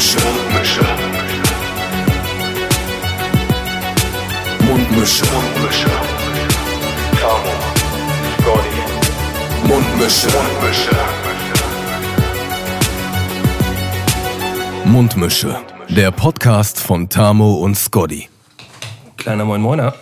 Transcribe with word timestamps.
Mundmische. 0.00 0.18
Mundmische. 0.24 0.82
Mundmische. 4.62 5.24
Mundmische. 5.26 5.90
Tamo. 7.20 7.52
Scotty. 8.40 8.80
Mundmische. 9.68 10.28
Mundmische. 10.30 10.96
Mundmische. 14.86 15.56
Der 15.90 16.10
Podcast 16.12 16.80
von 16.80 17.10
Tamo 17.10 17.56
und 17.56 17.74
Scotty. 17.76 18.30
Kleiner 19.18 19.44
Moin 19.44 19.60
Moiner. 19.60 19.94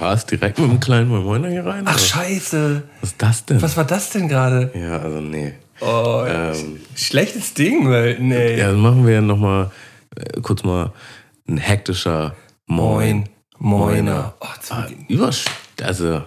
War 0.00 0.14
es 0.14 0.26
direkt 0.26 0.58
mit 0.58 0.68
einem 0.68 0.80
kleinen 0.80 1.08
Moin 1.08 1.22
Moiner 1.22 1.48
hier 1.48 1.64
rein? 1.64 1.84
Ach, 1.84 1.94
oder? 1.94 2.02
scheiße. 2.02 2.82
Was 3.00 3.10
ist 3.10 3.22
das 3.22 3.44
denn? 3.44 3.62
Was 3.62 3.76
war 3.76 3.84
das 3.84 4.10
denn 4.10 4.26
gerade? 4.26 4.72
Ja, 4.74 4.98
also 4.98 5.20
nee. 5.20 5.54
Oh, 5.80 6.24
Ähm. 6.26 6.80
schlechtes 6.94 7.54
Ding, 7.54 7.88
weil, 7.90 8.18
nee. 8.18 8.58
Ja, 8.58 8.68
dann 8.70 8.80
machen 8.80 9.06
wir 9.06 9.14
ja 9.14 9.20
nochmal 9.20 9.70
äh, 10.16 10.40
kurz 10.40 10.62
mal 10.62 10.92
ein 11.48 11.58
hektischer 11.58 12.34
Moin. 12.66 13.28
Moin. 13.58 14.04
Moiner. 14.04 14.34
Oh, 14.40 14.46
Ah, 14.70 14.82
Beginn. 14.82 15.06
Übersch... 15.08 15.44
Also, 15.82 16.22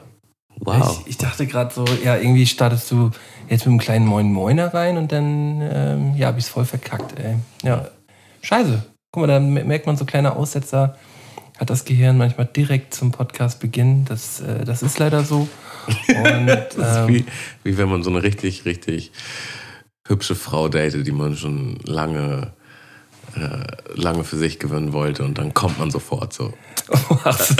wow. 0.59 0.99
Ich, 1.01 1.11
ich 1.11 1.17
dachte 1.17 1.47
gerade 1.47 1.73
so, 1.73 1.85
ja, 2.03 2.15
irgendwie 2.17 2.45
startest 2.45 2.89
du 2.91 3.11
jetzt 3.49 3.61
mit 3.61 3.67
einem 3.67 3.79
kleinen 3.79 4.05
Moin 4.05 4.31
Moiner 4.31 4.73
rein 4.73 4.97
und 4.97 5.11
dann, 5.11 5.61
ähm, 5.61 6.13
ja, 6.15 6.27
hab 6.27 6.37
ich's 6.37 6.49
voll 6.49 6.65
verkackt, 6.65 7.19
ey. 7.19 7.35
Ja, 7.63 7.87
scheiße. 8.41 8.83
Guck 9.11 9.21
mal, 9.21 9.27
da 9.27 9.39
merkt 9.39 9.87
man 9.87 9.97
so 9.97 10.05
kleine 10.05 10.35
Aussetzer. 10.35 10.95
Hat 11.57 11.69
das 11.69 11.83
Gehirn 11.83 12.17
manchmal 12.17 12.45
direkt 12.45 12.93
zum 12.93 13.11
Podcastbeginn. 13.11 14.05
Das, 14.05 14.39
äh, 14.39 14.63
das 14.65 14.83
ist 14.83 14.99
leider 14.99 15.23
so. 15.23 15.47
Und, 15.87 16.47
das 16.47 16.75
ist 16.75 16.97
ähm, 16.97 17.07
wie, 17.07 17.25
wie 17.63 17.77
wenn 17.77 17.89
man 17.89 18.03
so 18.03 18.09
eine 18.09 18.23
richtig, 18.23 18.65
richtig 18.65 19.11
hübsche 20.07 20.35
Frau 20.35 20.67
datet, 20.67 21.05
die 21.05 21.11
man 21.11 21.35
schon 21.35 21.77
lange, 21.83 22.51
äh, 23.35 23.99
lange 23.99 24.23
für 24.23 24.37
sich 24.37 24.59
gewinnen 24.59 24.91
wollte 24.93 25.23
und 25.23 25.37
dann 25.37 25.53
kommt 25.53 25.79
man 25.79 25.91
sofort 25.91 26.33
so. 26.33 26.53
Ach 27.23 27.39
so. 27.39 27.53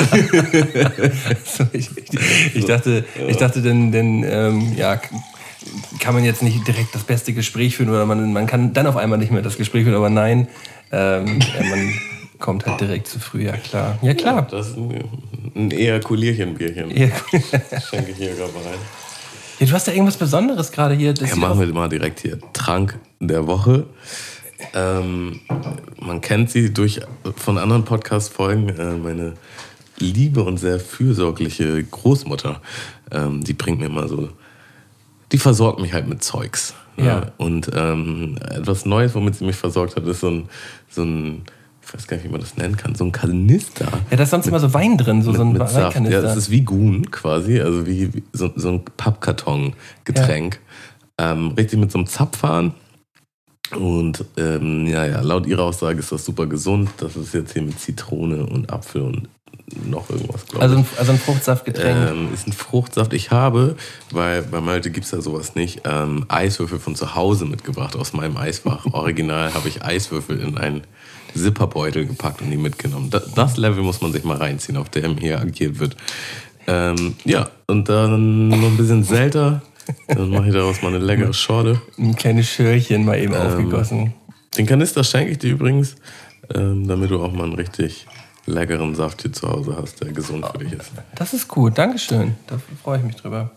so, 1.46 1.68
ich, 1.72 1.90
ich, 1.96 2.56
ich 2.56 2.66
dachte, 2.66 3.06
ich 3.28 3.38
dachte, 3.38 3.62
denn, 3.62 3.92
denn 3.92 4.24
ähm, 4.28 4.74
ja, 4.76 5.00
kann 6.00 6.14
man 6.14 6.24
jetzt 6.24 6.42
nicht 6.42 6.68
direkt 6.68 6.96
das 6.96 7.04
beste 7.04 7.34
Gespräch 7.34 7.76
führen 7.76 7.90
oder 7.90 8.06
man, 8.06 8.34
man 8.34 8.48
kann 8.48 8.74
dann 8.74 8.88
auf 8.88 8.98
einmal 8.98 9.20
nicht 9.20 9.32
mehr 9.32 9.42
das 9.42 9.58
Gespräch 9.58 9.84
führen, 9.84 9.96
aber 9.96 10.10
nein, 10.10 10.48
ähm, 10.92 11.26
man 11.70 11.94
kommt 12.40 12.66
halt 12.66 12.82
direkt 12.82 13.08
zu 13.08 13.20
früh, 13.20 13.44
ja 13.46 13.58
klar. 13.58 13.98
Ja 14.02 14.14
klar. 14.14 14.48
Das 14.50 14.70
ist 14.70 14.78
ein, 14.78 15.04
ein 15.56 15.72
Ejakulierchenbierchen. 15.72 16.90
Ja, 16.92 17.10
Schenke 17.80 18.12
ich 18.12 18.18
hier 18.18 18.36
gerade 18.36 18.54
mal 18.54 18.64
rein. 18.64 18.80
Ja, 19.60 19.66
du 19.66 19.74
hast 19.74 19.88
ja 19.88 19.94
irgendwas 19.94 20.18
Besonderes 20.18 20.72
gerade 20.72 20.96
hier. 20.96 21.14
Ja, 21.14 21.36
machen 21.36 21.60
wir 21.60 21.68
mal 21.74 21.90
direkt 21.90 22.22
hier. 22.22 22.40
Trank 22.54 22.98
der 23.20 23.46
Woche. 23.46 23.86
Ähm, 24.74 25.42
man 26.00 26.22
kennt 26.22 26.50
sie 26.50 26.74
durch 26.74 27.02
von 27.36 27.58
anderen 27.58 27.84
Podcast-Folgen. 27.86 28.70
Äh, 28.70 28.96
meine 28.96 29.34
liebe 30.00 30.44
und 30.44 30.58
sehr 30.58 30.80
fürsorgliche 30.80 31.84
Großmutter, 31.84 32.62
ähm, 33.12 33.44
die 33.44 33.54
bringt 33.54 33.80
mir 33.80 33.90
mal 33.90 34.08
so, 34.08 34.30
die 35.32 35.38
versorgt 35.38 35.80
mich 35.80 35.94
halt 35.94 36.08
mit 36.08 36.24
Zeugs. 36.24 36.74
ne? 36.98 37.06
Ja. 37.06 37.32
Und 37.38 37.70
ähm, 37.76 38.38
etwas 38.50 38.86
Neues, 38.86 39.16
womit 39.16 39.36
sie 39.36 39.46
mich 39.46 39.56
versorgt 39.56 39.96
hat, 39.96 40.06
ist 40.08 40.22
so 40.22 40.30
ein, 40.30 40.50
so 40.90 41.04
ein, 41.04 41.44
ich 41.90 41.96
weiß 41.96 42.08
gar 42.08 42.18
nicht, 42.18 42.26
wie 42.26 42.30
man 42.30 42.40
das 42.40 42.56
nennen 42.56 42.78
kann, 42.78 42.94
so 42.94 43.04
ein 43.04 43.12
Kanister. 43.12 43.88
ja, 44.12 44.18
da 44.18 44.24
ist 44.24 44.30
sonst 44.30 44.46
immer 44.46 44.60
so 44.60 44.74
Wein 44.76 44.96
drin, 44.96 45.24
so, 45.24 45.34
so 45.34 45.42
ein 45.42 45.54
mit 45.54 45.62
Saft. 45.62 45.74
Ja, 45.74 45.84
Weinkanister. 45.86 46.22
das 46.22 46.38
ist 46.38 46.52
wie 46.52 46.62
Gun 46.62 47.10
quasi, 47.10 47.60
also 47.60 47.88
wie, 47.88 48.14
wie 48.14 48.24
so, 48.32 48.52
so 48.56 48.70
ein 48.70 48.86
Pappkarton-Getränk. 48.98 50.60
Ähm, 51.18 51.48
richtig 51.58 51.80
mit 51.80 51.92
so 51.92 51.98
einem 51.98 52.06
Zapfhahn. 52.06 52.74
Und 53.76 54.24
ähm, 54.38 54.86
ja, 54.86 55.06
ja, 55.06 55.22
laut 55.22 55.48
ihrer 55.48 55.64
Aussage 55.64 56.00
ist 56.00 56.12
das 56.12 56.26
super 56.26 56.46
gesund. 56.46 56.90
Das 56.98 57.16
ist 57.16 57.34
jetzt 57.34 57.54
hier 57.54 57.64
mit 57.64 57.80
Zitrone 57.80 58.46
und 58.46 58.72
Apfel 58.72 59.02
und 59.02 59.28
noch 59.86 60.10
irgendwas, 60.10 60.46
glaube 60.46 60.64
also, 60.64 60.76
ich. 60.76 60.82
ein, 60.82 60.88
also 60.98 61.12
ein 61.12 61.20
Fruchtsaftgetränk. 61.20 62.12
Ähm, 62.12 62.34
ist 62.34 62.48
ein 62.48 62.54
Fruchtsaft. 62.54 63.14
Ich 63.14 63.32
habe, 63.32 63.76
weil 64.12 64.44
bei 64.44 64.62
Malte 64.62 64.92
gibt 64.92 65.06
es 65.06 65.12
ja 65.12 65.22
sowas 65.22 65.56
nicht, 65.56 65.82
ähm, 65.86 66.26
Eiswürfel 66.28 66.80
von 66.80 66.96
zu 66.96 67.16
Hause 67.16 67.46
mitgebracht 67.46 67.96
aus 67.96 68.14
meinem 68.14 68.38
Eisfach. 68.38 68.86
Original 68.94 69.54
habe 69.54 69.68
ich 69.68 69.84
Eiswürfel 69.84 70.40
in 70.40 70.58
einen 70.58 70.82
Zipperbeutel 71.40 72.06
gepackt 72.06 72.42
und 72.42 72.52
die 72.52 72.58
mitgenommen. 72.58 73.10
Das, 73.10 73.58
Level 73.58 73.84
muss 73.84 74.02
man 74.02 74.12
sich 74.12 74.24
mal 74.24 74.38
reinziehen, 74.38 74.78
auf 74.78 74.90
dem 74.90 75.18
hier 75.18 75.40
agiert 75.40 75.80
wird. 75.80 75.96
Ähm, 76.68 77.16
ja, 77.26 77.50
und 77.68 77.90
dann 77.90 78.50
noch 78.50 78.68
ein 78.68 78.78
bisschen 78.78 79.04
Selter. 79.04 79.62
Dann 80.08 80.30
mache 80.30 80.48
ich 80.48 80.54
daraus 80.54 80.82
mal 80.82 80.90
eine 80.90 81.04
leckere 81.04 81.34
Schorle. 81.34 81.82
Ein 81.98 82.16
kleines 82.16 82.48
Schörchen 82.48 83.06
mal 83.06 83.18
Ähm, 83.18 83.24
eben 83.24 83.36
aufgegossen. 83.36 84.14
Den 84.58 84.66
Kanister 84.66 85.04
schenke 85.04 85.32
ich 85.32 85.40
dir 85.40 85.52
übrigens, 85.52 85.96
ähm, 86.54 86.88
damit 86.88 87.12
du 87.12 87.22
auch 87.24 87.32
mal 87.32 87.46
einen 87.46 87.54
richtig 87.54 88.06
leckeren 88.46 88.96
Saft 88.96 89.22
hier 89.22 89.34
zu 89.34 89.48
Hause 89.48 89.78
hast, 89.80 90.02
der 90.02 90.12
gesund 90.12 90.46
für 90.46 90.58
dich 90.60 90.74
ist. 90.74 90.92
Das 91.16 91.34
ist 91.34 91.48
gut, 91.48 91.78
Dankeschön. 91.78 92.36
Da 92.48 92.60
freue 92.84 93.00
ich 93.00 93.04
mich 93.06 93.16
drüber. 93.16 93.52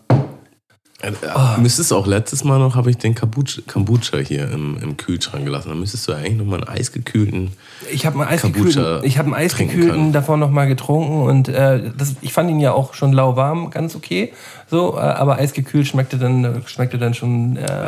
Äh, 1.03 1.59
Müsstest 1.59 1.91
du 1.91 1.97
auch 1.97 2.07
letztes 2.07 2.45
Mal 2.45 2.59
noch, 2.59 2.75
habe 2.75 2.89
ich 2.89 2.97
den 2.97 3.13
Kombucha, 3.13 3.61
Kombucha 3.67 4.17
hier 4.19 4.49
im, 4.49 4.77
im 4.81 4.95
Kühlschrank 4.95 5.43
gelassen. 5.43 5.69
Da 5.69 5.75
müsstest 5.75 6.07
du 6.07 6.13
eigentlich 6.13 6.37
noch 6.37 6.45
mal 6.45 6.63
einen 6.63 6.67
eisgekühlten. 6.67 7.51
Ich 7.91 8.05
habe 8.05 8.21
einen 8.21 8.29
eisgekühlten, 8.29 9.03
ich 9.03 9.17
habe 9.17 9.27
einen 9.27 9.35
eisgekühlten 9.35 10.13
davon 10.13 10.39
noch 10.39 10.49
mal 10.49 10.65
getrunken 10.65 11.23
und 11.23 11.49
äh, 11.49 11.91
das, 11.97 12.15
ich 12.21 12.31
fand 12.31 12.49
ihn 12.49 12.61
ja 12.61 12.71
auch 12.71 12.93
schon 12.93 13.11
lauwarm, 13.11 13.69
ganz 13.69 13.95
okay. 13.95 14.31
So, 14.69 14.95
äh, 14.95 15.01
aber 15.01 15.37
eisgekühlt 15.37 15.87
schmeckte 15.87 16.17
dann 16.17 16.63
schmeckte 16.65 16.97
dann 16.97 17.13
schon 17.13 17.57
äh, 17.57 17.87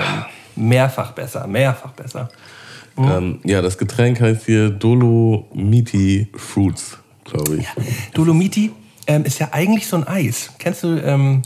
mehrfach 0.58 1.14
besser, 1.14 1.48
mehrfach 1.48 1.92
besser. 1.92 2.30
Ähm, 2.98 3.40
ja, 3.44 3.62
das 3.62 3.78
Getränk 3.78 4.22
heißt 4.22 4.46
hier 4.46 4.70
Dolomiti 4.70 6.28
Fruits, 6.36 6.98
glaube 7.24 7.58
ich. 7.58 7.68
Dolomiti 8.14 8.72
ähm, 9.08 9.24
ist 9.24 9.40
ja 9.40 9.50
eigentlich 9.52 9.88
so 9.88 9.98
ein 9.98 10.08
Eis. 10.08 10.52
Kennst 10.60 10.84
du 10.84 10.98
ähm, 10.98 11.44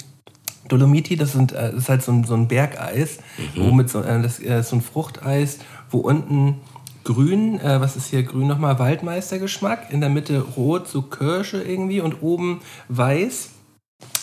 Dolomiti? 0.70 1.18
Das, 1.18 1.34
sind, 1.34 1.52
äh, 1.52 1.72
das 1.72 1.84
ist 1.84 1.90
halt 1.90 2.04
so 2.04 2.14
ein, 2.14 2.24
so 2.24 2.34
ein 2.34 2.48
Bergeis, 2.48 3.18
wo 3.56 3.72
mit 3.72 3.90
so, 3.90 4.02
äh, 4.02 4.22
das 4.22 4.40
äh, 4.40 4.62
ist 4.62 4.70
so 4.70 4.78
ein 4.78 4.82
Fruchteis, 4.82 5.60
wo 5.90 6.00
unten 6.00 6.62
grün, 7.04 7.60
äh, 7.60 7.82
was 7.82 7.96
ist 7.96 8.08
hier 8.08 8.24
grün 8.24 8.48
nochmal? 8.48 8.80
Waldmeistergeschmack, 8.80 9.92
in 9.92 10.00
der 10.00 10.10
Mitte 10.10 10.40
rot, 10.40 10.88
so 10.88 11.02
Kirsche 11.02 11.62
irgendwie 11.62 12.02
und 12.02 12.22
oben 12.22 12.62
weiß. 12.88 13.50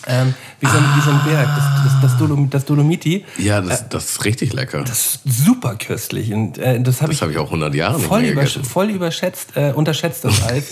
Ähm, 0.09 0.33
wie, 0.59 0.65
so 0.65 0.77
ein, 0.77 0.83
wie 0.95 1.01
so 1.01 1.11
ein 1.11 1.21
Berg, 1.25 1.47
das, 1.55 2.01
das, 2.01 2.17
das, 2.17 2.49
das 2.49 2.65
Dolomiti. 2.65 3.25
Ja, 3.37 3.59
das, 3.59 3.89
das 3.89 4.05
ist 4.05 4.25
richtig 4.25 4.53
lecker. 4.53 4.83
Das 4.83 5.05
ist 5.05 5.45
super 5.45 5.75
köstlich. 5.75 6.33
Und 6.33 6.57
äh, 6.57 6.81
das 6.81 7.01
habe 7.01 7.11
ich 7.11 7.21
habe 7.21 7.31
ich 7.31 7.37
auch 7.37 7.47
100 7.47 7.75
Jahre 7.75 7.97
nicht 7.97 8.07
voll, 8.07 8.23
übersch 8.23 8.53
gegessen. 8.53 8.69
voll 8.69 8.89
überschätzt, 8.89 9.57
äh, 9.57 9.73
unterschätzt 9.73 10.23
das 10.23 10.41
Eis. 10.47 10.71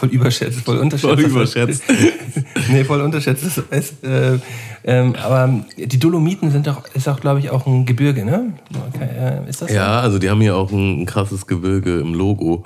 Voll 0.00 0.08
überschätzt, 0.08 0.60
voll 0.60 0.78
unterschätzt. 0.78 1.14
Voll 1.14 1.30
überschätzt. 1.30 1.82
nee, 2.70 2.84
voll 2.84 3.02
unterschätzt 3.02 3.44
das. 3.70 3.92
Äh, 4.02 4.38
ähm, 4.82 5.14
aber 5.14 5.62
die 5.76 5.98
Dolomiten 5.98 6.50
sind 6.50 6.66
doch, 6.66 6.88
ist 6.94 7.06
auch, 7.06 7.20
glaube 7.20 7.40
ich, 7.40 7.50
auch 7.50 7.66
ein 7.66 7.84
Gebirge, 7.84 8.24
ne? 8.24 8.54
Äh, 8.98 9.48
ist 9.48 9.60
das 9.60 9.68
so? 9.68 9.74
Ja, 9.74 10.00
also 10.00 10.18
die 10.18 10.30
haben 10.30 10.40
hier 10.40 10.56
auch 10.56 10.72
ein, 10.72 11.02
ein 11.02 11.06
krasses 11.06 11.46
Gebirge 11.46 12.00
im 12.00 12.14
Logo. 12.14 12.64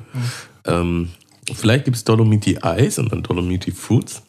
Ähm, 0.64 1.08
vielleicht 1.52 1.86
gibt 1.86 1.96
es 1.96 2.04
Dolomiti 2.04 2.58
Eis 2.62 2.98
und 3.00 3.10
dann 3.10 3.24
Dolomiti 3.24 3.72
Fruits. 3.72 4.22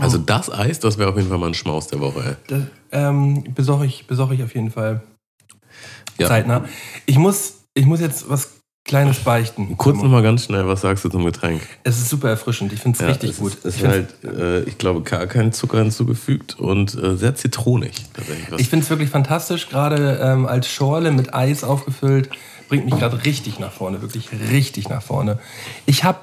Also 0.00 0.18
das 0.18 0.52
Eis, 0.52 0.80
das 0.80 0.98
wäre 0.98 1.10
auf 1.10 1.16
jeden 1.16 1.28
Fall 1.28 1.38
mal 1.38 1.46
ein 1.46 1.54
Schmaus 1.54 1.86
der 1.86 2.00
Woche. 2.00 2.36
Das 2.48 2.62
ähm, 2.90 3.44
besorge 3.54 3.86
ich, 3.86 4.08
besorge 4.08 4.34
ich 4.34 4.42
auf 4.42 4.52
jeden 4.54 4.72
Fall 4.72 5.02
Ja. 6.18 6.26
zeitnah. 6.26 6.64
Ich 7.06 7.16
muss, 7.16 7.60
ich 7.74 7.86
muss 7.86 8.00
jetzt 8.00 8.28
was 8.28 8.63
Kleines 8.84 9.20
beichten. 9.20 9.78
Kurz 9.78 9.96
nochmal 9.96 10.22
ganz 10.22 10.44
schnell, 10.44 10.68
was 10.68 10.82
sagst 10.82 11.06
du 11.06 11.08
zum 11.08 11.24
Getränk? 11.24 11.62
Es 11.84 11.96
ist 11.96 12.10
super 12.10 12.28
erfrischend. 12.28 12.70
Ich 12.70 12.80
finde 12.80 12.96
es 12.96 13.00
Ja, 13.00 13.08
richtig 13.08 13.30
es 13.30 13.38
gut. 13.38 13.54
Ist, 13.54 13.64
es 13.64 13.76
ist 13.76 13.86
halt, 13.86 14.14
äh, 14.24 14.62
ich 14.64 14.76
glaube, 14.76 15.00
gar 15.00 15.26
kein 15.26 15.52
Zucker 15.52 15.78
hinzugefügt 15.78 16.58
und 16.60 16.94
äh, 16.94 17.16
sehr 17.16 17.34
zitronig. 17.34 17.92
Ich 18.58 18.68
finde 18.68 18.84
es 18.84 18.90
wirklich 18.90 19.08
fantastisch, 19.08 19.70
gerade 19.70 20.20
ähm, 20.22 20.44
als 20.46 20.68
Schorle 20.68 21.12
mit 21.12 21.32
Eis 21.32 21.64
aufgefüllt, 21.64 22.28
bringt 22.68 22.84
mich 22.84 22.94
gerade 22.98 23.24
richtig 23.24 23.58
nach 23.58 23.72
vorne, 23.72 24.02
wirklich 24.02 24.28
richtig 24.50 24.90
nach 24.90 25.02
vorne. 25.02 25.38
Ich 25.86 26.04
habe 26.04 26.20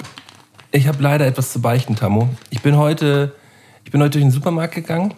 ich 0.71 0.87
hab 0.87 1.01
leider 1.01 1.25
etwas 1.25 1.51
zu 1.51 1.61
beichten, 1.61 1.95
Tammo. 1.95 2.29
Ich 2.51 2.61
bin 2.61 2.77
heute, 2.77 3.33
ich 3.85 3.91
bin 3.91 4.01
heute 4.01 4.11
durch 4.11 4.23
den 4.23 4.31
Supermarkt 4.31 4.75
gegangen 4.75 5.15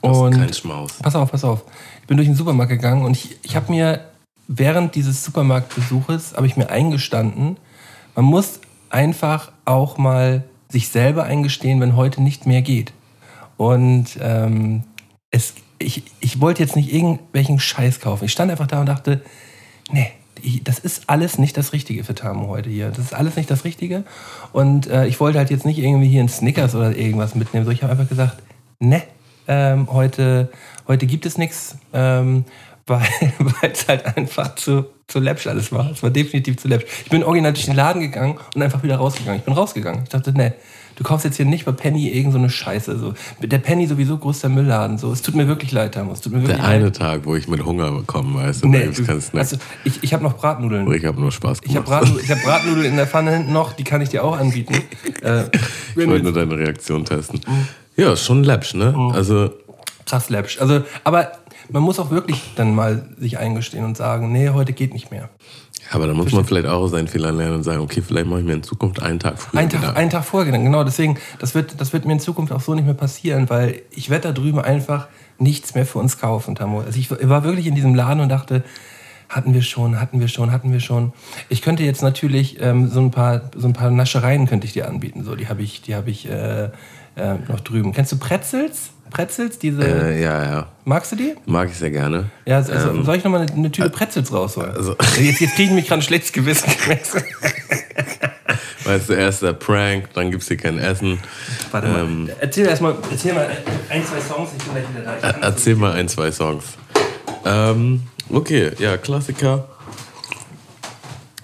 das 0.00 0.12
ist 0.12 0.18
und 0.18 0.34
kein 0.34 0.54
Schmaus. 0.54 0.92
pass 1.02 1.16
auf, 1.16 1.30
pass 1.30 1.42
auf. 1.42 1.64
Ich 2.02 2.06
bin 2.06 2.16
durch 2.16 2.28
den 2.28 2.36
Supermarkt 2.36 2.70
gegangen 2.70 3.04
und 3.04 3.16
ich, 3.16 3.36
ich 3.42 3.56
habe 3.56 3.72
mir 3.72 4.00
während 4.48 4.94
dieses 4.94 5.24
Supermarktbesuches 5.24 6.34
habe 6.34 6.46
ich 6.46 6.56
mir 6.56 6.70
eingestanden, 6.70 7.58
man 8.16 8.24
muss 8.24 8.60
einfach 8.90 9.52
auch 9.64 9.98
mal 9.98 10.44
sich 10.68 10.88
selber 10.88 11.24
eingestehen, 11.24 11.80
wenn 11.80 11.94
heute 11.94 12.22
nicht 12.22 12.46
mehr 12.46 12.62
geht. 12.62 12.92
Und 13.56 14.18
ähm, 14.20 14.84
es, 15.30 15.54
ich, 15.78 16.02
ich 16.20 16.40
wollte 16.40 16.62
jetzt 16.62 16.76
nicht 16.76 16.92
irgendwelchen 16.92 17.60
Scheiß 17.60 18.00
kaufen. 18.00 18.24
Ich 18.24 18.32
stand 18.32 18.50
einfach 18.50 18.66
da 18.66 18.80
und 18.80 18.86
dachte, 18.86 19.22
nee, 19.90 20.10
das 20.64 20.78
ist 20.78 21.08
alles 21.08 21.38
nicht 21.38 21.56
das 21.56 21.72
Richtige 21.72 22.04
für 22.04 22.14
Tamu 22.14 22.48
heute 22.48 22.70
hier. 22.70 22.88
Das 22.90 22.98
ist 22.98 23.14
alles 23.14 23.36
nicht 23.36 23.50
das 23.50 23.64
Richtige. 23.64 24.04
Und 24.52 24.86
äh, 24.86 25.06
ich 25.06 25.20
wollte 25.20 25.38
halt 25.38 25.50
jetzt 25.50 25.66
nicht 25.66 25.78
irgendwie 25.78 26.08
hier 26.08 26.20
einen 26.20 26.28
Snickers 26.28 26.74
oder 26.74 26.96
irgendwas 26.96 27.34
mitnehmen. 27.34 27.66
So, 27.66 27.72
ich 27.72 27.82
habe 27.82 27.92
einfach 27.92 28.08
gesagt, 28.08 28.42
ne, 28.78 29.02
ähm, 29.48 29.88
heute, 29.90 30.50
heute 30.86 31.06
gibt 31.06 31.26
es 31.26 31.38
nichts, 31.38 31.76
ähm, 31.92 32.44
weil 32.88 33.02
es 33.72 33.86
halt 33.88 34.04
einfach 34.16 34.54
zu, 34.56 34.86
zu 35.06 35.20
läppsch 35.20 35.46
alles 35.46 35.70
war. 35.72 35.90
Es 35.90 36.02
war 36.02 36.10
definitiv 36.10 36.56
zu 36.58 36.68
läppsch. 36.68 36.86
Ich 37.04 37.10
bin 37.10 37.22
original 37.24 37.52
durch 37.52 37.66
den 37.66 37.76
Laden 37.76 38.00
gegangen 38.02 38.38
und 38.54 38.62
einfach 38.62 38.82
wieder 38.82 38.96
rausgegangen. 38.96 39.38
Ich 39.40 39.44
bin 39.44 39.54
rausgegangen. 39.54 40.02
Ich 40.04 40.08
dachte, 40.10 40.32
nee, 40.32 40.52
du 40.96 41.04
kaufst 41.04 41.24
jetzt 41.24 41.36
hier 41.36 41.46
nicht 41.46 41.64
bei 41.64 41.72
Penny 41.72 42.08
irgend 42.08 42.32
so 42.32 42.38
eine 42.38 42.50
Scheiße. 42.50 42.98
So. 42.98 43.14
Der 43.40 43.58
Penny 43.58 43.86
sowieso 43.86 44.18
größter 44.18 44.48
Müll-Laden. 44.48 44.98
So. 44.98 45.12
Es 45.12 45.22
tut 45.22 45.34
mir 45.34 45.46
wirklich 45.48 45.72
leid, 45.72 45.94
Tamus. 45.94 46.20
Tut 46.20 46.32
mir 46.32 46.40
wirklich 46.40 46.56
Der 46.56 46.64
leid. 46.66 46.76
eine 46.76 46.92
Tag, 46.92 47.20
wo 47.24 47.36
ich 47.36 47.46
mit 47.48 47.64
Hunger 47.64 47.90
bekomme, 47.92 48.42
weißt 48.42 48.64
du, 48.64 48.68
Nee, 48.68 48.88
du, 48.94 49.04
also, 49.38 49.56
ich, 49.84 50.02
ich 50.02 50.12
habe 50.12 50.24
noch 50.24 50.36
Bratnudeln. 50.36 50.90
ich 50.92 51.04
habe 51.04 51.20
nur 51.20 51.30
Spaß 51.32 51.58
Ich 51.62 51.76
habe 51.76 51.84
gemacht. 51.84 52.02
Bratnudeln, 52.02 52.24
ich 52.24 52.30
hab 52.30 52.42
Bratnudeln 52.44 52.86
in 52.86 52.96
der 52.96 53.06
Pfanne 53.06 53.32
hinten 53.36 53.52
noch, 53.52 53.72
die 53.74 53.84
kann 53.84 54.00
ich 54.02 54.08
dir 54.08 54.24
auch 54.24 54.36
anbieten. 54.38 54.74
Äh, 55.22 55.44
ich 55.96 56.06
wollte 56.06 56.22
nur 56.22 56.32
deine 56.32 56.56
Reaktion 56.56 57.04
testen. 57.04 57.40
Mhm. 57.44 57.66
Ja, 57.96 58.14
schon 58.14 58.44
läppsch, 58.44 58.74
ne? 58.74 58.94
Also, 59.12 59.50
krass 60.06 60.30
läppsch. 60.30 60.60
Also, 60.60 60.82
aber 61.02 61.32
man 61.70 61.82
muss 61.82 61.98
auch 61.98 62.10
wirklich 62.10 62.52
dann 62.56 62.74
mal 62.74 63.08
sich 63.18 63.38
eingestehen 63.38 63.84
und 63.84 63.96
sagen, 63.96 64.32
nee, 64.32 64.50
heute 64.50 64.72
geht 64.72 64.92
nicht 64.92 65.10
mehr. 65.10 65.28
aber 65.90 66.06
da 66.06 66.14
muss 66.14 66.32
man 66.32 66.44
vielleicht 66.44 66.66
auch 66.66 66.80
aus 66.80 66.90
seinen 66.90 67.08
Fehlern 67.08 67.36
lernen 67.36 67.56
und 67.56 67.62
sagen, 67.62 67.80
okay, 67.80 68.02
vielleicht 68.02 68.26
mache 68.26 68.40
ich 68.40 68.46
mir 68.46 68.54
in 68.54 68.62
Zukunft 68.62 69.02
einen 69.02 69.18
Tag 69.18 69.38
früher 69.38 69.60
Einen 69.60 69.70
Tag, 69.70 69.96
einen 69.96 70.10
Tag 70.10 70.24
vorher, 70.24 70.52
genau. 70.52 70.84
Deswegen, 70.84 71.18
das 71.38 71.54
wird, 71.54 71.80
das 71.80 71.92
wird 71.92 72.04
mir 72.04 72.12
in 72.12 72.20
Zukunft 72.20 72.52
auch 72.52 72.60
so 72.60 72.74
nicht 72.74 72.84
mehr 72.84 72.94
passieren, 72.94 73.48
weil 73.50 73.82
ich 73.90 74.10
werde 74.10 74.28
da 74.28 74.32
drüben 74.32 74.60
einfach 74.60 75.08
nichts 75.38 75.74
mehr 75.74 75.86
für 75.86 75.98
uns 75.98 76.18
kaufen, 76.18 76.54
Tamo. 76.54 76.80
Also 76.80 76.98
ich 76.98 77.10
war 77.10 77.44
wirklich 77.44 77.66
in 77.66 77.74
diesem 77.74 77.94
Laden 77.94 78.20
und 78.20 78.28
dachte, 78.28 78.64
hatten 79.28 79.54
wir 79.54 79.62
schon, 79.62 80.00
hatten 80.00 80.20
wir 80.20 80.28
schon, 80.28 80.52
hatten 80.52 80.72
wir 80.72 80.80
schon. 80.80 81.12
Ich 81.48 81.62
könnte 81.62 81.84
jetzt 81.84 82.02
natürlich 82.02 82.60
ähm, 82.60 82.88
so 82.88 83.00
ein 83.00 83.10
paar, 83.10 83.50
so 83.54 83.66
ein 83.66 83.74
paar 83.74 83.90
Naschereien 83.90 84.46
könnte 84.46 84.66
ich 84.66 84.72
dir 84.72 84.88
anbieten. 84.88 85.22
So, 85.24 85.36
die 85.36 85.48
habe 85.48 85.62
ich, 85.62 85.82
die 85.82 85.94
habe 85.94 86.10
ich 86.10 86.28
äh, 86.28 86.64
äh, 86.64 87.34
noch 87.48 87.60
drüben. 87.60 87.92
Kennst 87.92 88.12
du 88.12 88.16
Pretzels? 88.16 88.90
Pretzels, 89.10 89.58
diese. 89.58 89.82
Äh, 89.82 90.22
ja, 90.22 90.44
ja. 90.44 90.66
magst 90.84 91.12
du 91.12 91.16
die? 91.16 91.34
Mag 91.46 91.70
ich 91.70 91.76
sehr 91.76 91.90
gerne. 91.90 92.30
Ja, 92.46 92.56
also, 92.58 93.02
soll 93.02 93.16
ich 93.16 93.24
nochmal 93.24 93.42
eine, 93.42 93.52
eine 93.52 93.70
Tüte 93.70 93.90
Pretzels 93.90 94.32
rausholen? 94.32 94.70
also- 94.74 94.96
jetzt 95.20 95.40
jetzt 95.40 95.54
kriege 95.54 95.70
ich 95.70 95.74
mich 95.74 95.86
gerade 95.86 96.00
ein 96.00 96.02
schlechtes 96.02 96.32
Gewissen. 96.32 96.70
Weißt 98.84 99.08
du, 99.10 99.12
erst 99.12 99.42
der 99.42 99.52
Prank, 99.52 100.08
dann 100.14 100.30
gibt's 100.30 100.48
hier 100.48 100.56
kein 100.56 100.78
Essen. 100.78 101.18
Warte 101.72 101.88
mal. 101.88 102.00
Ähm, 102.00 102.30
erzähl 102.40 102.66
erst 102.66 102.80
mal, 102.80 102.96
erzähl 103.10 103.34
mal 103.34 103.46
ein, 103.90 104.02
zwei 104.02 104.20
Songs, 104.20 104.50
ich 104.56 104.64
bin 104.64 104.72
gleich 104.72 104.84
wieder 104.88 105.02
da. 105.20 105.32
Das 105.32 105.42
Erzähl 105.42 105.76
mal 105.76 105.92
ein, 105.92 106.08
zwei 106.08 106.32
Songs. 106.32 106.64
Ähm, 107.44 108.04
okay, 108.30 108.72
ja, 108.78 108.96
Klassiker. 108.96 109.68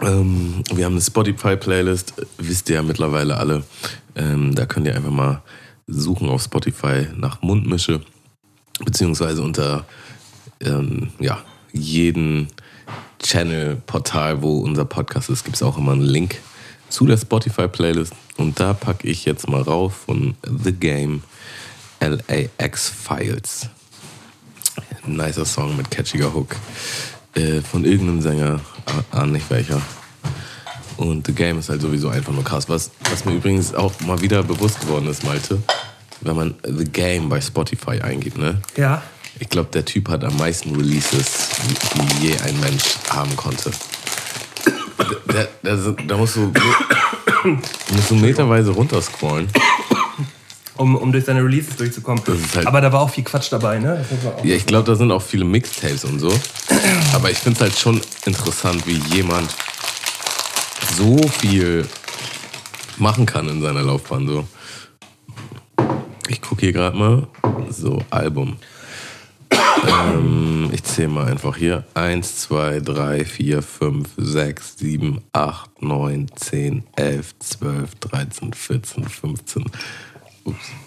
Ähm, 0.00 0.62
wir 0.74 0.86
haben 0.86 0.92
eine 0.94 1.02
Spotify-Playlist, 1.02 2.14
wisst 2.38 2.68
ihr 2.70 2.76
ja 2.76 2.82
mittlerweile 2.82 3.36
alle. 3.36 3.64
Ähm, 4.16 4.54
da 4.54 4.64
könnt 4.66 4.86
ihr 4.86 4.94
einfach 4.94 5.10
mal 5.10 5.42
suchen 5.86 6.28
auf 6.28 6.42
Spotify 6.42 7.06
nach 7.16 7.42
Mundmische, 7.42 8.00
beziehungsweise 8.84 9.42
unter 9.42 9.84
ähm, 10.60 11.10
ja, 11.18 11.42
jeden 11.72 12.48
Channel-Portal, 13.22 14.42
wo 14.42 14.58
unser 14.60 14.84
Podcast 14.84 15.30
ist, 15.30 15.44
gibt 15.44 15.56
es 15.56 15.62
auch 15.62 15.78
immer 15.78 15.92
einen 15.92 16.02
Link 16.02 16.36
zu 16.88 17.06
der 17.06 17.16
Spotify-Playlist. 17.16 18.12
Und 18.36 18.60
da 18.60 18.72
packe 18.74 19.08
ich 19.08 19.24
jetzt 19.24 19.48
mal 19.48 19.62
rauf 19.62 20.04
von 20.06 20.34
The 20.42 20.72
Game 20.72 21.22
LAX 22.00 22.90
Files. 22.90 23.68
Nicer 25.06 25.44
Song 25.44 25.76
mit 25.76 25.90
catchiger 25.90 26.34
Hook. 26.34 26.56
Äh, 27.34 27.60
von 27.60 27.84
irgendeinem 27.84 28.20
Sänger, 28.20 28.60
ah, 28.86 29.18
ah, 29.18 29.26
nicht 29.26 29.48
welcher. 29.50 29.80
Und 30.96 31.26
The 31.26 31.32
Game 31.32 31.58
ist 31.58 31.68
halt 31.68 31.80
sowieso 31.82 32.08
einfach 32.08 32.32
nur 32.32 32.44
krass. 32.44 32.68
Was, 32.68 32.90
was 33.10 33.24
mir 33.24 33.32
übrigens 33.34 33.74
auch 33.74 33.92
mal 34.00 34.20
wieder 34.20 34.42
bewusst 34.42 34.80
geworden 34.80 35.08
ist, 35.08 35.24
Malte, 35.24 35.58
wenn 36.20 36.36
man 36.36 36.54
The 36.64 36.84
Game 36.84 37.28
bei 37.28 37.40
Spotify 37.40 38.00
eingibt, 38.00 38.38
ne? 38.38 38.60
Ja. 38.76 39.02
Ich 39.40 39.48
glaube, 39.48 39.68
der 39.72 39.84
Typ 39.84 40.08
hat 40.08 40.22
am 40.22 40.36
meisten 40.36 40.76
Releases, 40.76 41.48
wie 42.20 42.28
je 42.28 42.38
ein 42.40 42.58
Mensch 42.60 42.84
haben 43.10 43.34
konnte. 43.36 43.72
Da, 45.26 45.46
da, 45.62 45.76
da 46.06 46.16
musst 46.16 46.36
du, 46.36 46.52
musst 47.92 48.10
du 48.10 48.14
meterweise 48.14 48.70
runterscrollen. 48.70 49.48
Um, 50.76 50.96
um 50.96 51.12
durch 51.12 51.24
seine 51.24 51.40
Releases 51.44 51.76
durchzukommen. 51.76 52.22
Halt- 52.54 52.66
Aber 52.66 52.80
da 52.80 52.92
war 52.92 53.00
auch 53.00 53.10
viel 53.10 53.22
Quatsch 53.24 53.50
dabei, 53.50 53.78
ne? 53.78 54.04
Ja, 54.42 54.54
ich 54.56 54.66
glaube, 54.66 54.84
da 54.90 54.96
sind 54.96 55.10
auch 55.12 55.22
viele 55.22 55.44
Mixtapes 55.44 56.04
und 56.04 56.18
so. 56.20 56.32
Aber 57.12 57.30
ich 57.30 57.38
finde 57.38 57.56
es 57.58 57.60
halt 57.62 57.78
schon 57.78 58.00
interessant, 58.26 58.84
wie 58.86 59.00
jemand 59.14 59.54
so 60.96 61.16
viel 61.28 61.86
machen 62.98 63.26
kann 63.26 63.48
in 63.48 63.60
seiner 63.60 63.82
Laufbahn. 63.82 64.28
So. 64.28 64.46
Ich 66.28 66.40
gucke 66.40 66.62
hier 66.62 66.72
gerade 66.72 66.96
mal. 66.96 67.26
So, 67.70 68.02
Album. 68.10 68.56
ähm, 69.50 70.70
ich 70.72 70.84
zähle 70.84 71.08
mal 71.08 71.26
einfach 71.26 71.56
hier. 71.56 71.84
1, 71.94 72.42
2, 72.42 72.80
3, 72.80 73.24
4, 73.24 73.62
5, 73.62 74.08
6, 74.16 74.78
7, 74.78 75.20
8, 75.32 75.82
9, 75.82 76.26
10, 76.34 76.84
11, 76.96 77.38
12, 77.40 77.94
13, 77.96 78.52
14, 78.52 79.04
15. 79.08 79.64
Ups. 80.44 80.83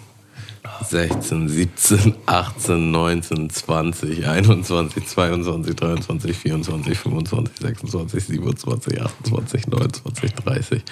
16, 0.84 1.48
17, 1.48 2.14
18, 2.26 2.90
19, 2.90 3.50
20, 3.50 4.26
21, 4.26 5.06
22, 5.06 5.74
23, 5.76 6.36
24, 6.36 6.98
25, 6.98 7.58
26, 7.58 8.24
27, 8.24 9.00
28, 9.00 9.66
29, 9.66 10.34
30, 10.34 10.82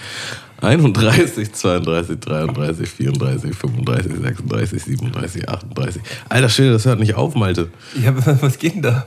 31, 0.60 1.52
32, 1.52 2.20
33, 2.20 2.88
34, 2.88 3.54
35, 3.54 4.12
36, 4.22 4.82
37, 4.82 5.48
38. 5.48 6.02
Alter 6.28 6.48
Schwede, 6.48 6.72
das 6.72 6.84
hört 6.84 7.00
nicht 7.00 7.14
auf, 7.14 7.34
Malte. 7.34 7.68
Ja, 8.02 8.14
was 8.42 8.58
geht 8.58 8.74
denn 8.74 8.82
da? 8.82 9.06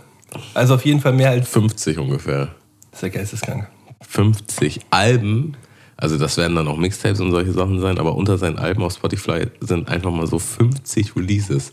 Also 0.53 0.75
auf 0.75 0.85
jeden 0.85 1.01
Fall 1.01 1.13
mehr 1.13 1.31
als. 1.31 1.49
50 1.49 1.97
ungefähr. 1.97 2.55
Das 2.91 2.99
ist 2.99 3.03
ja 3.03 3.09
geisteskrank. 3.09 3.67
50 4.07 4.81
Alben. 4.91 5.55
Also 5.99 6.17
das 6.17 6.37
werden 6.37 6.55
dann 6.55 6.67
auch 6.67 6.77
Mixtapes 6.77 7.19
und 7.19 7.31
solche 7.31 7.51
Sachen 7.51 7.81
sein, 7.81 7.97
aber 7.97 8.15
unter 8.15 8.37
seinen 8.37 8.57
Alben 8.57 8.83
auf 8.83 8.93
Spotify 8.93 9.47
sind 9.59 9.89
einfach 9.89 10.11
mal 10.11 10.27
so 10.27 10.39
50 10.39 11.15
Releases. 11.15 11.71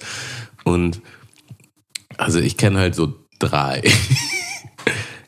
Und 0.64 1.00
also 2.19 2.40
ich 2.40 2.56
kenne 2.56 2.78
halt 2.78 2.94
so 2.94 3.14
drei. 3.38 3.82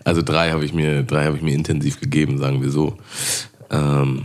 Also 0.04 0.22
drei 0.22 0.52
habe 0.52 0.64
ich 0.64 0.72
mir, 0.72 1.02
drei 1.02 1.26
habe 1.26 1.36
ich 1.36 1.42
mir 1.42 1.52
intensiv 1.52 2.00
gegeben, 2.00 2.38
sagen 2.38 2.62
wir 2.62 2.70
so. 2.70 2.96
Ähm, 3.70 4.24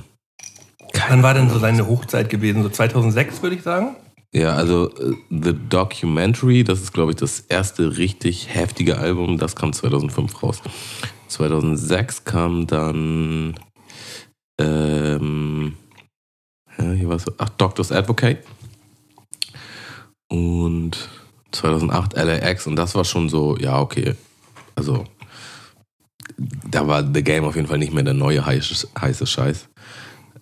Wann 1.09 1.23
war 1.23 1.33
denn 1.33 1.49
so 1.49 1.59
seine 1.59 1.85
Hochzeit 1.87 2.29
gewesen? 2.29 2.63
So 2.63 2.69
2006, 2.69 3.43
würde 3.43 3.57
ich 3.57 3.63
sagen? 3.63 3.97
ja, 4.33 4.55
also 4.55 4.89
äh, 4.89 5.13
The 5.29 5.53
Documentary, 5.69 6.63
das 6.63 6.81
ist 6.81 6.93
glaube 6.93 7.11
ich 7.11 7.17
das 7.17 7.39
erste 7.41 7.97
richtig 7.97 8.53
heftige 8.53 8.97
Album, 8.97 9.37
das 9.37 9.55
kam 9.55 9.71
2005 9.71 10.43
raus. 10.43 10.61
2006 11.27 12.25
kam 12.25 12.67
dann 12.67 13.55
ähm, 14.63 15.73
ja, 16.77 16.91
hier 16.91 17.09
war 17.09 17.17
ach, 17.37 17.49
Doctor's 17.49 17.91
Advocate. 17.91 18.39
Und 20.29 21.09
2008 21.51 22.13
LAX 22.15 22.65
und 22.67 22.75
das 22.75 22.95
war 22.95 23.05
schon 23.05 23.29
so, 23.29 23.57
ja, 23.57 23.79
okay. 23.79 24.15
Also, 24.75 25.05
da 26.69 26.87
war 26.87 27.03
The 27.13 27.23
Game 27.23 27.43
auf 27.45 27.55
jeden 27.55 27.67
Fall 27.67 27.77
nicht 27.77 27.93
mehr 27.93 28.03
der 28.03 28.15
neue 28.15 28.43
heiße, 28.45 28.87
heiße 28.99 29.27
Scheiß. 29.27 29.67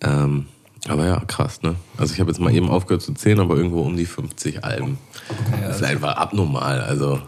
Ähm, 0.02 0.46
aber 0.88 1.04
ja, 1.06 1.20
krass, 1.26 1.62
ne? 1.62 1.76
Also, 1.98 2.14
ich 2.14 2.20
habe 2.20 2.30
jetzt 2.30 2.40
mal 2.40 2.54
eben 2.54 2.70
aufgehört 2.70 3.02
zu 3.02 3.12
zählen, 3.12 3.40
aber 3.40 3.56
irgendwo 3.56 3.82
um 3.82 3.96
die 3.96 4.06
50 4.06 4.64
Alben. 4.64 4.98
das 5.62 5.76
ist 5.76 5.82
einfach 5.84 6.16
abnormal. 6.16 6.80
Also, 6.80 7.20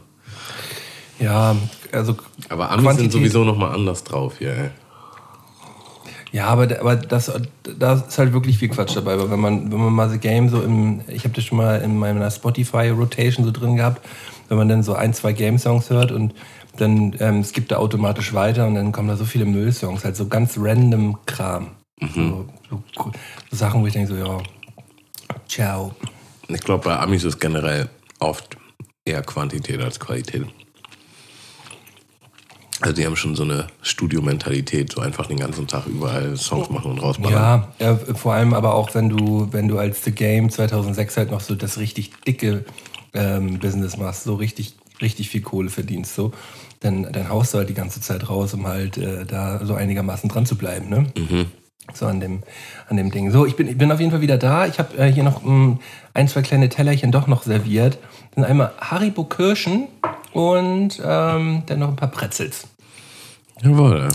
Ja, 1.21 1.55
also. 1.93 2.17
aber 2.49 2.71
Amis 2.71 2.85
Quantität- 2.87 3.13
sind 3.13 3.13
sowieso 3.13 3.45
nochmal 3.45 3.75
anders 3.75 4.03
drauf 4.05 4.39
hier, 4.39 4.57
ey. 4.57 4.71
Ja, 6.35 6.49
aber, 6.49 6.65
aber 6.81 6.97
das, 6.97 7.31
da 7.79 7.93
ist 7.93 8.19
halt 8.19 8.33
wirklich 8.33 8.59
viel 8.59 8.69
Quatsch 8.69 8.97
dabei. 8.97 9.17
Weil 9.17 9.31
wenn 9.31 9.39
man, 9.39 9.71
wenn 9.71 9.79
man 9.79 9.93
mal 9.93 10.11
The 10.11 10.19
Game 10.19 10.49
so 10.49 10.63
im, 10.63 11.03
ich 11.07 11.23
habe 11.23 11.33
das 11.33 11.45
schon 11.45 11.59
mal 11.59 11.81
in 11.81 11.97
meiner 11.97 12.29
Spotify-Rotation 12.29 13.45
so 13.45 13.53
drin 13.53 13.77
gehabt, 13.77 14.05
wenn 14.49 14.59
man 14.59 14.69
dann 14.69 14.83
so 14.83 14.95
ein, 14.95 15.15
zwei 15.15 15.33
Game-Songs 15.33 15.91
hört 15.91 16.11
und 16.11 16.35
dann 16.77 17.15
ähm, 17.21 17.45
skippt 17.45 17.71
er 17.71 17.79
automatisch 17.79 18.35
weiter 18.35 18.67
und 18.67 18.75
dann 18.75 18.91
kommen 18.91 19.07
da 19.07 19.17
so 19.17 19.25
viele 19.25 19.45
Müllsongs, 19.45 20.05
halt 20.05 20.17
so 20.17 20.27
ganz 20.27 20.59
random 20.59 21.19
Kram. 21.25 21.69
So, 22.01 22.47
so, 22.69 22.83
so 22.97 23.57
Sachen, 23.57 23.81
wo 23.81 23.87
ich 23.87 23.93
denke 23.93 24.09
so, 24.09 24.17
ja, 24.17 24.43
ciao. 25.47 25.95
Ich 26.49 26.61
glaube, 26.63 26.83
bei 26.83 26.99
Amis 26.99 27.23
ist 27.23 27.41
generell 27.41 27.89
oft 28.19 28.57
eher 29.05 29.23
Quantität 29.23 29.81
als 29.81 30.01
Qualität. 30.01 30.47
Also 32.85 32.97
die 32.97 33.07
haben 33.07 33.17
schon 33.17 33.35
so 33.35 33.45
eine 33.45 33.67
Studiomentalität, 33.81 34.93
so 34.93 35.01
einfach 35.01 35.25
den 35.27 35.39
ganzen 35.39 35.67
Tag 35.67 35.87
überall 35.87 36.37
Songs 36.37 36.69
machen 36.69 36.91
und 36.91 36.99
rausballern. 36.99 37.65
Ja, 37.81 37.93
äh, 37.93 38.15
vor 38.15 38.35
allem 38.35 38.53
aber 38.53 38.75
auch, 38.75 38.95
wenn 38.95 39.09
du, 39.09 39.49
wenn 39.53 39.69
du 39.69 39.79
als 39.79 40.05
The 40.05 40.13
Game 40.13 40.51
2006 40.51 41.17
halt 41.17 41.31
noch 41.31 41.41
so 41.41 41.55
das 41.55 41.79
richtig 41.79 42.11
dicke 42.27 42.67
ähm, 43.15 43.59
Business 43.59 43.97
machst, 43.97 44.25
so 44.25 44.35
richtig, 44.35 44.75
richtig 45.01 45.31
viel 45.31 45.41
Kohle 45.41 45.71
verdienst, 45.71 46.15
so, 46.15 46.33
dann, 46.81 47.11
dann 47.11 47.31
haust 47.31 47.55
du 47.55 47.59
halt 47.59 47.71
die 47.71 47.75
ganze 47.75 48.03
Zeit 48.03 48.29
raus, 48.29 48.53
um 48.53 48.67
halt 48.67 48.99
äh, 48.99 49.25
da 49.25 49.65
so 49.65 49.73
einigermaßen 49.73 50.29
dran 50.29 50.45
zu 50.45 50.59
bleiben, 50.59 50.91
ne? 50.91 51.07
So 51.95 52.05
an 52.05 52.21
dem, 52.21 52.43
an 52.91 52.99
dem 52.99 53.11
Ding. 53.11 53.31
So, 53.31 53.47
ich 53.47 53.57
bin, 53.57 53.67
ich 53.67 53.79
bin 53.79 53.91
auf 53.93 54.01
jeden 54.01 54.11
Fall 54.11 54.21
wieder 54.21 54.37
da. 54.37 54.67
Ich 54.67 54.79
habe 54.79 54.95
äh, 54.99 55.11
hier 55.11 55.23
noch 55.23 55.43
mh, 55.43 55.79
ein, 56.13 56.29
zwei 56.29 56.43
kleine 56.43 56.69
Tellerchen 56.69 57.13
doch 57.13 57.29
noch 57.29 57.45
serviert. 57.45 57.97
Sind 58.35 58.45
einmal 58.45 58.73
Haribo 58.79 59.25
Kirschen 59.25 59.89
und 60.33 61.01
ähm, 61.03 61.63
dann 61.65 61.79
noch 61.79 61.89
ein 61.89 61.97
paar 61.97 62.11
Pretzels. 62.11 62.67
Jawohl. 63.63 64.09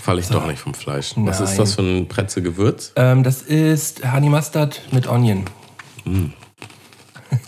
Falle 0.00 0.20
ich 0.20 0.28
doch 0.28 0.46
nicht 0.46 0.58
vom 0.58 0.74
Fleisch. 0.74 1.12
Was 1.16 1.40
Nein. 1.40 1.48
ist 1.48 1.58
das 1.58 1.74
für 1.74 1.82
ein 1.82 2.08
Pretzelgewürz? 2.08 2.92
Ähm, 2.96 3.22
das 3.22 3.42
ist 3.42 4.02
Honey 4.12 4.28
Mustard 4.28 4.82
mit 4.92 5.06
Onion. 5.06 5.44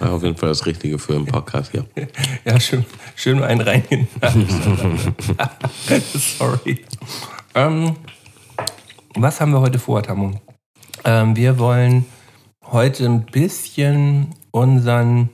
Ja, 0.00 0.09
auf 0.11 0.23
jeden 0.23 0.37
Fall 0.37 0.49
das 0.49 0.65
Richtige 0.67 0.99
für 0.99 1.15
einen 1.15 1.26
Podcast 1.26 1.73
hier. 1.73 1.85
Ja, 2.45 2.59
schön, 2.59 2.85
schön 3.15 3.43
einen 3.43 3.61
reingehen. 3.61 4.09
Sorry. 6.15 6.85
Ähm, 7.55 7.97
was 9.15 9.41
haben 9.41 9.53
wir 9.53 9.61
heute 9.61 9.79
vor, 9.79 10.03
Tamu? 10.03 10.33
Ähm, 11.05 11.37
wir 11.37 11.59
wollen 11.59 12.07
heute 12.65 13.05
ein 13.05 13.26
bisschen 13.26 14.35
unseren 14.50 15.31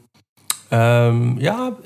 ähm, 0.72 1.36
ja, 1.38 1.76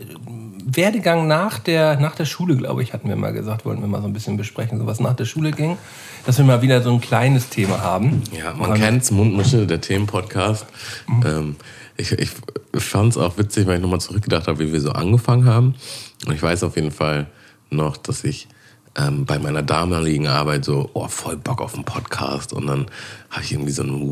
Werdegang 0.64 1.26
nach 1.26 1.58
der, 1.58 1.98
nach 1.98 2.14
der 2.14 2.24
Schule, 2.24 2.56
glaube 2.56 2.82
ich, 2.82 2.92
hatten 2.92 3.08
wir 3.08 3.16
mal 3.16 3.32
gesagt, 3.32 3.64
wollten 3.64 3.82
wir 3.82 3.88
mal 3.88 4.00
so 4.00 4.06
ein 4.06 4.12
bisschen 4.12 4.36
besprechen, 4.36 4.78
so 4.78 4.86
was 4.86 5.00
nach 5.00 5.14
der 5.14 5.24
Schule 5.24 5.50
ging, 5.50 5.76
dass 6.24 6.38
wir 6.38 6.44
mal 6.44 6.62
wieder 6.62 6.80
so 6.82 6.92
ein 6.92 7.00
kleines 7.00 7.48
Thema 7.48 7.80
haben. 7.80 8.22
Ja, 8.32 8.54
man 8.54 8.74
kennt's, 8.74 9.10
Mundmische, 9.10 9.66
der 9.66 9.80
Themenpodcast. 9.80 10.66
Ähm, 11.24 11.56
ich 11.96 12.12
ich 12.12 12.30
fand 12.76 13.12
es 13.12 13.18
auch 13.18 13.38
witzig, 13.38 13.66
weil 13.66 13.76
ich 13.76 13.82
nochmal 13.82 14.00
zurückgedacht 14.00 14.46
habe, 14.46 14.60
wie 14.60 14.72
wir 14.72 14.80
so 14.80 14.92
angefangen 14.92 15.46
haben. 15.46 15.74
Und 16.26 16.34
ich 16.34 16.42
weiß 16.42 16.62
auf 16.62 16.76
jeden 16.76 16.92
Fall 16.92 17.26
noch, 17.70 17.96
dass 17.96 18.22
ich 18.22 18.48
ähm, 18.96 19.24
bei 19.24 19.38
meiner 19.38 19.62
damaligen 19.62 20.28
Arbeit 20.28 20.64
so, 20.64 20.90
oh, 20.94 21.08
voll 21.08 21.36
Bock 21.36 21.60
auf 21.60 21.74
einen 21.74 21.84
Podcast. 21.84 22.52
Und 22.52 22.66
dann 22.66 22.86
habe 23.30 23.42
ich 23.42 23.52
irgendwie 23.52 23.72
so 23.72 23.82
ein 23.82 24.10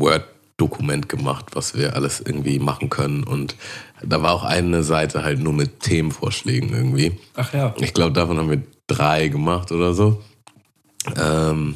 Word-Dokument 0.55 1.09
gemacht, 1.09 1.47
was 1.53 1.75
wir 1.75 1.95
alles 1.95 2.21
irgendwie 2.21 2.59
machen 2.59 2.89
können. 2.89 3.23
Und 3.23 3.55
da 4.01 4.21
war 4.21 4.33
auch 4.33 4.43
eine 4.43 4.83
Seite 4.83 5.23
halt 5.23 5.39
nur 5.39 5.53
mit 5.53 5.81
Themenvorschlägen 5.81 6.73
irgendwie. 6.73 7.17
Ach 7.35 7.53
ja. 7.53 7.73
Ich 7.79 7.93
glaube, 7.93 8.13
davon 8.13 8.37
haben 8.37 8.49
wir 8.49 8.61
drei 8.87 9.27
gemacht 9.27 9.71
oder 9.71 9.93
so. 9.93 10.21
Ähm, 11.17 11.75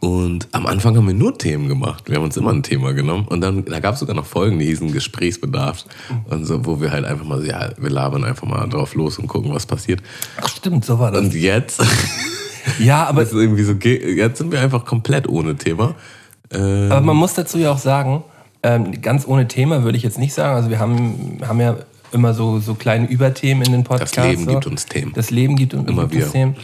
und 0.00 0.46
am 0.52 0.66
Anfang 0.66 0.96
haben 0.96 1.08
wir 1.08 1.14
nur 1.14 1.36
Themen 1.38 1.68
gemacht. 1.68 2.04
Wir 2.08 2.16
haben 2.16 2.24
uns 2.24 2.36
immer 2.36 2.52
ein 2.52 2.62
Thema 2.62 2.92
genommen. 2.92 3.26
Und 3.26 3.40
dann, 3.40 3.64
da 3.64 3.80
gab 3.80 3.94
es 3.94 4.00
sogar 4.00 4.14
noch 4.14 4.26
Folgen, 4.26 4.58
die 4.58 4.66
hießen 4.66 4.92
Gesprächsbedarf. 4.92 5.84
Und 6.30 6.44
so, 6.44 6.64
wo 6.64 6.80
wir 6.80 6.92
halt 6.92 7.04
einfach 7.04 7.24
mal, 7.24 7.44
ja, 7.44 7.70
wir 7.76 7.90
labern 7.90 8.22
einfach 8.22 8.46
mal 8.46 8.68
drauf 8.68 8.94
los 8.94 9.18
und 9.18 9.26
gucken, 9.26 9.52
was 9.52 9.66
passiert. 9.66 10.00
Ach 10.40 10.48
stimmt, 10.48 10.84
so 10.84 11.00
war 11.00 11.10
das. 11.10 11.20
Und 11.20 11.34
jetzt, 11.34 11.82
ja, 12.78 13.06
aber 13.06 13.20
das 13.22 13.32
ist 13.32 13.40
irgendwie 13.40 13.64
so, 13.64 13.72
jetzt 13.72 14.38
sind 14.38 14.52
wir 14.52 14.60
einfach 14.60 14.84
komplett 14.84 15.28
ohne 15.28 15.56
Thema. 15.56 15.96
Äh, 16.52 16.88
Aber 16.90 17.00
man 17.00 17.16
muss 17.16 17.34
dazu 17.34 17.58
ja 17.58 17.72
auch 17.72 17.78
sagen, 17.78 18.24
ähm, 18.62 19.00
ganz 19.00 19.26
ohne 19.26 19.48
Thema 19.48 19.84
würde 19.84 19.96
ich 19.96 20.02
jetzt 20.02 20.18
nicht 20.18 20.34
sagen. 20.34 20.56
Also 20.56 20.70
wir 20.70 20.78
haben, 20.78 21.38
haben 21.46 21.60
ja 21.60 21.76
immer 22.12 22.34
so, 22.34 22.58
so 22.58 22.74
kleine 22.74 23.06
Überthemen 23.06 23.64
in 23.64 23.72
den 23.72 23.84
Podcasts. 23.84 24.16
Das 24.16 24.24
Leben 24.24 24.44
so. 24.44 24.50
gibt 24.50 24.66
uns 24.66 24.86
Themen. 24.86 25.12
Das 25.14 25.30
Leben 25.30 25.56
gibt 25.56 25.74
uns 25.74 25.88
Immer 25.88 26.06
gibt 26.06 26.24
uns. 26.24 26.32
Themen. 26.32 26.56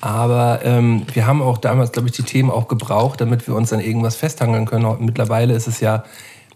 Aber 0.00 0.60
ähm, 0.64 1.04
wir 1.12 1.26
haben 1.26 1.42
auch 1.42 1.58
damals, 1.58 1.92
glaube 1.92 2.08
ich, 2.08 2.14
die 2.14 2.22
Themen 2.22 2.50
auch 2.50 2.68
gebraucht, 2.68 3.20
damit 3.20 3.46
wir 3.46 3.54
uns 3.54 3.72
an 3.72 3.80
irgendwas 3.80 4.16
festhangeln 4.16 4.66
können. 4.66 4.84
Und 4.84 5.00
mittlerweile 5.00 5.54
ist 5.54 5.68
es 5.68 5.80
ja 5.80 6.04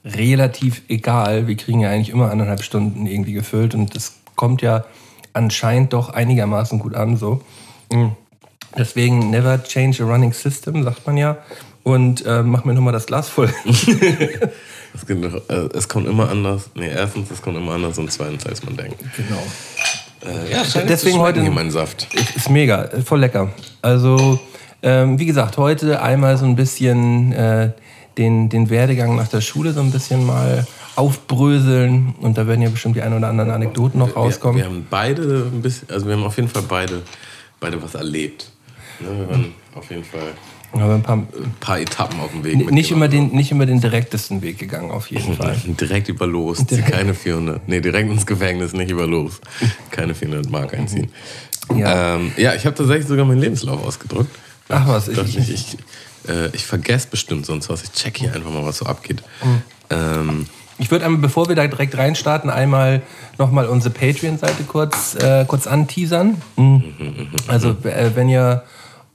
relativ 0.05 0.83
egal. 0.89 1.47
Wir 1.47 1.57
kriegen 1.57 1.81
ja 1.81 1.91
eigentlich 1.91 2.11
immer 2.11 2.31
anderthalb 2.31 2.63
Stunden 2.63 3.07
irgendwie 3.07 3.33
gefüllt 3.33 3.75
und 3.75 3.95
das 3.95 4.17
kommt 4.35 4.63
ja 4.63 4.85
anscheinend 5.33 5.93
doch 5.93 6.11
einigermaßen 6.11 6.79
gut 6.79 6.95
an. 6.95 7.17
So. 7.17 7.43
Mhm. 7.93 8.13
Deswegen 8.77 9.31
never 9.31 9.63
change 9.63 10.03
a 10.03 10.07
running 10.07 10.33
system, 10.33 10.83
sagt 10.83 11.07
man 11.07 11.17
ja. 11.17 11.39
Und 11.87 12.27
äh, 12.27 12.43
mach 12.43 12.65
mir 12.65 12.75
nochmal 12.75 12.93
das 12.93 13.07
Glas 13.07 13.29
voll. 13.29 13.49
es, 13.65 15.09
noch, 15.09 15.35
äh, 15.49 15.69
es 15.73 15.89
kommt 15.89 16.09
immer 16.09 16.29
anders. 16.29 16.69
Nee, 16.75 16.89
erstens, 16.89 17.31
es 17.31 17.41
kommt 17.41 17.57
immer 17.57 17.75
anders 17.75 17.97
und 17.97 18.11
zweitens, 18.11 18.45
als 18.45 18.65
man 18.65 18.77
denkt. 18.77 18.99
genau. 19.17 19.41
Äh, 20.29 20.51
ja, 20.51 20.65
scheint 20.65 20.91
Deswegen 20.91 21.21
heute- 21.21 21.41
hier 21.41 21.53
mein 21.53 21.71
Saft. 21.71 22.09
Ist 22.35 22.51
mega, 22.51 22.83
ist 22.83 23.07
voll 23.07 23.21
lecker. 23.21 23.53
Also, 23.83 24.41
ähm, 24.83 25.21
wie 25.21 25.27
gesagt, 25.27 25.59
heute 25.59 26.03
einmal 26.03 26.37
so 26.37 26.45
ein 26.45 26.57
bisschen 26.57 27.33
äh, 27.33 27.71
den, 28.19 28.49
den 28.49 28.69
Werdegang 28.69 29.15
nach 29.15 29.29
der 29.29 29.41
Schule 29.41 29.73
so 29.73 29.79
ein 29.79 29.93
bisschen 29.93 30.27
mal 30.27 30.67
aufbröseln. 30.97 32.17
Und 32.21 32.37
da 32.37 32.49
werden 32.49 32.63
ja 32.63 32.69
bestimmt 32.69 32.97
die 32.97 33.03
ein 33.03 33.13
oder 33.13 33.29
anderen 33.29 33.53
Anekdoten 33.53 34.01
noch 34.01 34.17
rauskommen. 34.17 34.57
Wir, 34.57 34.65
wir 34.65 34.71
haben 34.71 34.87
beide 34.91 35.23
ein 35.55 35.63
bisschen, 35.63 35.89
also 35.89 36.05
wir 36.07 36.15
haben 36.15 36.25
auf 36.25 36.35
jeden 36.37 36.49
Fall 36.49 36.65
beide, 36.69 37.03
beide 37.61 37.81
was 37.81 37.95
erlebt. 37.95 38.51
Ne, 38.99 39.07
wir 39.21 39.29
waren 39.29 39.55
auf 39.77 39.89
jeden 39.89 40.03
Fall 40.03 40.33
Aber 40.73 40.95
ein 40.95 41.03
paar, 41.03 41.17
ein 41.17 41.55
paar 41.61 41.81
Etappen 41.81 42.21
auf 42.21 42.31
dem 42.33 42.45
Weg. 42.45 42.71
nicht, 42.71 42.91
immer 42.91 43.09
den, 43.09 43.29
nicht 43.33 43.51
immer 43.51 43.65
den 43.67 43.81
direktesten 43.81 44.43
Weg 44.43 44.59
gegangen, 44.59 44.91
auf 44.91 45.11
jeden 45.11 45.35
Fall. 45.37 45.57
Direkt 45.65 46.09
über 46.09 46.27
los, 46.27 46.65
zieh 46.67 46.83
keine 46.83 47.15
400. 47.15 47.67
Nee, 47.69 47.81
direkt 47.81 48.11
ins 48.11 48.27
Gefängnis, 48.27 48.73
nicht 48.73 48.91
über 48.91 49.07
los. 49.07 49.41
Keine 49.91 50.15
400 50.15 50.51
Mark 50.51 50.75
einziehen. 50.75 51.11
Ja. 51.71 51.77
Ja, 51.79 52.17
ähm, 52.17 52.33
ja 52.37 52.55
ich 52.55 52.67
habe 52.67 52.77
tatsächlich 52.77 53.07
sogar 53.07 53.25
meinen 53.25 53.41
Lebenslauf 53.41 53.85
ausgedruckt. 53.87 54.31
Ach 54.69 54.87
was, 54.89 55.09
ich, 55.09 55.19
ich- 55.19 55.39
ich, 55.39 55.51
ich, 55.51 55.77
äh, 56.29 56.49
ich 56.53 56.65
vergesse 56.67 57.09
bestimmt 57.11 57.47
sonst 57.47 57.69
was. 57.69 57.83
Ich 57.85 57.93
check 57.93 58.19
hier 58.19 58.33
einfach 58.35 58.51
mal, 58.51 58.65
was 58.65 58.79
so 58.79 58.87
abgeht. 58.87 59.23
Mhm. 59.43 59.63
Ähm, 59.91 60.47
Ich 60.79 60.91
würde 60.91 61.07
einmal, 61.07 61.21
bevor 61.23 61.49
wir 61.49 61.55
da 61.57 61.67
direkt 61.67 61.97
reinstarten, 61.97 62.51
einmal 62.51 63.01
nochmal 63.39 63.67
unsere 63.67 63.95
Patreon-Seite 63.95 64.65
kurz, 64.65 65.15
äh, 65.15 65.45
kurz 65.47 65.67
anteasern. 65.67 66.43
Mhm. 66.57 66.85
Also, 67.49 67.71
äh, 67.85 68.11
wenn 68.15 68.29
ihr 68.29 68.63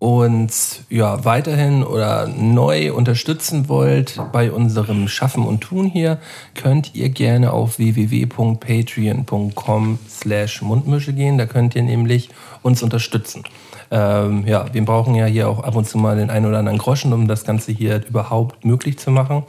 uns 0.01 0.83
ja 0.89 1.23
weiterhin 1.25 1.83
oder 1.83 2.27
neu 2.27 2.91
unterstützen 2.91 3.69
wollt 3.69 4.19
bei 4.31 4.51
unserem 4.51 5.07
Schaffen 5.07 5.45
und 5.45 5.61
Tun 5.61 5.85
hier, 5.85 6.17
könnt 6.55 6.95
ihr 6.95 7.09
gerne 7.09 7.53
auf 7.53 7.77
www.patreon.com 7.77 9.99
slash 10.09 10.63
Mundmische 10.63 11.13
gehen. 11.13 11.37
Da 11.37 11.45
könnt 11.45 11.75
ihr 11.75 11.83
nämlich 11.83 12.29
uns 12.63 12.81
unterstützen. 12.81 13.43
Ähm, 13.91 14.47
ja, 14.47 14.73
wir 14.73 14.83
brauchen 14.83 15.13
ja 15.13 15.27
hier 15.27 15.47
auch 15.47 15.63
ab 15.63 15.75
und 15.75 15.87
zu 15.87 15.99
mal 15.99 16.17
den 16.17 16.31
einen 16.31 16.47
oder 16.47 16.57
anderen 16.57 16.79
Groschen, 16.79 17.13
um 17.13 17.27
das 17.27 17.43
Ganze 17.43 17.71
hier 17.71 18.03
überhaupt 18.03 18.65
möglich 18.65 18.97
zu 18.97 19.11
machen. 19.11 19.43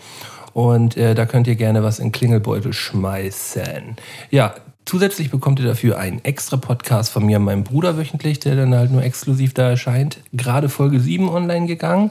Und 0.52 0.98
äh, 0.98 1.14
da 1.14 1.24
könnt 1.24 1.46
ihr 1.46 1.56
gerne 1.56 1.82
was 1.82 1.98
in 1.98 2.12
Klingelbeutel 2.12 2.74
schmeißen. 2.74 3.96
Ja, 4.30 4.52
zusätzlich 4.84 5.30
bekommt 5.30 5.60
ihr 5.60 5.66
dafür 5.66 5.98
einen 5.98 6.24
extra 6.24 6.56
Podcast 6.56 7.10
von 7.10 7.24
mir 7.24 7.38
und 7.38 7.44
meinem 7.44 7.64
Bruder 7.64 7.96
wöchentlich, 7.96 8.40
der 8.40 8.56
dann 8.56 8.74
halt 8.74 8.90
nur 8.90 9.02
exklusiv 9.02 9.54
da 9.54 9.70
erscheint. 9.70 10.18
Gerade 10.32 10.68
Folge 10.68 11.00
7 11.00 11.28
online 11.28 11.66
gegangen. 11.66 12.10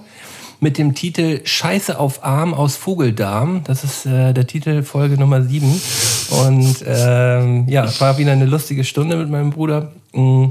Mit 0.60 0.78
dem 0.78 0.94
Titel 0.94 1.42
Scheiße 1.44 2.00
auf 2.00 2.24
Arm 2.24 2.54
aus 2.54 2.76
Vogeldarm. 2.76 3.64
Das 3.64 3.84
ist 3.84 4.06
äh, 4.06 4.32
der 4.32 4.46
Titel 4.46 4.84
Folge 4.84 5.18
Nummer 5.18 5.42
7. 5.42 5.82
Und 6.46 6.86
ähm, 6.86 7.68
ja, 7.68 7.90
war 8.00 8.20
wieder 8.20 8.32
eine 8.32 8.46
lustige 8.46 8.84
Stunde 8.84 9.16
mit 9.16 9.30
meinem 9.30 9.50
Bruder. 9.50 9.92
Mm 10.14 10.50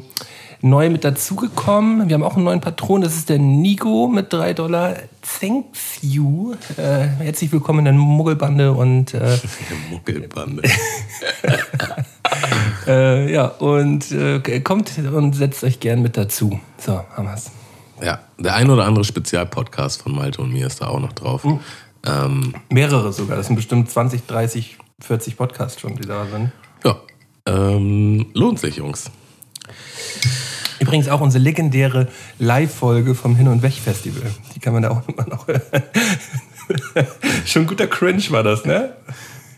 neu 0.63 0.91
mit 0.91 1.05
dazugekommen. 1.05 2.09
Wir 2.09 2.15
haben 2.15 2.23
auch 2.23 2.37
einen 2.37 2.45
neuen 2.45 2.61
Patron, 2.61 3.01
das 3.01 3.17
ist 3.17 3.29
der 3.29 3.39
Nigo 3.39 4.09
mit 4.09 4.33
3 4.33 4.55
Dollar. 4.55 4.95
Thanks 5.41 5.99
you. 6.03 6.55
Äh, 6.77 7.07
herzlich 7.19 7.51
willkommen 7.53 7.81
in 7.81 7.85
der 7.87 7.95
Muggelbande 7.95 8.73
und 8.73 9.15
äh, 9.15 9.39
Muckelbande. 9.91 10.63
äh, 12.87 13.33
ja, 13.33 13.47
und 13.47 14.11
äh, 14.13 14.61
kommt 14.61 14.93
und 14.99 15.35
setzt 15.35 15.65
euch 15.65 15.81
gern 15.81 16.03
mit 16.03 16.17
dazu. 16.17 16.61
So, 16.79 17.01
haben 17.17 17.29
wir's. 17.29 17.51
ja, 18.03 18.21
der 18.39 18.55
ein 18.55 18.69
oder 18.71 18.85
andere 18.85 19.05
Spezialpodcast 19.05 20.03
von 20.03 20.13
Malte 20.13 20.43
und 20.43 20.53
mir 20.53 20.67
ist 20.67 20.83
da 20.83 20.89
auch 20.89 21.01
noch 21.01 21.13
drauf. 21.13 21.45
Mhm. 21.45 21.61
Ähm, 22.07 22.55
Mehrere 22.71 23.13
sogar. 23.13 23.37
Das 23.37 23.47
sind 23.47 23.57
bestimmt 23.57 23.91
20, 23.91 24.27
30, 24.27 24.79
40 25.01 25.37
Podcasts 25.37 25.81
schon, 25.81 25.97
die 25.97 26.07
da 26.07 26.27
sind. 26.27 26.53
ja, 26.85 26.97
ähm, 27.47 28.27
lohnt 28.35 28.59
sich, 28.59 28.77
Jungs. 28.77 29.11
Übrigens 30.81 31.09
auch 31.09 31.21
unsere 31.21 31.45
legendäre 31.45 32.09
Live-Folge 32.39 33.15
vom 33.15 33.37
Hin- 33.37 33.49
und 33.49 33.63
Weg-Festival. 33.63 34.31
Die 34.55 34.61
kann 34.61 34.73
man 34.73 34.83
da 34.83 34.91
auch 34.91 35.07
immer 35.09 35.29
noch 35.29 35.47
hören. 35.47 35.63
Schon 37.47 37.67
guter 37.67 37.87
Cringe 37.87 38.23
war 38.31 38.43
das, 38.43 38.65
ne? 38.65 38.97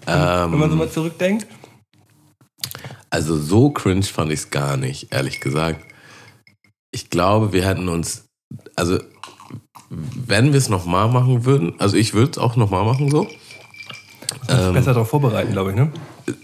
Wenn 0.05 0.59
man 0.59 0.71
so 0.71 0.77
mal 0.77 0.91
zurückdenkt. 0.91 1.47
Also 3.11 3.37
so 3.37 3.71
cringe 3.71 4.03
fand 4.05 4.33
ich 4.33 4.41
es 4.41 4.51
gar 4.51 4.77
nicht, 4.77 5.13
ehrlich 5.13 5.41
gesagt. 5.41 5.85
Ich 6.91 7.11
glaube, 7.11 7.53
wir 7.53 7.67
hätten 7.67 7.89
uns, 7.89 8.25
also 8.75 8.99
wenn 9.91 10.53
wir 10.53 10.59
es 10.59 10.71
nochmal 10.71 11.09
machen 11.09 11.45
würden, 11.45 11.75
also 11.79 11.97
ich 11.97 12.15
würde 12.15 12.33
es 12.33 12.39
auch 12.39 12.57
nochmal 12.57 12.85
machen 12.85 13.11
so, 13.11 13.29
Ähm. 14.49 14.73
Besser 14.73 14.95
darauf 14.95 15.11
vorbereiten, 15.11 15.53
glaube 15.53 15.71
ich, 15.71 15.77
ne? 15.77 15.93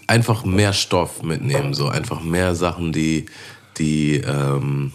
einfach 0.06 0.44
mehr 0.44 0.72
Stoff 0.72 1.22
mitnehmen, 1.22 1.74
so 1.74 1.88
einfach 1.88 2.22
mehr 2.22 2.54
Sachen, 2.54 2.92
die, 2.92 3.26
die, 3.78 4.16
ähm, 4.16 4.92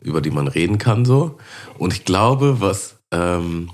über 0.00 0.20
die 0.20 0.30
man 0.30 0.48
reden 0.48 0.78
kann, 0.78 1.04
so. 1.04 1.38
Und 1.78 1.92
ich 1.92 2.04
glaube, 2.04 2.60
was, 2.60 2.96
ähm, 3.10 3.70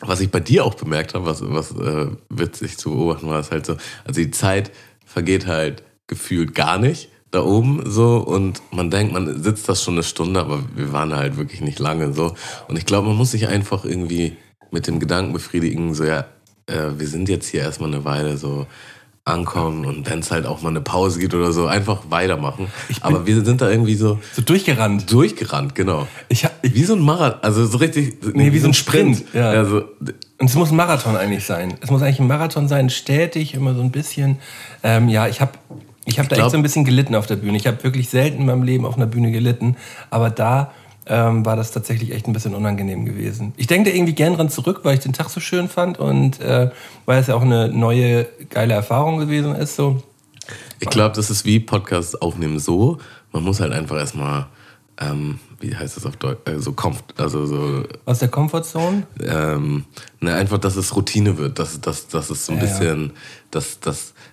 was 0.00 0.20
ich 0.20 0.30
bei 0.30 0.40
dir 0.40 0.64
auch 0.64 0.74
bemerkt 0.74 1.14
habe, 1.14 1.26
was, 1.26 1.42
was 1.42 1.72
äh, 1.72 2.08
witzig 2.28 2.78
zu 2.78 2.90
beobachten 2.90 3.28
war, 3.28 3.40
ist 3.40 3.50
halt 3.50 3.66
so, 3.66 3.76
also 4.04 4.20
die 4.20 4.30
Zeit 4.30 4.72
vergeht 5.04 5.46
halt 5.46 5.82
gefühlt 6.06 6.54
gar 6.54 6.78
nicht 6.78 7.08
da 7.30 7.42
oben 7.42 7.82
so 7.84 8.18
und 8.18 8.62
man 8.70 8.90
denkt, 8.90 9.12
man 9.12 9.42
sitzt 9.42 9.68
das 9.68 9.82
schon 9.82 9.94
eine 9.94 10.02
Stunde, 10.02 10.40
aber 10.40 10.62
wir 10.74 10.92
waren 10.92 11.14
halt 11.14 11.36
wirklich 11.36 11.60
nicht 11.60 11.78
lange 11.78 12.12
so. 12.12 12.34
Und 12.68 12.78
ich 12.78 12.86
glaube, 12.86 13.08
man 13.08 13.16
muss 13.16 13.32
sich 13.32 13.48
einfach 13.48 13.84
irgendwie 13.84 14.36
mit 14.70 14.86
dem 14.86 15.00
Gedanken 15.00 15.32
befriedigen, 15.32 15.94
so 15.94 16.04
ja, 16.04 16.26
äh, 16.66 16.90
wir 16.96 17.06
sind 17.06 17.28
jetzt 17.28 17.48
hier 17.48 17.60
erstmal 17.60 17.92
eine 17.92 18.04
Weile 18.04 18.36
so, 18.36 18.66
ankommen 19.26 19.84
und 19.84 20.08
wenn 20.08 20.20
es 20.20 20.30
halt 20.30 20.46
auch 20.46 20.62
mal 20.62 20.68
eine 20.70 20.80
Pause 20.80 21.18
gibt 21.18 21.34
oder 21.34 21.52
so, 21.52 21.66
einfach 21.66 22.02
weitermachen. 22.10 22.68
Aber 23.00 23.26
wir 23.26 23.44
sind 23.44 23.60
da 23.60 23.68
irgendwie 23.68 23.96
so 23.96 24.20
So 24.32 24.40
durchgerannt. 24.42 25.10
durchgerannt, 25.12 25.74
genau. 25.74 26.06
Ich, 26.28 26.44
hab- 26.44 26.52
ich, 26.62 26.74
Wie 26.74 26.84
so 26.84 26.94
ein 26.94 27.00
Marathon, 27.00 27.40
also 27.42 27.66
so 27.66 27.78
richtig. 27.78 28.16
Nee, 28.34 28.52
wie 28.52 28.60
so 28.60 28.68
ein 28.68 28.74
Sprint, 28.74 29.24
ja. 29.34 29.52
ja. 29.52 29.64
so, 29.64 29.78
und 30.38 30.48
es 30.48 30.54
muss 30.54 30.70
ein 30.70 30.76
Marathon 30.76 31.16
eigentlich 31.16 31.44
sein. 31.44 31.74
Es 31.80 31.90
muss 31.90 32.02
eigentlich 32.02 32.20
ein 32.20 32.28
Marathon 32.28 32.68
sein, 32.68 32.88
stetig, 32.88 33.54
immer 33.54 33.74
so 33.74 33.80
ein 33.80 33.90
bisschen. 33.90 34.38
Ähm, 34.84 35.08
ja, 35.08 35.26
ich 35.26 35.40
habe 35.40 35.52
ich 36.04 36.20
hab 36.20 36.28
da 36.28 36.36
glaub- 36.36 36.46
echt 36.46 36.52
so 36.52 36.56
ein 36.56 36.62
bisschen 36.62 36.84
gelitten 36.84 37.16
auf 37.16 37.26
der 37.26 37.34
Bühne. 37.36 37.56
Ich 37.56 37.66
habe 37.66 37.82
wirklich 37.82 38.08
selten 38.08 38.40
in 38.42 38.46
meinem 38.46 38.62
Leben 38.62 38.86
auf 38.86 38.96
einer 38.96 39.06
Bühne 39.06 39.32
gelitten. 39.32 39.76
Aber 40.08 40.30
da 40.30 40.70
ähm, 41.06 41.44
war 41.46 41.56
das 41.56 41.70
tatsächlich 41.70 42.12
echt 42.12 42.26
ein 42.26 42.32
bisschen 42.32 42.54
unangenehm 42.54 43.04
gewesen. 43.04 43.52
Ich 43.56 43.66
denke 43.66 43.90
da 43.90 43.96
irgendwie 43.96 44.14
gern 44.14 44.34
dran 44.34 44.48
zurück, 44.48 44.80
weil 44.82 44.94
ich 44.94 45.00
den 45.00 45.12
Tag 45.12 45.28
so 45.30 45.40
schön 45.40 45.68
fand 45.68 45.98
und 45.98 46.40
äh, 46.40 46.70
weil 47.04 47.20
es 47.20 47.28
ja 47.28 47.34
auch 47.34 47.42
eine 47.42 47.68
neue, 47.68 48.26
geile 48.50 48.74
Erfahrung 48.74 49.18
gewesen 49.18 49.54
ist. 49.54 49.76
So. 49.76 50.02
ich 50.80 50.88
glaube, 50.88 51.14
das 51.14 51.30
ist 51.30 51.44
wie 51.44 51.60
Podcast 51.60 52.20
aufnehmen 52.22 52.58
so. 52.58 52.98
Man 53.32 53.44
muss 53.44 53.60
halt 53.60 53.72
einfach 53.72 53.96
erstmal, 53.96 54.46
ähm, 55.00 55.38
wie 55.60 55.74
heißt 55.76 55.96
das 55.96 56.06
auf 56.06 56.16
Deutsch, 56.16 56.40
äh, 56.46 56.58
so 56.58 56.74
also 57.18 57.46
so 57.46 57.84
Aus 58.04 58.18
der 58.18 58.28
Comfortzone. 58.28 59.06
ähm, 59.22 59.84
ne, 60.20 60.34
einfach, 60.34 60.58
dass 60.58 60.76
es 60.76 60.94
Routine 60.96 61.38
wird, 61.38 61.58
dass, 61.58 61.80
dass, 61.80 62.08
dass 62.08 62.30
es 62.30 62.46
so 62.46 62.52
ein 62.52 62.58
Ja, 62.58 62.64
ja. 62.64 62.70
bisschen 62.70 63.12
das, 63.50 63.78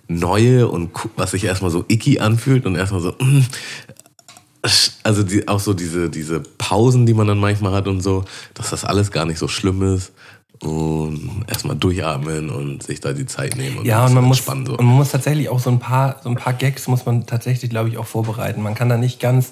Neue 0.07 0.67
und 0.67 0.91
was 1.15 1.31
sich 1.31 1.45
erstmal 1.45 1.71
so 1.71 1.85
icky 1.87 2.19
anfühlt 2.19 2.65
und 2.65 2.75
erstmal 2.75 3.01
so, 3.01 3.11
mm, 3.19 3.45
also 5.03 5.23
die, 5.23 5.47
auch 5.47 5.59
so 5.59 5.73
diese, 5.73 6.09
diese 6.09 6.39
Pausen, 6.39 7.05
die 7.05 7.13
man 7.13 7.27
dann 7.27 7.39
manchmal 7.39 7.73
hat 7.73 7.87
und 7.87 8.01
so, 8.01 8.23
dass 8.53 8.69
das 8.69 8.85
alles 8.85 9.11
gar 9.11 9.25
nicht 9.25 9.37
so 9.37 9.47
schlimm 9.47 9.81
ist 9.95 10.13
und 10.61 11.43
erstmal 11.47 11.75
durchatmen 11.75 12.49
und 12.49 12.83
sich 12.83 13.01
da 13.01 13.11
die 13.11 13.25
Zeit 13.25 13.57
nehmen 13.57 13.79
und, 13.79 13.85
Ja, 13.85 14.05
und 14.05 14.13
man, 14.13 14.23
muss, 14.23 14.37
entspannen. 14.37 14.67
und 14.67 14.85
man 14.85 14.95
muss 14.95 15.11
tatsächlich 15.11 15.49
auch 15.49 15.59
so 15.59 15.69
ein 15.69 15.79
paar, 15.79 16.21
so 16.23 16.29
ein 16.29 16.35
paar 16.35 16.53
Gags 16.53 16.87
muss 16.87 17.05
man 17.05 17.25
tatsächlich, 17.25 17.69
glaube 17.69 17.89
ich, 17.89 17.97
auch 17.97 18.05
vorbereiten. 18.05 18.61
Man 18.61 18.73
kann 18.73 18.87
da 18.87 18.97
nicht 18.97 19.19
ganz, 19.19 19.51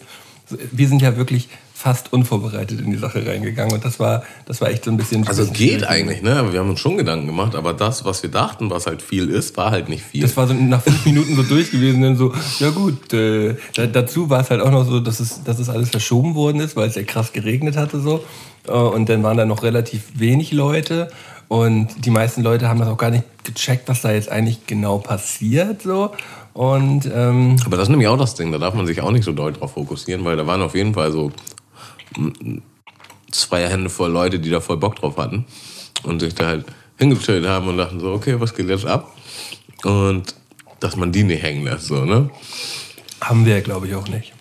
wir 0.50 0.88
sind 0.88 1.02
ja 1.02 1.18
wirklich 1.18 1.50
fast 1.82 2.14
unvorbereitet 2.14 2.80
in 2.80 2.92
die 2.92 2.98
Sache 2.98 3.26
reingegangen 3.26 3.74
und 3.74 3.84
das 3.84 4.00
war, 4.00 4.22
das 4.46 4.62
war 4.62 4.70
echt 4.70 4.86
so 4.86 4.92
ein 4.92 4.98
bisschen. 4.98 5.28
Also 5.28 5.42
bisschen 5.42 5.56
geht 5.56 5.88
eigentlich, 5.88 6.22
ne? 6.22 6.52
Wir 6.52 6.60
haben 6.60 6.70
uns 6.70 6.80
schon 6.80 6.96
Gedanken 6.96 7.26
gemacht, 7.26 7.56
aber 7.56 7.74
das, 7.74 8.06
was 8.06 8.22
wir 8.22 8.30
dachten, 8.30 8.70
was 8.70 8.86
halt 8.86 9.02
viel 9.02 9.30
ist, 9.30 9.58
war 9.58 9.72
halt 9.72 9.90
nicht 9.90 10.04
viel. 10.04 10.22
Das 10.22 10.38
war 10.38 10.48
so 10.48 10.54
nach 10.54 10.84
fünf 10.84 11.04
Minuten 11.06 11.36
so 11.36 11.42
durch 11.42 11.72
gewesen, 11.72 12.04
dann 12.04 12.16
so, 12.16 12.34
ja 12.60 12.70
gut, 12.70 13.12
äh, 13.14 13.56
da, 13.76 13.88
dazu 13.88 14.30
war 14.30 14.42
es 14.42 14.52
halt 14.52 14.62
auch 14.62 14.70
noch 14.70 14.86
so, 14.86 15.00
dass 15.00 15.20
es, 15.20 15.44
dass 15.44 15.58
es 15.58 15.70
alles 15.70 15.90
verschoben 15.90 16.36
worden 16.36 16.62
ist, 16.62 16.76
weil 16.76 16.88
es 16.88 16.96
ja 16.96 17.04
krass 17.04 17.34
geregnet 17.34 17.76
hatte 17.78 18.00
so. 18.00 18.24
Äh, 18.68 18.72
Und 18.72 19.10
dann 19.10 19.24
waren 19.24 19.38
da 19.38 19.46
noch 19.46 19.64
relativ 19.64 20.04
wenig 20.14 20.52
Leute 20.52 21.10
und 21.48 22.06
die 22.06 22.12
meisten 22.12 22.44
Leute 22.44 22.70
haben 22.70 22.80
das 22.80 22.90
auch 22.90 22.98
gar 22.98 23.10
nicht 23.10 23.24
gecheckt, 23.44 23.90
was 23.90 24.02
da 24.04 24.12
jetzt 24.12 24.30
eigentlich 24.30 24.68
genau 24.68 25.00
passiert 25.00 25.82
so. 25.82 26.12
Und 26.54 27.10
ähm, 27.14 27.56
Aber 27.66 27.78
das 27.78 27.88
ist 27.88 27.90
nämlich 27.90 28.08
auch 28.08 28.18
das 28.18 28.36
Ding, 28.36 28.52
da 28.52 28.58
darf 28.58 28.74
man 28.74 28.86
sich 28.86 29.02
auch 29.02 29.12
nicht 29.12 29.24
so 29.24 29.32
doll 29.32 29.54
drauf 29.54 29.74
fokussieren, 29.74 30.24
weil 30.26 30.38
da 30.38 30.46
waren 30.46 30.62
auf 30.62 30.76
jeden 30.76 30.94
Fall 30.94 31.12
so 31.12 31.32
zwei 33.32 33.68
Hände 33.68 33.90
voll 33.90 34.12
Leute, 34.12 34.40
die 34.40 34.50
da 34.50 34.60
voll 34.60 34.78
Bock 34.78 34.96
drauf 34.96 35.18
hatten 35.18 35.46
und 36.04 36.20
sich 36.20 36.36
da 36.36 36.48
halt 36.48 36.66
hingestellt 36.98 37.48
haben 37.48 37.68
und 37.68 37.78
dachten 37.78 38.00
so, 38.00 38.12
okay, 38.12 38.40
was 38.40 38.54
geht 38.54 38.70
jetzt 38.70 38.86
ab? 38.86 39.16
Und 39.84 40.36
dass 40.80 40.96
man 40.96 41.12
die 41.12 41.24
nicht 41.24 41.44
hängen 41.44 41.64
lässt, 41.64 41.88
so, 41.88 42.06
ne? 42.06 42.30
haben 43.22 43.46
wir, 43.46 43.62
glaube 43.62 43.88
ich, 43.88 43.96
auch 43.96 44.08
nicht. 44.08 44.34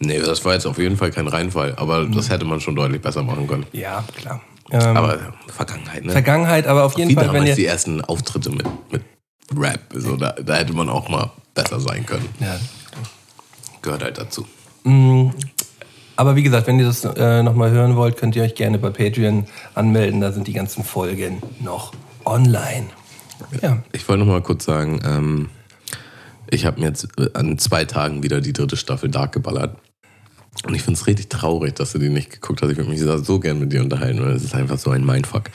Nee, 0.00 0.18
das 0.18 0.44
war 0.44 0.54
jetzt 0.54 0.66
auf 0.66 0.78
jeden 0.78 0.96
Fall 0.96 1.10
kein 1.10 1.28
Reinfall, 1.28 1.74
aber 1.76 2.06
das 2.06 2.28
hätte 2.28 2.44
man 2.44 2.60
schon 2.60 2.74
deutlich 2.74 3.00
besser 3.00 3.22
machen 3.22 3.46
können. 3.46 3.66
Ja, 3.72 4.02
klar. 4.16 4.40
Ähm, 4.70 4.96
Aber 4.96 5.34
Vergangenheit, 5.48 6.04
ne? 6.04 6.12
Vergangenheit, 6.12 6.66
aber 6.66 6.84
auf 6.84 6.96
jeden 6.96 7.10
Wie 7.10 7.14
Fall, 7.14 7.26
wenn 7.26 7.34
damals 7.34 7.50
ihr. 7.50 7.56
die 7.56 7.66
ersten 7.66 8.00
Auftritte 8.00 8.50
mit, 8.50 8.66
mit 8.90 9.02
Rap, 9.56 9.80
so, 9.94 10.16
da, 10.16 10.32
da 10.32 10.54
hätte 10.54 10.72
man 10.72 10.88
auch 10.88 11.08
mal 11.08 11.30
besser 11.54 11.78
sein 11.78 12.06
können. 12.06 12.28
Ja. 12.40 12.58
Gehört 13.82 14.02
halt 14.02 14.18
dazu. 14.18 14.46
Aber 16.22 16.36
wie 16.36 16.44
gesagt, 16.44 16.68
wenn 16.68 16.78
ihr 16.78 16.84
das 16.84 17.04
äh, 17.04 17.42
nochmal 17.42 17.72
hören 17.72 17.96
wollt, 17.96 18.16
könnt 18.16 18.36
ihr 18.36 18.44
euch 18.44 18.54
gerne 18.54 18.78
bei 18.78 18.90
Patreon 18.90 19.44
anmelden. 19.74 20.20
Da 20.20 20.30
sind 20.30 20.46
die 20.46 20.52
ganzen 20.52 20.84
Folgen 20.84 21.42
noch 21.58 21.92
online. 22.24 22.86
Ja. 23.60 23.82
Ich 23.90 24.08
wollte 24.08 24.20
noch 24.24 24.32
mal 24.32 24.40
kurz 24.40 24.64
sagen, 24.64 25.00
ähm, 25.04 25.48
ich 26.48 26.64
habe 26.64 26.78
mir 26.78 26.86
jetzt 26.86 27.08
äh, 27.18 27.28
an 27.34 27.58
zwei 27.58 27.84
Tagen 27.86 28.22
wieder 28.22 28.40
die 28.40 28.52
dritte 28.52 28.76
Staffel 28.76 29.10
Dark 29.10 29.32
geballert. 29.32 29.76
Und 30.64 30.76
ich 30.76 30.82
finde 30.82 31.00
es 31.00 31.08
richtig 31.08 31.28
traurig, 31.28 31.74
dass 31.74 31.90
du 31.90 31.98
die 31.98 32.08
nicht 32.08 32.30
geguckt 32.30 32.62
hast. 32.62 32.70
Ich 32.70 32.76
würde 32.76 32.90
mich 32.90 33.00
so 33.00 33.40
gern 33.40 33.58
mit 33.58 33.72
dir 33.72 33.80
unterhalten, 33.80 34.22
weil 34.22 34.30
es 34.30 34.44
ist 34.44 34.54
einfach 34.54 34.78
so 34.78 34.90
ein 34.90 35.04
Mindfuck. 35.04 35.50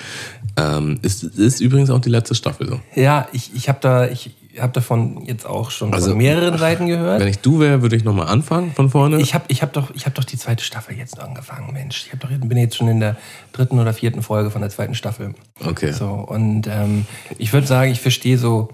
Ähm, 0.58 0.99
ist, 1.01 1.23
ist 1.23 1.62
übrigens 1.62 1.89
auch 1.91 2.01
die 2.01 2.10
letzte 2.10 2.36
Staffel 2.36 2.67
so. 2.67 2.82
Ja, 2.93 3.30
ich, 3.32 3.56
ich 3.56 3.69
habe 3.69 3.80
da, 3.80 4.10
ich 4.10 4.36
hab 4.62 4.74
davon 4.74 5.26
jetzt 5.26 5.46
auch 5.46 5.72
schon 5.72 5.93
Also, 5.93 6.10
von 6.10 6.17
mehreren 6.17 6.58
Seiten 6.58 6.88
gehört. 6.88 7.20
Wenn 7.20 7.28
ich 7.28 7.39
du 7.39 7.60
wäre, 7.60 7.82
würde 7.82 7.96
ich 7.96 8.04
noch 8.04 8.13
mal 8.13 8.26
anfangen 8.26 8.74
von 8.74 8.89
vorne. 8.89 9.20
Ich 9.22 9.34
habe 9.34 9.46
ich 9.48 9.62
hab 9.62 9.74
doch, 9.74 9.91
ich 9.93 10.06
hab 10.06 10.15
doch 10.15 10.24
die 10.24 10.38
zweite 10.38 10.63
Staffel 10.63 10.96
jetzt 10.98 11.20
angefangen, 11.20 11.74
Mensch. 11.74 12.06
Ich 12.06 12.13
hab 12.13 12.20
doch, 12.20 12.30
bin 12.30 12.58
jetzt 12.58 12.76
schon 12.76 12.88
in 12.88 13.00
der 13.00 13.17
dritten 13.54 13.80
oder 13.80 13.93
vierten 13.93 14.24
Folge 14.24 14.52
von 14.52 14.62
der 14.62 14.70
zweiten 14.70 14.96
Staffel. 14.96 15.36
okay. 15.65 15.91
So, 15.91 16.08
und 16.08 16.67
ähm, 16.67 17.06
ich 17.38 17.54
würde 17.54 17.67
sagen, 17.67 17.91
ich 17.91 18.02
verstehe 18.02 18.38
so 18.38 18.70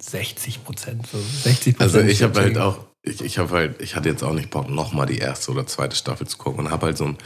60 0.00 0.64
Prozent. 0.64 1.06
So 1.06 1.18
60 1.18 1.80
Also 1.80 2.00
ich 2.00 2.22
habe 2.22 2.40
halt 2.40 2.58
auch, 2.58 2.78
ich, 3.02 3.20
ich 3.22 3.38
habe 3.38 3.50
halt, 3.50 3.80
ich 3.80 3.96
hatte 3.96 4.08
jetzt 4.08 4.22
auch 4.22 4.32
nicht 4.34 4.50
Bock, 4.50 4.68
nochmal 4.68 5.06
die 5.06 5.18
erste 5.18 5.50
oder 5.52 5.66
zweite 5.66 5.96
Staffel 5.96 6.26
zu 6.26 6.38
gucken 6.38 6.66
und 6.66 6.70
habe 6.70 6.86
halt 6.86 6.96
so 6.96 7.06
ein, 7.06 7.18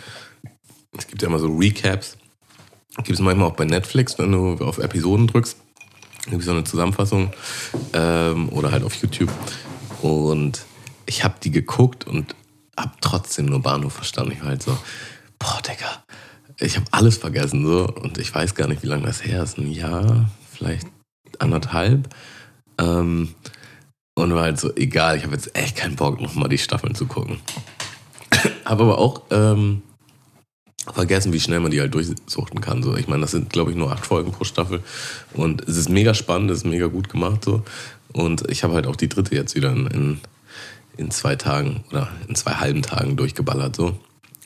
es 0.96 1.06
gibt 1.06 1.22
ja 1.22 1.28
immer 1.28 1.38
so 1.38 1.48
Recaps, 1.48 2.16
gibt 2.96 3.10
es 3.10 3.20
manchmal 3.20 3.48
auch 3.48 3.56
bei 3.56 3.64
Netflix, 3.64 4.18
wenn 4.18 4.32
du 4.32 4.64
auf 4.64 4.78
Episoden 4.78 5.26
drückst, 5.26 5.56
es 6.32 6.44
so 6.44 6.52
eine 6.52 6.64
Zusammenfassung 6.64 7.32
ähm, 7.92 8.48
oder 8.50 8.70
halt 8.70 8.84
auf 8.84 8.94
YouTube 8.94 9.30
und 10.02 10.64
ich 11.06 11.24
habe 11.24 11.34
die 11.42 11.50
geguckt 11.50 12.06
und 12.06 12.34
habe 12.78 12.92
trotzdem 13.00 13.46
nur 13.46 13.60
Bahnhof 13.60 13.94
verstanden. 13.94 14.32
Ich 14.32 14.40
war 14.40 14.48
halt 14.48 14.62
so, 14.62 14.76
boah, 15.38 15.60
Digga, 15.62 16.04
ich 16.60 16.76
habe 16.76 16.86
alles 16.90 17.16
vergessen 17.16 17.66
so 17.66 17.88
und 17.88 18.18
ich 18.18 18.34
weiß 18.34 18.54
gar 18.54 18.68
nicht, 18.68 18.82
wie 18.82 18.88
lange 18.88 19.06
das 19.06 19.24
her 19.24 19.42
ist, 19.42 19.58
ein 19.58 19.72
Jahr, 19.72 20.30
vielleicht 20.50 20.86
anderthalb. 21.38 22.14
Ähm, 22.78 23.34
und 24.14 24.34
war 24.34 24.42
halt 24.42 24.58
so, 24.58 24.74
egal, 24.74 25.16
ich 25.16 25.24
habe 25.24 25.34
jetzt 25.34 25.56
echt 25.56 25.76
keinen 25.76 25.96
Bock, 25.96 26.20
nochmal 26.20 26.48
die 26.48 26.58
Staffeln 26.58 26.94
zu 26.94 27.06
gucken. 27.06 27.40
habe 28.64 28.82
aber 28.84 28.98
auch 28.98 29.22
ähm, 29.30 29.82
vergessen, 30.92 31.32
wie 31.32 31.40
schnell 31.40 31.60
man 31.60 31.70
die 31.70 31.80
halt 31.80 31.94
durchsuchten 31.94 32.60
kann. 32.60 32.82
So. 32.82 32.96
Ich 32.96 33.08
meine, 33.08 33.22
das 33.22 33.32
sind, 33.32 33.50
glaube 33.50 33.70
ich, 33.70 33.76
nur 33.76 33.92
acht 33.92 34.06
Folgen 34.06 34.32
pro 34.32 34.44
Staffel. 34.44 34.80
Und 35.34 35.66
es 35.68 35.76
ist 35.76 35.88
mega 35.88 36.14
spannend, 36.14 36.50
es 36.50 36.58
ist 36.58 36.66
mega 36.66 36.86
gut 36.86 37.08
gemacht. 37.08 37.44
So. 37.44 37.62
Und 38.12 38.48
ich 38.50 38.64
habe 38.64 38.74
halt 38.74 38.86
auch 38.86 38.96
die 38.96 39.08
dritte 39.08 39.34
jetzt 39.34 39.54
wieder 39.54 39.70
in, 39.70 39.86
in, 39.88 40.20
in 40.96 41.10
zwei 41.10 41.36
Tagen 41.36 41.84
oder 41.90 42.08
in 42.28 42.34
zwei 42.34 42.52
halben 42.52 42.82
Tagen 42.82 43.16
durchgeballert. 43.16 43.76
So. 43.76 43.98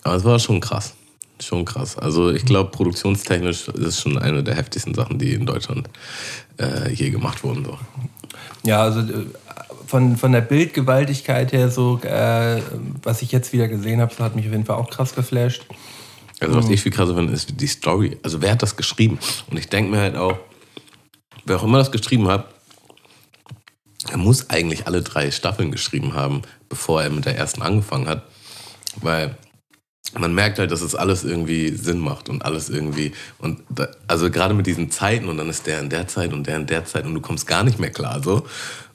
Aber 0.02 0.16
es 0.16 0.24
war 0.24 0.38
schon 0.38 0.60
krass. 0.60 0.94
Schon 1.40 1.64
krass. 1.64 1.98
Also 1.98 2.30
ich 2.30 2.44
glaube, 2.44 2.70
produktionstechnisch 2.70 3.68
ist 3.68 3.86
es 3.86 4.00
schon 4.00 4.16
eine 4.16 4.42
der 4.44 4.54
heftigsten 4.54 4.94
Sachen, 4.94 5.18
die 5.18 5.34
in 5.34 5.46
Deutschland 5.46 5.88
äh, 6.58 6.92
je 6.92 7.10
gemacht 7.10 7.42
wurden. 7.42 7.64
So. 7.64 7.78
Ja, 8.64 8.82
also 8.82 9.00
äh, 9.00 9.26
von, 9.86 10.16
von 10.16 10.32
der 10.32 10.40
Bildgewaltigkeit 10.40 11.52
her, 11.52 11.68
so, 11.68 12.00
äh, 12.02 12.62
was 13.02 13.22
ich 13.22 13.32
jetzt 13.32 13.52
wieder 13.52 13.68
gesehen 13.68 14.00
habe, 14.00 14.16
hat 14.20 14.36
mich 14.36 14.46
auf 14.46 14.52
jeden 14.52 14.64
Fall 14.64 14.76
auch 14.76 14.88
krass 14.88 15.14
geflasht. 15.14 15.66
Also 16.42 16.58
was 16.58 16.68
ich 16.68 16.82
viel 16.82 16.92
krasser 16.92 17.14
finde, 17.14 17.32
ist 17.32 17.60
die 17.60 17.66
Story. 17.66 18.18
Also 18.22 18.42
wer 18.42 18.52
hat 18.52 18.62
das 18.62 18.76
geschrieben? 18.76 19.18
Und 19.50 19.58
ich 19.58 19.68
denke 19.68 19.90
mir 19.90 20.00
halt 20.00 20.16
auch, 20.16 20.38
wer 21.44 21.56
auch 21.56 21.64
immer 21.64 21.78
das 21.78 21.92
geschrieben 21.92 22.28
hat, 22.28 22.46
er 24.10 24.18
muss 24.18 24.50
eigentlich 24.50 24.86
alle 24.86 25.02
drei 25.02 25.30
Staffeln 25.30 25.70
geschrieben 25.70 26.14
haben, 26.14 26.42
bevor 26.68 27.02
er 27.02 27.10
mit 27.10 27.24
der 27.24 27.36
ersten 27.36 27.62
angefangen 27.62 28.08
hat. 28.08 28.24
Weil 28.96 29.36
man 30.18 30.34
merkt 30.34 30.58
halt, 30.58 30.70
dass 30.70 30.82
es 30.82 30.94
alles 30.94 31.24
irgendwie 31.24 31.70
Sinn 31.70 31.98
macht 31.98 32.28
und 32.28 32.44
alles 32.44 32.68
irgendwie. 32.68 33.12
Und 33.38 33.62
da, 33.70 33.88
also 34.08 34.30
gerade 34.30 34.54
mit 34.54 34.66
diesen 34.66 34.90
Zeiten 34.90 35.28
und 35.28 35.38
dann 35.38 35.48
ist 35.48 35.66
der 35.66 35.80
in 35.80 35.88
der 35.88 36.08
Zeit 36.08 36.32
und 36.32 36.46
der 36.46 36.56
in 36.56 36.66
der 36.66 36.84
Zeit 36.84 37.06
und 37.06 37.14
du 37.14 37.20
kommst 37.20 37.46
gar 37.46 37.64
nicht 37.64 37.78
mehr 37.78 37.90
klar 37.90 38.22
so. 38.22 38.46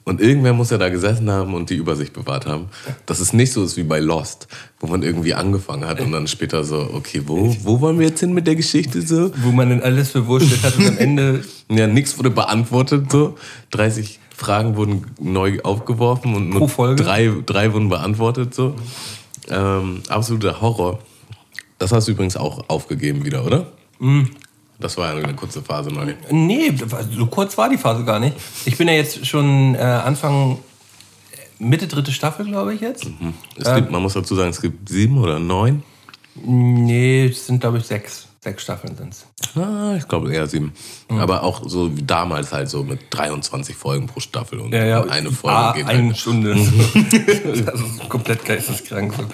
Und 0.08 0.22
irgendwer 0.22 0.54
muss 0.54 0.70
ja 0.70 0.78
da 0.78 0.88
gesessen 0.88 1.30
haben 1.30 1.52
und 1.52 1.68
die 1.68 1.74
Übersicht 1.74 2.14
bewahrt 2.14 2.46
haben. 2.46 2.70
Dass 3.04 3.20
es 3.20 3.34
nicht 3.34 3.52
so 3.52 3.62
ist 3.62 3.76
wie 3.76 3.82
bei 3.82 4.00
Lost, 4.00 4.48
wo 4.80 4.86
man 4.86 5.02
irgendwie 5.02 5.34
angefangen 5.34 5.86
hat 5.86 6.00
und 6.00 6.12
dann 6.12 6.26
später 6.26 6.64
so, 6.64 6.88
okay, 6.94 7.20
wo, 7.26 7.54
wo 7.62 7.82
wollen 7.82 7.98
wir 7.98 8.08
jetzt 8.08 8.20
hin 8.20 8.32
mit 8.32 8.46
der 8.46 8.56
Geschichte 8.56 9.02
so? 9.02 9.30
Wo 9.42 9.52
man 9.52 9.68
dann 9.68 9.82
alles 9.82 10.12
verwurschtelt 10.12 10.62
hat 10.62 10.78
und 10.78 10.86
am 10.86 10.98
Ende. 10.98 11.44
Ja, 11.70 11.86
nichts 11.86 12.16
wurde 12.16 12.30
beantwortet 12.30 13.12
so. 13.12 13.36
30 13.72 14.20
Fragen 14.34 14.76
wurden 14.76 15.04
neu 15.20 15.58
aufgeworfen 15.62 16.34
und 16.34 16.48
nur 16.48 16.66
drei, 16.96 17.30
drei 17.44 17.74
wurden 17.74 17.90
beantwortet 17.90 18.54
so. 18.54 18.74
Ähm, 19.50 20.00
absoluter 20.08 20.62
Horror. 20.62 21.00
Das 21.76 21.92
hast 21.92 22.08
du 22.08 22.12
übrigens 22.12 22.38
auch 22.38 22.70
aufgegeben 22.70 23.26
wieder, 23.26 23.44
oder? 23.44 23.66
Mhm. 23.98 24.30
Das 24.80 24.96
war 24.96 25.12
ja 25.12 25.22
eine 25.22 25.34
kurze 25.34 25.60
Phase 25.60 25.90
neu. 25.90 26.14
Nee, 26.30 26.72
so 27.10 27.26
kurz 27.26 27.58
war 27.58 27.68
die 27.68 27.78
Phase 27.78 28.04
gar 28.04 28.20
nicht. 28.20 28.36
Ich 28.64 28.76
bin 28.76 28.86
ja 28.86 28.94
jetzt 28.94 29.26
schon 29.26 29.74
äh, 29.74 29.78
Anfang, 29.78 30.58
Mitte 31.58 31.88
dritte 31.88 32.12
Staffel, 32.12 32.46
glaube 32.46 32.74
ich 32.74 32.80
jetzt. 32.80 33.06
Es 33.56 33.74
gibt, 33.74 33.90
man 33.90 34.02
muss 34.02 34.12
dazu 34.12 34.36
sagen, 34.36 34.50
es 34.50 34.60
gibt 34.60 34.88
sieben 34.88 35.18
oder 35.18 35.40
neun. 35.40 35.82
Nee, 36.44 37.26
es 37.26 37.46
sind, 37.46 37.60
glaube 37.60 37.78
ich, 37.78 37.84
sechs. 37.84 38.27
Sechs 38.48 38.62
Staffeln 38.62 38.96
sind 38.96 39.12
es. 39.12 39.26
Ah, 39.56 39.94
ich 39.98 40.08
glaube 40.08 40.32
eher 40.32 40.46
sieben. 40.46 40.72
Aber 41.10 41.42
auch 41.42 41.68
so 41.68 41.94
wie 41.94 42.02
damals 42.02 42.50
halt 42.50 42.70
so 42.70 42.82
mit 42.82 43.00
23 43.10 43.76
Folgen 43.76 44.06
pro 44.06 44.20
Staffel 44.20 44.58
und 44.60 44.72
Ja, 44.72 44.86
ja. 44.86 45.02
eine 45.02 45.30
Folge 45.30 45.56
ah, 45.58 45.72
geht 45.74 45.86
eine 45.86 46.06
halt. 46.08 46.16
Stunde. 46.16 46.54
das 47.66 47.78
ist 47.78 48.08
komplett 48.08 48.46
geisteskrank. 48.46 49.12
So. 49.12 49.24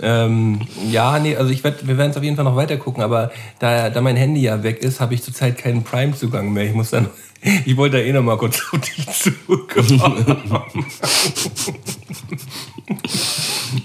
Ähm, 0.00 0.62
ja, 0.90 1.20
nee, 1.20 1.36
also 1.36 1.52
ich 1.52 1.62
werd, 1.62 1.86
wir 1.86 1.96
werden 1.96 2.10
es 2.10 2.16
auf 2.16 2.24
jeden 2.24 2.34
Fall 2.34 2.44
noch 2.44 2.56
weiter 2.56 2.76
gucken, 2.76 3.04
aber 3.04 3.30
da, 3.60 3.90
da 3.90 4.00
mein 4.00 4.16
Handy 4.16 4.40
ja 4.40 4.64
weg 4.64 4.78
ist, 4.82 4.98
habe 4.98 5.14
ich 5.14 5.22
zurzeit 5.22 5.56
keinen 5.56 5.84
Prime-Zugang 5.84 6.52
mehr. 6.52 6.64
Ich 6.64 6.74
muss 6.74 6.90
dann, 6.90 7.08
ich 7.64 7.76
wollte 7.76 7.98
da 7.98 8.02
eh 8.02 8.12
noch 8.12 8.24
mal 8.24 8.36
kurz 8.36 8.60
auf 8.72 8.80
dich 8.80 9.06
zukommen. 9.06 10.02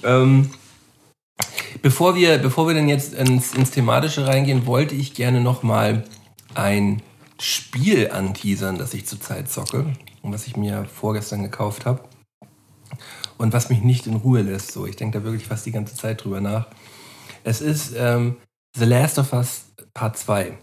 ähm, 0.04 0.50
bevor 1.82 2.16
wir, 2.16 2.38
bevor 2.38 2.68
wir 2.68 2.74
denn 2.74 2.90
jetzt 2.90 3.14
ins, 3.14 3.54
ins 3.54 3.72
Thematische 3.72 4.28
reingehen, 4.28 4.66
wollte 4.66 4.96
ich 4.96 5.14
gerne 5.14 5.42
noch 5.42 5.64
mal 5.64 6.04
ein 6.56 7.02
Spiel 7.40 8.12
anteasern, 8.12 8.78
das 8.78 8.94
ich 8.94 9.06
zurzeit 9.06 9.50
zocke 9.50 9.86
und 10.22 10.34
was 10.34 10.48
ich 10.48 10.58
mir 10.58 10.86
vorgestern 10.86 11.44
gekauft 11.44 11.86
habe 11.86 12.02
und 13.38 13.54
was 13.54 13.70
mich 13.70 13.82
nicht 13.82 14.08
in 14.08 14.16
Ruhe 14.16 14.42
lässt. 14.42 14.72
So, 14.72 14.86
ich 14.86 14.96
denke 14.96 15.20
da 15.20 15.24
wirklich 15.24 15.46
fast 15.46 15.66
die 15.66 15.72
ganze 15.72 15.96
Zeit 15.96 16.24
drüber 16.24 16.42
nach. 16.42 16.68
Es 17.44 17.62
ist 17.62 17.94
ähm, 17.98 18.36
The 18.76 18.86
Last 18.86 19.18
of 19.18 19.34
Us 19.34 19.66
Part 19.94 20.18
2. 20.18 20.58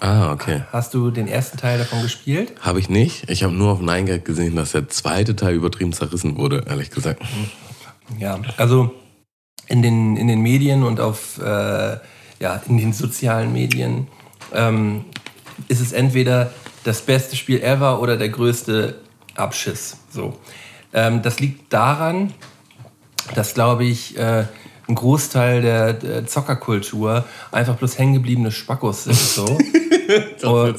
Ah, 0.00 0.32
okay. 0.32 0.62
Hast 0.70 0.94
du 0.94 1.10
den 1.10 1.26
ersten 1.26 1.58
Teil 1.58 1.78
davon 1.78 2.02
gespielt? 2.02 2.52
Habe 2.60 2.78
ich 2.78 2.88
nicht. 2.88 3.28
Ich 3.28 3.42
habe 3.42 3.52
nur 3.52 3.72
auf 3.72 3.80
Gag 3.80 4.24
gesehen, 4.24 4.54
dass 4.54 4.72
der 4.72 4.88
zweite 4.88 5.34
Teil 5.34 5.54
übertrieben 5.54 5.92
zerrissen 5.92 6.36
wurde, 6.36 6.64
ehrlich 6.68 6.90
gesagt. 6.90 7.22
Ja, 8.18 8.38
also 8.56 8.94
in 9.68 9.82
den, 9.82 10.16
in 10.16 10.28
den 10.28 10.40
Medien 10.40 10.82
und 10.82 11.00
auf, 11.00 11.38
äh, 11.38 11.96
ja, 12.40 12.62
in 12.68 12.78
den 12.78 12.92
sozialen 12.92 13.52
Medien 13.52 14.08
ähm, 14.54 15.04
ist 15.68 15.80
es 15.80 15.92
entweder 15.92 16.52
das 16.84 17.02
beste 17.02 17.36
Spiel 17.36 17.62
ever 17.62 18.00
oder 18.00 18.16
der 18.16 18.28
größte 18.28 18.98
Abschiss. 19.34 19.98
So. 20.10 20.38
Ähm, 20.92 21.22
das 21.22 21.40
liegt 21.40 21.72
daran, 21.72 22.32
dass, 23.34 23.54
glaube 23.54 23.84
ich, 23.84 24.16
äh, 24.16 24.44
ein 24.88 24.94
Großteil 24.94 25.60
der, 25.60 25.92
der 25.92 26.26
Zockerkultur 26.26 27.24
einfach 27.52 27.76
bloß 27.76 27.98
hängengebliebene 27.98 28.50
Spackos 28.50 29.04
sind. 29.04 29.16
So. 29.16 29.44
Und, 30.48 30.76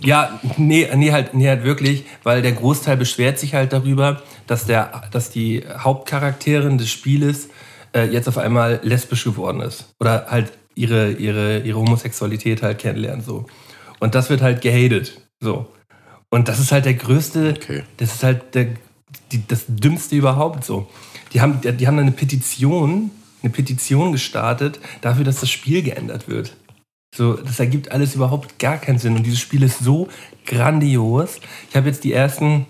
ja, 0.00 0.38
nee, 0.58 0.86
nee, 0.94 1.12
halt, 1.12 1.32
nee, 1.32 1.48
halt 1.48 1.64
wirklich, 1.64 2.04
weil 2.22 2.42
der 2.42 2.52
Großteil 2.52 2.98
beschwert 2.98 3.38
sich 3.38 3.54
halt 3.54 3.72
darüber, 3.72 4.22
dass, 4.50 4.66
der, 4.66 5.02
dass 5.12 5.30
die 5.30 5.62
Hauptcharakterin 5.78 6.76
des 6.76 6.90
Spieles 6.90 7.50
äh, 7.94 8.06
jetzt 8.06 8.26
auf 8.26 8.36
einmal 8.36 8.80
lesbisch 8.82 9.22
geworden 9.22 9.60
ist. 9.60 9.94
Oder 10.00 10.26
halt 10.28 10.50
ihre, 10.74 11.12
ihre, 11.12 11.60
ihre 11.60 11.78
Homosexualität 11.78 12.60
halt 12.60 12.80
kennenlernen. 12.80 13.22
So. 13.22 13.46
Und 14.00 14.16
das 14.16 14.28
wird 14.28 14.42
halt 14.42 14.60
gehatet. 14.60 15.20
So. 15.38 15.68
Und 16.30 16.48
das 16.48 16.58
ist 16.58 16.72
halt 16.72 16.84
der 16.84 16.94
größte, 16.94 17.54
Okay. 17.56 17.84
das 17.98 18.14
ist 18.14 18.24
halt 18.24 18.56
der, 18.56 18.70
die, 19.30 19.46
das 19.46 19.66
Dümmste 19.68 20.16
überhaupt 20.16 20.64
so. 20.64 20.88
Die 21.32 21.40
haben, 21.40 21.60
die 21.60 21.86
haben 21.86 22.00
eine 22.00 22.10
Petition, 22.10 23.12
eine 23.44 23.52
Petition 23.52 24.10
gestartet 24.10 24.80
dafür, 25.00 25.22
dass 25.22 25.38
das 25.38 25.50
Spiel 25.50 25.82
geändert 25.82 26.26
wird. 26.26 26.56
So, 27.14 27.34
das 27.34 27.60
ergibt 27.60 27.92
alles 27.92 28.16
überhaupt 28.16 28.58
gar 28.58 28.78
keinen 28.78 28.98
Sinn. 28.98 29.14
Und 29.14 29.24
dieses 29.24 29.38
Spiel 29.38 29.62
ist 29.62 29.78
so 29.78 30.08
grandios. 30.44 31.38
Ich 31.68 31.76
habe 31.76 31.86
jetzt 31.86 32.02
die 32.02 32.12
ersten 32.12 32.66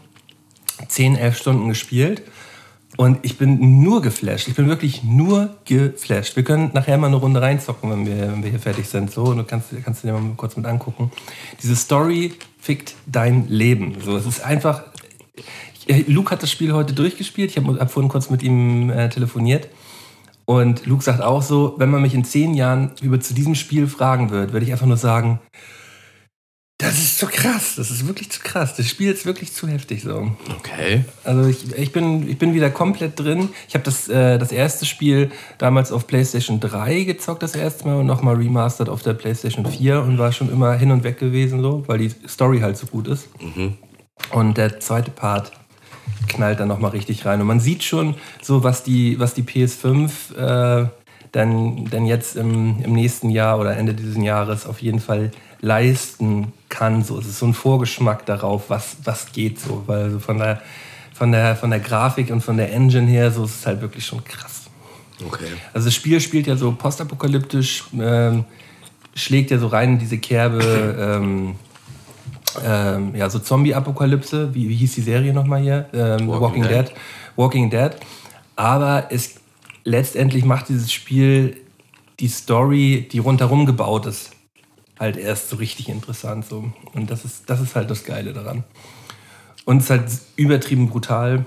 10, 0.88 1.16
11 1.16 1.36
Stunden 1.36 1.68
gespielt 1.68 2.22
und 2.96 3.18
ich 3.22 3.38
bin 3.38 3.82
nur 3.82 4.02
geflasht. 4.02 4.48
Ich 4.48 4.54
bin 4.54 4.68
wirklich 4.68 5.04
nur 5.04 5.56
geflasht. 5.64 6.36
Wir 6.36 6.42
können 6.42 6.70
nachher 6.74 6.98
mal 6.98 7.06
eine 7.06 7.16
Runde 7.16 7.40
reinzocken, 7.40 7.90
wenn 7.90 8.06
wir, 8.06 8.32
wenn 8.32 8.42
wir 8.42 8.50
hier 8.50 8.58
fertig 8.58 8.88
sind. 8.88 9.10
So, 9.10 9.24
und 9.24 9.38
du 9.38 9.44
kannst, 9.44 9.68
kannst 9.84 10.02
du 10.02 10.08
dir 10.08 10.12
mal 10.12 10.34
kurz 10.36 10.56
mit 10.56 10.66
angucken. 10.66 11.10
Diese 11.62 11.76
Story 11.76 12.34
fickt 12.58 12.94
dein 13.06 13.48
Leben. 13.48 13.96
So, 14.04 14.16
es 14.16 14.26
ist 14.26 14.44
einfach. 14.44 14.82
Ich, 15.86 16.08
Luke 16.08 16.30
hat 16.30 16.42
das 16.42 16.50
Spiel 16.50 16.72
heute 16.72 16.92
durchgespielt. 16.92 17.50
Ich 17.50 17.56
habe 17.56 17.78
hab 17.78 17.90
vorhin 17.90 18.10
kurz 18.10 18.28
mit 18.28 18.42
ihm 18.42 18.90
äh, 18.90 19.08
telefoniert. 19.08 19.68
Und 20.44 20.84
Luke 20.84 21.04
sagt 21.04 21.22
auch 21.22 21.42
so, 21.42 21.76
wenn 21.78 21.90
man 21.90 22.02
mich 22.02 22.14
in 22.14 22.24
zehn 22.24 22.54
Jahren 22.54 22.90
über 23.00 23.20
zu 23.20 23.34
diesem 23.34 23.54
Spiel 23.54 23.86
fragen 23.86 24.30
wird, 24.30 24.52
würde 24.52 24.66
ich 24.66 24.72
einfach 24.72 24.86
nur 24.86 24.96
sagen, 24.96 25.38
das 26.80 26.98
ist 26.98 27.18
zu 27.18 27.26
krass, 27.26 27.74
das 27.76 27.90
ist 27.90 28.06
wirklich 28.06 28.30
zu 28.30 28.40
krass. 28.40 28.74
Das 28.74 28.88
Spiel 28.88 29.12
ist 29.12 29.26
wirklich 29.26 29.52
zu 29.52 29.68
heftig 29.68 30.02
so. 30.02 30.30
Okay. 30.56 31.04
Also 31.24 31.48
ich, 31.48 31.76
ich, 31.76 31.92
bin, 31.92 32.26
ich 32.28 32.38
bin 32.38 32.54
wieder 32.54 32.70
komplett 32.70 33.20
drin. 33.20 33.50
Ich 33.68 33.74
habe 33.74 33.84
das, 33.84 34.08
äh, 34.08 34.38
das 34.38 34.50
erste 34.50 34.86
Spiel 34.86 35.30
damals 35.58 35.92
auf 35.92 36.06
PlayStation 36.06 36.58
3 36.58 37.04
gezockt, 37.04 37.42
das 37.42 37.54
erste 37.54 37.86
Mal 37.86 37.96
und 37.96 38.06
nochmal 38.06 38.36
remastered 38.36 38.88
auf 38.88 39.02
der 39.02 39.12
PlayStation 39.12 39.66
4 39.66 40.00
und 40.00 40.18
war 40.18 40.32
schon 40.32 40.50
immer 40.50 40.72
hin 40.72 40.90
und 40.90 41.04
weg 41.04 41.18
gewesen, 41.18 41.60
so, 41.60 41.84
weil 41.86 41.98
die 41.98 42.10
Story 42.26 42.60
halt 42.60 42.78
so 42.78 42.86
gut 42.86 43.08
ist. 43.08 43.28
Und 44.32 44.56
der 44.56 44.80
zweite 44.80 45.10
Part 45.10 45.52
knallt 46.28 46.60
dann 46.60 46.68
nochmal 46.68 46.92
richtig 46.92 47.26
rein. 47.26 47.42
Und 47.42 47.46
man 47.46 47.60
sieht 47.60 47.84
schon 47.84 48.14
so, 48.40 48.64
was 48.64 48.82
die, 48.82 49.20
was 49.20 49.34
die 49.34 49.42
PS5 49.42 50.34
äh, 50.36 50.88
dann, 51.32 51.84
dann 51.90 52.06
jetzt 52.06 52.36
im, 52.36 52.82
im 52.82 52.94
nächsten 52.94 53.28
Jahr 53.28 53.58
oder 53.58 53.76
Ende 53.76 53.92
dieses 53.94 54.16
Jahres 54.16 54.66
auf 54.66 54.80
jeden 54.80 55.00
Fall 55.00 55.30
leisten 55.60 56.52
kann. 56.68 57.02
So, 57.02 57.18
es 57.18 57.26
ist 57.26 57.38
so 57.38 57.46
ein 57.46 57.54
Vorgeschmack 57.54 58.26
darauf, 58.26 58.68
was, 58.68 58.96
was 59.04 59.32
geht 59.32 59.60
so. 59.60 59.82
Weil 59.86 60.10
so 60.10 60.18
von 60.18 60.38
der, 60.38 60.62
von, 61.14 61.32
der, 61.32 61.56
von 61.56 61.70
der 61.70 61.80
Grafik 61.80 62.30
und 62.30 62.40
von 62.42 62.56
der 62.56 62.72
Engine 62.72 63.06
her, 63.06 63.30
so 63.30 63.44
ist 63.44 63.60
es 63.60 63.66
halt 63.66 63.80
wirklich 63.80 64.04
schon 64.04 64.24
krass. 64.24 64.62
Okay. 65.24 65.48
Also 65.72 65.86
das 65.86 65.94
Spiel 65.94 66.20
spielt 66.20 66.46
ja 66.46 66.56
so 66.56 66.72
postapokalyptisch, 66.72 67.84
ähm, 67.98 68.44
schlägt 69.14 69.50
ja 69.50 69.58
so 69.58 69.66
rein 69.66 69.94
in 69.94 69.98
diese 69.98 70.18
Kerbe, 70.18 70.60
ähm, 71.22 71.54
ähm, 72.64 73.14
ja, 73.14 73.28
so 73.30 73.38
Zombie-Apokalypse, 73.38 74.54
wie, 74.54 74.68
wie 74.68 74.74
hieß 74.74 74.94
die 74.94 75.02
Serie 75.02 75.32
nochmal 75.32 75.60
hier? 75.60 75.88
Ähm, 75.92 76.26
Walking 76.26 76.40
Walking, 76.40 76.62
Dead. 76.62 76.88
Dead. 76.88 76.92
Walking 77.36 77.70
Dead. 77.70 77.90
Aber 78.56 79.06
es 79.10 79.36
letztendlich 79.84 80.44
macht 80.44 80.68
dieses 80.68 80.92
Spiel 80.92 81.56
die 82.18 82.28
Story, 82.28 83.08
die 83.10 83.18
rundherum 83.18 83.66
gebaut 83.66 84.06
ist, 84.06 84.32
halt 85.00 85.16
erst 85.16 85.48
so 85.48 85.56
richtig 85.56 85.88
interessant. 85.88 86.44
So. 86.44 86.72
Und 86.92 87.10
das 87.10 87.24
ist, 87.24 87.48
das 87.48 87.60
ist 87.60 87.74
halt 87.74 87.90
das 87.90 88.04
Geile 88.04 88.32
daran. 88.32 88.62
Und 89.64 89.78
es 89.78 89.84
ist 89.84 89.90
halt 89.90 90.10
übertrieben 90.36 90.88
brutal. 90.90 91.46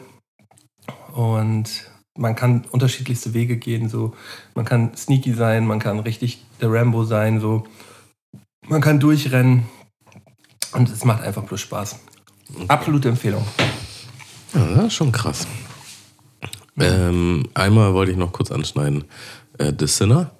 Und 1.13 1.89
man 2.17 2.35
kann 2.35 2.65
unterschiedlichste 2.71 3.33
Wege 3.33 3.57
gehen. 3.57 3.87
So. 3.87 4.13
Man 4.55 4.65
kann 4.65 4.97
sneaky 4.97 5.33
sein, 5.33 5.65
man 5.65 5.79
kann 5.79 5.99
richtig 5.99 6.43
der 6.59 6.71
Rambo 6.71 7.05
sein. 7.05 7.39
So. 7.39 7.63
Man 8.67 8.81
kann 8.81 8.99
durchrennen. 8.99 9.65
Und 10.73 10.89
es 10.89 11.05
macht 11.05 11.21
einfach 11.21 11.43
bloß 11.43 11.61
Spaß. 11.61 11.99
Absolute 12.67 13.09
Empfehlung. 13.09 13.45
Ja, 14.53 14.65
das 14.75 14.85
ist 14.87 14.93
schon 14.95 15.11
krass. 15.11 15.47
Ähm, 16.79 17.47
einmal 17.53 17.93
wollte 17.93 18.11
ich 18.11 18.17
noch 18.17 18.31
kurz 18.31 18.51
anschneiden. 18.51 19.03
Äh, 19.59 19.73
The 19.77 19.85
Sinner, 19.85 20.31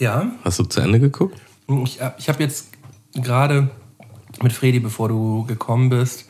Ja, 0.00 0.32
hast 0.42 0.58
du 0.58 0.64
zu 0.64 0.80
Ende 0.80 0.98
geguckt? 0.98 1.40
Ich, 1.68 2.00
ich 2.18 2.28
habe 2.28 2.42
jetzt 2.42 2.68
gerade 3.14 3.70
mit 4.42 4.52
Fredi, 4.52 4.80
bevor 4.80 5.08
du 5.08 5.44
gekommen 5.44 5.88
bist, 5.88 6.28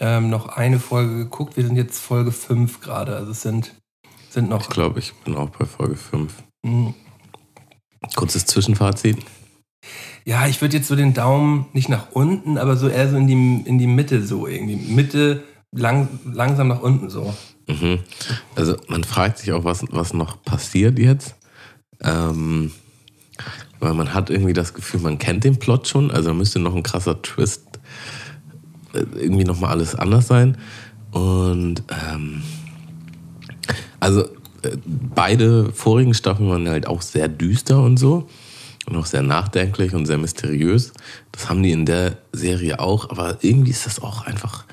ähm, 0.00 0.30
noch 0.30 0.48
eine 0.48 0.78
Folge 0.78 1.16
geguckt. 1.16 1.56
Wir 1.56 1.66
sind 1.66 1.76
jetzt 1.76 1.98
Folge 1.98 2.32
5 2.32 2.80
gerade. 2.80 3.16
Also 3.16 3.32
es 3.32 3.42
sind, 3.42 3.74
sind 4.30 4.48
noch 4.48 4.62
Ich 4.62 4.68
glaube, 4.68 4.98
ich 5.00 5.14
bin 5.24 5.36
auch 5.36 5.50
bei 5.50 5.64
Folge 5.64 5.96
5. 5.96 6.32
mh, 6.62 6.94
Kurzes 8.14 8.46
Zwischenfazit. 8.46 9.18
Ja, 10.24 10.46
ich 10.46 10.60
würde 10.60 10.76
jetzt 10.76 10.88
so 10.88 10.94
den 10.94 11.14
Daumen 11.14 11.66
nicht 11.72 11.88
nach 11.88 12.12
unten, 12.12 12.58
aber 12.58 12.76
so 12.76 12.88
eher 12.88 13.08
so 13.08 13.16
in 13.16 13.26
die, 13.26 13.68
in 13.68 13.78
die 13.78 13.86
Mitte 13.86 14.24
so 14.24 14.46
irgendwie. 14.46 14.76
Mitte, 14.76 15.42
lang, 15.72 16.08
langsam 16.24 16.68
nach 16.68 16.80
unten 16.80 17.10
so. 17.10 17.34
Mhm. 17.66 18.00
Also 18.54 18.76
man 18.88 19.04
fragt 19.04 19.38
sich 19.38 19.52
auch, 19.52 19.64
was, 19.64 19.84
was 19.90 20.14
noch 20.14 20.42
passiert 20.42 20.98
jetzt. 20.98 21.34
Ähm, 22.02 22.72
weil 23.80 23.94
man 23.94 24.14
hat 24.14 24.30
irgendwie 24.30 24.52
das 24.52 24.74
Gefühl, 24.74 25.00
man 25.00 25.18
kennt 25.18 25.44
den 25.44 25.58
Plot 25.58 25.88
schon. 25.88 26.10
Also 26.10 26.34
müsste 26.34 26.58
noch 26.58 26.74
ein 26.74 26.82
krasser 26.82 27.20
Twist 27.22 27.62
äh, 28.92 29.04
irgendwie 29.16 29.44
nochmal 29.44 29.70
alles 29.70 29.94
anders 29.94 30.26
sein. 30.28 30.56
Und 31.12 31.82
ähm, 31.90 32.42
also 34.00 34.24
äh, 34.62 34.76
beide 34.84 35.72
vorigen 35.72 36.14
Staffeln 36.14 36.48
waren 36.48 36.68
halt 36.68 36.86
auch 36.86 37.02
sehr 37.02 37.28
düster 37.28 37.82
und 37.82 37.96
so. 37.98 38.28
Und 38.86 38.96
auch 38.96 39.06
sehr 39.06 39.22
nachdenklich 39.22 39.94
und 39.94 40.06
sehr 40.06 40.16
mysteriös. 40.16 40.92
Das 41.32 41.50
haben 41.50 41.62
die 41.62 41.72
in 41.72 41.84
der 41.84 42.16
Serie 42.32 42.80
auch, 42.80 43.10
aber 43.10 43.36
irgendwie 43.42 43.70
ist 43.70 43.84
das 43.84 44.00
auch 44.00 44.24
einfach 44.24 44.64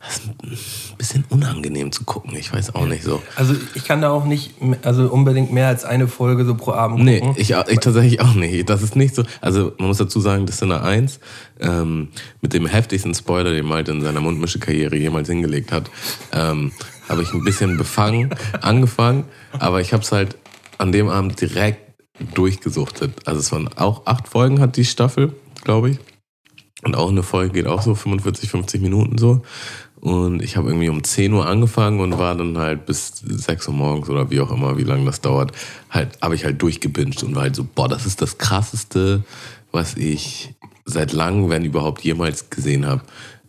das 0.00 0.16
ist 0.16 0.90
ein 0.92 0.96
bisschen 0.96 1.24
unangenehm 1.28 1.92
zu 1.92 2.04
gucken. 2.04 2.34
Ich 2.34 2.52
weiß 2.52 2.74
auch 2.74 2.86
nicht 2.86 3.04
so. 3.04 3.22
Also 3.36 3.54
ich 3.74 3.84
kann 3.84 4.00
da 4.00 4.10
auch 4.10 4.24
nicht, 4.24 4.54
also 4.82 5.08
unbedingt 5.12 5.52
mehr 5.52 5.68
als 5.68 5.84
eine 5.84 6.08
Folge 6.08 6.46
so 6.46 6.54
pro 6.54 6.72
Abend 6.72 7.04
Nee, 7.04 7.20
gucken. 7.20 7.34
ich, 7.38 7.50
ich 7.50 7.78
tatsächlich 7.80 8.20
auch 8.20 8.34
nicht. 8.34 8.68
Das 8.70 8.82
ist 8.82 8.96
nicht 8.96 9.14
so. 9.14 9.24
Also 9.42 9.72
man 9.78 9.88
muss 9.88 9.98
dazu 9.98 10.18
sagen, 10.20 10.46
das 10.46 10.58
Sinner 10.58 10.82
1 10.82 11.20
ähm, 11.60 12.08
mit 12.40 12.54
dem 12.54 12.66
heftigsten 12.66 13.14
Spoiler, 13.14 13.52
den 13.52 13.66
Malte 13.66 13.92
in 13.92 14.00
seiner 14.00 14.20
Mundmische-Karriere 14.20 14.96
jemals 14.96 15.28
hingelegt 15.28 15.70
hat, 15.70 15.90
ähm, 16.32 16.72
habe 17.08 17.22
ich 17.22 17.32
ein 17.34 17.44
bisschen 17.44 17.76
befangen 17.76 18.30
angefangen, 18.62 19.24
aber 19.58 19.80
ich 19.82 19.92
habe 19.92 20.02
es 20.02 20.12
halt 20.12 20.38
an 20.78 20.92
dem 20.92 21.10
Abend 21.10 21.38
direkt 21.40 21.90
durchgesuchtet. 22.34 23.26
Also 23.26 23.40
es 23.40 23.52
waren 23.52 23.68
auch 23.76 24.06
acht 24.06 24.28
Folgen 24.28 24.60
hat 24.60 24.76
die 24.76 24.84
Staffel, 24.84 25.34
glaube 25.62 25.90
ich. 25.90 25.98
Und 26.82 26.96
auch 26.96 27.10
eine 27.10 27.22
Folge 27.22 27.52
geht 27.52 27.66
auch 27.66 27.82
so 27.82 27.94
45, 27.94 28.50
50 28.50 28.80
Minuten 28.80 29.18
so. 29.18 29.42
Und 30.00 30.42
ich 30.42 30.56
habe 30.56 30.68
irgendwie 30.70 30.88
um 30.88 31.04
10 31.04 31.32
Uhr 31.32 31.46
angefangen 31.46 32.00
und 32.00 32.18
war 32.18 32.34
dann 32.34 32.56
halt 32.56 32.86
bis 32.86 33.12
6 33.22 33.68
Uhr 33.68 33.74
morgens 33.74 34.08
oder 34.08 34.30
wie 34.30 34.40
auch 34.40 34.50
immer, 34.50 34.78
wie 34.78 34.84
lange 34.84 35.04
das 35.04 35.20
dauert, 35.20 35.52
halt, 35.90 36.18
habe 36.22 36.34
ich 36.34 36.44
halt 36.44 36.62
durchgebinged 36.62 37.22
und 37.22 37.34
war 37.34 37.42
halt 37.42 37.56
so, 37.56 37.66
boah, 37.74 37.88
das 37.88 38.06
ist 38.06 38.22
das 38.22 38.38
krasseste, 38.38 39.22
was 39.72 39.96
ich 39.96 40.54
seit 40.86 41.12
langem, 41.12 41.50
wenn 41.50 41.64
überhaupt, 41.64 42.02
jemals 42.02 42.48
gesehen 42.48 42.86
habe. 42.86 43.02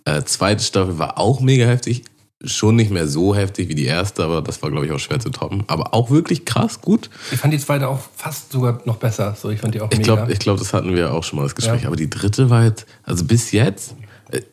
Äh, 0.04 0.24
zweite 0.24 0.64
Staffel 0.64 1.00
war 1.00 1.18
auch 1.18 1.40
mega 1.40 1.66
heftig. 1.66 2.04
Schon 2.44 2.76
nicht 2.76 2.90
mehr 2.90 3.08
so 3.08 3.36
heftig 3.36 3.70
wie 3.70 3.76
die 3.76 3.86
erste, 3.86 4.24
aber 4.24 4.42
das 4.42 4.64
war, 4.64 4.72
glaube 4.72 4.88
ich, 4.88 4.92
auch 4.92 5.00
schwer 5.00 5.20
zu 5.20 5.30
toppen. 5.30 5.64
Aber 5.68 5.94
auch 5.94 6.10
wirklich 6.10 6.44
krass 6.44 6.82
gut. 6.82 7.12
Ich 7.32 7.38
fand 7.38 7.54
die 7.54 7.60
zweite 7.60 7.88
auch 7.88 8.00
fast 8.16 8.52
sogar 8.52 8.82
noch 8.86 8.98
besser. 8.98 9.36
So, 9.40 9.52
ich 9.52 9.60
fand 9.62 9.76
die 9.76 9.80
auch 9.80 9.92
Ich 9.92 10.00
mega. 10.00 10.16
glaube, 10.16 10.34
ich 10.34 10.40
glaub, 10.40 10.58
das 10.58 10.74
hatten 10.74 10.96
wir 10.96 11.14
auch 11.14 11.24
schon 11.24 11.38
mal 11.38 11.44
das 11.44 11.54
Gespräch. 11.54 11.84
Ja. 11.84 11.88
Aber 11.88 11.96
die 11.96 12.10
dritte 12.10 12.50
war 12.50 12.64
jetzt, 12.64 12.88
also 13.04 13.26
bis 13.26 13.52
jetzt, 13.52 13.96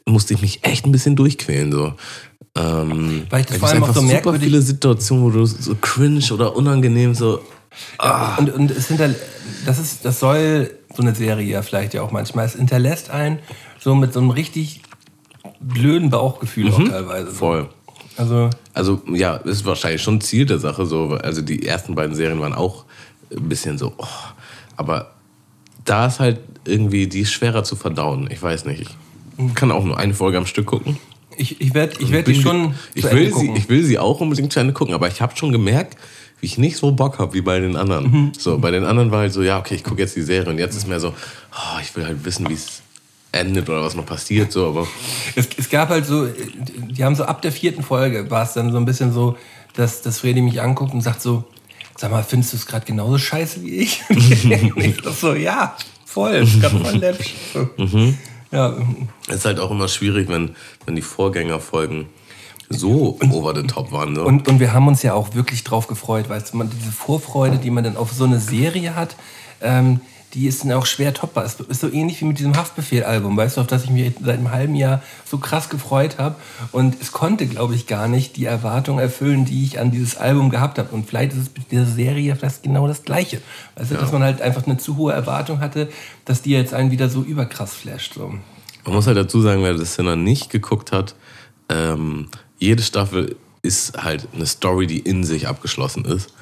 musste 0.06 0.34
ich 0.34 0.42
mich 0.42 0.64
echt 0.64 0.86
ein 0.86 0.92
bisschen 0.92 1.16
durchquälen. 1.16 1.72
So. 1.72 1.94
Ähm, 2.56 3.26
Weil 3.30 3.40
ich 3.40 3.46
das 3.46 3.56
da 3.56 3.60
vor 3.60 3.68
allem 3.68 3.82
auch 3.84 3.88
so 3.94 4.00
super 4.00 4.06
merkwürdig- 4.12 4.44
viele 4.44 4.62
Situationen, 4.62 5.24
wo 5.24 5.30
du 5.30 5.44
so 5.46 5.74
cringe 5.80 6.24
oder 6.32 6.56
unangenehm 6.56 7.14
so. 7.14 7.40
Ja, 8.02 8.36
und, 8.38 8.50
und 8.52 8.70
es 8.70 8.88
hinter, 8.88 9.10
das 9.66 9.78
ist, 9.78 10.04
das 10.04 10.18
soll 10.20 10.70
so 10.94 11.02
eine 11.02 11.14
Serie 11.14 11.46
ja 11.46 11.62
vielleicht 11.62 11.94
ja 11.94 12.02
auch 12.02 12.10
manchmal. 12.10 12.46
Es 12.46 12.54
hinterlässt 12.54 13.10
einen 13.10 13.38
so 13.78 13.94
mit 13.94 14.12
so 14.12 14.20
einem 14.20 14.30
richtig 14.30 14.82
blöden 15.60 16.10
Bauchgefühl 16.10 16.72
auch 16.72 16.82
teilweise. 16.82 17.26
Mhm. 17.30 17.34
Voll. 17.34 17.68
Also 18.16 18.50
Also 18.74 19.00
ja, 19.12 19.36
ist 19.36 19.64
wahrscheinlich 19.64 20.02
schon 20.02 20.20
Ziel 20.20 20.46
der 20.46 20.58
Sache. 20.58 20.86
So, 20.86 21.10
also 21.22 21.40
die 21.42 21.66
ersten 21.66 21.94
beiden 21.94 22.16
Serien 22.16 22.40
waren 22.40 22.54
auch 22.54 22.84
ein 23.30 23.48
bisschen 23.48 23.78
so, 23.78 23.92
oh, 23.98 24.06
aber 24.76 25.12
da 25.84 26.06
ist 26.06 26.18
halt 26.18 26.40
irgendwie, 26.64 27.06
die 27.06 27.20
ist 27.20 27.32
schwerer 27.32 27.62
zu 27.64 27.76
verdauen. 27.76 28.28
Ich 28.30 28.42
weiß 28.42 28.64
nicht. 28.64 28.96
Ich 29.38 29.54
kann 29.54 29.70
auch 29.70 29.84
nur 29.84 29.98
eine 29.98 30.14
Folge 30.14 30.38
am 30.38 30.46
Stück 30.46 30.66
gucken. 30.66 30.98
ich, 31.36 31.60
ich 31.60 31.74
werde 31.74 31.94
ich 32.00 32.10
werd 32.10 32.26
die 32.26 32.34
schon 32.34 32.74
ich 32.94 33.04
zu 33.04 33.10
will, 33.12 33.18
Ende 33.26 33.26
sie, 33.26 33.46
gucken. 33.46 33.56
ich 33.56 33.68
will 33.68 33.84
sie 33.84 33.98
auch 33.98 34.20
unbedingt 34.20 34.52
zu 34.52 34.60
Ende 34.60 34.72
gucken, 34.72 34.94
aber 34.94 35.08
ich 35.08 35.20
habe 35.20 35.36
schon 35.36 35.52
gemerkt, 35.52 35.96
wie 36.40 36.46
ich 36.46 36.58
nicht 36.58 36.76
so 36.76 36.92
Bock 36.92 37.18
habe 37.18 37.34
wie 37.34 37.40
bei 37.40 37.58
den 37.60 37.76
anderen. 37.76 38.10
Mhm. 38.10 38.32
So, 38.38 38.58
bei 38.58 38.70
den 38.70 38.84
anderen 38.84 39.10
war 39.10 39.20
halt 39.20 39.32
so, 39.32 39.42
ja, 39.42 39.58
okay, 39.58 39.74
ich 39.74 39.84
gucke 39.84 40.00
jetzt 40.00 40.16
die 40.16 40.22
Serie 40.22 40.50
und 40.50 40.58
jetzt 40.58 40.76
ist 40.76 40.86
mehr 40.86 41.00
so, 41.00 41.08
oh, 41.08 41.80
ich 41.82 41.94
will 41.96 42.04
halt 42.06 42.24
wissen, 42.24 42.48
wie 42.48 42.54
es 42.54 42.82
endet 43.32 43.68
oder 43.68 43.82
was 43.82 43.94
noch 43.94 44.06
passiert, 44.06 44.50
so, 44.52 44.68
aber 44.68 44.86
Es, 45.34 45.48
es 45.56 45.68
gab 45.68 45.90
halt 45.90 46.06
so, 46.06 46.26
die 46.26 47.04
haben 47.04 47.14
so 47.14 47.24
ab 47.24 47.42
der 47.42 47.52
vierten 47.52 47.82
Folge 47.82 48.30
war 48.30 48.42
es 48.44 48.54
dann 48.54 48.72
so 48.72 48.78
ein 48.78 48.84
bisschen 48.86 49.12
so, 49.12 49.36
dass, 49.74 50.00
dass 50.02 50.20
Fredi 50.20 50.40
mich 50.40 50.62
anguckt 50.62 50.94
und 50.94 51.02
sagt 51.02 51.20
so, 51.20 51.44
sag 51.96 52.10
mal, 52.10 52.22
findest 52.22 52.52
du 52.52 52.56
es 52.56 52.66
gerade 52.66 52.86
genauso 52.86 53.18
scheiße 53.18 53.62
wie 53.62 53.76
ich? 53.76 54.02
und 54.08 54.84
ich 54.84 54.96
so, 55.20 55.34
ja, 55.34 55.76
voll, 56.06 56.34
ist 56.36 56.60
gerade 56.60 56.78
voll 56.78 56.96
läppisch. 56.96 57.34
Mhm. 57.76 58.16
Ja, 58.50 58.74
es 59.28 59.36
ist 59.36 59.44
halt 59.44 59.60
auch 59.60 59.70
immer 59.70 59.88
schwierig, 59.88 60.28
wenn, 60.28 60.56
wenn 60.86 60.96
die 60.96 61.02
Vorgängerfolgen 61.02 62.06
so 62.70 63.18
over 63.30 63.54
the 63.54 63.66
top 63.66 63.92
waren. 63.92 64.14
So. 64.14 64.24
und, 64.24 64.48
und 64.48 64.60
wir 64.60 64.72
haben 64.72 64.88
uns 64.88 65.02
ja 65.02 65.14
auch 65.14 65.34
wirklich 65.34 65.64
drauf 65.64 65.86
gefreut, 65.86 66.28
weißt 66.28 66.52
du, 66.52 66.58
man, 66.58 66.70
diese 66.70 66.92
Vorfreude, 66.92 67.58
die 67.58 67.70
man 67.70 67.84
dann 67.84 67.96
auf 67.96 68.12
so 68.12 68.24
eine 68.24 68.40
Serie 68.40 68.94
hat, 68.94 69.16
ähm, 69.60 70.00
die 70.38 70.46
ist 70.46 70.62
dann 70.62 70.70
auch 70.72 70.86
schwer 70.86 71.12
toppbar. 71.12 71.44
Es 71.44 71.58
ist 71.58 71.80
so 71.80 71.90
ähnlich 71.90 72.20
wie 72.20 72.26
mit 72.26 72.38
diesem 72.38 72.56
Haftbefehl-Album, 72.56 73.36
weißt 73.36 73.56
du, 73.56 73.60
auf 73.60 73.66
das 73.66 73.82
ich 73.82 73.90
mich 73.90 74.12
seit 74.24 74.38
einem 74.38 74.52
halben 74.52 74.76
Jahr 74.76 75.02
so 75.24 75.38
krass 75.38 75.68
gefreut 75.68 76.18
habe. 76.18 76.36
Und 76.70 76.96
es 77.00 77.10
konnte, 77.10 77.48
glaube 77.48 77.74
ich, 77.74 77.88
gar 77.88 78.06
nicht 78.06 78.36
die 78.36 78.44
Erwartung 78.44 79.00
erfüllen, 79.00 79.44
die 79.44 79.64
ich 79.64 79.80
an 79.80 79.90
dieses 79.90 80.16
Album 80.16 80.48
gehabt 80.48 80.78
habe. 80.78 80.94
Und 80.94 81.08
vielleicht 81.08 81.32
ist 81.32 81.38
es 81.38 81.50
mit 81.56 81.72
dieser 81.72 81.86
Serie 81.86 82.36
fast 82.36 82.62
genau 82.62 82.86
das 82.86 83.02
Gleiche. 83.02 83.40
Weißt 83.74 83.90
du, 83.90 83.96
dass 83.96 84.12
man 84.12 84.22
halt 84.22 84.40
einfach 84.40 84.64
eine 84.64 84.78
zu 84.78 84.96
hohe 84.96 85.12
Erwartung 85.12 85.58
hatte, 85.58 85.88
dass 86.24 86.40
die 86.40 86.50
jetzt 86.50 86.72
einen 86.72 86.92
wieder 86.92 87.08
so 87.08 87.22
überkrass 87.22 87.74
flasht. 87.74 88.14
So. 88.14 88.32
Man 88.84 88.94
muss 88.94 89.08
halt 89.08 89.16
dazu 89.16 89.40
sagen, 89.40 89.64
wer 89.64 89.74
das 89.74 89.98
noch 89.98 90.14
nicht 90.14 90.50
geguckt 90.50 90.92
hat, 90.92 91.16
ähm, 91.68 92.28
jede 92.58 92.84
Staffel 92.84 93.34
ist 93.62 94.02
halt 94.02 94.28
eine 94.34 94.46
Story, 94.46 94.86
die 94.86 95.00
in 95.00 95.24
sich 95.24 95.48
abgeschlossen 95.48 96.04
ist. 96.04 96.32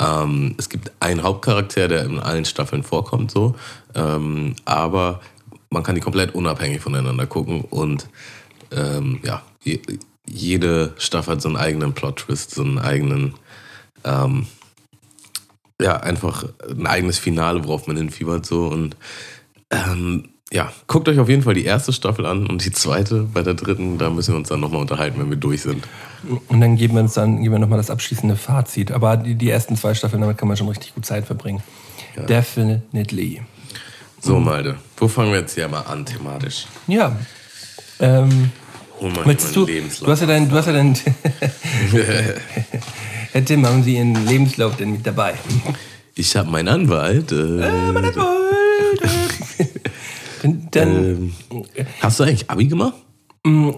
Ähm, 0.00 0.54
es 0.58 0.68
gibt 0.68 0.90
einen 1.00 1.22
Hauptcharakter, 1.22 1.88
der 1.88 2.04
in 2.04 2.18
allen 2.18 2.44
Staffeln 2.44 2.82
vorkommt, 2.82 3.30
so, 3.30 3.54
ähm, 3.94 4.56
aber 4.64 5.20
man 5.68 5.82
kann 5.82 5.94
die 5.94 6.00
komplett 6.00 6.34
unabhängig 6.34 6.80
voneinander 6.80 7.26
gucken 7.26 7.62
und 7.62 8.08
ähm, 8.72 9.20
ja, 9.22 9.42
je, 9.62 9.80
jede 10.26 10.94
Staffel 10.96 11.34
hat 11.34 11.42
so 11.42 11.48
einen 11.48 11.56
eigenen 11.56 11.92
Plot-Twist, 11.92 12.52
so 12.52 12.62
einen 12.62 12.78
eigenen, 12.78 13.34
ähm, 14.04 14.46
ja, 15.80 15.96
einfach 15.96 16.44
ein 16.68 16.86
eigenes 16.86 17.18
Finale, 17.18 17.64
worauf 17.64 17.86
man 17.86 17.96
hinfiebert, 17.96 18.46
so. 18.46 18.66
Und 18.66 18.96
ähm, 19.70 20.28
ja, 20.52 20.72
guckt 20.86 21.08
euch 21.08 21.18
auf 21.20 21.28
jeden 21.28 21.42
Fall 21.42 21.54
die 21.54 21.64
erste 21.64 21.92
Staffel 21.92 22.26
an 22.26 22.46
und 22.46 22.64
die 22.64 22.72
zweite 22.72 23.22
bei 23.32 23.42
der 23.42 23.54
dritten, 23.54 23.98
da 23.98 24.10
müssen 24.10 24.34
wir 24.34 24.38
uns 24.38 24.48
dann 24.48 24.60
nochmal 24.60 24.80
unterhalten, 24.80 25.20
wenn 25.20 25.30
wir 25.30 25.36
durch 25.36 25.62
sind. 25.62 25.84
Und 26.48 26.60
dann 26.60 26.76
geben 26.76 26.94
wir 26.94 27.02
uns 27.02 27.14
dann 27.14 27.40
geben 27.42 27.54
wir 27.54 27.58
nochmal 27.60 27.78
das 27.78 27.90
abschließende 27.90 28.36
Fazit. 28.36 28.90
Aber 28.90 29.16
die, 29.16 29.34
die 29.36 29.48
ersten 29.48 29.76
zwei 29.76 29.94
Staffeln, 29.94 30.20
damit 30.20 30.38
kann 30.38 30.48
man 30.48 30.56
schon 30.56 30.68
richtig 30.68 30.94
gut 30.94 31.06
Zeit 31.06 31.24
verbringen. 31.26 31.62
Definitely. 32.28 33.40
So, 34.20 34.38
Malte, 34.38 34.76
wo 34.98 35.08
fangen 35.08 35.32
wir 35.32 35.40
jetzt 35.40 35.54
hier 35.54 35.68
mal 35.68 35.80
an 35.82 36.04
thematisch? 36.04 36.66
Ja. 36.86 37.16
Ähm, 38.00 38.50
Hol 39.00 39.10
mal 39.12 39.24
hier 39.24 39.34
du, 39.34 39.38
meinen 39.38 39.54
du 39.54 39.66
Lebenslauf. 39.66 40.10
hast 40.10 40.20
ja 40.20 40.26
deinen, 40.26 40.50
du 40.50 40.56
hast 40.56 40.66
ja 40.66 40.72
deinen, 40.72 40.94
Herr 43.32 43.44
Tim, 43.44 43.64
haben 43.64 43.82
Sie 43.82 43.96
Ihren 43.96 44.26
Lebenslauf 44.26 44.76
denn 44.76 44.92
mit 44.92 45.06
dabei? 45.06 45.34
Ich 46.16 46.36
habe 46.36 46.50
meinen 46.50 46.68
Anwalt. 46.68 47.32
Äh, 47.32 47.36
Dann, 47.36 47.94
dann 50.42 51.32
ähm, 51.52 51.64
hast 52.00 52.20
du 52.20 52.24
eigentlich 52.24 52.50
Abi 52.50 52.66
gemacht? 52.66 52.94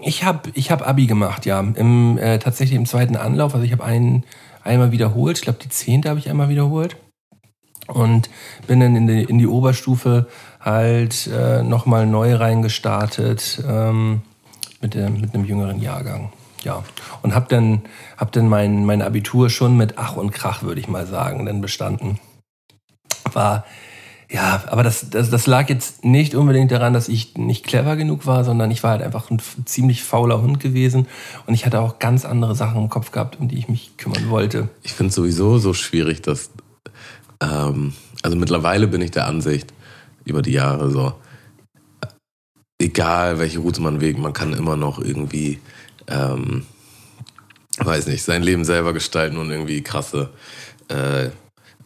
ich 0.01 0.25
habe 0.25 0.49
ich 0.55 0.71
hab 0.71 0.85
Abi 0.85 1.07
gemacht, 1.07 1.45
ja. 1.45 1.59
Im, 1.59 2.17
äh, 2.17 2.37
tatsächlich 2.39 2.77
im 2.77 2.85
zweiten 2.85 3.15
Anlauf. 3.15 3.53
Also 3.53 3.65
ich 3.65 3.71
habe 3.71 3.83
einen 3.83 4.25
einmal 4.63 4.91
wiederholt. 4.91 5.37
Ich 5.37 5.43
glaube, 5.43 5.59
die 5.61 5.69
zehnte 5.69 6.09
habe 6.09 6.19
ich 6.19 6.29
einmal 6.29 6.49
wiederholt. 6.49 6.97
Und 7.87 8.29
bin 8.67 8.79
dann 8.79 8.95
in 8.95 9.07
die, 9.07 9.23
in 9.23 9.37
die 9.37 9.47
Oberstufe 9.47 10.27
halt 10.59 11.27
äh, 11.27 11.63
nochmal 11.63 12.05
neu 12.05 12.35
reingestartet 12.35 13.63
ähm, 13.67 14.21
mit, 14.81 14.93
dem, 14.93 15.19
mit 15.19 15.33
einem 15.33 15.45
jüngeren 15.45 15.81
Jahrgang. 15.81 16.31
Ja. 16.63 16.83
Und 17.21 17.35
habe 17.35 17.47
dann, 17.49 17.81
hab 18.17 18.31
dann 18.31 18.47
mein, 18.47 18.85
mein 18.85 19.01
Abitur 19.01 19.49
schon 19.49 19.75
mit 19.75 19.97
Ach 19.97 20.15
und 20.15 20.31
Krach, 20.31 20.63
würde 20.63 20.79
ich 20.79 20.87
mal 20.87 21.05
sagen, 21.05 21.45
dann 21.45 21.61
bestanden. 21.61 22.19
War, 23.31 23.65
ja, 24.33 24.63
aber 24.65 24.81
das, 24.81 25.11
das, 25.11 25.29
das 25.29 25.45
lag 25.45 25.69
jetzt 25.69 26.03
nicht 26.03 26.33
unbedingt 26.33 26.71
daran, 26.71 26.91
dass 26.93 27.07
ich 27.07 27.37
nicht 27.37 27.63
clever 27.63 27.95
genug 27.95 28.25
war, 28.25 28.43
sondern 28.43 28.71
ich 28.71 28.81
war 28.81 28.91
halt 28.91 29.03
einfach 29.03 29.29
ein 29.29 29.39
ziemlich 29.65 30.03
fauler 30.03 30.41
Hund 30.41 30.59
gewesen 30.59 31.07
und 31.45 31.53
ich 31.53 31.67
hatte 31.67 31.79
auch 31.79 31.99
ganz 31.99 32.25
andere 32.25 32.55
Sachen 32.55 32.81
im 32.81 32.89
Kopf 32.89 33.11
gehabt, 33.11 33.39
um 33.39 33.47
die 33.47 33.59
ich 33.59 33.69
mich 33.69 33.95
kümmern 33.97 34.31
wollte. 34.31 34.69
Ich 34.81 34.93
finde 34.93 35.09
es 35.09 35.15
sowieso 35.15 35.59
so 35.59 35.75
schwierig, 35.75 36.23
dass. 36.23 36.49
Ähm, 37.41 37.93
also 38.23 38.35
mittlerweile 38.35 38.87
bin 38.87 39.01
ich 39.01 39.11
der 39.11 39.27
Ansicht, 39.27 39.71
über 40.25 40.41
die 40.41 40.53
Jahre 40.53 40.89
so, 40.89 41.13
äh, 42.01 42.07
egal 42.79 43.37
welche 43.37 43.59
Route 43.59 43.81
man 43.81 44.01
wägt, 44.01 44.17
man 44.17 44.33
kann 44.33 44.53
immer 44.53 44.77
noch 44.77 44.97
irgendwie, 44.97 45.59
ähm, 46.07 46.65
weiß 47.77 48.07
nicht, 48.07 48.23
sein 48.23 48.41
Leben 48.41 48.65
selber 48.65 48.93
gestalten 48.93 49.37
und 49.37 49.51
irgendwie 49.51 49.83
krasse. 49.83 50.31
Äh, 50.87 51.29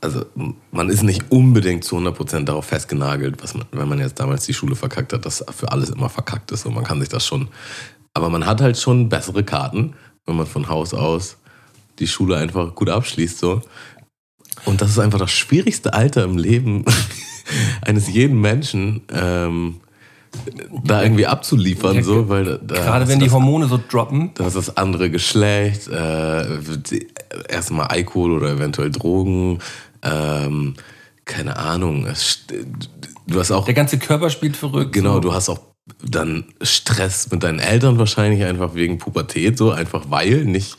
also 0.01 0.25
man 0.71 0.89
ist 0.89 1.03
nicht 1.03 1.31
unbedingt 1.31 1.83
zu 1.83 1.97
100% 1.97 2.45
darauf 2.45 2.65
festgenagelt, 2.65 3.41
was 3.41 3.53
man, 3.53 3.65
wenn 3.71 3.88
man 3.88 3.99
jetzt 3.99 4.19
damals 4.19 4.45
die 4.45 4.53
Schule 4.53 4.75
verkackt 4.75 5.13
hat, 5.13 5.25
dass 5.25 5.43
für 5.55 5.71
alles 5.71 5.89
immer 5.89 6.10
verkackt 6.10 6.51
ist 6.51 6.65
und 6.65 6.75
man 6.75 6.83
kann 6.83 6.99
sich 6.99 7.10
das 7.10 7.25
schon. 7.25 7.49
Aber 8.13 8.29
man 8.29 8.45
hat 8.45 8.62
halt 8.62 8.77
schon 8.77 9.10
bessere 9.10 9.43
Karten, 9.43 9.93
wenn 10.25 10.36
man 10.36 10.45
von 10.45 10.69
Haus 10.69 10.93
aus 10.93 11.38
die 11.99 12.07
Schule 12.07 12.38
einfach 12.38 12.75
gut 12.75 12.89
abschließt 12.89 13.39
so. 13.39 13.62
Und 14.65 14.81
das 14.81 14.89
ist 14.89 14.99
einfach 14.99 15.19
das 15.19 15.31
schwierigste 15.31 15.93
Alter 15.93 16.23
im 16.23 16.38
Leben 16.38 16.86
eines 17.81 18.07
jeden 18.10 18.39
Menschen, 18.41 19.01
ähm, 19.13 19.81
da 20.83 21.03
irgendwie 21.03 21.25
abzuliefern, 21.25 22.03
so, 22.03 22.29
weil 22.29 22.60
da, 22.60 22.75
Gerade 22.75 23.07
wenn 23.07 23.19
die 23.19 23.25
das, 23.25 23.33
Hormone 23.33 23.67
so 23.67 23.79
droppen. 23.89 24.31
da 24.36 24.43
du 24.43 24.51
das 24.51 24.77
andere 24.77 25.10
Geschlecht, 25.10 25.88
äh, 25.88 26.60
erstmal 27.49 27.88
Alkohol 27.88 28.33
oder 28.33 28.51
eventuell 28.51 28.91
Drogen, 28.91 29.60
ähm, 30.08 30.74
keine 31.26 31.58
Ahnung. 31.58 32.08
Du 33.28 33.39
hast 33.39 33.52
auch 33.52 33.65
Der 33.65 33.74
ganze 33.74 34.00
Körper 34.00 34.30
spielt 34.30 34.56
verrückt. 34.56 34.93
Genau, 34.93 35.15
so. 35.15 35.20
du 35.20 35.34
hast 35.34 35.50
auch 35.50 35.60
dann 36.04 36.46
Stress 36.62 37.32
mit 37.32 37.43
deinen 37.43 37.60
Eltern 37.60 37.98
wahrscheinlich 37.98 38.43
einfach 38.43 38.76
wegen 38.76 38.98
Pubertät, 38.98 39.58
so 39.58 39.72
einfach 39.72 40.06
weil, 40.10 40.46
nicht, 40.46 40.78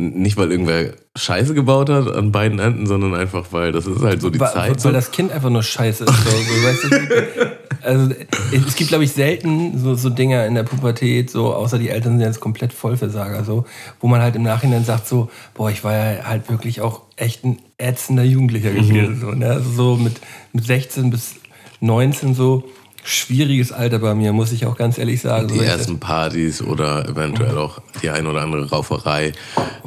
nicht, 0.00 0.36
weil 0.36 0.50
irgendwer 0.50 0.92
Scheiße 1.16 1.54
gebaut 1.54 1.90
hat 1.90 2.08
an 2.08 2.32
beiden 2.32 2.58
Enden, 2.58 2.86
sondern 2.86 3.14
einfach, 3.14 3.46
weil 3.50 3.72
das 3.72 3.86
ist 3.86 4.02
halt 4.02 4.20
so 4.20 4.30
die 4.30 4.40
weil, 4.40 4.52
Zeit. 4.52 4.70
Weil 4.70 4.78
so. 4.78 4.92
das 4.92 5.10
Kind 5.10 5.32
einfach 5.32 5.50
nur 5.50 5.62
scheiße 5.62 6.04
ist. 6.04 6.12
So, 6.12 6.30
so, 6.30 6.66
weißt 6.66 6.84
du? 6.84 7.50
Also 7.82 8.14
es 8.52 8.74
gibt, 8.76 8.88
glaube 8.90 9.04
ich, 9.04 9.12
selten 9.12 9.78
so, 9.78 9.94
so 9.94 10.10
Dinger 10.10 10.46
in 10.46 10.54
der 10.54 10.64
Pubertät, 10.64 11.30
so 11.30 11.54
außer 11.54 11.78
die 11.78 11.88
Eltern 11.88 12.18
sind 12.18 12.26
jetzt 12.26 12.40
komplett 12.40 12.72
Vollversager, 12.72 13.44
so, 13.44 13.64
wo 14.00 14.06
man 14.06 14.20
halt 14.20 14.36
im 14.36 14.42
Nachhinein 14.42 14.84
sagt, 14.84 15.06
so, 15.06 15.30
boah, 15.54 15.70
ich 15.70 15.82
war 15.82 15.94
ja 15.94 16.24
halt 16.24 16.50
wirklich 16.50 16.80
auch 16.80 17.02
echt 17.16 17.44
ein 17.44 17.58
ätzender 17.78 18.22
Jugendlicher 18.22 18.70
gewesen. 18.70 19.16
Mhm. 19.16 19.20
So, 19.20 19.30
ne? 19.30 19.46
Also 19.46 19.70
so 19.70 19.96
mit, 19.96 20.20
mit 20.52 20.64
16 20.64 21.10
bis 21.10 21.36
19 21.80 22.34
so 22.34 22.64
schwieriges 23.04 23.72
Alter 23.72 23.98
bei 23.98 24.14
mir, 24.14 24.32
muss 24.32 24.52
ich 24.52 24.66
auch 24.66 24.76
ganz 24.76 24.98
ehrlich 24.98 25.20
sagen. 25.20 25.48
die 25.48 25.60
ersten 25.60 25.98
Partys 25.98 26.62
oder 26.62 27.08
eventuell 27.08 27.56
auch 27.56 27.80
die 28.02 28.10
ein 28.10 28.26
oder 28.26 28.42
andere 28.42 28.68
Rauferei. 28.68 29.32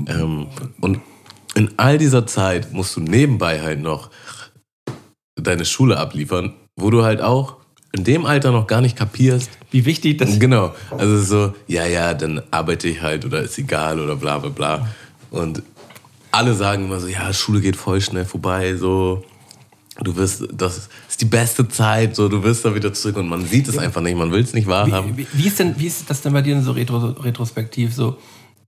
Ähm, 0.07 0.47
und 0.81 0.99
in 1.55 1.71
all 1.77 1.97
dieser 1.97 2.25
Zeit 2.25 2.73
musst 2.73 2.95
du 2.95 3.01
nebenbei 3.01 3.61
halt 3.61 3.81
noch 3.81 4.09
deine 5.35 5.65
Schule 5.65 5.97
abliefern, 5.97 6.53
wo 6.75 6.89
du 6.89 7.03
halt 7.03 7.21
auch 7.21 7.57
in 7.91 8.03
dem 8.03 8.25
Alter 8.25 8.51
noch 8.51 8.65
gar 8.65 8.81
nicht 8.81 8.97
kapierst. 8.97 9.51
wie 9.69 9.85
wichtig 9.85 10.17
das 10.17 10.39
Genau. 10.39 10.73
Also 10.89 11.21
so, 11.21 11.53
ja, 11.67 11.85
ja, 11.85 12.13
dann 12.13 12.41
arbeite 12.49 12.87
ich 12.87 13.01
halt 13.01 13.23
oder 13.23 13.41
ist 13.41 13.57
egal 13.57 13.99
oder 13.99 14.15
bla 14.15 14.39
bla 14.39 14.49
bla. 14.49 14.87
Und 15.29 15.61
alle 16.31 16.55
sagen 16.55 16.85
immer 16.85 16.99
so, 16.99 17.07
ja, 17.07 17.31
Schule 17.33 17.61
geht 17.61 17.75
voll 17.75 18.01
schnell 18.01 18.25
vorbei, 18.25 18.75
so. 18.75 19.23
Du 20.01 20.15
wirst, 20.15 20.43
das 20.51 20.89
ist 21.07 21.21
die 21.21 21.25
beste 21.25 21.67
Zeit, 21.67 22.15
so, 22.15 22.27
du 22.27 22.41
wirst 22.43 22.65
da 22.65 22.73
wieder 22.73 22.93
zurück 22.93 23.17
und 23.17 23.27
man 23.27 23.45
sieht 23.45 23.67
es 23.67 23.77
einfach 23.77 24.01
nicht, 24.01 24.17
man 24.17 24.31
will 24.31 24.41
es 24.41 24.53
nicht 24.53 24.67
wahrhaben. 24.67 25.15
Wie, 25.15 25.27
wie, 25.31 25.43
wie, 25.43 25.47
ist 25.47 25.59
denn, 25.59 25.77
wie 25.77 25.85
ist 25.85 26.09
das 26.09 26.21
denn 26.21 26.33
bei 26.33 26.41
dir 26.41 26.59
so 26.61 26.71
retro, 26.71 26.97
retrospektiv 26.97 27.93
so? 27.93 28.17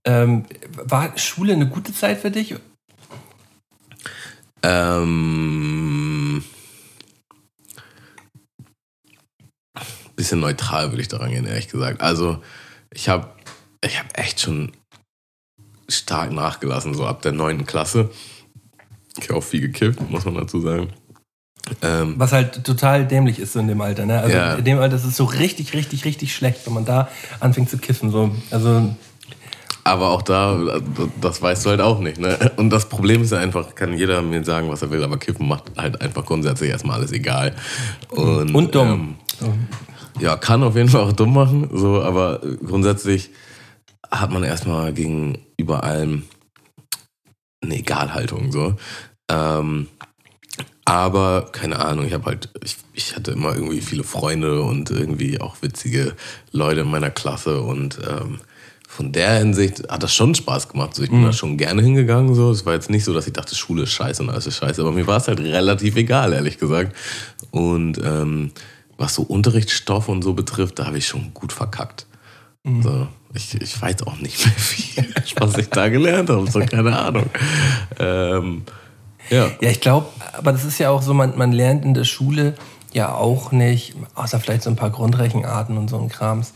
Ähm, 0.04 0.44
war 0.84 1.18
Schule 1.18 1.52
eine 1.52 1.68
gute 1.68 1.92
Zeit 1.92 2.20
für 2.20 2.30
dich? 2.30 2.54
Ähm, 4.62 6.44
bisschen 10.14 10.40
neutral 10.40 10.90
würde 10.90 11.02
ich 11.02 11.08
daran 11.08 11.30
gehen, 11.30 11.44
ehrlich 11.44 11.68
gesagt. 11.68 12.00
Also 12.00 12.42
ich 12.92 13.08
habe 13.08 13.28
ich 13.84 13.98
hab 13.98 14.18
echt 14.18 14.40
schon 14.40 14.72
stark 15.88 16.32
nachgelassen, 16.32 16.94
so 16.94 17.06
ab 17.06 17.22
der 17.22 17.32
neunten 17.32 17.66
Klasse. 17.66 18.10
Ich 19.18 19.28
habe 19.28 19.38
auch 19.38 19.44
viel 19.44 19.60
gekifft, 19.60 20.00
muss 20.10 20.24
man 20.24 20.34
dazu 20.34 20.60
sagen. 20.60 20.92
Ähm, 21.82 22.14
Was 22.16 22.32
halt 22.32 22.64
total 22.64 23.06
dämlich 23.06 23.38
ist 23.38 23.52
so 23.54 23.58
in 23.60 23.68
dem 23.68 23.80
Alter. 23.80 24.06
Ne? 24.06 24.20
Also 24.20 24.36
Ja. 24.36 24.54
in 24.54 24.64
dem 24.64 24.78
Alter 24.78 24.96
ist 24.96 25.04
es 25.04 25.16
so 25.16 25.24
richtig, 25.24 25.74
richtig, 25.74 26.04
richtig 26.04 26.34
schlecht, 26.34 26.66
wenn 26.66 26.74
man 26.74 26.84
da 26.84 27.08
anfängt 27.40 27.70
zu 27.70 27.78
kiffen. 27.78 28.10
So. 28.10 28.30
Also 28.50 28.94
aber 29.84 30.10
auch 30.10 30.22
da, 30.22 30.80
das 31.20 31.40
weißt 31.40 31.64
du 31.64 31.70
halt 31.70 31.80
auch 31.80 32.00
nicht. 32.00 32.18
Ne? 32.18 32.36
Und 32.56 32.70
das 32.70 32.88
Problem 32.88 33.22
ist 33.22 33.30
ja 33.30 33.38
einfach, 33.38 33.76
kann 33.76 33.96
jeder 33.96 34.20
mir 34.20 34.44
sagen, 34.44 34.68
was 34.68 34.82
er 34.82 34.90
will, 34.90 35.04
aber 35.04 35.16
Kiffen 35.16 35.46
macht 35.46 35.64
halt 35.76 36.00
einfach 36.00 36.26
grundsätzlich 36.26 36.70
erstmal 36.70 36.98
alles 36.98 37.12
egal. 37.12 37.54
Und, 38.10 38.52
und 38.52 38.74
dumm. 38.74 39.14
Ähm, 39.40 39.68
Ja, 40.18 40.36
kann 40.36 40.64
auf 40.64 40.74
jeden 40.74 40.88
Fall 40.88 41.02
auch 41.02 41.12
dumm 41.12 41.34
machen, 41.34 41.68
so, 41.72 42.02
aber 42.02 42.40
grundsätzlich 42.66 43.30
hat 44.10 44.32
man 44.32 44.42
erstmal 44.42 44.92
gegenüber 44.92 45.84
allem 45.84 46.24
eine 47.62 47.76
Egalhaltung, 47.76 48.50
so. 48.50 48.74
Ähm, 49.30 49.86
aber 50.86 51.48
keine 51.50 51.84
Ahnung, 51.84 52.06
ich 52.06 52.14
habe 52.14 52.26
halt, 52.26 52.48
ich, 52.64 52.76
ich 52.94 53.16
hatte 53.16 53.32
immer 53.32 53.54
irgendwie 53.54 53.80
viele 53.80 54.04
Freunde 54.04 54.62
und 54.62 54.90
irgendwie 54.90 55.40
auch 55.40 55.56
witzige 55.60 56.14
Leute 56.52 56.80
in 56.82 56.90
meiner 56.90 57.10
Klasse 57.10 57.60
und 57.60 57.98
ähm, 58.08 58.38
von 58.86 59.12
der 59.12 59.34
Hinsicht 59.34 59.82
hat 59.90 60.04
das 60.04 60.14
schon 60.14 60.34
Spaß 60.34 60.68
gemacht. 60.68 60.94
So, 60.94 61.02
ich 61.02 61.10
bin 61.10 61.22
da 61.22 61.32
schon 61.32 61.58
gerne 61.58 61.82
hingegangen. 61.82 62.34
So. 62.34 62.50
Es 62.50 62.64
war 62.64 62.72
jetzt 62.72 62.88
nicht 62.88 63.04
so, 63.04 63.12
dass 63.12 63.26
ich 63.26 63.32
dachte, 63.32 63.54
Schule 63.54 63.82
ist 63.82 63.92
scheiße 63.92 64.22
und 64.22 64.30
alles 64.30 64.46
ist 64.46 64.56
scheiße, 64.56 64.80
aber 64.80 64.92
mir 64.92 65.06
war 65.06 65.18
es 65.18 65.28
halt 65.28 65.40
relativ 65.40 65.96
egal, 65.96 66.32
ehrlich 66.32 66.56
gesagt. 66.56 66.96
Und 67.50 67.98
ähm, 67.98 68.52
was 68.96 69.16
so 69.16 69.22
Unterrichtsstoff 69.22 70.08
und 70.08 70.22
so 70.22 70.32
betrifft, 70.32 70.78
da 70.78 70.86
habe 70.86 70.96
ich 70.96 71.06
schon 71.06 71.34
gut 71.34 71.52
verkackt. 71.52 72.06
So, 72.82 73.08
ich, 73.34 73.60
ich 73.60 73.82
weiß 73.82 74.02
auch 74.04 74.18
nicht 74.18 74.44
mehr 74.44 74.54
viel, 74.56 75.04
was 75.36 75.58
ich 75.58 75.68
da 75.68 75.88
gelernt 75.88 76.30
habe. 76.30 76.50
So, 76.50 76.60
keine 76.60 76.98
Ahnung. 76.98 77.26
Ähm, 77.98 78.62
ja. 79.30 79.50
Ja, 79.60 79.70
ich 79.70 79.80
glaube, 79.80 80.06
aber 80.32 80.52
das 80.52 80.64
ist 80.64 80.78
ja 80.78 80.90
auch 80.90 81.02
so, 81.02 81.14
man, 81.14 81.36
man 81.36 81.52
lernt 81.52 81.84
in 81.84 81.94
der 81.94 82.04
Schule 82.04 82.54
ja 82.92 83.14
auch 83.14 83.52
nicht, 83.52 83.94
außer 84.14 84.40
vielleicht 84.40 84.62
so 84.62 84.70
ein 84.70 84.76
paar 84.76 84.90
Grundrechenarten 84.90 85.76
und 85.76 85.90
so 85.90 85.98
ein 85.98 86.08
Krams, 86.08 86.52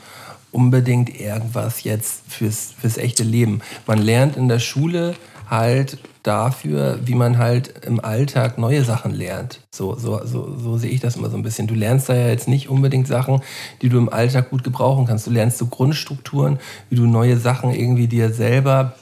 unbedingt 0.53 1.21
irgendwas 1.21 1.85
jetzt 1.85 2.23
fürs, 2.29 2.75
fürs 2.79 2.97
echte 2.97 3.23
Leben. 3.23 3.61
Man 3.87 3.99
lernt 3.99 4.37
in 4.37 4.49
der 4.49 4.59
Schule 4.59 5.15
halt 5.49 5.99
dafür, 6.23 7.01
wie 7.05 7.15
man 7.15 7.39
halt 7.39 7.85
im 7.85 7.99
Alltag 8.01 8.59
neue 8.59 8.85
Sachen 8.85 9.13
lernt. 9.13 9.61
So, 9.71 9.97
so, 9.97 10.25
so, 10.25 10.57
so 10.57 10.77
sehe 10.77 10.91
ich 10.91 11.01
das 11.01 11.17
immer 11.17 11.31
so 11.31 11.37
ein 11.37 11.43
bisschen. 11.43 11.67
Du 11.67 11.75
lernst 11.75 12.09
da 12.09 12.15
ja 12.15 12.29
jetzt 12.29 12.47
nicht 12.47 12.69
unbedingt 12.69 13.07
Sachen, 13.07 13.43
die 13.83 13.89
du 13.89 13.99
im 13.99 14.13
Alltag 14.13 14.51
gut 14.51 14.63
gebrauchen 14.63 15.07
kannst. 15.07 15.27
Du 15.27 15.31
lernst 15.31 15.59
so 15.59 15.67
Grundstrukturen, 15.67 16.59
wie 16.89 16.97
du 16.97 17.07
neue 17.07 17.37
Sachen 17.37 17.73
irgendwie 17.75 18.07
dir 18.07 18.33
selber 18.33 18.95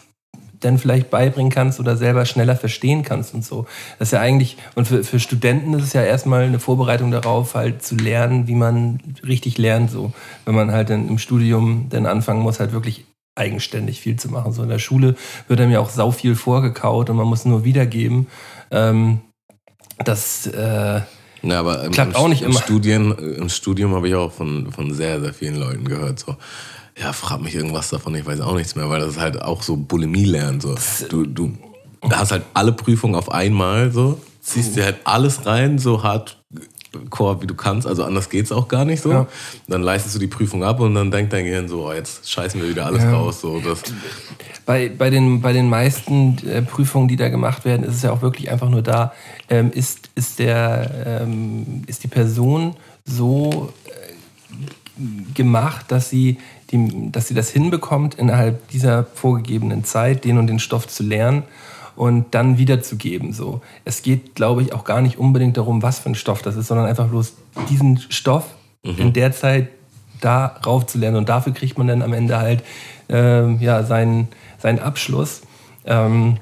dann 0.60 0.78
vielleicht 0.78 1.10
beibringen 1.10 1.52
kannst 1.52 1.80
oder 1.80 1.96
selber 1.96 2.24
schneller 2.24 2.56
verstehen 2.56 3.02
kannst 3.02 3.34
und 3.34 3.44
so. 3.44 3.66
Das 3.98 4.08
ist 4.08 4.12
ja 4.12 4.20
eigentlich, 4.20 4.56
und 4.74 4.86
für, 4.88 5.04
für 5.04 5.20
Studenten 5.20 5.74
ist 5.74 5.84
es 5.84 5.92
ja 5.92 6.02
erstmal 6.02 6.44
eine 6.44 6.58
Vorbereitung 6.58 7.10
darauf, 7.10 7.54
halt 7.54 7.82
zu 7.82 7.96
lernen, 7.96 8.46
wie 8.48 8.54
man 8.54 9.00
richtig 9.26 9.58
lernt, 9.58 9.90
so. 9.90 10.12
Wenn 10.44 10.54
man 10.54 10.72
halt 10.72 10.90
dann 10.90 11.08
im 11.08 11.18
Studium 11.18 11.86
dann 11.90 12.06
anfangen 12.06 12.42
muss, 12.42 12.60
halt 12.60 12.72
wirklich 12.72 13.04
eigenständig 13.34 14.00
viel 14.00 14.16
zu 14.16 14.28
machen. 14.30 14.52
So 14.52 14.62
in 14.62 14.68
der 14.68 14.80
Schule 14.80 15.14
wird 15.46 15.60
einem 15.60 15.70
ja 15.70 15.80
auch 15.80 15.90
sau 15.90 16.10
viel 16.10 16.34
vorgekaut 16.34 17.08
und 17.08 17.16
man 17.16 17.26
muss 17.26 17.44
nur 17.44 17.64
wiedergeben. 17.64 18.26
Ähm, 18.70 19.20
das, 20.04 20.46
äh, 20.46 21.00
Ja, 21.42 21.60
aber 21.60 21.84
im, 21.84 21.92
Klappt 21.92 22.10
im, 22.10 22.16
auch 22.16 22.28
nicht 22.28 22.42
im 22.42 22.50
immer. 22.50 22.60
Studien, 22.60 23.12
im 23.12 23.48
Studium 23.48 23.94
habe 23.94 24.08
ich 24.08 24.14
auch 24.14 24.32
von, 24.32 24.72
von 24.72 24.92
sehr, 24.92 25.20
sehr 25.20 25.32
vielen 25.32 25.56
Leuten 25.56 25.84
gehört, 25.84 26.18
so, 26.18 26.36
ja, 27.00 27.12
frag 27.12 27.40
mich 27.40 27.54
irgendwas 27.54 27.90
davon, 27.90 28.14
ich 28.14 28.26
weiß 28.26 28.40
auch 28.40 28.54
nichts 28.54 28.74
mehr, 28.74 28.88
weil 28.90 29.00
das 29.00 29.10
ist 29.12 29.20
halt 29.20 29.40
auch 29.40 29.62
so 29.62 29.76
Bulimie 29.76 30.24
lernen, 30.24 30.60
so. 30.60 30.74
Du, 31.08 31.24
du 31.24 31.52
hast 32.10 32.32
halt 32.32 32.44
alle 32.54 32.72
Prüfungen 32.72 33.14
auf 33.14 33.30
einmal, 33.30 33.92
so, 33.92 34.20
ziehst 34.40 34.76
dir 34.76 34.84
halt 34.84 34.96
alles 35.04 35.46
rein, 35.46 35.78
so 35.78 36.02
hardcore 36.02 37.42
wie 37.42 37.46
du 37.46 37.54
kannst, 37.54 37.86
also 37.86 38.04
anders 38.04 38.30
geht's 38.30 38.50
auch 38.50 38.68
gar 38.68 38.84
nicht 38.84 39.02
so. 39.02 39.10
Ja. 39.10 39.26
Dann 39.68 39.82
leistest 39.82 40.14
du 40.14 40.18
die 40.18 40.26
Prüfung 40.26 40.64
ab 40.64 40.80
und 40.80 40.94
dann 40.94 41.10
denkt 41.10 41.32
dein 41.32 41.44
Gehirn 41.44 41.68
so, 41.68 41.86
oh, 41.86 41.92
jetzt 41.92 42.28
scheißen 42.30 42.60
wir 42.60 42.68
wieder 42.68 42.86
alles 42.86 43.04
Ja. 43.04 43.12
raus, 43.12 43.40
so, 43.40 43.60
das, 43.60 43.82
bei, 44.66 44.88
bei, 44.88 45.10
den, 45.10 45.40
bei 45.40 45.52
den 45.52 45.68
meisten 45.68 46.38
äh, 46.46 46.62
Prüfungen, 46.62 47.08
die 47.08 47.16
da 47.16 47.28
gemacht 47.28 47.64
werden, 47.64 47.84
ist 47.84 47.96
es 47.96 48.02
ja 48.02 48.12
auch 48.12 48.22
wirklich 48.22 48.50
einfach 48.50 48.68
nur 48.68 48.82
da, 48.82 49.12
ähm, 49.48 49.70
ist, 49.72 50.10
ist, 50.14 50.38
der, 50.38 51.22
ähm, 51.22 51.84
ist 51.86 52.02
die 52.02 52.08
Person 52.08 52.74
so 53.04 53.72
äh, 53.86 55.32
gemacht, 55.34 55.86
dass 55.88 56.10
sie, 56.10 56.38
die, 56.70 57.10
dass 57.10 57.28
sie 57.28 57.34
das 57.34 57.50
hinbekommt, 57.50 58.14
innerhalb 58.14 58.68
dieser 58.68 59.04
vorgegebenen 59.04 59.84
Zeit 59.84 60.24
den 60.24 60.38
und 60.38 60.46
den 60.46 60.58
Stoff 60.58 60.86
zu 60.86 61.02
lernen 61.02 61.44
und 61.96 62.34
dann 62.34 62.58
wiederzugeben. 62.58 63.32
So. 63.32 63.60
Es 63.84 64.02
geht, 64.02 64.34
glaube 64.34 64.62
ich, 64.62 64.72
auch 64.72 64.84
gar 64.84 65.00
nicht 65.00 65.18
unbedingt 65.18 65.56
darum, 65.56 65.82
was 65.82 65.98
für 65.98 66.10
ein 66.10 66.14
Stoff 66.14 66.42
das 66.42 66.56
ist, 66.56 66.68
sondern 66.68 66.86
einfach 66.86 67.08
bloß 67.08 67.34
diesen 67.68 67.98
Stoff 67.98 68.44
in 68.82 69.12
der 69.12 69.32
Zeit 69.32 69.68
darauf 70.20 70.86
zu 70.86 70.98
lernen. 70.98 71.16
Und 71.16 71.28
dafür 71.28 71.52
kriegt 71.52 71.78
man 71.78 71.88
dann 71.88 72.02
am 72.02 72.12
Ende 72.12 72.38
halt 72.38 72.62
ähm, 73.08 73.58
ja, 73.60 73.82
seinen, 73.82 74.28
seinen 74.58 74.78
Abschluss, 74.78 75.42
ähm, 75.84 76.36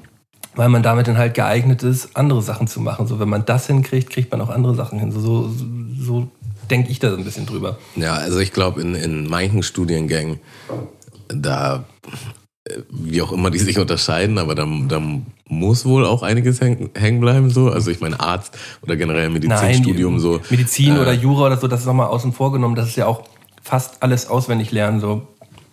weil 0.55 0.69
man 0.69 0.83
damit 0.83 1.07
dann 1.07 1.17
halt 1.17 1.33
geeignet 1.33 1.83
ist, 1.83 2.15
andere 2.15 2.41
Sachen 2.41 2.67
zu 2.67 2.79
machen. 2.81 3.07
So, 3.07 3.19
wenn 3.19 3.29
man 3.29 3.45
das 3.45 3.67
hinkriegt, 3.67 4.09
kriegt 4.09 4.31
man 4.31 4.41
auch 4.41 4.49
andere 4.49 4.75
Sachen 4.75 4.99
hin. 4.99 5.11
So, 5.11 5.19
so, 5.19 5.51
so 5.99 6.27
denke 6.69 6.91
ich 6.91 6.99
da 6.99 7.11
so 7.11 7.17
ein 7.17 7.23
bisschen 7.23 7.45
drüber. 7.45 7.77
Ja, 7.95 8.13
also 8.15 8.39
ich 8.39 8.53
glaube, 8.53 8.81
in, 8.81 8.95
in 8.95 9.27
manchen 9.27 9.63
Studiengängen, 9.63 10.39
da, 11.27 11.85
äh, 12.65 12.79
wie 12.89 13.21
auch 13.21 13.31
immer 13.31 13.49
die 13.51 13.59
sich 13.59 13.79
unterscheiden, 13.79 14.37
aber 14.37 14.55
da, 14.55 14.67
da 14.87 15.01
muss 15.49 15.85
wohl 15.85 16.05
auch 16.05 16.23
einiges 16.23 16.61
häng- 16.61 16.89
hängen 16.97 17.19
bleiben. 17.21 17.49
So. 17.49 17.69
Also 17.69 17.91
ich 17.91 17.99
meine 18.01 18.19
Arzt 18.19 18.57
oder 18.81 18.95
generell 18.95 19.29
Medizinstudium 19.29 20.13
Nein, 20.13 20.21
so. 20.21 20.41
Medizin 20.49 20.95
Äh, 20.97 20.99
oder 20.99 21.13
Jura 21.13 21.47
oder 21.47 21.57
so, 21.57 21.67
das 21.67 21.81
ist 21.81 21.85
nochmal 21.85 22.07
außen 22.07 22.33
vor 22.33 22.51
genommen. 22.51 22.75
Das 22.75 22.87
ist 22.89 22.95
ja 22.97 23.05
auch 23.07 23.23
fast 23.61 24.01
alles 24.03 24.27
auswendig 24.29 24.71
lernen. 24.71 24.99
So. 24.99 25.27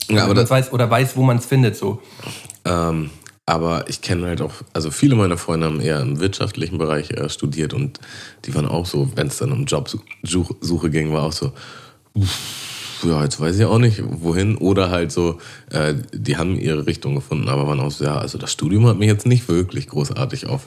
Ja, 0.08 0.24
aber 0.24 0.34
das- 0.34 0.50
weiß, 0.50 0.72
oder 0.72 0.88
weiß, 0.90 1.16
wo 1.16 1.22
man 1.24 1.38
es 1.38 1.46
findet. 1.46 1.76
So. 1.76 2.00
Ähm, 2.64 3.10
aber 3.46 3.88
ich 3.88 4.00
kenne 4.00 4.26
halt 4.26 4.40
auch, 4.40 4.52
also 4.72 4.90
viele 4.90 5.16
meiner 5.16 5.36
Freunde 5.36 5.66
haben 5.66 5.80
eher 5.80 6.00
im 6.00 6.18
wirtschaftlichen 6.18 6.78
Bereich 6.78 7.10
äh, 7.10 7.28
studiert 7.28 7.74
und 7.74 8.00
die 8.44 8.54
waren 8.54 8.66
auch 8.66 8.86
so, 8.86 9.10
wenn 9.16 9.26
es 9.26 9.38
dann 9.38 9.52
um 9.52 9.66
Jobsuche 9.66 10.90
ging, 10.90 11.12
war 11.12 11.24
auch 11.24 11.32
so, 11.32 11.52
ja, 13.02 13.22
jetzt 13.22 13.40
weiß 13.40 13.58
ich 13.58 13.64
auch 13.64 13.78
nicht, 13.78 14.02
wohin. 14.02 14.56
Oder 14.56 14.90
halt 14.90 15.12
so, 15.12 15.38
äh, 15.70 15.94
die 16.12 16.36
haben 16.36 16.58
ihre 16.58 16.86
Richtung 16.86 17.14
gefunden, 17.14 17.48
aber 17.48 17.66
waren 17.66 17.80
auch 17.80 17.90
so, 17.90 18.04
ja, 18.04 18.16
also 18.16 18.38
das 18.38 18.52
Studium 18.52 18.86
hat 18.86 18.98
mich 18.98 19.08
jetzt 19.08 19.26
nicht 19.26 19.48
wirklich 19.48 19.88
großartig 19.88 20.46
auf, 20.46 20.62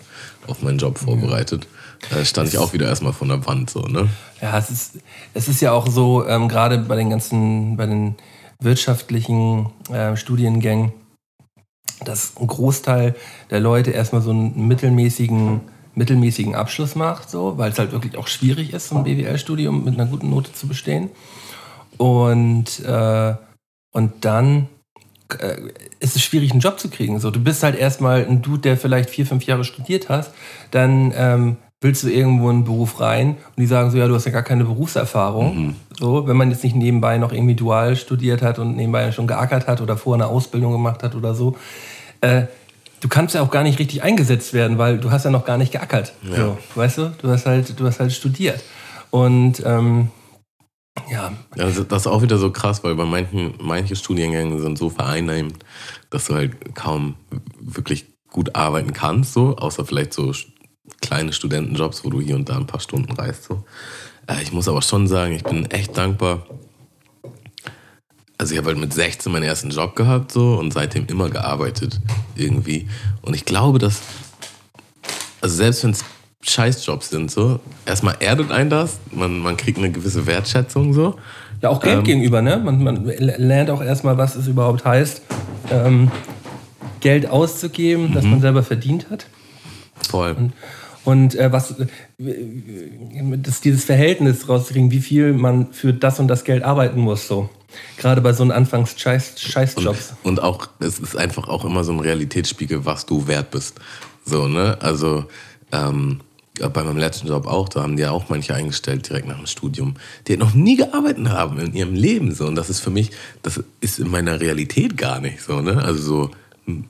auf 0.45 0.61
meinen 0.61 0.77
Job 0.77 0.97
vorbereitet. 0.97 1.67
Da 2.11 2.23
stand 2.23 2.49
ich 2.49 2.59
auch 2.59 2.73
wieder 2.73 2.87
erstmal 2.87 3.13
von 3.13 3.29
der 3.29 3.45
Wand, 3.47 3.69
so, 3.69 3.81
ne? 3.81 4.07
Ja, 4.41 4.57
es 4.57 4.69
ist, 4.69 4.99
es 5.33 5.47
ist 5.47 5.61
ja 5.61 5.71
auch 5.71 5.87
so, 5.87 6.27
ähm, 6.27 6.47
gerade 6.47 6.77
bei 6.77 6.95
den 6.95 7.09
ganzen, 7.09 7.75
bei 7.75 7.87
den 7.87 8.15
wirtschaftlichen 8.59 9.67
äh, 9.91 10.15
Studiengängen, 10.15 10.91
dass 12.03 12.33
ein 12.39 12.47
Großteil 12.47 13.15
der 13.49 13.59
Leute 13.59 13.91
erstmal 13.91 14.21
so 14.21 14.31
einen 14.31 14.67
mittelmäßigen, 14.67 15.61
mittelmäßigen 15.95 16.55
Abschluss 16.55 16.95
macht, 16.95 17.29
so, 17.29 17.57
weil 17.57 17.71
es 17.71 17.79
halt 17.79 17.91
wirklich 17.91 18.17
auch 18.17 18.27
schwierig 18.27 18.73
ist, 18.73 18.89
so 18.89 18.97
ein 18.97 19.03
BWL-Studium 19.03 19.83
mit 19.83 19.95
einer 19.95 20.09
guten 20.09 20.29
Note 20.29 20.53
zu 20.53 20.67
bestehen. 20.67 21.09
Und, 21.97 22.79
äh, 22.85 23.33
und 23.91 24.13
dann 24.25 24.69
äh, 25.39 25.57
ist 25.99 26.15
es 26.15 26.21
schwierig, 26.21 26.51
einen 26.51 26.59
Job 26.59 26.79
zu 26.79 26.89
kriegen. 26.89 27.19
So, 27.19 27.31
du 27.31 27.43
bist 27.43 27.63
halt 27.63 27.75
erstmal 27.75 28.25
ein 28.25 28.41
Dude, 28.41 28.61
der 28.61 28.77
vielleicht 28.77 29.09
vier, 29.09 29.25
fünf 29.25 29.45
Jahre 29.45 29.63
studiert 29.63 30.09
hast, 30.09 30.31
dann 30.71 31.11
ähm, 31.15 31.57
willst 31.81 32.03
du 32.03 32.09
irgendwo 32.09 32.49
in 32.49 32.57
einen 32.57 32.63
Beruf 32.65 32.99
rein 32.99 33.29
und 33.29 33.59
die 33.59 33.67
sagen 33.67 33.91
so, 33.91 33.97
ja, 33.97 34.07
du 34.07 34.15
hast 34.15 34.25
ja 34.25 34.31
gar 34.31 34.43
keine 34.43 34.63
Berufserfahrung. 34.63 35.57
Mhm. 35.57 35.75
So, 35.97 36.27
wenn 36.27 36.35
man 36.35 36.49
jetzt 36.49 36.63
nicht 36.63 36.75
nebenbei 36.75 37.17
noch 37.17 37.31
irgendwie 37.31 37.55
dual 37.55 37.95
studiert 37.95 38.41
hat 38.41 38.57
und 38.59 38.75
nebenbei 38.75 39.11
schon 39.11 39.27
geackert 39.27 39.67
hat 39.67 39.81
oder 39.81 39.95
vorher 39.95 40.25
eine 40.25 40.33
Ausbildung 40.33 40.71
gemacht 40.71 41.03
hat 41.03 41.15
oder 41.15 41.35
so, 41.35 41.55
äh, 42.21 42.43
du 42.99 43.07
kannst 43.07 43.35
ja 43.35 43.41
auch 43.41 43.51
gar 43.51 43.63
nicht 43.63 43.77
richtig 43.77 44.01
eingesetzt 44.01 44.53
werden, 44.53 44.77
weil 44.79 44.97
du 44.97 45.11
hast 45.11 45.25
ja 45.25 45.31
noch 45.31 45.45
gar 45.45 45.57
nicht 45.57 45.71
geackert. 45.71 46.13
Ja. 46.23 46.35
So, 46.35 46.57
weißt 46.75 46.97
du? 46.97 47.13
Du 47.21 47.29
hast 47.29 47.45
halt, 47.45 47.79
du 47.79 47.85
hast 47.85 47.99
halt 47.99 48.11
studiert. 48.11 48.63
Und 49.11 49.61
ähm, 49.65 50.09
ja. 51.11 51.31
Also 51.57 51.83
das 51.83 52.03
ist 52.03 52.07
auch 52.07 52.23
wieder 52.23 52.39
so 52.39 52.51
krass, 52.51 52.83
weil 52.83 52.95
bei 52.95 53.05
manchen, 53.05 53.53
manche 53.61 53.95
Studiengänge 53.95 54.59
sind 54.59 54.79
so 54.79 54.89
vereinnahmend, 54.89 55.63
dass 56.09 56.25
du 56.25 56.33
halt 56.33 56.75
kaum 56.75 57.15
wirklich 57.59 58.05
gut 58.31 58.55
arbeiten 58.55 58.93
kannst, 58.93 59.33
so, 59.33 59.55
außer 59.57 59.85
vielleicht 59.85 60.13
so 60.13 60.33
kleine 61.07 61.31
Studentenjobs, 61.31 62.03
wo 62.03 62.09
du 62.09 62.19
hier 62.19 62.35
und 62.35 62.49
da 62.49 62.57
ein 62.57 62.67
paar 62.67 62.81
Stunden 62.81 63.13
reist. 63.13 63.45
So. 63.45 63.63
Äh, 64.27 64.43
ich 64.43 64.51
muss 64.51 64.67
aber 64.67 64.81
schon 64.81 65.07
sagen, 65.07 65.33
ich 65.33 65.43
bin 65.43 65.65
echt 65.71 65.97
dankbar. 65.97 66.45
Also 68.37 68.53
ich 68.53 68.59
habe 68.59 68.67
halt 68.67 68.77
mit 68.77 68.93
16 68.93 69.31
meinen 69.31 69.43
ersten 69.43 69.69
Job 69.69 69.95
gehabt 69.95 70.33
so 70.33 70.55
und 70.55 70.71
seitdem 70.73 71.05
immer 71.07 71.29
gearbeitet 71.29 71.99
irgendwie. 72.35 72.87
Und 73.21 73.35
ich 73.35 73.45
glaube, 73.45 73.79
dass, 73.79 74.01
also 75.41 75.55
selbst 75.55 75.83
wenn 75.85 75.91
es 75.91 76.03
Scheißjobs 76.41 77.09
sind, 77.09 77.31
so, 77.31 77.59
erstmal 77.85 78.15
erdet 78.19 78.51
ein 78.51 78.69
das, 78.69 78.99
man, 79.11 79.39
man 79.39 79.55
kriegt 79.57 79.77
eine 79.77 79.91
gewisse 79.91 80.27
Wertschätzung 80.27 80.93
so. 80.93 81.15
Ja, 81.61 81.69
auch 81.69 81.79
Geld 81.79 81.99
ähm, 81.99 82.03
gegenüber, 82.03 82.41
ne? 82.41 82.57
Man, 82.57 82.83
man 82.83 83.05
lernt 83.05 83.69
auch 83.71 83.81
erstmal, 83.81 84.17
was 84.17 84.35
es 84.35 84.47
überhaupt 84.47 84.85
heißt, 84.85 85.21
ähm, 85.71 86.11
Geld 86.99 87.27
auszugeben, 87.27 88.13
das 88.13 88.25
mhm. 88.25 88.31
man 88.31 88.41
selber 88.41 88.61
verdient 88.61 89.09
hat. 89.09 89.25
Voll. 90.07 90.33
Und, 90.33 90.53
und 91.07 91.35
äh, 91.35 91.53
was 91.53 91.71
äh, 91.71 91.85
das, 93.37 93.61
dieses 93.61 93.85
Verhältnis 93.85 94.49
rauszukriegen, 94.49 94.91
wie 94.91 94.99
viel 94.99 95.31
man 95.31 95.71
für 95.71 95.93
das 95.93 96.19
und 96.19 96.27
das 96.27 96.43
Geld 96.43 96.63
arbeiten 96.63 96.99
muss, 96.99 97.29
so. 97.29 97.49
Gerade 97.95 98.19
bei 98.19 98.33
so 98.33 98.43
einem 98.43 98.51
Anfangs-Scheißjobs. 98.51 100.15
Und, 100.23 100.31
und 100.31 100.43
auch, 100.43 100.67
es 100.79 100.99
ist 100.99 101.15
einfach 101.15 101.47
auch 101.47 101.63
immer 101.63 101.85
so 101.85 101.93
ein 101.93 102.01
Realitätsspiegel, 102.01 102.85
was 102.85 103.05
du 103.05 103.25
wert 103.25 103.51
bist. 103.51 103.79
So, 104.25 104.49
ne? 104.49 104.77
Also, 104.81 105.23
ähm, 105.71 106.19
bei 106.59 106.83
meinem 106.83 106.97
letzten 106.97 107.27
Job 107.27 107.47
auch, 107.47 107.69
da 107.69 107.83
haben 107.83 107.95
die 107.95 108.01
ja 108.01 108.11
auch 108.11 108.27
manche 108.27 108.53
eingestellt 108.53 109.07
direkt 109.07 109.29
nach 109.29 109.37
dem 109.37 109.47
Studium, 109.47 109.93
die 110.27 110.35
noch 110.35 110.55
nie 110.55 110.75
gearbeitet 110.75 111.29
haben 111.29 111.57
in 111.59 111.73
ihrem 111.73 111.93
Leben. 111.93 112.33
So. 112.33 112.47
Und 112.47 112.55
das 112.55 112.69
ist 112.69 112.81
für 112.81 112.89
mich, 112.89 113.11
das 113.43 113.63
ist 113.79 113.99
in 113.99 114.09
meiner 114.09 114.41
Realität 114.41 114.97
gar 114.97 115.21
nicht 115.21 115.41
so, 115.41 115.61
ne? 115.61 115.81
Also 115.81 116.01
so 116.01 116.31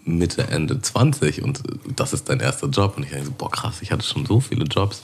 Mitte, 0.05 0.47
Ende 0.47 0.81
20 0.81 1.43
und 1.43 1.61
das 1.95 2.13
ist 2.13 2.29
dein 2.29 2.39
erster 2.39 2.67
Job. 2.67 2.97
Und 2.97 3.03
ich 3.03 3.11
denke 3.11 3.25
so, 3.25 3.31
boah, 3.37 3.51
krass, 3.51 3.81
ich 3.81 3.91
hatte 3.91 4.05
schon 4.05 4.25
so 4.25 4.39
viele 4.39 4.65
Jobs. 4.65 5.03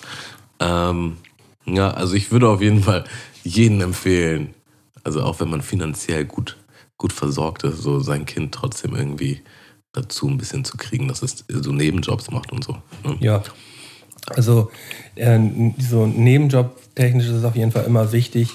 Ähm, 0.59 1.17
ja, 1.65 1.91
also 1.91 2.15
ich 2.15 2.31
würde 2.31 2.49
auf 2.49 2.61
jeden 2.61 2.81
Fall 2.81 3.05
jeden 3.43 3.81
empfehlen, 3.81 4.53
also 5.03 5.21
auch 5.21 5.39
wenn 5.39 5.49
man 5.49 5.61
finanziell 5.61 6.25
gut, 6.25 6.57
gut 6.97 7.13
versorgt 7.13 7.63
ist, 7.63 7.81
so 7.81 7.99
sein 7.99 8.25
Kind 8.25 8.53
trotzdem 8.53 8.95
irgendwie 8.95 9.41
dazu 9.91 10.27
ein 10.27 10.37
bisschen 10.37 10.65
zu 10.65 10.75
kriegen, 10.77 11.07
dass 11.07 11.21
es 11.21 11.45
so 11.47 11.71
Nebenjobs 11.71 12.31
macht 12.31 12.51
und 12.51 12.63
so. 12.63 12.77
Ne? 13.03 13.17
Ja. 13.19 13.43
Also 14.27 14.71
äh, 15.15 15.39
so 15.77 16.07
Nebenjob-technisch 16.07 17.25
ist 17.25 17.31
es 17.31 17.43
auf 17.43 17.55
jeden 17.55 17.71
Fall 17.71 17.83
immer 17.83 18.11
wichtig, 18.11 18.49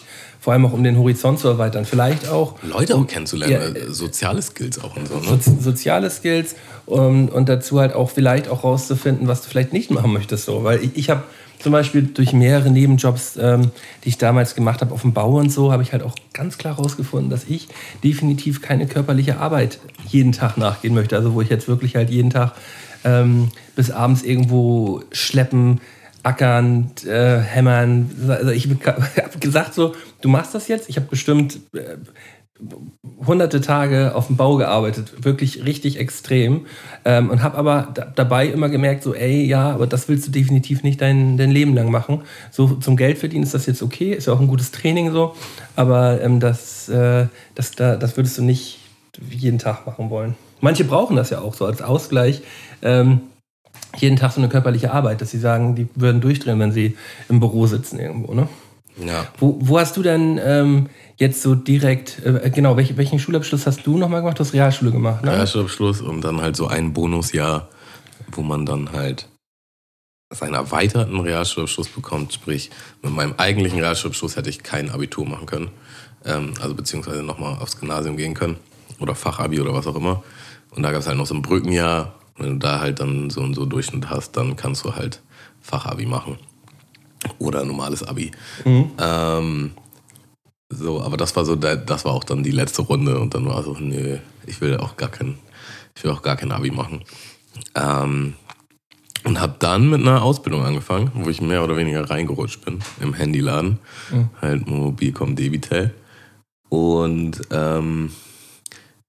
vor 0.48 0.54
allem 0.54 0.64
auch 0.64 0.72
um 0.72 0.82
den 0.82 0.96
Horizont 0.96 1.38
zu 1.38 1.46
erweitern. 1.46 1.84
Vielleicht 1.84 2.30
auch. 2.30 2.54
Leute 2.62 2.96
auch 2.96 3.06
kennenzulernen, 3.06 3.76
ja, 3.76 3.92
soziale 3.92 4.40
Skills 4.40 4.82
auch 4.82 4.96
und 4.96 5.06
so. 5.06 5.16
Ne? 5.16 5.38
So, 5.42 5.52
soziale 5.60 6.08
Skills 6.08 6.56
um, 6.86 7.28
und 7.28 7.50
dazu 7.50 7.78
halt 7.78 7.92
auch 7.92 8.08
vielleicht 8.08 8.48
auch 8.48 8.64
rauszufinden, 8.64 9.28
was 9.28 9.42
du 9.42 9.50
vielleicht 9.50 9.74
nicht 9.74 9.90
machen 9.90 10.10
möchtest. 10.10 10.46
So. 10.46 10.64
Weil 10.64 10.82
ich, 10.82 10.96
ich 10.96 11.10
habe 11.10 11.24
zum 11.58 11.72
Beispiel 11.72 12.00
durch 12.00 12.32
mehrere 12.32 12.70
Nebenjobs, 12.70 13.36
ähm, 13.38 13.72
die 14.04 14.08
ich 14.08 14.16
damals 14.16 14.54
gemacht 14.54 14.80
habe 14.80 14.94
auf 14.94 15.02
dem 15.02 15.12
Bau 15.12 15.36
und 15.36 15.52
so, 15.52 15.70
habe 15.70 15.82
ich 15.82 15.92
halt 15.92 16.02
auch 16.02 16.14
ganz 16.32 16.56
klar 16.56 16.78
herausgefunden, 16.78 17.28
dass 17.28 17.44
ich 17.44 17.68
definitiv 18.02 18.62
keine 18.62 18.86
körperliche 18.86 19.40
Arbeit 19.40 19.80
jeden 20.06 20.32
Tag 20.32 20.56
nachgehen 20.56 20.94
möchte. 20.94 21.14
Also 21.14 21.34
wo 21.34 21.42
ich 21.42 21.50
jetzt 21.50 21.68
wirklich 21.68 21.94
halt 21.94 22.08
jeden 22.08 22.30
Tag 22.30 22.52
ähm, 23.04 23.50
bis 23.76 23.90
abends 23.90 24.22
irgendwo 24.22 25.02
schleppen, 25.12 25.82
ackern, 26.22 26.90
äh, 27.06 27.38
hämmern. 27.38 28.10
Also 28.28 28.50
ich 28.50 28.68
habe 28.68 29.38
gesagt 29.40 29.74
so, 29.74 29.94
du 30.20 30.28
machst 30.28 30.54
das 30.54 30.68
jetzt. 30.68 30.88
Ich 30.88 30.96
habe 30.96 31.06
bestimmt 31.06 31.58
äh, 31.74 31.96
hunderte 33.26 33.60
Tage 33.60 34.14
auf 34.14 34.26
dem 34.26 34.36
Bau 34.36 34.56
gearbeitet, 34.56 35.24
wirklich 35.24 35.64
richtig 35.64 35.98
extrem 35.98 36.66
ähm, 37.04 37.30
und 37.30 37.42
habe 37.42 37.56
aber 37.56 37.94
dabei 38.16 38.48
immer 38.48 38.68
gemerkt, 38.68 39.02
so 39.02 39.14
ey, 39.14 39.44
ja, 39.44 39.70
aber 39.70 39.86
das 39.86 40.08
willst 40.08 40.26
du 40.26 40.30
definitiv 40.30 40.82
nicht 40.82 41.00
dein, 41.00 41.36
dein 41.36 41.50
Leben 41.50 41.74
lang 41.74 41.90
machen. 41.90 42.22
So 42.50 42.74
zum 42.74 42.96
Geld 42.96 43.18
verdienen 43.18 43.44
ist 43.44 43.54
das 43.54 43.66
jetzt 43.66 43.82
okay, 43.82 44.12
ist 44.12 44.26
ja 44.26 44.32
auch 44.32 44.40
ein 44.40 44.48
gutes 44.48 44.70
Training 44.70 45.12
so, 45.12 45.34
aber 45.76 46.20
ähm, 46.20 46.40
das, 46.40 46.88
äh, 46.88 47.26
das, 47.54 47.72
da, 47.72 47.96
das 47.96 48.16
würdest 48.16 48.38
du 48.38 48.42
nicht 48.42 48.80
jeden 49.30 49.58
Tag 49.58 49.86
machen 49.86 50.10
wollen. 50.10 50.34
Manche 50.60 50.84
brauchen 50.84 51.16
das 51.16 51.30
ja 51.30 51.40
auch 51.40 51.54
so 51.54 51.64
als 51.64 51.82
Ausgleich. 51.82 52.42
Ähm, 52.82 53.20
jeden 53.96 54.16
Tag 54.16 54.32
so 54.32 54.40
eine 54.40 54.48
körperliche 54.48 54.92
Arbeit, 54.92 55.20
dass 55.20 55.30
sie 55.30 55.38
sagen, 55.38 55.74
die 55.74 55.88
würden 55.94 56.20
durchdrehen, 56.20 56.58
wenn 56.58 56.72
sie 56.72 56.96
im 57.28 57.40
Büro 57.40 57.66
sitzen 57.66 57.98
irgendwo, 57.98 58.34
ne? 58.34 58.48
Ja. 59.04 59.26
Wo, 59.38 59.58
wo 59.60 59.78
hast 59.78 59.96
du 59.96 60.02
denn 60.02 60.40
ähm, 60.42 60.88
jetzt 61.16 61.42
so 61.42 61.54
direkt, 61.54 62.24
äh, 62.24 62.50
genau, 62.50 62.76
welch, 62.76 62.96
welchen 62.96 63.18
Schulabschluss 63.18 63.66
hast 63.66 63.86
du 63.86 63.98
nochmal 63.98 64.20
gemacht? 64.20 64.38
Du 64.38 64.44
hast 64.44 64.52
Realschule 64.52 64.90
gemacht, 64.90 65.24
ne? 65.24 65.32
Realschulabschluss 65.32 66.00
und 66.00 66.22
dann 66.22 66.40
halt 66.40 66.56
so 66.56 66.66
ein 66.66 66.92
Bonusjahr, 66.92 67.68
wo 68.32 68.42
man 68.42 68.66
dann 68.66 68.92
halt 68.92 69.28
seinen 70.30 70.54
erweiterten 70.54 71.20
Realschulabschluss 71.20 71.88
bekommt. 71.88 72.32
Sprich, 72.32 72.70
mit 73.02 73.12
meinem 73.14 73.34
eigentlichen 73.38 73.78
Realschulabschluss 73.78 74.36
hätte 74.36 74.50
ich 74.50 74.62
kein 74.62 74.90
Abitur 74.90 75.26
machen 75.26 75.46
können. 75.46 75.70
Ähm, 76.24 76.54
also 76.60 76.74
beziehungsweise 76.74 77.22
nochmal 77.22 77.58
aufs 77.60 77.78
Gymnasium 77.78 78.16
gehen 78.16 78.34
können. 78.34 78.56
Oder 79.00 79.14
Fachabi 79.14 79.60
oder 79.60 79.72
was 79.72 79.86
auch 79.86 79.96
immer. 79.96 80.22
Und 80.70 80.82
da 80.82 80.90
gab 80.92 81.00
es 81.00 81.06
halt 81.06 81.16
noch 81.16 81.26
so 81.26 81.34
ein 81.34 81.42
Brückenjahr. 81.42 82.14
Wenn 82.36 82.52
du 82.52 82.58
da 82.58 82.80
halt 82.80 83.00
dann 83.00 83.30
so 83.30 83.40
und 83.40 83.54
so 83.54 83.64
Durchschnitt 83.64 84.10
hast, 84.10 84.36
dann 84.36 84.56
kannst 84.56 84.84
du 84.84 84.94
halt 84.94 85.22
Fachabi 85.60 86.06
machen. 86.06 86.38
Oder 87.38 87.64
normales 87.64 88.02
Abi. 88.02 88.30
Mhm. 88.64 88.90
Ähm, 88.98 89.70
so, 90.70 91.02
aber 91.02 91.16
das 91.16 91.34
war 91.34 91.44
so, 91.44 91.56
das 91.56 92.04
war 92.04 92.12
auch 92.12 92.24
dann 92.24 92.42
die 92.42 92.50
letzte 92.50 92.82
Runde 92.82 93.18
und 93.18 93.34
dann 93.34 93.46
war 93.46 93.62
so, 93.62 93.74
nö, 93.78 94.18
ich 94.46 94.60
will 94.60 94.76
auch 94.76 94.96
gar 94.96 95.08
kein, 95.08 95.38
ich 95.96 96.04
will 96.04 96.10
auch 96.10 96.22
gar 96.22 96.36
kein 96.36 96.52
Abi 96.52 96.70
machen. 96.70 97.02
Ähm, 97.74 98.34
und 99.24 99.40
habe 99.40 99.56
dann 99.58 99.90
mit 99.90 100.00
einer 100.00 100.22
Ausbildung 100.22 100.64
angefangen, 100.64 101.10
wo 101.14 101.28
ich 101.28 101.40
mehr 101.40 101.64
oder 101.64 101.76
weniger 101.76 102.08
reingerutscht 102.08 102.64
bin 102.64 102.80
im 103.00 103.14
Handyladen, 103.14 103.78
mhm. 104.10 104.30
halt 104.40 104.66
Mobilcom 104.68 105.34
Debitel. 105.34 105.92
Und 106.68 107.40
ähm, 107.50 108.12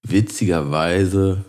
witzigerweise, 0.02 1.44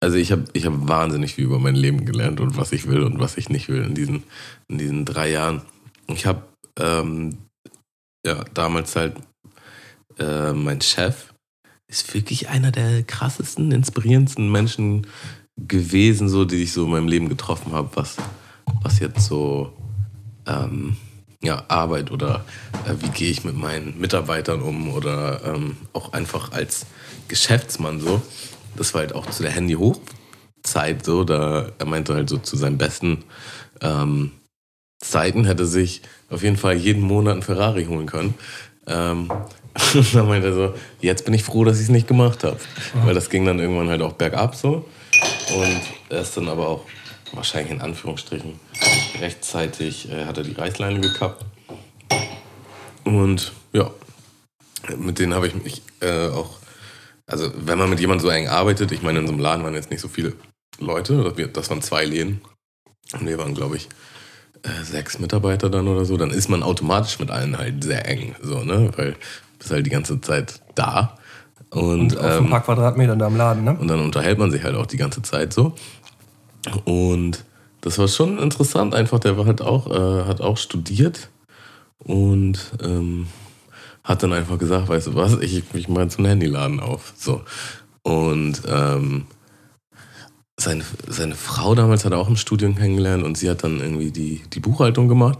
also 0.00 0.16
ich 0.16 0.32
habe 0.32 0.44
ich 0.52 0.66
hab 0.66 0.88
wahnsinnig 0.88 1.34
viel 1.34 1.44
über 1.44 1.58
mein 1.58 1.74
Leben 1.74 2.04
gelernt 2.04 2.40
und 2.40 2.56
was 2.56 2.72
ich 2.72 2.86
will 2.86 3.02
und 3.02 3.18
was 3.18 3.36
ich 3.36 3.48
nicht 3.48 3.68
will 3.68 3.82
in 3.82 3.94
diesen, 3.94 4.22
in 4.68 4.78
diesen 4.78 5.04
drei 5.04 5.30
Jahren. 5.30 5.62
Ich 6.06 6.26
habe 6.26 6.42
ähm, 6.78 7.38
ja 8.24 8.44
damals 8.54 8.94
halt 8.96 9.16
äh, 10.18 10.52
mein 10.52 10.80
Chef 10.80 11.32
ist 11.88 12.12
wirklich 12.14 12.48
einer 12.48 12.70
der 12.70 13.02
krassesten, 13.02 13.72
inspirierendsten 13.72 14.52
Menschen 14.52 15.06
gewesen, 15.56 16.28
so 16.28 16.44
die 16.44 16.62
ich 16.62 16.72
so 16.72 16.84
in 16.84 16.90
meinem 16.90 17.08
Leben 17.08 17.28
getroffen 17.28 17.72
habe, 17.72 17.90
was, 17.94 18.16
was 18.82 19.00
jetzt 19.00 19.26
so 19.26 19.72
ähm, 20.46 20.96
ja, 21.42 21.64
Arbeit 21.68 22.10
oder 22.10 22.44
äh, 22.86 22.94
wie 23.00 23.08
gehe 23.08 23.30
ich 23.30 23.44
mit 23.44 23.56
meinen 23.56 23.98
Mitarbeitern 23.98 24.60
um 24.60 24.90
oder 24.92 25.42
ähm, 25.44 25.76
auch 25.92 26.12
einfach 26.12 26.52
als 26.52 26.86
Geschäftsmann 27.28 28.00
so. 28.00 28.22
Das 28.78 28.94
war 28.94 29.00
halt 29.00 29.14
auch 29.14 29.26
zu 29.26 29.42
der 29.42 29.52
Handy-Hochzeit 29.52 31.04
so, 31.04 31.24
da 31.24 31.70
er 31.78 31.86
meinte 31.86 32.14
halt 32.14 32.28
so 32.28 32.38
zu 32.38 32.56
seinen 32.56 32.78
besten 32.78 33.24
ähm, 33.80 34.32
Zeiten 35.00 35.44
hätte 35.44 35.66
sich 35.66 36.02
auf 36.30 36.42
jeden 36.42 36.56
Fall 36.56 36.74
jeden 36.74 37.02
Monat 37.02 37.34
einen 37.34 37.42
Ferrari 37.42 37.84
holen 37.84 38.06
können. 38.06 38.34
Ähm, 38.86 39.30
und 39.94 40.14
dann 40.14 40.28
meinte 40.28 40.48
er 40.48 40.54
so, 40.54 40.74
jetzt 41.00 41.24
bin 41.24 41.34
ich 41.34 41.44
froh, 41.44 41.64
dass 41.64 41.76
ich 41.76 41.84
es 41.84 41.88
nicht 41.88 42.08
gemacht 42.08 42.44
habe. 42.44 42.58
Weil 43.04 43.14
das 43.14 43.30
ging 43.30 43.44
dann 43.44 43.58
irgendwann 43.58 43.88
halt 43.88 44.02
auch 44.02 44.14
bergab 44.14 44.54
so. 44.54 44.88
Und 45.54 45.80
er 46.08 46.20
ist 46.20 46.36
dann 46.36 46.48
aber 46.48 46.68
auch 46.68 46.84
wahrscheinlich 47.32 47.72
in 47.72 47.80
Anführungsstrichen 47.80 48.58
rechtzeitig 49.20 50.10
äh, 50.10 50.24
hat 50.24 50.38
er 50.38 50.44
die 50.44 50.52
Reißleine 50.52 51.00
gekappt. 51.00 51.44
Und 53.04 53.52
ja, 53.72 53.90
mit 54.96 55.18
denen 55.18 55.34
habe 55.34 55.46
ich 55.46 55.54
mich 55.54 55.82
äh, 56.00 56.28
auch 56.28 56.58
also 57.28 57.52
wenn 57.56 57.78
man 57.78 57.90
mit 57.90 58.00
jemandem 58.00 58.26
so 58.26 58.30
eng 58.30 58.48
arbeitet, 58.48 58.90
ich 58.90 59.02
meine, 59.02 59.20
in 59.20 59.26
so 59.26 59.32
einem 59.32 59.40
Laden 59.40 59.62
waren 59.62 59.74
jetzt 59.74 59.90
nicht 59.90 60.00
so 60.00 60.08
viele 60.08 60.32
Leute, 60.80 61.32
das 61.52 61.70
waren 61.70 61.82
zwei 61.82 62.04
Läden. 62.04 62.40
Und 63.12 63.26
wir 63.26 63.38
waren, 63.38 63.54
glaube 63.54 63.76
ich, 63.76 63.88
äh, 64.62 64.82
sechs 64.82 65.18
Mitarbeiter 65.18 65.70
dann 65.70 65.88
oder 65.88 66.04
so, 66.04 66.16
dann 66.16 66.30
ist 66.30 66.48
man 66.48 66.62
automatisch 66.62 67.18
mit 67.18 67.30
allen 67.30 67.56
halt 67.56 67.84
sehr 67.84 68.08
eng, 68.08 68.34
so, 68.42 68.64
ne? 68.64 68.90
Weil 68.96 69.12
du 69.12 69.18
bist 69.58 69.70
halt 69.70 69.86
die 69.86 69.90
ganze 69.90 70.20
Zeit 70.20 70.60
da. 70.74 71.16
Und, 71.70 72.14
Und 72.14 72.18
auf 72.18 72.24
ein 72.24 72.44
ähm, 72.44 72.50
paar 72.50 72.62
Quadratmetern 72.62 73.18
da 73.18 73.26
im 73.26 73.36
Laden, 73.36 73.64
ne? 73.64 73.76
und 73.78 73.88
dann 73.88 74.00
unterhält 74.00 74.38
man 74.38 74.50
sich 74.50 74.64
halt 74.64 74.74
auch 74.74 74.86
die 74.86 74.96
ganze 74.96 75.20
Zeit 75.20 75.52
so. 75.52 75.74
Und 76.84 77.44
das 77.82 77.98
war 77.98 78.08
schon 78.08 78.38
interessant, 78.38 78.94
einfach, 78.94 79.18
der 79.18 79.36
war 79.36 79.44
halt 79.44 79.60
auch, 79.60 79.86
äh, 79.86 80.24
hat 80.24 80.40
auch 80.40 80.56
studiert 80.56 81.28
und 81.98 82.72
ähm, 82.82 83.26
hat 84.08 84.22
dann 84.22 84.32
einfach 84.32 84.58
gesagt, 84.58 84.88
weißt 84.88 85.08
du 85.08 85.14
was, 85.14 85.38
ich, 85.40 85.62
ich 85.74 85.88
mache 85.88 86.04
jetzt 86.04 86.16
einen 86.16 86.26
Handyladen 86.26 86.80
auf. 86.80 87.12
So. 87.18 87.42
Und 88.02 88.62
ähm, 88.66 89.26
seine, 90.58 90.82
seine 91.06 91.34
Frau 91.34 91.74
damals 91.74 92.06
hat 92.06 92.12
er 92.12 92.18
auch 92.18 92.28
im 92.28 92.36
Studium 92.36 92.74
kennengelernt 92.74 93.22
und 93.22 93.36
sie 93.36 93.50
hat 93.50 93.62
dann 93.64 93.80
irgendwie 93.80 94.10
die, 94.10 94.40
die 94.50 94.60
Buchhaltung 94.60 95.08
gemacht. 95.08 95.38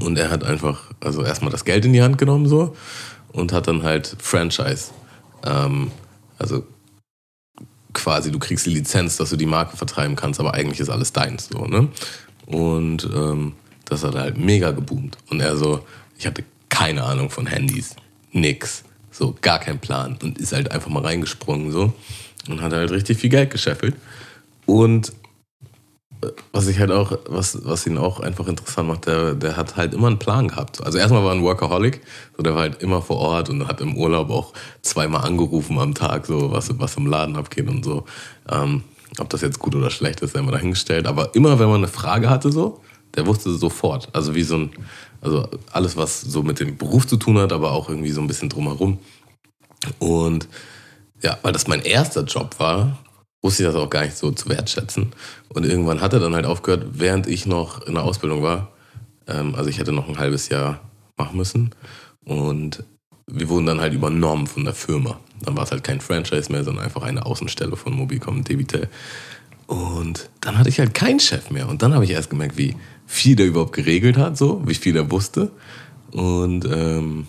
Und 0.00 0.18
er 0.18 0.30
hat 0.30 0.44
einfach, 0.44 0.90
also 1.00 1.22
erstmal 1.22 1.52
das 1.52 1.66
Geld 1.66 1.84
in 1.84 1.92
die 1.92 2.02
Hand 2.02 2.16
genommen 2.16 2.48
so 2.48 2.74
und 3.32 3.52
hat 3.52 3.68
dann 3.68 3.82
halt 3.82 4.16
Franchise. 4.18 4.90
Ähm, 5.44 5.90
also 6.38 6.66
quasi, 7.92 8.32
du 8.32 8.38
kriegst 8.38 8.64
die 8.64 8.70
Lizenz, 8.70 9.18
dass 9.18 9.28
du 9.28 9.36
die 9.36 9.46
Marke 9.46 9.76
vertreiben 9.76 10.16
kannst, 10.16 10.40
aber 10.40 10.54
eigentlich 10.54 10.80
ist 10.80 10.88
alles 10.88 11.12
deins 11.12 11.48
so, 11.48 11.66
ne? 11.66 11.88
Und 12.46 13.04
ähm, 13.14 13.52
das 13.84 14.04
hat 14.04 14.14
halt 14.14 14.38
mega 14.38 14.70
geboomt. 14.70 15.18
Und 15.28 15.40
er 15.40 15.56
so, 15.56 15.84
ich 16.18 16.26
hatte 16.26 16.44
keine 16.78 17.02
Ahnung 17.02 17.28
von 17.28 17.46
Handys. 17.46 17.96
Nix. 18.30 18.84
So, 19.10 19.34
gar 19.40 19.58
kein 19.58 19.80
Plan. 19.80 20.16
Und 20.22 20.38
ist 20.38 20.52
halt 20.52 20.70
einfach 20.70 20.90
mal 20.90 21.02
reingesprungen 21.02 21.72
so. 21.72 21.92
Und 22.48 22.62
hat 22.62 22.72
halt 22.72 22.92
richtig 22.92 23.18
viel 23.18 23.30
Geld 23.30 23.50
gescheffelt. 23.50 23.96
Und 24.64 25.12
äh, 26.22 26.28
was 26.52 26.68
ich 26.68 26.78
halt 26.78 26.92
auch, 26.92 27.18
was, 27.26 27.64
was 27.64 27.84
ihn 27.88 27.98
auch 27.98 28.20
einfach 28.20 28.46
interessant 28.46 28.86
macht, 28.86 29.06
der, 29.06 29.34
der 29.34 29.56
hat 29.56 29.76
halt 29.76 29.92
immer 29.92 30.06
einen 30.06 30.20
Plan 30.20 30.46
gehabt. 30.46 30.80
Also 30.84 30.98
erstmal 30.98 31.24
war 31.24 31.32
er 31.32 31.38
ein 31.38 31.42
Workaholic, 31.42 32.00
so 32.36 32.44
der 32.44 32.54
war 32.54 32.62
halt 32.62 32.80
immer 32.80 33.02
vor 33.02 33.16
Ort 33.16 33.50
und 33.50 33.66
hat 33.66 33.80
im 33.80 33.96
Urlaub 33.96 34.30
auch 34.30 34.52
zweimal 34.80 35.24
angerufen 35.24 35.80
am 35.80 35.94
Tag, 35.94 36.26
so 36.26 36.52
was, 36.52 36.70
was 36.78 36.96
im 36.96 37.06
Laden 37.06 37.34
abgeht 37.34 37.68
und 37.68 37.84
so. 37.84 38.04
Ähm, 38.48 38.84
ob 39.18 39.28
das 39.30 39.40
jetzt 39.40 39.58
gut 39.58 39.74
oder 39.74 39.90
schlecht 39.90 40.20
ist, 40.20 40.34
sei 40.34 40.42
mal 40.42 40.52
dahingestellt. 40.52 41.08
Aber 41.08 41.34
immer 41.34 41.58
wenn 41.58 41.68
man 41.68 41.78
eine 41.78 41.88
Frage 41.88 42.30
hatte, 42.30 42.52
so, 42.52 42.80
der 43.16 43.26
wusste 43.26 43.52
sofort. 43.52 44.08
Also 44.12 44.36
wie 44.36 44.44
so 44.44 44.56
ein, 44.56 44.70
also 45.20 45.48
alles, 45.72 45.96
was 45.96 46.20
so 46.20 46.42
mit 46.42 46.60
dem 46.60 46.76
Beruf 46.76 47.06
zu 47.06 47.16
tun 47.16 47.38
hat, 47.38 47.52
aber 47.52 47.72
auch 47.72 47.88
irgendwie 47.88 48.10
so 48.10 48.20
ein 48.20 48.26
bisschen 48.26 48.48
drumherum. 48.48 48.98
Und 49.98 50.48
ja, 51.22 51.38
weil 51.42 51.52
das 51.52 51.66
mein 51.66 51.82
erster 51.82 52.24
Job 52.24 52.58
war, 52.58 52.98
wusste 53.42 53.62
ich 53.62 53.68
das 53.68 53.76
auch 53.76 53.90
gar 53.90 54.04
nicht 54.04 54.16
so 54.16 54.30
zu 54.30 54.48
wertschätzen. 54.48 55.12
Und 55.48 55.64
irgendwann 55.64 56.00
hat 56.00 56.12
er 56.12 56.20
dann 56.20 56.34
halt 56.34 56.46
aufgehört, 56.46 56.86
während 56.92 57.26
ich 57.26 57.46
noch 57.46 57.82
in 57.86 57.94
der 57.94 58.04
Ausbildung 58.04 58.42
war. 58.42 58.72
Ähm, 59.26 59.54
also 59.54 59.70
ich 59.70 59.78
hätte 59.78 59.92
noch 59.92 60.08
ein 60.08 60.18
halbes 60.18 60.48
Jahr 60.48 60.80
machen 61.16 61.36
müssen. 61.36 61.74
Und 62.24 62.84
wir 63.26 63.48
wurden 63.48 63.66
dann 63.66 63.80
halt 63.80 63.94
übernommen 63.94 64.46
von 64.46 64.64
der 64.64 64.74
Firma. 64.74 65.18
Dann 65.40 65.56
war 65.56 65.64
es 65.64 65.70
halt 65.70 65.84
kein 65.84 66.00
Franchise 66.00 66.50
mehr, 66.50 66.64
sondern 66.64 66.84
einfach 66.84 67.02
eine 67.02 67.26
Außenstelle 67.26 67.76
von 67.76 67.94
Mobicom 67.94 68.44
Debitel. 68.44 68.88
Und 69.66 70.30
dann 70.40 70.58
hatte 70.58 70.70
ich 70.70 70.78
halt 70.78 70.94
keinen 70.94 71.20
Chef 71.20 71.50
mehr. 71.50 71.68
Und 71.68 71.82
dann 71.82 71.94
habe 71.94 72.04
ich 72.04 72.10
erst 72.10 72.30
gemerkt, 72.30 72.56
wie 72.56 72.74
viel 73.08 73.34
der 73.34 73.46
überhaupt 73.46 73.72
geregelt 73.72 74.18
hat, 74.18 74.36
so, 74.36 74.62
wie 74.66 74.74
viel 74.74 74.94
er 74.94 75.10
wusste. 75.10 75.50
Und 76.12 76.64
ähm, 76.66 77.26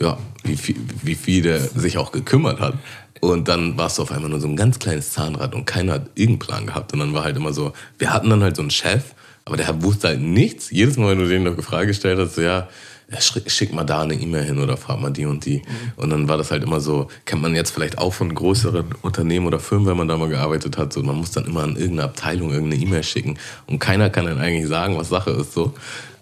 ja, 0.00 0.18
wie 0.42 0.56
viel, 0.56 0.76
wie 1.02 1.14
viel 1.14 1.42
der 1.42 1.60
sich 1.60 1.96
auch 1.96 2.12
gekümmert 2.12 2.60
hat. 2.60 2.74
Und 3.20 3.48
dann 3.48 3.78
warst 3.78 3.96
du 3.96 4.02
auf 4.02 4.10
einmal 4.10 4.28
nur 4.28 4.40
so 4.40 4.48
ein 4.48 4.56
ganz 4.56 4.78
kleines 4.78 5.12
Zahnrad 5.12 5.54
und 5.54 5.66
keiner 5.66 5.94
hat 5.94 6.10
irgendeinen 6.14 6.38
Plan 6.40 6.66
gehabt. 6.66 6.92
Und 6.92 6.98
dann 6.98 7.14
war 7.14 7.24
halt 7.24 7.36
immer 7.36 7.52
so, 7.52 7.72
wir 7.96 8.12
hatten 8.12 8.28
dann 8.28 8.42
halt 8.42 8.56
so 8.56 8.62
einen 8.62 8.70
Chef, 8.70 9.14
aber 9.44 9.56
der 9.56 9.82
wusste 9.82 10.08
halt 10.08 10.20
nichts. 10.20 10.70
Jedes 10.70 10.96
Mal, 10.96 11.10
wenn 11.10 11.20
du 11.20 11.28
denen 11.28 11.44
noch 11.44 11.54
eine 11.54 11.62
Frage 11.62 11.86
gestellt 11.86 12.18
hast, 12.18 12.34
so 12.34 12.42
ja, 12.42 12.68
ja, 13.10 13.20
schick 13.20 13.72
mal 13.72 13.84
da 13.84 14.02
eine 14.02 14.14
E-Mail 14.14 14.44
hin 14.44 14.58
oder 14.58 14.76
frag 14.76 15.00
mal 15.00 15.10
die 15.10 15.26
und 15.26 15.44
die. 15.44 15.62
Und 15.96 16.10
dann 16.10 16.28
war 16.28 16.38
das 16.38 16.50
halt 16.50 16.62
immer 16.62 16.80
so, 16.80 17.08
kennt 17.26 17.42
man 17.42 17.54
jetzt 17.54 17.70
vielleicht 17.70 17.98
auch 17.98 18.14
von 18.14 18.34
größeren 18.34 18.94
Unternehmen 19.02 19.46
oder 19.46 19.60
Firmen, 19.60 19.86
wenn 19.86 19.96
man 19.96 20.08
da 20.08 20.16
mal 20.16 20.28
gearbeitet 20.28 20.78
hat, 20.78 20.92
so 20.92 21.02
man 21.02 21.16
muss 21.16 21.32
dann 21.32 21.44
immer 21.44 21.62
an 21.62 21.76
irgendeine 21.76 22.04
Abteilung 22.04 22.50
irgendeine 22.50 22.82
E-Mail 22.82 23.02
schicken 23.02 23.38
und 23.66 23.78
keiner 23.78 24.10
kann 24.10 24.24
dann 24.26 24.38
eigentlich 24.38 24.68
sagen, 24.68 24.96
was 24.96 25.08
Sache 25.08 25.30
ist 25.30 25.52
so. 25.52 25.74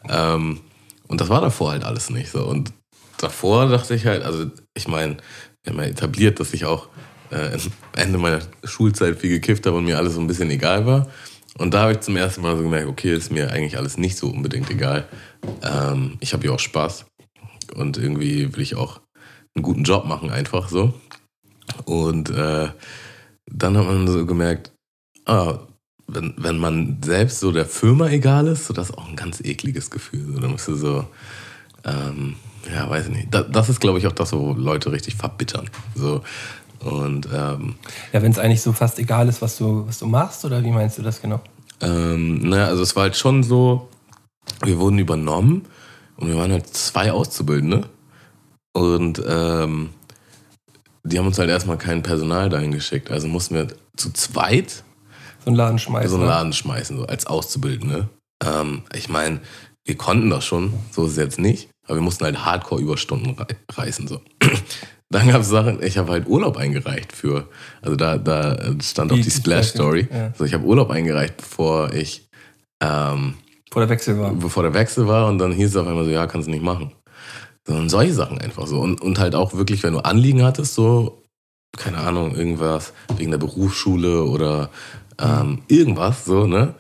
Ähm, 0.09 0.61
und 1.07 1.21
das 1.21 1.29
war 1.29 1.41
davor 1.41 1.73
halt 1.73 1.85
alles 1.85 2.11
nicht 2.11 2.31
so. 2.31 2.45
Und 2.45 2.73
davor 3.19 3.69
dachte 3.69 3.95
ich 3.95 4.07
halt, 4.07 4.23
also 4.23 4.47
ich 4.75 4.89
meine, 4.89 5.19
wir 5.63 5.73
haben 5.73 5.81
ja 5.81 5.87
etabliert, 5.87 6.41
dass 6.41 6.53
ich 6.55 6.65
auch 6.65 6.89
äh, 7.31 7.55
am 7.55 7.73
Ende 7.95 8.19
meiner 8.19 8.41
Schulzeit 8.65 9.19
viel 9.19 9.31
gekifft 9.31 9.67
habe 9.67 9.77
und 9.77 9.85
mir 9.85 9.99
alles 9.99 10.15
so 10.15 10.21
ein 10.21 10.27
bisschen 10.27 10.51
egal 10.51 10.87
war. 10.87 11.09
Und 11.59 11.75
da 11.75 11.83
habe 11.83 11.93
ich 11.93 12.01
zum 12.01 12.17
ersten 12.17 12.43
Mal 12.43 12.57
so 12.57 12.63
gemerkt, 12.63 12.89
okay, 12.89 13.15
ist 13.15 13.31
mir 13.31 13.51
eigentlich 13.51 13.77
alles 13.77 13.99
nicht 13.99 14.17
so 14.17 14.29
unbedingt 14.29 14.71
egal. 14.71 15.07
Ähm, 15.63 16.17
ich 16.21 16.33
habe 16.33 16.47
ja 16.47 16.53
auch 16.53 16.59
Spaß 16.59 17.05
und 17.75 17.99
irgendwie 17.99 18.55
will 18.55 18.63
ich 18.63 18.75
auch 18.75 19.01
einen 19.55 19.63
guten 19.63 19.85
Job 19.85 20.07
machen, 20.07 20.31
einfach 20.31 20.69
so. 20.69 20.95
Und 21.85 22.31
äh, 22.31 22.69
dann 23.47 23.77
hat 23.77 23.87
man 23.87 24.09
so 24.09 24.25
gemerkt, 24.25 24.73
ah, 25.27 25.59
wenn, 26.07 26.35
wenn 26.37 26.59
man 26.59 26.99
selbst 27.03 27.41
so 27.41 27.53
der 27.53 27.67
Firma 27.67 28.09
egal 28.09 28.47
ist, 28.47 28.67
so 28.67 28.75
das 28.75 28.91
ist 28.91 28.99
auch 28.99 29.09
ein 29.09 29.17
ganz 29.17 29.41
ekliges 29.41 29.91
Gefühl. 29.91 30.35
So, 30.35 30.41
dann 30.41 30.53
bist 30.53 30.69
du 30.69 30.75
so, 30.75 31.07
ähm, 31.85 32.37
ja, 32.73 32.89
weiß 32.89 33.07
ich 33.07 33.13
nicht. 33.15 33.35
Da, 33.35 33.43
das 33.43 33.69
ist, 33.69 33.81
glaube 33.81 33.99
ich, 33.99 34.07
auch 34.07 34.13
das, 34.13 34.33
wo 34.33 34.53
Leute 34.53 34.93
richtig 34.93 35.17
verbittern. 35.17 35.69
So. 35.95 36.23
Und 36.85 37.29
ähm, 37.33 37.77
Ja, 38.13 38.23
wenn 38.23 38.33
es 38.33 38.39
eigentlich 38.39 38.63
so 38.63 38.73
fast 38.73 38.99
egal 38.99 39.29
ist, 39.29 39.41
was 39.43 39.57
du, 39.57 39.87
was 39.87 39.99
du 39.99 40.07
machst, 40.07 40.45
oder 40.45 40.63
wie 40.65 40.71
meinst 40.71 40.99
du 40.99 41.03
das 41.03 41.21
genau? 41.23 41.41
ähm, 41.81 42.49
naja, 42.49 42.67
also 42.67 42.83
es 42.83 42.95
war 42.95 43.05
halt 43.05 43.17
schon 43.17 43.43
so, 43.43 43.89
wir 44.65 44.79
wurden 44.79 44.99
übernommen 44.99 45.65
und 46.17 46.29
wir 46.29 46.37
waren 46.37 46.53
halt 46.53 46.69
zwei 46.75 47.11
Auszubildende. 47.13 47.89
Und 48.73 49.23
ähm, 49.27 49.91
die 51.05 51.19
haben 51.19 51.27
uns 51.27 51.39
halt 51.39 51.51
erstmal 51.51 51.79
kein 51.79 52.03
Personal 52.03 52.49
dahin 52.49 52.71
geschickt. 52.73 53.11
Also 53.11 53.27
mussten 53.29 53.55
wir 53.57 53.67
zu 53.97 54.13
zweit 54.13 54.85
So 55.45 55.49
einen 55.49 55.57
Laden 55.57 55.79
schmeißen. 55.79 56.09
so 56.11 56.17
einen 56.17 56.25
ne? 56.25 56.31
Laden 56.31 56.53
schmeißen, 56.53 56.97
so 56.97 57.05
als 57.07 57.27
Auszubildende. 57.27 58.09
Ähm, 58.45 58.83
ich 58.95 59.09
meine, 59.09 59.41
wir 59.85 59.97
konnten 59.97 60.31
das 60.31 60.45
schon, 60.45 60.73
so 60.93 61.05
ist 61.05 61.13
es 61.13 61.17
jetzt 61.19 61.39
nicht, 61.41 61.69
aber 61.93 61.99
wir 61.99 62.05
mussten 62.05 62.25
halt 62.25 62.43
Hardcore-Überstunden 62.43 63.35
rei 63.35 63.47
reißen. 63.71 64.09
So. 64.09 64.23
Dann 65.11 65.29
gab 65.29 65.43
es 65.43 65.49
Sachen, 65.51 65.83
ich 65.83 65.99
habe 65.99 66.11
halt 66.11 66.27
Urlaub 66.27 66.57
eingereicht 66.57 67.13
für, 67.13 67.47
also 67.83 67.97
da, 67.97 68.17
da 68.17 68.57
stand 68.83 69.13
auch 69.13 69.17
Die- 69.17 69.21
die 69.23 69.31
Splash-Story. 69.31 70.05
Splash, 70.05 70.19
ja. 70.19 70.33
So, 70.39 70.45
ich 70.47 70.55
habe 70.55 70.65
Urlaub 70.65 70.91
eingereicht, 70.91 71.37
bevor 71.37 71.93
ich, 71.93 72.31
ähm, 72.83 73.35
Vor 73.71 73.83
der 73.83 73.91
Wechsel 73.91 74.19
war. 74.19 74.33
bevor 74.33 74.63
der 74.63 74.73
Wechsel 74.73 75.07
war 75.07 75.29
und 75.29 75.37
dann 75.39 75.53
hieß 75.53 75.69
es 75.69 75.77
auf 75.77 75.87
einmal 75.87 76.07
so, 76.07 76.11
ja, 76.11 76.27
kannst 76.27 76.49
du 76.49 76.51
nicht 76.51 76.63
machen. 76.65 76.93
Sondern 77.67 77.91
solche 77.91 78.15
Sachen 78.15 78.39
einfach 78.41 78.67
so. 78.67 78.81
Und, 78.81 79.03
und 79.03 79.19
halt 79.19 79.35
auch 79.35 79.53
wirklich, 79.53 79.83
wenn 79.83 79.93
du 79.93 80.01
Anliegen 80.01 80.43
hattest, 80.43 80.75
so, 80.75 81.23
keine 81.77 81.99
Ahnung, 81.99 82.35
irgendwas 82.35 82.95
wegen 83.19 83.31
der 83.33 83.39
Berufsschule 83.39 84.25
oder 84.25 84.71
ähm, 85.21 85.61
irgendwas, 85.69 86.25
so, 86.25 86.47
ne? 86.47 86.75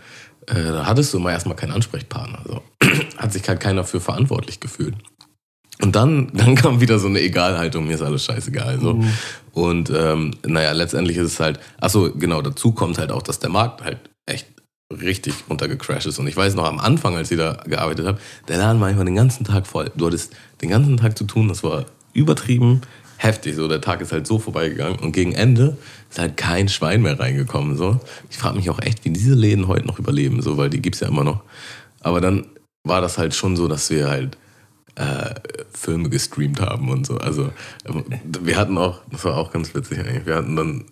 Äh, 0.46 0.54
da 0.54 0.86
hattest 0.86 1.12
du 1.12 1.18
immer 1.18 1.32
erstmal 1.32 1.56
keinen 1.56 1.72
Ansprechpartner. 1.72 2.40
So. 2.46 2.62
Hat 3.16 3.32
sich 3.32 3.48
halt 3.48 3.60
keiner 3.60 3.84
für 3.84 4.00
verantwortlich 4.00 4.60
gefühlt. 4.60 4.94
Und 5.80 5.96
dann, 5.96 6.30
dann 6.34 6.54
kam 6.54 6.80
wieder 6.80 6.98
so 6.98 7.08
eine 7.08 7.20
Egalhaltung, 7.20 7.86
mir 7.86 7.94
ist 7.94 8.02
alles 8.02 8.24
scheißegal. 8.24 8.80
So. 8.80 8.94
Mhm. 8.94 9.12
Und 9.52 9.90
ähm, 9.94 10.32
naja, 10.46 10.72
letztendlich 10.72 11.16
ist 11.16 11.32
es 11.32 11.40
halt, 11.40 11.60
achso, 11.80 12.10
genau, 12.12 12.42
dazu 12.42 12.72
kommt 12.72 12.98
halt 12.98 13.12
auch, 13.12 13.22
dass 13.22 13.38
der 13.38 13.50
Markt 13.50 13.82
halt 13.82 13.98
echt 14.26 14.46
richtig 14.90 15.34
runtergecrashed 15.48 16.06
ist. 16.06 16.18
Und 16.18 16.26
ich 16.26 16.36
weiß 16.36 16.54
noch 16.54 16.64
am 16.64 16.78
Anfang, 16.78 17.16
als 17.16 17.30
ich 17.30 17.38
da 17.38 17.54
gearbeitet 17.64 18.06
habe, 18.06 18.18
der 18.48 18.58
Laden 18.58 18.80
war 18.80 18.88
einfach 18.88 19.04
den 19.04 19.14
ganzen 19.14 19.44
Tag 19.44 19.66
voll. 19.66 19.90
Du 19.96 20.06
hattest 20.06 20.34
den 20.60 20.68
ganzen 20.68 20.96
Tag 20.96 21.16
zu 21.16 21.24
tun, 21.24 21.48
das 21.48 21.62
war 21.62 21.86
übertrieben 22.12 22.82
heftig. 23.22 23.54
So, 23.56 23.68
der 23.68 23.80
Tag 23.80 24.00
ist 24.00 24.12
halt 24.12 24.26
so 24.26 24.38
vorbeigegangen 24.38 24.98
und 24.98 25.12
gegen 25.12 25.32
Ende 25.32 25.76
ist 26.12 26.18
halt 26.18 26.36
kein 26.36 26.68
Schwein 26.68 27.00
mehr 27.00 27.18
reingekommen. 27.18 27.76
So. 27.76 27.98
Ich 28.30 28.36
frage 28.36 28.56
mich 28.56 28.68
auch 28.68 28.80
echt, 28.80 29.04
wie 29.04 29.10
diese 29.10 29.34
Läden 29.34 29.66
heute 29.66 29.86
noch 29.86 29.98
überleben, 29.98 30.42
so, 30.42 30.58
weil 30.58 30.68
die 30.68 30.82
gibt's 30.82 31.00
ja 31.00 31.08
immer 31.08 31.24
noch. 31.24 31.42
Aber 32.00 32.20
dann 32.20 32.46
war 32.84 33.00
das 33.00 33.16
halt 33.16 33.34
schon 33.34 33.56
so, 33.56 33.66
dass 33.66 33.88
wir 33.88 34.10
halt 34.10 34.36
äh, 34.96 35.34
Filme 35.72 36.10
gestreamt 36.10 36.60
haben 36.60 36.90
und 36.90 37.06
so. 37.06 37.16
Also 37.16 37.50
ähm, 37.86 38.04
wir 38.42 38.58
hatten 38.58 38.76
auch, 38.76 39.00
das 39.10 39.24
war 39.24 39.38
auch 39.38 39.52
ganz 39.52 39.74
witzig 39.74 40.00
eigentlich, 40.00 40.26
wir 40.26 40.36
hatten 40.36 40.54
dann 40.54 40.84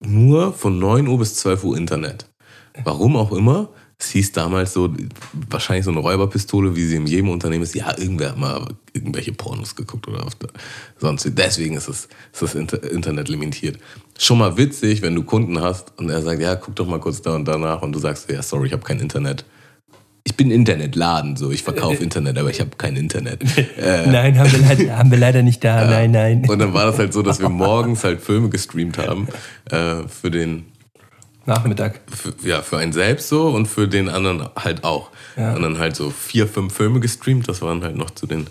nur 0.00 0.52
von 0.52 0.80
9 0.80 1.06
Uhr 1.06 1.18
bis 1.18 1.36
12 1.36 1.62
Uhr 1.62 1.76
Internet. 1.76 2.26
Warum 2.82 3.16
auch 3.16 3.30
immer. 3.30 3.68
Es 3.98 4.10
hieß 4.10 4.32
damals 4.32 4.72
so, 4.72 4.92
wahrscheinlich 5.50 5.84
so 5.84 5.90
eine 5.90 6.00
Räuberpistole, 6.00 6.74
wie 6.74 6.84
sie 6.84 6.96
in 6.96 7.06
jedem 7.06 7.28
Unternehmen 7.28 7.62
ist. 7.62 7.74
Ja, 7.74 7.96
irgendwer 7.96 8.30
hat 8.30 8.38
mal 8.38 8.66
irgendwelche 8.92 9.32
Pornos 9.32 9.76
geguckt 9.76 10.08
oder 10.08 10.26
auf 10.26 10.34
der, 10.34 10.50
sonst. 10.98 11.26
Deswegen 11.32 11.76
ist 11.76 11.88
es, 11.88 12.08
ist 12.32 12.42
das 12.42 12.54
Inter 12.54 12.82
Internet 12.82 13.28
limitiert. 13.28 13.78
Schon 14.18 14.38
mal 14.38 14.56
witzig, 14.56 15.02
wenn 15.02 15.14
du 15.14 15.22
Kunden 15.22 15.60
hast 15.60 15.98
und 15.98 16.10
er 16.10 16.22
sagt, 16.22 16.40
ja, 16.40 16.56
guck 16.56 16.76
doch 16.76 16.86
mal 16.86 17.00
kurz 17.00 17.22
da 17.22 17.34
und 17.34 17.46
danach 17.46 17.82
und 17.82 17.92
du 17.92 17.98
sagst, 17.98 18.30
ja, 18.30 18.42
sorry, 18.42 18.66
ich 18.66 18.72
habe 18.72 18.82
kein 18.82 18.98
Internet. 18.98 19.44
Ich 20.24 20.34
ich 20.34 20.36
bin 20.36 20.50
Internetladen, 20.50 21.36
so 21.36 21.50
ich 21.50 21.62
verkaufe 21.62 21.96
Internet, 22.02 22.38
aber 22.38 22.50
ich 22.50 22.60
habe 22.60 22.70
kein 22.76 22.96
Internet. 22.96 23.42
Äh, 23.76 24.06
nein, 24.06 24.38
haben 24.38 24.50
wir, 24.50 24.60
leider, 24.60 24.98
haben 24.98 25.10
wir 25.10 25.18
leider 25.18 25.42
nicht 25.42 25.62
da, 25.62 25.84
nein, 25.84 26.10
nein. 26.10 26.44
Und 26.48 26.58
dann 26.58 26.72
war 26.72 26.86
das 26.86 26.98
halt 26.98 27.12
so, 27.12 27.22
dass 27.22 27.40
wir 27.40 27.48
morgens 27.48 28.04
halt 28.04 28.20
Filme 28.20 28.48
gestreamt 28.48 28.98
haben 28.98 29.28
äh, 29.70 30.08
für 30.08 30.30
den 30.30 30.64
Nachmittag. 31.46 32.00
Für, 32.10 32.34
ja, 32.46 32.62
für 32.62 32.78
einen 32.78 32.92
selbst 32.92 33.28
so 33.28 33.48
und 33.48 33.66
für 33.66 33.88
den 33.88 34.08
anderen 34.08 34.48
halt 34.56 34.84
auch. 34.84 35.10
Ja. 35.36 35.54
Und 35.54 35.62
dann 35.62 35.78
halt 35.78 35.96
so 35.96 36.10
vier, 36.10 36.46
fünf 36.46 36.74
Filme 36.74 37.00
gestreamt. 37.00 37.48
Das 37.48 37.62
waren 37.62 37.82
halt 37.82 37.96
noch 37.96 38.10
zu 38.10 38.26
den, 38.26 38.46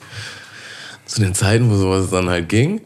zu 1.05 1.21
den 1.21 1.33
Zeiten, 1.33 1.69
wo 1.69 1.75
sowas 1.75 2.09
dann 2.09 2.29
halt 2.29 2.49
ging. 2.49 2.81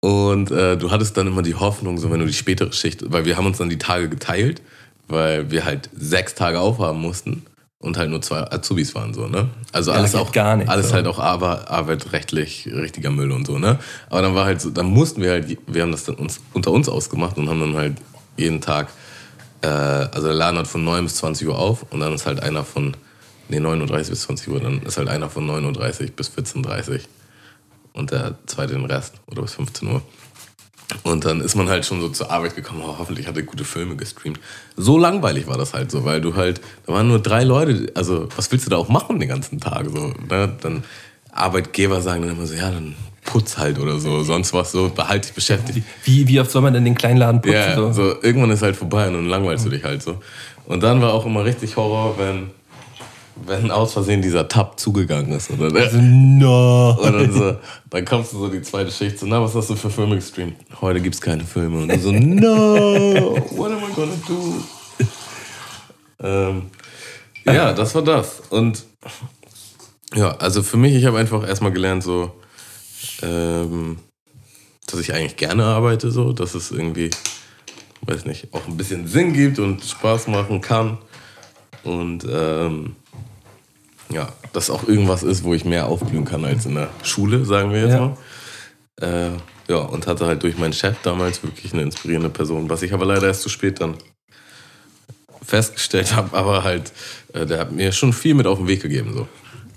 Und 0.00 0.50
äh, 0.50 0.76
du 0.76 0.90
hattest 0.90 1.16
dann 1.16 1.26
immer 1.26 1.42
die 1.42 1.56
Hoffnung, 1.56 1.98
so 1.98 2.10
wenn 2.10 2.20
du 2.20 2.26
die 2.26 2.32
spätere 2.32 2.72
Schicht, 2.72 3.10
weil 3.10 3.24
wir 3.24 3.36
haben 3.36 3.46
uns 3.46 3.58
dann 3.58 3.68
die 3.68 3.78
Tage 3.78 4.08
geteilt, 4.08 4.62
weil 5.08 5.50
wir 5.50 5.64
halt 5.64 5.90
sechs 5.96 6.34
Tage 6.34 6.60
aufhaben 6.60 7.00
mussten 7.00 7.44
und 7.80 7.96
halt 7.96 8.10
nur 8.10 8.22
zwei 8.22 8.50
Azubis 8.50 8.94
waren 8.94 9.14
so, 9.14 9.26
ne? 9.26 9.48
Also 9.72 9.92
alles 9.92 10.12
ja, 10.12 10.20
auch 10.20 10.32
gar 10.32 10.56
nicht, 10.56 10.68
alles 10.68 10.88
so. 10.88 10.94
halt 10.94 11.06
auch 11.06 11.18
aber 11.18 11.70
arbeitrechtlich 11.70 12.68
richtiger 12.72 13.10
Müll 13.10 13.32
und 13.32 13.46
so, 13.46 13.58
ne? 13.58 13.78
Aber 14.10 14.22
dann 14.22 14.34
war 14.34 14.44
halt 14.44 14.60
so, 14.60 14.70
dann 14.70 14.86
mussten 14.86 15.22
wir 15.22 15.30
halt, 15.30 15.58
wir 15.66 15.82
haben 15.82 15.92
das 15.92 16.04
dann 16.04 16.16
uns 16.16 16.40
unter 16.52 16.70
uns 16.70 16.88
ausgemacht 16.88 17.36
und 17.36 17.48
haben 17.48 17.60
dann 17.60 17.76
halt 17.76 17.96
jeden 18.36 18.60
Tag, 18.60 18.88
äh, 19.62 19.66
also 19.66 20.28
der 20.28 20.36
Laden 20.36 20.58
hat 20.58 20.66
von 20.66 20.84
9 20.84 21.04
bis 21.04 21.16
20 21.16 21.48
Uhr 21.48 21.58
auf 21.58 21.84
und 21.90 22.00
dann 22.00 22.12
ist 22.14 22.26
halt 22.26 22.40
einer 22.40 22.64
von, 22.64 22.96
nee, 23.48 23.60
39 23.60 24.10
bis 24.10 24.22
20 24.22 24.48
Uhr, 24.48 24.60
dann 24.60 24.82
ist 24.82 24.98
halt 24.98 25.08
einer 25.08 25.30
von 25.30 25.46
39 25.46 26.14
bis 26.14 26.30
14.30 26.30 27.02
und 27.92 28.10
der 28.10 28.36
zweite 28.46 28.74
den 28.74 28.84
Rest 28.84 29.14
oder 29.26 29.42
bis 29.42 29.54
15 29.54 29.88
Uhr. 29.88 30.02
Und 31.02 31.26
dann 31.26 31.42
ist 31.42 31.54
man 31.54 31.68
halt 31.68 31.84
schon 31.84 32.00
so 32.00 32.08
zur 32.08 32.30
Arbeit 32.30 32.56
gekommen, 32.56 32.82
oh, 32.82 32.96
hoffentlich 32.98 33.26
hat 33.26 33.36
er 33.36 33.42
gute 33.42 33.64
Filme 33.64 33.96
gestreamt. 33.96 34.40
So 34.74 34.96
langweilig 34.96 35.46
war 35.46 35.58
das 35.58 35.74
halt 35.74 35.90
so, 35.90 36.04
weil 36.04 36.22
du 36.22 36.34
halt, 36.34 36.62
da 36.86 36.94
waren 36.94 37.08
nur 37.08 37.20
drei 37.20 37.44
Leute, 37.44 37.92
also 37.94 38.28
was 38.36 38.50
willst 38.50 38.66
du 38.66 38.70
da 38.70 38.78
auch 38.78 38.88
machen 38.88 39.20
den 39.20 39.28
ganzen 39.28 39.60
Tag? 39.60 39.86
So, 39.94 40.14
ne? 40.30 40.56
Dann 40.60 40.84
Arbeitgeber 41.30 42.00
sagen 42.00 42.22
dann 42.22 42.36
immer 42.36 42.46
so, 42.46 42.54
ja, 42.54 42.70
dann 42.70 42.94
putz 43.28 43.58
halt 43.58 43.78
oder 43.78 43.98
so, 43.98 44.22
sonst 44.22 44.54
was 44.54 44.72
so, 44.72 44.88
behalte 44.88 45.28
dich 45.28 45.34
beschäftigt. 45.34 45.86
Wie, 46.04 46.26
wie 46.26 46.40
oft 46.40 46.50
soll 46.50 46.62
man 46.62 46.72
denn 46.72 46.84
den 46.84 46.94
kleinen 46.94 47.18
Laden 47.18 47.42
putzen? 47.42 47.54
Ja, 47.54 47.76
so? 47.76 47.92
so 47.92 48.22
irgendwann 48.22 48.50
ist 48.50 48.62
halt 48.62 48.74
vorbei 48.74 49.06
und 49.06 49.14
dann 49.14 49.26
langweilst 49.26 49.66
du 49.66 49.70
dich 49.70 49.84
halt 49.84 50.02
so. 50.02 50.16
Und 50.64 50.82
dann 50.82 51.02
war 51.02 51.12
auch 51.12 51.26
immer 51.26 51.44
richtig 51.44 51.76
Horror, 51.76 52.18
wenn 52.18 52.50
wenn 53.46 53.70
aus 53.70 53.92
Versehen 53.92 54.20
dieser 54.20 54.48
Tab 54.48 54.80
zugegangen 54.80 55.30
ist. 55.30 55.50
Oder? 55.50 55.72
Also, 55.80 55.98
no. 56.00 56.98
Und 57.00 57.12
dann, 57.12 57.32
so, 57.32 57.56
dann 57.88 58.04
kommst 58.04 58.32
du 58.32 58.38
so 58.38 58.48
die 58.48 58.62
zweite 58.62 58.90
Schicht 58.90 59.18
so, 59.18 59.26
na, 59.26 59.40
was 59.40 59.54
hast 59.54 59.70
du 59.70 59.76
für 59.76 59.90
Filme 59.90 60.16
gestreamt? 60.16 60.56
Heute 60.80 61.00
gibt 61.00 61.14
es 61.14 61.20
keine 61.20 61.44
Filme. 61.44 61.82
Und 61.82 61.88
du 61.88 61.98
so, 62.00 62.10
no, 62.10 63.36
what 63.52 63.70
am 63.70 63.78
I 63.78 63.94
gonna 63.94 64.12
do? 64.26 64.54
ähm, 66.20 66.62
ja, 67.44 67.72
das 67.72 67.94
war 67.94 68.02
das. 68.02 68.42
Und 68.50 68.84
ja, 70.14 70.36
also 70.38 70.62
für 70.62 70.76
mich, 70.76 70.94
ich 70.94 71.04
habe 71.04 71.18
einfach 71.18 71.46
erstmal 71.46 71.72
gelernt, 71.72 72.02
so, 72.02 72.32
ähm, 73.22 73.98
dass 74.86 75.00
ich 75.00 75.12
eigentlich 75.12 75.36
gerne 75.36 75.64
arbeite, 75.64 76.10
so, 76.10 76.32
dass 76.32 76.54
es 76.54 76.70
irgendwie, 76.70 77.10
weiß 78.02 78.24
nicht, 78.24 78.52
auch 78.52 78.66
ein 78.66 78.76
bisschen 78.76 79.06
Sinn 79.06 79.32
gibt 79.32 79.58
und 79.58 79.84
Spaß 79.84 80.28
machen 80.28 80.60
kann. 80.60 80.98
Und 81.84 82.26
ähm, 82.30 82.96
ja, 84.10 84.32
das 84.52 84.70
auch 84.70 84.88
irgendwas 84.88 85.22
ist, 85.22 85.44
wo 85.44 85.54
ich 85.54 85.64
mehr 85.64 85.86
aufblühen 85.86 86.24
kann 86.24 86.44
als 86.44 86.66
in 86.66 86.74
der 86.74 86.90
Schule, 87.02 87.44
sagen 87.44 87.72
wir 87.72 87.82
jetzt 87.82 87.92
ja. 87.92 88.00
mal. 88.00 88.16
Äh, 89.00 89.30
ja, 89.68 89.76
und 89.76 90.06
hatte 90.06 90.26
halt 90.26 90.42
durch 90.42 90.56
meinen 90.56 90.72
Chef 90.72 90.96
damals 91.02 91.42
wirklich 91.42 91.72
eine 91.72 91.82
inspirierende 91.82 92.30
Person, 92.30 92.70
was 92.70 92.82
ich 92.82 92.92
aber 92.92 93.04
leider 93.04 93.26
erst 93.26 93.42
zu 93.42 93.48
spät 93.48 93.80
dann 93.80 93.96
festgestellt 95.44 96.14
habe, 96.16 96.36
aber 96.36 96.64
halt, 96.64 96.92
äh, 97.34 97.46
der 97.46 97.58
hat 97.58 97.72
mir 97.72 97.92
schon 97.92 98.12
viel 98.12 98.34
mit 98.34 98.46
auf 98.46 98.58
den 98.58 98.68
Weg 98.68 98.82
gegeben, 98.82 99.12
so. 99.14 99.28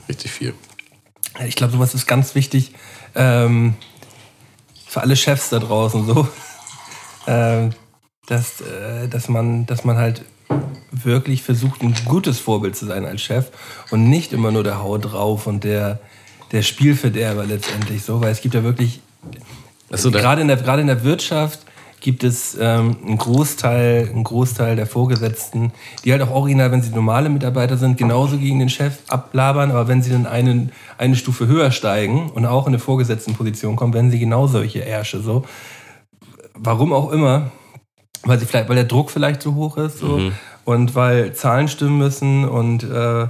Richtig 0.08 0.32
viel. 0.32 0.54
Ich 1.46 1.56
glaube, 1.56 1.74
sowas 1.74 1.94
ist 1.94 2.08
ganz 2.08 2.36
wichtig 2.36 2.74
ähm, 3.16 3.76
für 4.88 5.02
alle 5.02 5.16
Chefs 5.16 5.50
da 5.50 5.60
draußen 5.60 6.06
so, 6.06 6.28
äh, 7.26 7.70
dass, 8.28 8.62
äh, 8.62 9.08
dass, 9.08 9.30
man, 9.30 9.66
dass 9.66 9.84
man 9.84 9.98
halt 9.98 10.26
wirklich 10.92 11.44
versucht, 11.44 11.82
ein 11.82 11.96
gutes 12.06 12.40
Vorbild 12.40 12.76
zu 12.76 12.86
sein 12.86 13.06
als 13.06 13.22
Chef 13.22 13.48
und 13.92 14.10
nicht 14.10 14.34
immer 14.34 14.52
nur 14.52 14.64
der 14.64 14.80
Hau 14.80 14.98
drauf 14.98 15.48
und 15.48 15.64
der, 15.64 16.00
der 16.52 16.62
Spielverderber 16.62 17.46
letztendlich 17.46 18.04
so, 18.04 18.22
weil 18.22 18.32
es 18.32 18.42
gibt 18.42 18.54
ja 18.54 18.64
wirklich, 18.64 19.00
so, 19.90 20.12
gerade, 20.12 20.42
in 20.42 20.48
der, 20.48 20.58
gerade 20.58 20.82
in 20.82 20.88
der 20.88 21.04
Wirtschaft 21.04 21.60
gibt 22.02 22.24
es 22.24 22.58
ähm, 22.60 22.98
einen, 23.06 23.18
Großteil, 23.18 24.10
einen 24.10 24.24
Großteil 24.24 24.76
der 24.76 24.88
Vorgesetzten, 24.88 25.72
die 26.04 26.12
halt 26.12 26.24
auch 26.24 26.32
original, 26.32 26.72
wenn 26.72 26.82
sie 26.82 26.90
normale 26.90 27.30
Mitarbeiter 27.30 27.78
sind, 27.78 27.98
genauso 27.98 28.38
gegen 28.38 28.60
den 28.60 28.70
Chef 28.70 28.98
ablabern, 29.08 29.70
aber 29.70 29.88
wenn 29.88 30.02
sie 30.02 30.12
dann 30.12 30.26
einen, 30.26 30.72
eine 30.98 31.16
Stufe 31.16 31.48
höher 31.48 31.72
steigen 31.72 32.30
und 32.32 32.46
auch 32.46 32.66
in 32.66 32.74
eine 32.74 32.80
Vorgesetztenposition 32.80 33.76
kommen, 33.76 33.94
werden 33.94 34.10
sie 34.12 34.20
genau 34.20 34.48
solche 34.48 34.80
Ärsche 34.80 35.22
so. 35.22 35.46
Warum 36.56 36.92
auch 36.92 37.12
immer, 37.12 37.52
weil 38.24 38.40
sie 38.40 38.48
vielleicht, 38.48 38.68
weil 38.68 38.76
der 38.76 38.86
Druck 38.86 39.12
vielleicht 39.12 39.42
so 39.44 39.54
hoch 39.54 39.78
ist 39.78 40.00
so, 40.00 40.18
mhm. 40.18 40.32
und 40.66 40.96
weil 40.96 41.34
Zahlen 41.34 41.68
stimmen 41.68 42.00
müssen 42.00 42.50
und 42.50 42.84
äh, 42.84 43.28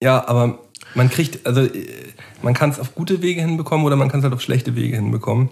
ja, 0.00 0.28
aber 0.28 0.60
man 0.94 1.10
kriegt, 1.10 1.44
also 1.44 1.66
man 2.40 2.54
kann 2.54 2.70
es 2.70 2.78
auf 2.78 2.94
gute 2.94 3.20
Wege 3.20 3.40
hinbekommen 3.40 3.84
oder 3.84 3.96
man 3.96 4.08
kann 4.08 4.20
es 4.20 4.24
halt 4.24 4.34
auf 4.34 4.40
schlechte 4.40 4.76
Wege 4.76 4.94
hinbekommen. 4.94 5.50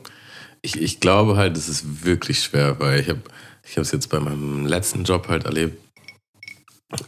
Ich, 0.66 0.82
ich 0.82 0.98
glaube 0.98 1.36
halt, 1.36 1.56
es 1.56 1.68
ist 1.68 2.04
wirklich 2.04 2.42
schwer, 2.42 2.80
weil 2.80 2.98
ich 2.98 3.08
habe 3.08 3.20
ich 3.62 3.76
es 3.76 3.92
jetzt 3.92 4.08
bei 4.08 4.18
meinem 4.18 4.66
letzten 4.66 5.04
Job 5.04 5.28
halt 5.28 5.44
erlebt, 5.44 5.78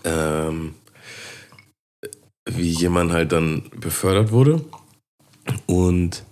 ähm, 0.05 0.77
wie 2.49 2.71
jemand 2.71 3.11
halt 3.11 3.33
dann 3.33 3.69
befördert 3.75 4.31
wurde 4.31 4.65
und 5.67 6.25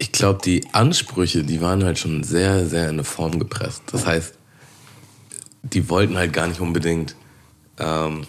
ich 0.00 0.10
glaube, 0.10 0.40
die 0.44 0.66
Ansprüche, 0.72 1.44
die 1.44 1.60
waren 1.60 1.84
halt 1.84 2.00
schon 2.00 2.24
sehr, 2.24 2.66
sehr 2.66 2.88
in 2.88 2.96
eine 2.96 3.04
Form 3.04 3.38
gepresst. 3.38 3.84
Das 3.92 4.06
heißt, 4.06 4.36
die 5.62 5.88
wollten 5.88 6.16
halt 6.16 6.32
gar 6.32 6.48
nicht 6.48 6.58
unbedingt, 6.58 7.14
ähm, 7.78 8.26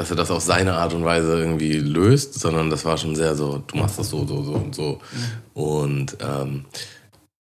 dass 0.00 0.08
er 0.08 0.16
das 0.16 0.30
auf 0.30 0.40
seine 0.40 0.72
Art 0.76 0.94
und 0.94 1.04
Weise 1.04 1.38
irgendwie 1.38 1.74
löst, 1.74 2.32
sondern 2.32 2.70
das 2.70 2.86
war 2.86 2.96
schon 2.96 3.14
sehr 3.14 3.36
so, 3.36 3.62
du 3.66 3.76
machst 3.76 3.98
das 3.98 4.08
so, 4.08 4.26
so, 4.26 4.42
so 4.42 4.54
und 4.54 4.74
so. 4.74 4.98
Und 5.52 6.16
ähm, 6.22 6.64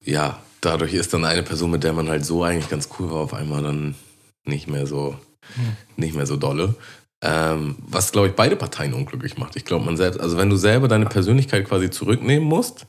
ja, 0.04 0.40
dadurch 0.60 0.92
ist 0.92 1.14
dann 1.14 1.24
eine 1.24 1.44
Person, 1.44 1.70
mit 1.70 1.84
der 1.84 1.92
man 1.92 2.08
halt 2.08 2.24
so 2.24 2.42
eigentlich 2.42 2.68
ganz 2.68 2.88
cool 2.98 3.08
war, 3.08 3.18
auf 3.18 3.34
einmal 3.34 3.62
dann 3.62 3.94
nicht 4.44 4.66
mehr 4.66 4.88
so, 4.88 5.16
nicht 5.96 6.16
mehr 6.16 6.26
so 6.26 6.36
dolle. 6.36 6.74
Ähm, 7.22 7.76
was, 7.86 8.10
glaube 8.10 8.28
ich, 8.28 8.34
beide 8.34 8.56
Parteien 8.56 8.94
unglücklich 8.94 9.38
macht. 9.38 9.54
Ich 9.54 9.64
glaube, 9.64 9.84
man 9.84 9.96
selbst, 9.96 10.18
also 10.18 10.36
wenn 10.36 10.50
du 10.50 10.56
selber 10.56 10.88
deine 10.88 11.06
Persönlichkeit 11.06 11.68
quasi 11.68 11.88
zurücknehmen 11.88 12.48
musst, 12.48 12.86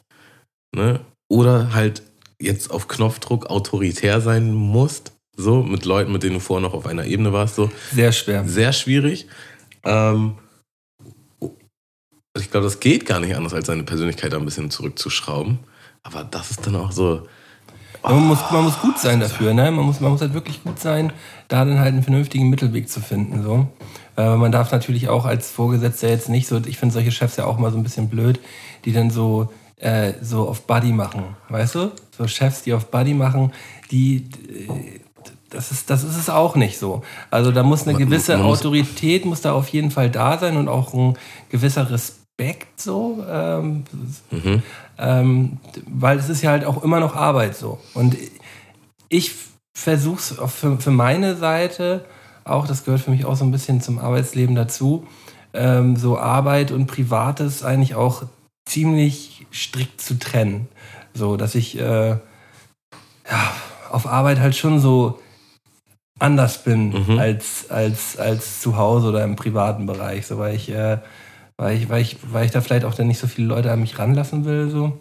ne, 0.76 1.02
oder 1.30 1.72
halt 1.76 2.02
jetzt 2.40 2.72
auf 2.72 2.88
Knopfdruck 2.88 3.46
autoritär 3.46 4.22
sein 4.22 4.54
musst, 4.54 5.12
so, 5.38 5.64
mit 5.64 5.86
Leuten, 5.86 6.12
mit 6.12 6.24
denen 6.24 6.36
du 6.36 6.40
vorher 6.40 6.68
noch 6.68 6.74
auf 6.74 6.86
einer 6.86 7.06
Ebene 7.06 7.32
warst, 7.32 7.56
so. 7.56 7.72
Sehr 7.94 8.12
schwer. 8.12 8.48
Sehr 8.48 8.74
schwierig. 8.74 9.28
Ähm, 9.84 10.36
ich 12.38 12.50
glaube, 12.50 12.66
das 12.66 12.80
geht 12.80 13.06
gar 13.06 13.20
nicht 13.20 13.36
anders, 13.36 13.54
als 13.54 13.68
seine 13.68 13.84
Persönlichkeit 13.84 14.34
ein 14.34 14.46
bisschen 14.46 14.72
zurückzuschrauben. 14.72 15.60
Aber 16.04 16.24
das 16.24 16.52
ist 16.52 16.66
dann 16.66 16.76
auch 16.76 16.92
so. 16.92 17.28
Oh, 18.04 18.10
man, 18.10 18.28
muss, 18.28 18.40
man 18.52 18.64
muss 18.64 18.80
gut 18.80 18.98
sein 18.98 19.20
dafür, 19.20 19.54
ne? 19.54 19.70
Man 19.70 19.86
muss, 19.86 20.00
man 20.00 20.12
muss 20.12 20.22
halt 20.22 20.34
wirklich 20.34 20.64
gut 20.64 20.80
sein, 20.80 21.14
da 21.50 21.66
dann 21.66 21.80
halt 21.80 21.94
einen 21.94 22.02
vernünftigen 22.02 22.50
Mittelweg 22.50 22.90
zu 22.90 23.00
finden. 23.00 23.44
So. 23.44 23.68
Äh, 24.18 24.36
man 24.38 24.52
darf 24.52 24.72
natürlich 24.72 25.10
auch 25.10 25.26
als 25.26 25.52
Vorgesetzter 25.52 26.10
jetzt 26.10 26.30
nicht 26.30 26.48
so, 26.48 26.60
ich 26.66 26.78
finde 26.78 26.94
solche 26.94 27.12
Chefs 27.12 27.36
ja 27.36 27.46
auch 27.46 27.60
mal 27.60 27.72
so 27.72 27.78
ein 27.78 27.84
bisschen 27.84 28.10
blöd, 28.10 28.40
die 28.86 28.92
dann 28.92 29.12
so, 29.12 29.52
äh, 29.76 30.14
so 30.22 30.48
auf 30.48 30.66
Buddy 30.66 30.94
machen, 30.94 31.36
weißt 31.50 31.76
du? 31.76 31.92
So 32.18 32.28
Chefs, 32.28 32.64
die 32.64 32.74
auf 32.74 32.90
Buddy 32.90 33.14
machen, 33.14 33.52
die, 33.92 34.30
äh, 34.50 35.01
das 35.52 35.72
ist, 35.72 35.90
das 35.90 36.04
ist 36.04 36.18
es 36.18 36.30
auch 36.30 36.56
nicht 36.56 36.80
so. 36.80 37.04
Also 37.30 37.52
da 37.52 37.62
muss 37.64 37.88
eine 37.88 37.98
gewisse 37.98 38.34
man, 38.34 38.42
man 38.42 38.52
Autorität, 38.52 39.26
muss 39.26 39.42
da 39.42 39.54
auf 39.54 39.68
jeden 39.70 39.92
Fall 39.92 40.10
da 40.10 40.38
sein 40.38 40.58
und 40.58 40.68
auch 40.68 40.94
ein 40.94 41.18
gewisser 41.50 41.90
Respekt 41.92 42.80
so, 42.80 43.24
ähm, 43.30 43.84
mhm. 44.32 44.64
ähm, 44.98 45.58
weil 45.88 46.18
es 46.18 46.30
ist 46.30 46.42
ja 46.42 46.52
halt 46.52 46.66
auch 46.66 46.84
immer 46.84 47.00
noch 47.00 47.16
Arbeit 47.16 47.56
so. 47.56 47.80
Und 47.94 48.18
ich 49.10 49.34
versuche 49.78 50.20
es 50.20 50.54
für, 50.54 50.78
für 50.78 50.92
meine 50.92 51.36
Seite, 51.36 52.06
auch, 52.44 52.66
das 52.66 52.86
gehört 52.86 53.02
für 53.02 53.12
mich 53.12 53.26
auch 53.26 53.36
so 53.36 53.46
ein 53.46 53.52
bisschen 53.52 53.82
zum 53.82 54.00
Arbeitsleben 54.00 54.56
dazu, 54.56 55.06
ähm, 55.54 55.96
so 55.98 56.18
Arbeit 56.18 56.72
und 56.72 56.88
Privates 56.88 57.64
eigentlich 57.64 57.96
auch 57.96 58.24
ziemlich 58.66 59.46
strikt 59.52 60.02
zu 60.02 60.18
trennen. 60.18 60.68
So, 61.14 61.36
dass 61.36 61.56
ich 61.56 61.78
äh, 61.78 62.12
ja, 62.12 62.20
auf 63.92 64.08
Arbeit 64.08 64.40
halt 64.40 64.56
schon 64.56 64.80
so 64.80 65.20
anders 66.22 66.64
bin 66.64 66.94
mhm. 67.08 67.20
als, 67.20 67.70
als, 67.70 68.18
als 68.18 68.62
zu 68.62 68.78
Hause 68.78 69.10
oder 69.10 69.24
im 69.24 69.36
privaten 69.36 69.86
Bereich. 69.86 70.28
So, 70.28 70.38
weil 70.38 70.56
ich, 70.56 70.70
äh, 70.70 71.00
weil 71.58 71.78
ich, 71.78 71.90
weil 71.90 72.02
ich, 72.02 72.18
weil 72.32 72.46
ich 72.46 72.52
da 72.52 72.62
vielleicht 72.62 72.86
auch 72.86 72.94
dann 72.94 73.08
nicht 73.08 73.20
so 73.20 73.28
viele 73.28 73.48
Leute 73.48 73.72
an 73.72 73.82
mich 73.82 73.98
ranlassen 73.98 74.46
will. 74.46 74.70
So. 74.70 75.00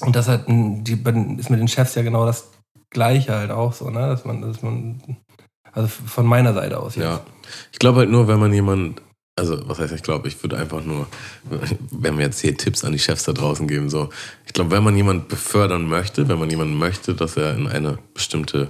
Und 0.00 0.16
das 0.16 0.28
hat, 0.28 0.46
die, 0.48 0.92
ist 1.38 1.50
mit 1.50 1.60
den 1.60 1.68
Chefs 1.68 1.94
ja 1.94 2.02
genau 2.02 2.26
das 2.26 2.50
Gleiche 2.90 3.34
halt 3.34 3.50
auch 3.50 3.72
so, 3.72 3.90
ne? 3.90 4.06
Dass 4.06 4.24
man, 4.24 4.40
dass 4.42 4.62
man 4.62 5.00
Also 5.72 5.88
von 5.88 6.26
meiner 6.26 6.54
Seite 6.54 6.78
aus 6.78 6.94
jetzt. 6.94 7.04
Ja. 7.04 7.20
Ich 7.72 7.78
glaube 7.78 8.00
halt 8.00 8.10
nur, 8.10 8.28
wenn 8.28 8.38
man 8.38 8.52
jemand, 8.52 9.02
also 9.36 9.68
was 9.68 9.80
heißt 9.80 9.92
ich 9.92 10.02
glaube, 10.02 10.28
ich 10.28 10.40
würde 10.42 10.56
einfach 10.56 10.84
nur, 10.84 11.08
wenn 11.90 12.16
wir 12.16 12.24
jetzt 12.24 12.40
hier 12.40 12.56
Tipps 12.56 12.84
an 12.84 12.92
die 12.92 12.98
Chefs 13.00 13.24
da 13.24 13.32
draußen 13.32 13.66
geben, 13.66 13.90
so, 13.90 14.10
ich 14.46 14.52
glaube, 14.52 14.70
wenn 14.70 14.84
man 14.84 14.96
jemanden 14.96 15.26
befördern 15.26 15.88
möchte, 15.88 16.28
wenn 16.28 16.38
man 16.38 16.50
jemanden 16.50 16.78
möchte, 16.78 17.14
dass 17.14 17.36
er 17.36 17.56
in 17.56 17.66
eine 17.66 17.98
bestimmte 18.14 18.68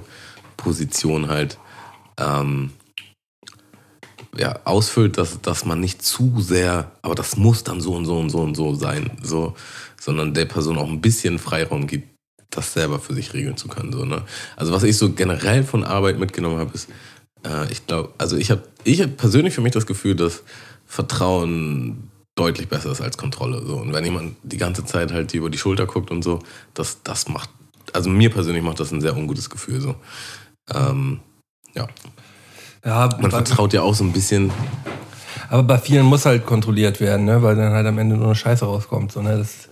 Position 0.57 1.29
halt 1.29 1.59
ähm, 2.19 2.71
ja, 4.37 4.59
ausfüllt, 4.65 5.19
dass, 5.19 5.41
dass 5.41 5.65
man 5.65 5.81
nicht 5.81 6.03
zu 6.03 6.41
sehr, 6.41 6.91
aber 7.03 7.15
das 7.15 7.37
muss 7.37 7.65
dann 7.65 7.81
so 7.81 7.95
und 7.95 8.05
so 8.05 8.19
und 8.19 8.31
so 8.31 8.39
und 8.41 8.55
so 8.55 8.75
sein, 8.75 9.11
so, 9.23 9.55
sondern 10.01 10.35
der 10.35 10.47
Person 10.47 10.79
auch 10.79 10.89
ein 10.89 11.01
bisschen 11.01 11.39
Freiraum 11.39 11.87
gibt, 11.87 12.09
das 12.51 12.73
selber 12.73 12.99
für 12.99 13.15
sich 13.15 13.33
regeln 13.33 13.57
zu 13.57 13.69
können. 13.69 13.93
So, 13.93 14.05
ne? 14.05 14.23
Also 14.57 14.73
was 14.73 14.83
ich 14.83 14.97
so 14.97 15.13
generell 15.13 15.65
von 15.65 15.85
Arbeit 15.85 16.19
mitgenommen 16.19 16.59
habe, 16.59 16.73
ist, 16.75 16.89
äh, 17.47 17.71
ich 17.71 17.87
glaube, 17.87 18.13
also 18.19 18.37
ich 18.37 18.51
habe 18.51 18.63
ich 18.85 19.01
hab 19.01 19.17
persönlich 19.17 19.55
für 19.55 19.61
mich 19.61 19.73
das 19.73 19.87
Gefühl, 19.87 20.15
dass 20.15 20.43
Vertrauen 20.87 22.11
deutlich 22.35 22.69
besser 22.69 22.91
ist 22.91 23.01
als 23.01 23.17
Kontrolle. 23.17 23.65
So. 23.65 23.77
Und 23.77 23.93
wenn 23.93 24.05
jemand 24.05 24.37
die 24.43 24.57
ganze 24.57 24.85
Zeit 24.85 25.13
halt 25.13 25.33
über 25.35 25.51
die 25.51 25.59
Schulter 25.59 25.87
guckt 25.87 26.11
und 26.11 26.23
so, 26.23 26.41
das, 26.75 27.03
das 27.03 27.29
macht, 27.29 27.51
also 27.93 28.11
mir 28.11 28.31
persönlich 28.31 28.63
macht 28.63 28.81
das 28.81 28.93
ein 28.93 29.01
sehr 29.01 29.17
ungutes 29.17 29.51
Gefühl. 29.51 29.81
So. 29.81 29.95
Ähm, 30.73 31.21
ja. 31.75 31.87
ja. 32.85 33.09
Man 33.21 33.31
vertraut 33.31 33.73
ja 33.73 33.83
auch 33.83 33.95
so 33.95 34.05
ein 34.05 34.13
bisschen. 34.13 34.51
Aber 35.51 35.63
bei 35.63 35.79
vielen 35.79 36.07
muss 36.07 36.25
halt 36.25 36.47
kontrolliert 36.47 37.01
werden, 37.01 37.27
ne? 37.27 37.43
weil 37.43 37.57
dann 37.57 37.73
halt 37.73 37.87
am 37.87 37.99
Ende 37.99 38.17
nur 38.17 38.27
eine 38.27 38.35
Scheiße 38.35 38.65
rauskommt. 38.65 39.13
So, 39.13 39.21
ne? 39.21 39.37
das, 39.37 39.69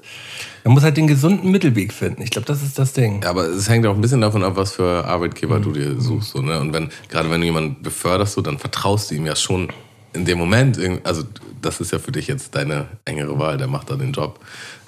man 0.65 0.75
muss 0.75 0.83
halt 0.83 0.97
den 0.97 1.07
gesunden 1.07 1.51
Mittelweg 1.51 1.93
finden. 1.93 2.23
Ich 2.23 2.31
glaube, 2.31 2.47
das 2.47 2.63
ist 2.63 2.79
das 2.79 2.93
Ding. 2.93 3.23
Ja, 3.23 3.31
aber 3.31 3.47
es 3.47 3.69
hängt 3.69 3.87
auch 3.87 3.95
ein 3.95 4.01
bisschen 4.01 4.21
davon 4.21 4.45
ab, 4.45 4.57
was 4.57 4.73
für 4.73 5.05
Arbeitgeber 5.05 5.59
mhm. 5.59 5.63
du 5.63 5.73
dir 5.73 6.01
suchst. 6.01 6.31
So, 6.31 6.43
ne? 6.43 6.61
Und 6.61 6.73
wenn, 6.73 6.91
gerade 7.09 7.31
wenn 7.31 7.41
du 7.41 7.47
jemanden 7.47 7.83
beförderst, 7.83 8.35
so, 8.35 8.43
dann 8.43 8.59
vertraust 8.59 9.11
du 9.11 9.15
ihm 9.15 9.27
ja 9.27 9.35
schon 9.35 9.69
in 10.13 10.25
dem 10.25 10.39
Moment, 10.39 10.79
also 11.05 11.23
das 11.63 11.81
ist 11.81 11.93
ja 11.93 11.99
für 11.99 12.13
dich 12.13 12.27
jetzt 12.27 12.55
deine 12.55 12.87
engere 13.05 13.39
Wahl, 13.39 13.57
der 13.57 13.67
macht 13.67 13.91
da 13.91 13.97
den 13.97 14.13
Job. 14.13 14.41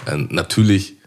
Äh, 0.06 0.16
natürlich 0.28 0.98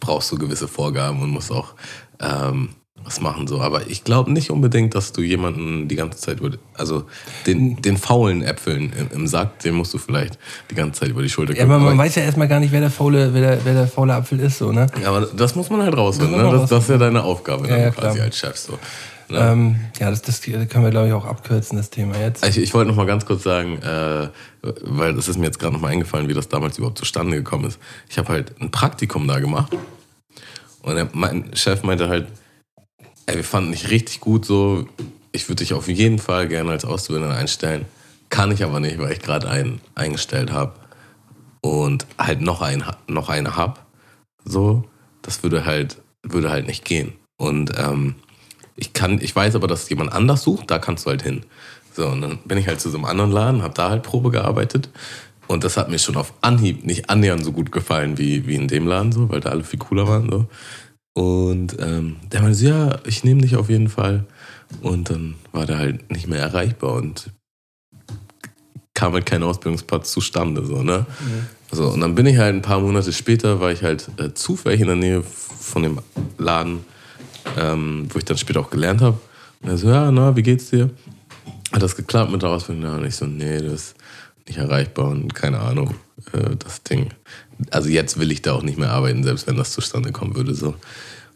brauchst 0.00 0.30
du 0.32 0.36
gewisse 0.36 0.68
Vorgaben 0.68 1.22
und 1.22 1.30
musst 1.30 1.50
auch 1.50 1.74
ähm, 2.20 2.70
was 3.04 3.20
machen 3.20 3.46
so. 3.46 3.60
Aber 3.60 3.88
ich 3.88 4.04
glaube 4.04 4.32
nicht 4.32 4.50
unbedingt, 4.50 4.94
dass 4.94 5.12
du 5.12 5.22
jemanden 5.22 5.88
die 5.88 5.96
ganze 5.96 6.18
Zeit 6.18 6.40
über, 6.40 6.50
also 6.74 7.04
den, 7.46 7.80
den 7.82 7.96
faulen 7.96 8.42
Äpfeln 8.42 8.92
im, 8.98 9.08
im, 9.14 9.26
Sack, 9.26 9.58
den 9.60 9.74
musst 9.74 9.92
du 9.94 9.98
vielleicht 9.98 10.38
die 10.70 10.74
ganze 10.74 11.00
Zeit 11.00 11.10
über 11.10 11.22
die 11.22 11.28
Schulter 11.28 11.52
gucken. 11.52 11.68
Ja, 11.68 11.74
aber 11.74 11.84
man 11.84 11.98
weiß 11.98 12.14
ja 12.14 12.22
erstmal 12.22 12.48
gar 12.48 12.60
nicht, 12.60 12.72
wer 12.72 12.80
der 12.80 12.90
faule, 12.90 13.34
wer 13.34 13.40
der, 13.40 13.64
wer 13.64 13.74
der 13.74 13.86
faule 13.86 14.14
Apfel 14.14 14.40
ist, 14.40 14.58
so, 14.58 14.72
ne? 14.72 14.86
Ja, 15.00 15.08
aber 15.08 15.26
das 15.26 15.54
muss 15.54 15.70
man 15.70 15.82
halt 15.82 15.96
rausfinden, 15.96 16.36
ne? 16.36 16.50
Das, 16.50 16.70
das 16.70 16.84
ist 16.84 16.90
ja 16.90 16.98
deine 16.98 17.22
Aufgabe 17.22 17.68
ja, 17.68 17.76
ja, 17.76 17.90
quasi 17.90 18.20
als 18.20 18.38
Chef, 18.38 18.56
so. 18.56 18.78
Ne? 19.28 19.38
Ähm, 19.38 19.76
ja, 19.98 20.10
das, 20.10 20.22
das 20.22 20.42
können 20.42 20.68
wir, 20.68 20.90
glaube 20.90 21.08
ich, 21.08 21.12
auch 21.12 21.24
abkürzen, 21.24 21.78
das 21.78 21.90
Thema 21.90 22.18
jetzt. 22.18 22.44
Ich, 22.46 22.58
ich 22.58 22.74
wollte 22.74 22.90
noch 22.90 22.96
mal 22.96 23.06
ganz 23.06 23.24
kurz 23.24 23.42
sagen, 23.42 23.78
äh, 23.78 24.28
weil 24.82 25.14
das 25.14 25.28
ist 25.28 25.38
mir 25.38 25.46
jetzt 25.46 25.58
gerade 25.58 25.72
noch 25.72 25.80
mal 25.80 25.88
eingefallen, 25.88 26.28
wie 26.28 26.34
das 26.34 26.48
damals 26.48 26.76
überhaupt 26.76 26.98
zustande 26.98 27.36
gekommen 27.36 27.64
ist. 27.64 27.78
Ich 28.08 28.18
habe 28.18 28.28
halt 28.28 28.52
ein 28.60 28.70
Praktikum 28.70 29.26
da 29.26 29.38
gemacht 29.38 29.72
und 30.82 31.14
mein 31.14 31.50
Chef 31.54 31.82
meinte 31.82 32.08
halt, 32.08 32.26
Ey, 33.26 33.36
wir 33.36 33.44
fanden 33.44 33.72
dich 33.72 33.90
richtig 33.90 34.20
gut 34.20 34.44
so. 34.44 34.86
Ich 35.32 35.48
würde 35.48 35.62
dich 35.62 35.72
auf 35.72 35.88
jeden 35.88 36.18
Fall 36.18 36.46
gerne 36.48 36.70
als 36.70 36.84
Auszubildender 36.84 37.36
einstellen. 37.36 37.86
Kann 38.28 38.50
ich 38.50 38.62
aber 38.64 38.80
nicht, 38.80 38.98
weil 38.98 39.12
ich 39.12 39.20
gerade 39.20 39.48
einen 39.48 39.80
eingestellt 39.94 40.52
habe 40.52 40.74
und 41.60 42.06
halt 42.18 42.40
noch 42.40 42.60
einen, 42.60 42.84
noch 43.06 43.28
eine 43.30 43.56
hab. 43.56 43.86
So, 44.44 44.84
das 45.22 45.42
würde 45.42 45.64
halt, 45.64 45.96
würde 46.22 46.50
halt 46.50 46.66
nicht 46.66 46.84
gehen. 46.84 47.14
Und 47.36 47.72
ähm, 47.78 48.16
ich 48.76 48.92
kann, 48.92 49.20
ich 49.20 49.34
weiß 49.34 49.54
aber, 49.54 49.68
dass 49.68 49.88
jemand 49.88 50.12
anders 50.12 50.42
sucht, 50.42 50.70
da 50.70 50.78
kannst 50.78 51.06
du 51.06 51.10
halt 51.10 51.22
hin. 51.22 51.44
So, 51.94 52.08
und 52.08 52.20
dann 52.20 52.38
bin 52.44 52.58
ich 52.58 52.66
halt 52.66 52.80
zu 52.80 52.90
so 52.90 52.98
einem 52.98 53.06
anderen 53.06 53.30
Laden, 53.30 53.62
habe 53.62 53.74
da 53.74 53.88
halt 53.88 54.02
Probe 54.02 54.30
gearbeitet. 54.30 54.90
Und 55.46 55.64
das 55.64 55.76
hat 55.76 55.88
mir 55.88 55.98
schon 55.98 56.16
auf 56.16 56.32
Anhieb 56.40 56.84
nicht 56.84 57.10
annähernd 57.10 57.44
so 57.44 57.52
gut 57.52 57.70
gefallen 57.70 58.18
wie, 58.18 58.46
wie 58.46 58.56
in 58.56 58.68
dem 58.68 58.86
Laden, 58.86 59.12
so, 59.12 59.28
weil 59.28 59.40
da 59.40 59.50
alle 59.50 59.64
viel 59.64 59.78
cooler 59.78 60.08
waren. 60.08 60.28
So. 60.30 60.46
Und 61.14 61.76
ähm, 61.80 62.16
der 62.32 62.42
meinte 62.42 62.58
so, 62.58 62.66
ja, 62.66 62.98
ich 63.06 63.24
nehme 63.24 63.40
dich 63.40 63.56
auf 63.56 63.70
jeden 63.70 63.88
Fall. 63.88 64.24
Und 64.82 65.10
dann 65.10 65.36
war 65.52 65.64
der 65.66 65.78
halt 65.78 66.10
nicht 66.10 66.26
mehr 66.26 66.40
erreichbar 66.40 66.94
und 66.94 67.30
kam 68.94 69.12
halt 69.12 69.26
kein 69.26 69.42
Ausbildungsplatz 69.42 70.12
zustande. 70.12 70.64
So, 70.64 70.82
ne? 70.82 71.06
Mhm. 71.20 71.46
So, 71.76 71.88
und 71.88 72.00
dann 72.00 72.14
bin 72.14 72.26
ich 72.26 72.38
halt 72.38 72.54
ein 72.54 72.62
paar 72.62 72.80
Monate 72.80 73.12
später, 73.12 73.60
war 73.60 73.72
ich 73.72 73.82
halt 73.82 74.08
äh, 74.18 74.34
zufällig 74.34 74.80
in 74.80 74.86
der 74.86 74.96
Nähe 74.96 75.22
von 75.22 75.82
dem 75.82 75.98
Laden, 76.38 76.84
ähm, 77.58 78.06
wo 78.10 78.18
ich 78.18 78.24
dann 78.24 78.38
später 78.38 78.60
auch 78.60 78.70
gelernt 78.70 79.00
habe. 79.00 79.18
Und 79.62 79.70
er 79.70 79.78
so, 79.78 79.88
ja, 79.88 80.10
na, 80.10 80.34
wie 80.36 80.42
geht's 80.42 80.70
dir? 80.70 80.90
Hat 81.72 81.82
das 81.82 81.96
geklappt 81.96 82.30
mit 82.30 82.42
der 82.42 82.50
Ausbildung? 82.50 82.94
Und 82.94 83.04
ich 83.04 83.16
so, 83.16 83.26
nee, 83.26 83.58
das 83.60 83.72
ist 83.72 83.94
nicht 84.46 84.58
erreichbar 84.58 85.08
und 85.08 85.34
keine 85.34 85.58
Ahnung, 85.60 85.94
äh, 86.32 86.56
das 86.56 86.82
Ding 86.82 87.10
also 87.70 87.88
jetzt 87.88 88.18
will 88.18 88.30
ich 88.30 88.42
da 88.42 88.52
auch 88.52 88.62
nicht 88.62 88.78
mehr 88.78 88.90
arbeiten, 88.90 89.22
selbst 89.24 89.46
wenn 89.46 89.56
das 89.56 89.72
zustande 89.72 90.12
kommen 90.12 90.36
würde. 90.36 90.54
So. 90.54 90.68
Und 90.68 90.76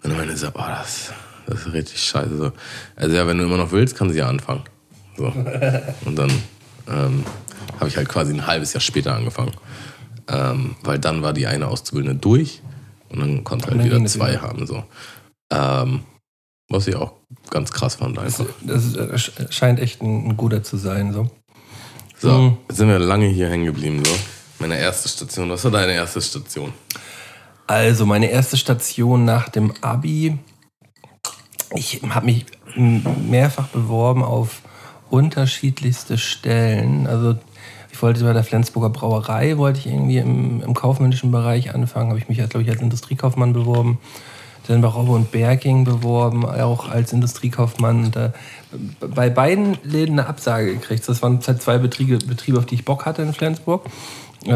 dann 0.03 0.17
meine 0.17 0.33
ich 0.33 0.39
so, 0.39 0.49
oh, 0.49 0.53
das, 0.55 1.13
das 1.47 1.67
ist 1.67 1.73
richtig 1.73 2.03
scheiße. 2.03 2.37
So. 2.37 2.53
Also 2.97 3.17
ja, 3.17 3.27
wenn 3.27 3.39
du 3.39 3.45
immer 3.45 3.57
noch 3.57 3.73
willst, 3.73 3.97
kannst 3.97 4.15
du 4.15 4.19
ja 4.19 4.29
anfangen. 4.29 4.63
So. 5.17 5.27
Und 6.05 6.17
dann 6.17 6.31
ähm, 6.89 7.25
habe 7.79 7.89
ich 7.89 7.97
halt 7.97 8.09
quasi 8.09 8.33
ein 8.33 8.47
halbes 8.47 8.73
Jahr 8.73 8.81
später 8.81 9.15
angefangen. 9.15 9.53
Ähm, 10.29 10.77
weil 10.83 10.99
dann 10.99 11.23
war 11.23 11.33
die 11.33 11.47
eine 11.47 11.69
Auszubildende 11.69 12.21
durch 12.21 12.61
und 13.09 13.21
dann 13.21 13.45
konnte 13.45 13.69
halt 13.69 13.83
wieder 13.83 14.05
zwei 14.07 14.33
wieder. 14.33 14.43
haben. 14.43 14.67
So. 14.67 14.85
Ähm, 15.51 16.01
was 16.69 16.87
ich 16.87 16.97
auch 16.97 17.15
ganz 17.51 17.73
krass 17.73 17.97
fand 17.97 18.19
einfach. 18.19 18.45
Das, 18.61 18.93
das 18.93 19.31
scheint 19.51 19.81
echt 19.81 20.03
ein, 20.03 20.29
ein, 20.29 20.37
guter 20.37 20.63
zu 20.63 20.77
sein. 20.77 21.13
So, 21.13 21.31
so 22.19 22.31
mhm. 22.31 22.57
jetzt 22.69 22.77
sind 22.77 22.89
wir 22.89 22.99
lange 22.99 23.27
hier 23.27 23.49
hängen 23.49 23.65
geblieben. 23.65 24.03
So. 24.05 24.13
Meine 24.59 24.79
erste 24.79 25.09
Station. 25.09 25.51
Was 25.51 25.65
war 25.65 25.71
deine 25.71 25.93
erste 25.93 26.21
Station? 26.21 26.73
Also, 27.67 28.07
meine 28.07 28.31
erste 28.31 28.57
Station 28.57 29.25
nach 29.25 29.49
dem 29.49 29.73
Abi. 29.83 30.39
Ich 31.75 32.01
habe 32.09 32.27
mich 32.27 32.47
mehrfach 32.75 33.69
beworben 33.69 34.25
auf 34.25 34.63
unterschiedlichste 35.11 36.19
Stellen. 36.19 37.07
Also, 37.07 37.37
ich 37.93 38.03
wollte 38.03 38.25
bei 38.25 38.33
der 38.33 38.43
Flensburger 38.43 38.91
Brauerei, 38.91 39.59
wollte 39.59 39.79
ich 39.79 39.87
irgendwie 39.87 40.19
im, 40.19 40.63
im 40.63 40.75
kaufmännischen 40.75 41.31
Bereich 41.31 41.73
anfangen. 41.75 42.11
Habe 42.11 42.19
ich 42.19 42.29
mich, 42.29 42.39
glaube 42.39 42.63
ich, 42.63 42.71
als 42.71 42.81
Industriekaufmann 42.81 43.53
beworben. 43.53 43.99
Dann 44.67 44.83
bei 44.83 44.89
Robbe 44.89 45.13
und 45.13 45.31
Berking 45.31 45.85
beworben, 45.85 46.45
auch 46.45 46.91
als 46.91 47.13
Industriekaufmann. 47.13 48.11
Da, 48.11 48.35
bei 49.01 49.31
beiden 49.31 49.79
Läden 49.83 50.19
eine 50.19 50.29
Absage 50.29 50.75
gekriegt. 50.75 51.09
Das 51.09 51.23
waren 51.23 51.41
zwei 51.41 51.79
Betriebe, 51.79 52.19
Betriebe, 52.19 52.59
auf 52.59 52.67
die 52.67 52.75
ich 52.75 52.85
Bock 52.85 53.07
hatte 53.07 53.23
in 53.23 53.33
Flensburg 53.33 53.87
äh, 53.87 53.91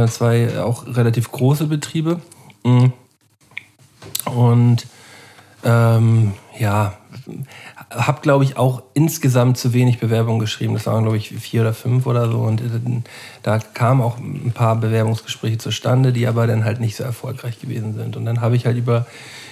zwei 0.09 0.61
auch 0.61 0.87
relativ 0.87 1.31
große 1.31 1.67
Betriebe. 1.67 2.21
Mhm. 2.65 2.93
Und 4.35 4.87
ähm, 5.65 6.35
ja, 6.59 6.95
habe, 7.91 8.21
glaube 8.21 8.45
ich, 8.45 8.57
auch 8.57 8.83
insgesamt 8.95 9.59
zu 9.59 9.73
wenig 9.73 9.99
Bewerbungen 9.99 10.41
geschrieben. 10.41 10.75
Das 10.75 10.87
waren, 10.87 11.03
glaube 11.03 11.17
ich, 11.17 11.31
vier 11.31 11.63
oder 11.63 11.75
fünf 11.75 12.07
oder 12.07 12.31
so. 12.31 12.39
Und 12.39 12.61
äh, 12.61 12.65
da 13.43 13.59
kamen 13.59 14.01
auch 14.01 14.19
ein 14.19 14.53
paar 14.55 14.77
Bewerbungsgespräche 14.77 15.59
zustande, 15.59 16.13
die 16.13 16.27
aber 16.27 16.47
dann 16.47 16.65
halt 16.65 16.81
nicht 16.81 16.97
so 16.97 17.05
erfolgreich 17.05 17.61
gewesen 17.61 17.95
sind. 17.95 18.17
Und 18.17 18.25
dann 18.25 18.41
habe 18.41 18.57
ich 18.57 18.67
halt 18.67 18.77
über, 18.77 19.07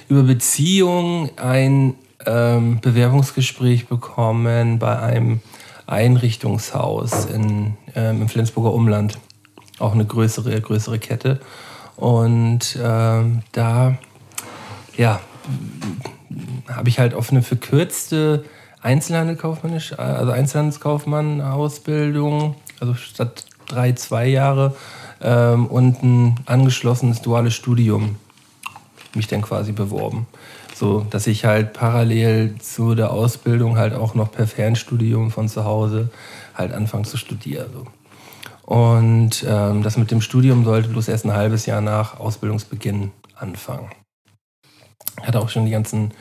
über 0.08 0.22
Beziehungen 0.22 1.30
ein 1.36 1.94
ähm, 2.26 2.80
Bewerbungsgespräch 2.80 3.86
bekommen 3.86 4.78
bei 4.78 4.98
einem 4.98 5.40
Einrichtungshaus 5.86 7.26
in, 7.26 7.74
ähm, 7.94 8.22
im 8.22 8.28
Flensburger 8.28 8.72
Umland 8.72 9.18
auch 9.80 9.92
eine 9.92 10.04
größere, 10.04 10.60
größere 10.60 10.98
Kette. 10.98 11.38
Und 11.96 12.76
ähm, 12.82 13.42
da, 13.52 13.96
ja, 14.96 15.20
habe 16.68 16.88
ich 16.88 16.98
halt 16.98 17.14
auf 17.14 17.30
eine 17.30 17.42
verkürzte 17.42 18.44
Einzelhandelskaufmännisch, 18.80 19.96
also 19.98 20.32
Einzelhandelskaufmann-Ausbildung, 20.32 22.56
also 22.80 22.94
statt 22.94 23.44
drei, 23.66 23.92
zwei 23.92 24.26
Jahre 24.26 24.74
ähm, 25.20 25.66
und 25.66 26.02
ein 26.02 26.36
angeschlossenes 26.46 27.20
duales 27.22 27.54
Studium 27.54 28.16
mich 29.14 29.26
dann 29.26 29.42
quasi 29.42 29.72
beworben. 29.72 30.26
So, 30.74 31.06
dass 31.10 31.26
ich 31.26 31.44
halt 31.44 31.74
parallel 31.74 32.54
zu 32.58 32.94
der 32.94 33.10
Ausbildung 33.10 33.76
halt 33.76 33.92
auch 33.92 34.14
noch 34.14 34.32
per 34.32 34.46
Fernstudium 34.46 35.30
von 35.30 35.46
zu 35.48 35.64
Hause 35.64 36.08
halt 36.54 36.72
anfangen 36.72 37.04
zu 37.04 37.18
studieren. 37.18 37.66
So. 37.74 37.84
Und 38.70 39.44
ähm, 39.48 39.82
das 39.82 39.96
mit 39.96 40.12
dem 40.12 40.20
Studium 40.20 40.64
sollte 40.64 40.90
bloß 40.90 41.08
erst 41.08 41.24
ein 41.24 41.32
halbes 41.32 41.66
Jahr 41.66 41.80
nach 41.80 42.20
Ausbildungsbeginn 42.20 43.10
anfangen. 43.34 43.90
Ich 45.20 45.26
hatte 45.26 45.40
auch 45.40 45.48
schon 45.48 45.64
die 45.64 45.72
ganzen 45.72 46.12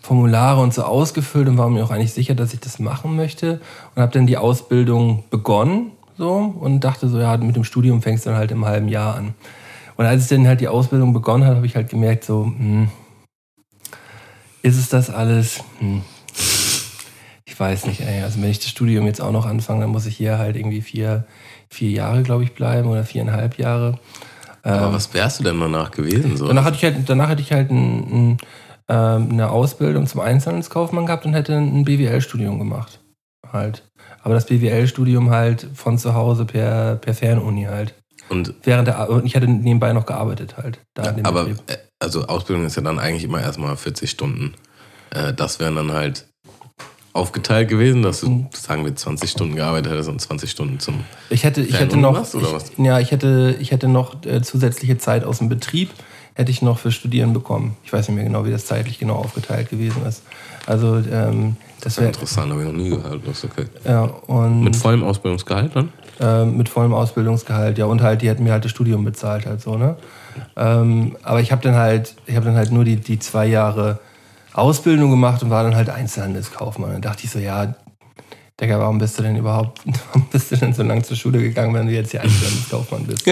Formulare 0.00 0.60
und 0.60 0.72
so 0.72 0.84
ausgefüllt 0.84 1.48
und 1.48 1.58
war 1.58 1.68
mir 1.68 1.82
auch 1.82 1.90
eigentlich 1.90 2.12
sicher, 2.12 2.36
dass 2.36 2.54
ich 2.54 2.60
das 2.60 2.78
machen 2.78 3.16
möchte. 3.16 3.60
Und 3.96 4.02
habe 4.02 4.12
dann 4.12 4.28
die 4.28 4.36
Ausbildung 4.36 5.24
begonnen 5.30 5.90
so 6.16 6.34
und 6.36 6.84
dachte 6.84 7.08
so, 7.08 7.18
ja, 7.18 7.36
mit 7.36 7.56
dem 7.56 7.64
Studium 7.64 8.00
fängst 8.00 8.26
du 8.26 8.30
dann 8.30 8.38
halt 8.38 8.52
im 8.52 8.64
halben 8.64 8.86
Jahr 8.86 9.16
an. 9.16 9.34
Und 9.96 10.06
als 10.06 10.22
ich 10.22 10.28
dann 10.28 10.46
halt 10.46 10.60
die 10.60 10.68
Ausbildung 10.68 11.12
begonnen 11.12 11.46
habe, 11.46 11.56
habe 11.56 11.66
ich 11.66 11.74
halt 11.74 11.88
gemerkt, 11.88 12.22
so, 12.22 12.44
hm, 12.44 12.90
ist 14.62 14.78
es 14.78 14.88
das 14.88 15.10
alles? 15.10 15.64
Hm. 15.80 16.02
Ich 17.44 17.58
weiß 17.58 17.86
nicht, 17.86 18.02
ey. 18.02 18.22
Also 18.22 18.40
wenn 18.40 18.50
ich 18.50 18.60
das 18.60 18.68
Studium 18.68 19.06
jetzt 19.06 19.20
auch 19.20 19.32
noch 19.32 19.46
anfange, 19.46 19.80
dann 19.80 19.90
muss 19.90 20.06
ich 20.06 20.16
hier 20.16 20.38
halt 20.38 20.54
irgendwie 20.54 20.80
vier, 20.80 21.26
vier 21.70 21.90
Jahre, 21.90 22.22
glaube 22.22 22.44
ich, 22.44 22.54
bleiben 22.54 22.88
oder 22.88 23.04
viereinhalb 23.04 23.58
Jahre. 23.58 23.98
Aber 24.62 24.92
was 24.92 25.14
wärst 25.14 25.40
du 25.40 25.44
denn 25.44 25.58
danach 25.60 25.90
gewesen? 25.90 26.36
So? 26.36 26.46
Danach 26.48 26.64
hatte 26.64 26.76
ich 26.76 26.84
halt, 26.84 27.08
danach 27.08 27.28
hatte 27.28 27.40
ich 27.40 27.52
halt 27.52 27.70
ein, 27.70 27.98
ein, 27.98 28.38
ähm, 28.88 29.28
eine 29.30 29.50
Ausbildung 29.50 30.06
zum 30.06 30.20
Einzelhandelskaufmann 30.20 31.06
gehabt 31.06 31.24
und 31.26 31.34
hätte 31.34 31.54
ein 31.54 31.84
BWL-Studium 31.84 32.58
gemacht. 32.58 33.00
Halt. 33.50 33.84
Aber 34.22 34.34
das 34.34 34.46
BWL-Studium 34.46 35.30
halt 35.30 35.66
von 35.74 35.96
zu 35.96 36.12
Hause 36.14 36.44
per, 36.44 36.96
per 36.96 37.14
Fernuni 37.14 37.64
halt. 37.64 37.94
Und, 38.28 38.52
Während 38.64 38.88
der, 38.88 39.08
ich 39.24 39.34
hatte 39.36 39.48
nebenbei 39.48 39.92
noch 39.94 40.04
gearbeitet 40.04 40.56
halt. 40.58 40.80
Dem 40.96 41.24
aber 41.24 41.44
Betrieb. 41.44 41.62
äh, 41.70 41.78
also 41.98 42.26
Ausbildung 42.26 42.66
ist 42.66 42.76
ja 42.76 42.82
dann 42.82 42.98
eigentlich 42.98 43.24
immer 43.24 43.40
erstmal 43.40 43.74
40 43.76 44.10
Stunden. 44.10 44.54
Äh, 45.10 45.32
Das 45.32 45.60
wären 45.60 45.76
dann 45.76 45.92
halt 45.92 46.27
aufgeteilt 47.12 47.68
gewesen, 47.68 48.02
dass 48.02 48.22
Mhm. 48.22 48.46
du, 48.50 48.56
sagen 48.56 48.84
wir, 48.84 48.94
20 48.94 49.30
Stunden 49.30 49.56
gearbeitet 49.56 49.92
hättest 49.92 50.08
und 50.08 50.20
20 50.20 50.50
Stunden 50.50 50.78
zum. 50.80 51.00
Ich 51.30 51.44
hätte, 51.44 51.60
ich 51.62 51.78
hätte 51.78 51.96
noch, 51.96 52.12
machst, 52.12 52.34
oder 52.34 52.48
ich, 52.48 52.52
was? 52.54 52.72
ja, 52.76 52.98
ich 53.00 53.10
hätte, 53.10 53.56
ich 53.60 53.70
hätte 53.70 53.88
noch 53.88 54.24
äh, 54.24 54.42
zusätzliche 54.42 54.98
Zeit 54.98 55.24
aus 55.24 55.38
dem 55.38 55.48
Betrieb, 55.48 55.90
hätte 56.34 56.50
ich 56.50 56.62
noch 56.62 56.78
für 56.78 56.92
Studieren 56.92 57.32
bekommen. 57.32 57.76
Ich 57.84 57.92
weiß 57.92 58.08
nicht 58.08 58.14
mehr 58.16 58.24
genau, 58.24 58.44
wie 58.44 58.50
das 58.50 58.66
zeitlich 58.66 58.98
genau 58.98 59.14
aufgeteilt 59.16 59.70
gewesen 59.70 60.04
ist. 60.06 60.22
Also 60.66 61.02
ähm, 61.10 61.56
das 61.80 61.96
wäre 61.96 62.08
Interessant, 62.08 62.50
habe 62.52 62.60
ich 62.62 62.66
noch 62.68 62.74
nie 62.76 62.90
gehört. 62.90 63.20
Das 63.26 63.44
okay. 63.44 63.64
ja 63.84 64.02
und 64.02 64.62
Mit 64.64 64.76
vollem 64.76 65.02
Ausbildungsgehalt 65.02 65.74
dann? 65.74 65.88
ähm, 66.20 66.56
mit 66.56 66.68
vollem 66.68 66.92
Ausbildungsgehalt, 66.94 67.78
ja 67.78 67.86
und 67.86 68.02
halt 68.02 68.22
die 68.22 68.28
hätten 68.28 68.42
mir 68.44 68.52
halt 68.52 68.64
das 68.64 68.70
Studium 68.72 69.04
bezahlt 69.04 69.46
halt 69.46 69.60
so 69.60 69.76
ne. 69.76 69.96
Ähm, 70.56 71.16
aber 71.22 71.40
ich 71.40 71.50
habe 71.52 71.62
dann 71.62 71.74
halt, 71.76 72.14
ich 72.26 72.36
habe 72.36 72.44
dann 72.46 72.56
halt 72.56 72.70
nur 72.70 72.84
die 72.84 72.96
die 72.96 73.18
zwei 73.18 73.46
Jahre 73.46 73.98
Ausbildung 74.58 75.10
gemacht 75.10 75.42
und 75.42 75.50
war 75.50 75.62
dann 75.62 75.76
halt 75.76 75.90
Einzelhandelskaufmann. 75.90 76.92
Dann 76.92 77.02
dachte 77.02 77.24
ich 77.24 77.30
so, 77.30 77.38
ja, 77.38 77.74
Digga, 78.60 78.78
warum 78.80 78.98
bist 78.98 79.18
du 79.18 79.22
denn 79.22 79.36
überhaupt, 79.36 79.82
warum 80.06 80.26
bist 80.30 80.50
du 80.50 80.56
denn 80.56 80.72
so 80.72 80.82
lange 80.82 81.02
zur 81.02 81.16
Schule 81.16 81.40
gegangen, 81.40 81.74
wenn 81.74 81.86
du 81.86 81.92
jetzt 81.92 82.10
hier 82.10 82.22
Einzelhandelskaufmann 82.22 83.04
bist? 83.04 83.26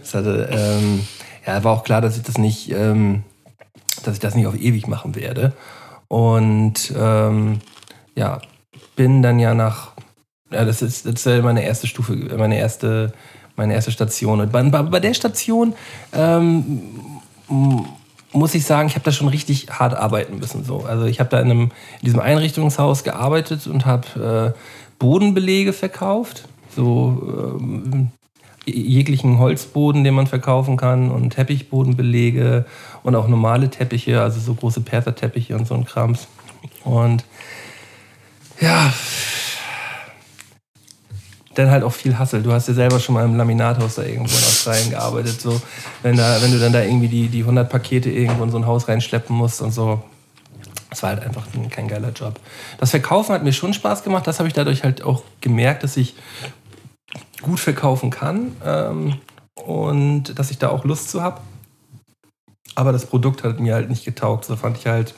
Das 0.00 0.14
hatte, 0.14 0.48
ähm, 0.52 1.06
ja, 1.46 1.62
war 1.64 1.72
auch 1.72 1.84
klar, 1.84 2.00
dass 2.00 2.16
ich 2.16 2.22
das 2.22 2.38
nicht, 2.38 2.70
ähm, 2.70 3.24
dass 4.04 4.14
ich 4.14 4.20
das 4.20 4.34
nicht 4.34 4.46
auf 4.46 4.56
ewig 4.56 4.86
machen 4.86 5.14
werde. 5.16 5.52
Und 6.08 6.92
ähm, 6.96 7.60
ja, 8.14 8.40
bin 8.96 9.22
dann 9.22 9.38
ja 9.38 9.54
nach, 9.54 9.92
ja, 10.50 10.64
das 10.64 10.82
ist, 10.82 11.06
das 11.06 11.26
ist 11.26 11.42
meine 11.42 11.64
erste 11.64 11.86
Stufe, 11.86 12.14
meine 12.14 12.58
erste, 12.58 13.12
meine 13.56 13.74
erste 13.74 13.90
Station. 13.92 14.40
Und 14.40 14.52
bei, 14.52 14.62
bei, 14.62 15.00
der 15.00 15.14
Station 15.14 15.74
ähm, 16.12 16.82
muss 18.32 18.54
ich 18.54 18.64
sagen, 18.64 18.88
ich 18.88 18.94
habe 18.94 19.04
da 19.04 19.12
schon 19.12 19.28
richtig 19.28 19.68
hart 19.70 19.94
arbeiten 19.94 20.38
müssen. 20.38 20.64
So. 20.64 20.84
Also 20.84 21.06
ich 21.06 21.20
habe 21.20 21.30
da 21.30 21.40
in, 21.40 21.50
einem, 21.50 21.62
in 21.62 22.04
diesem 22.04 22.20
Einrichtungshaus 22.20 23.04
gearbeitet 23.04 23.66
und 23.66 23.86
habe 23.86 24.54
äh, 24.54 24.58
Bodenbelege 24.98 25.72
verkauft. 25.72 26.48
So 26.74 27.58
ähm, 27.60 28.10
jeglichen 28.66 29.38
Holzboden, 29.38 30.04
den 30.04 30.14
man 30.14 30.26
verkaufen 30.26 30.76
kann 30.76 31.10
und 31.10 31.30
Teppichbodenbelege 31.30 32.66
und 33.02 33.16
auch 33.16 33.26
normale 33.26 33.70
Teppiche, 33.70 34.20
also 34.22 34.38
so 34.38 34.54
große 34.54 34.82
Perserteppiche 34.82 35.56
und 35.56 35.66
so 35.66 35.74
ein 35.74 35.84
Krams. 35.84 36.28
Und 36.84 37.24
ja, 38.60 38.92
dann 41.54 41.70
halt 41.70 41.82
auch 41.82 41.92
viel 41.92 42.16
Hassel. 42.18 42.42
Du 42.42 42.52
hast 42.52 42.68
ja 42.68 42.74
selber 42.74 43.00
schon 43.00 43.14
mal 43.14 43.24
im 43.24 43.36
Laminathaus 43.36 43.96
da 43.96 44.02
irgendwo 44.02 44.36
in 44.36 44.44
Australien 44.44 44.90
gearbeitet. 44.90 45.40
So, 45.40 45.60
wenn, 46.02 46.16
da, 46.16 46.40
wenn 46.42 46.52
du 46.52 46.58
dann 46.60 46.72
da 46.72 46.82
irgendwie 46.82 47.08
die, 47.08 47.28
die 47.28 47.40
100 47.40 47.68
Pakete 47.68 48.10
irgendwo 48.10 48.44
in 48.44 48.50
so 48.50 48.58
ein 48.58 48.66
Haus 48.66 48.86
reinschleppen 48.88 49.34
musst 49.34 49.60
und 49.60 49.72
so. 49.72 50.02
Das 50.90 51.02
war 51.02 51.10
halt 51.10 51.22
einfach 51.22 51.46
ein- 51.54 51.70
kein 51.70 51.88
geiler 51.88 52.10
Job. 52.10 52.38
Das 52.78 52.90
Verkaufen 52.90 53.32
hat 53.32 53.42
mir 53.44 53.52
schon 53.52 53.74
Spaß 53.74 54.02
gemacht. 54.04 54.26
Das 54.26 54.38
habe 54.38 54.48
ich 54.48 54.54
dadurch 54.54 54.82
halt 54.84 55.02
auch 55.02 55.22
gemerkt, 55.40 55.82
dass 55.84 55.96
ich 55.96 56.14
gut 57.42 57.58
verkaufen 57.60 58.10
kann 58.10 58.56
ähm, 58.64 59.16
und 59.54 60.38
dass 60.38 60.50
ich 60.50 60.58
da 60.58 60.68
auch 60.68 60.84
Lust 60.84 61.10
zu 61.10 61.22
habe. 61.22 61.40
Aber 62.76 62.92
das 62.92 63.06
Produkt 63.06 63.42
hat 63.44 63.58
mir 63.60 63.74
halt 63.74 63.88
nicht 63.90 64.04
getaugt. 64.04 64.44
So 64.44 64.56
fand 64.56 64.78
ich 64.78 64.86
halt, 64.86 65.14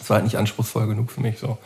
es 0.00 0.08
war 0.10 0.16
halt 0.16 0.24
nicht 0.24 0.36
anspruchsvoll 0.36 0.86
genug 0.86 1.10
für 1.10 1.20
mich 1.20 1.38
so. 1.38 1.58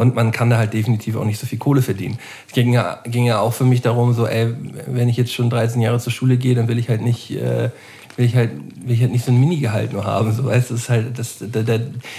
Und 0.00 0.14
man 0.14 0.32
kann 0.32 0.48
da 0.48 0.56
halt 0.56 0.72
definitiv 0.72 1.14
auch 1.16 1.26
nicht 1.26 1.38
so 1.38 1.46
viel 1.46 1.58
Kohle 1.58 1.82
verdienen. 1.82 2.18
Es 2.48 2.54
ging 2.54 2.72
ja, 2.72 3.00
ging 3.04 3.26
ja 3.26 3.38
auch 3.38 3.52
für 3.52 3.64
mich 3.64 3.82
darum, 3.82 4.14
so, 4.14 4.26
ey, 4.26 4.54
wenn 4.86 5.10
ich 5.10 5.18
jetzt 5.18 5.30
schon 5.30 5.50
13 5.50 5.82
Jahre 5.82 5.98
zur 5.98 6.10
Schule 6.10 6.38
gehe, 6.38 6.54
dann 6.54 6.68
will 6.68 6.78
ich 6.78 6.88
halt 6.88 7.02
nicht, 7.02 7.30
äh, 7.32 7.68
will 8.16 8.24
ich 8.24 8.34
halt, 8.34 8.50
will 8.82 8.94
ich 8.94 9.02
halt 9.02 9.12
nicht 9.12 9.26
so 9.26 9.30
ein 9.30 9.38
Minigehalt 9.38 9.92
nur 9.92 10.04
haben. 10.04 10.32
So, 10.32 10.46
weißt 10.46 10.70
das 10.70 10.80
ist 10.80 10.88
halt, 10.88 11.18
das, 11.18 11.36
da, 11.40 11.60
da, 11.60 11.74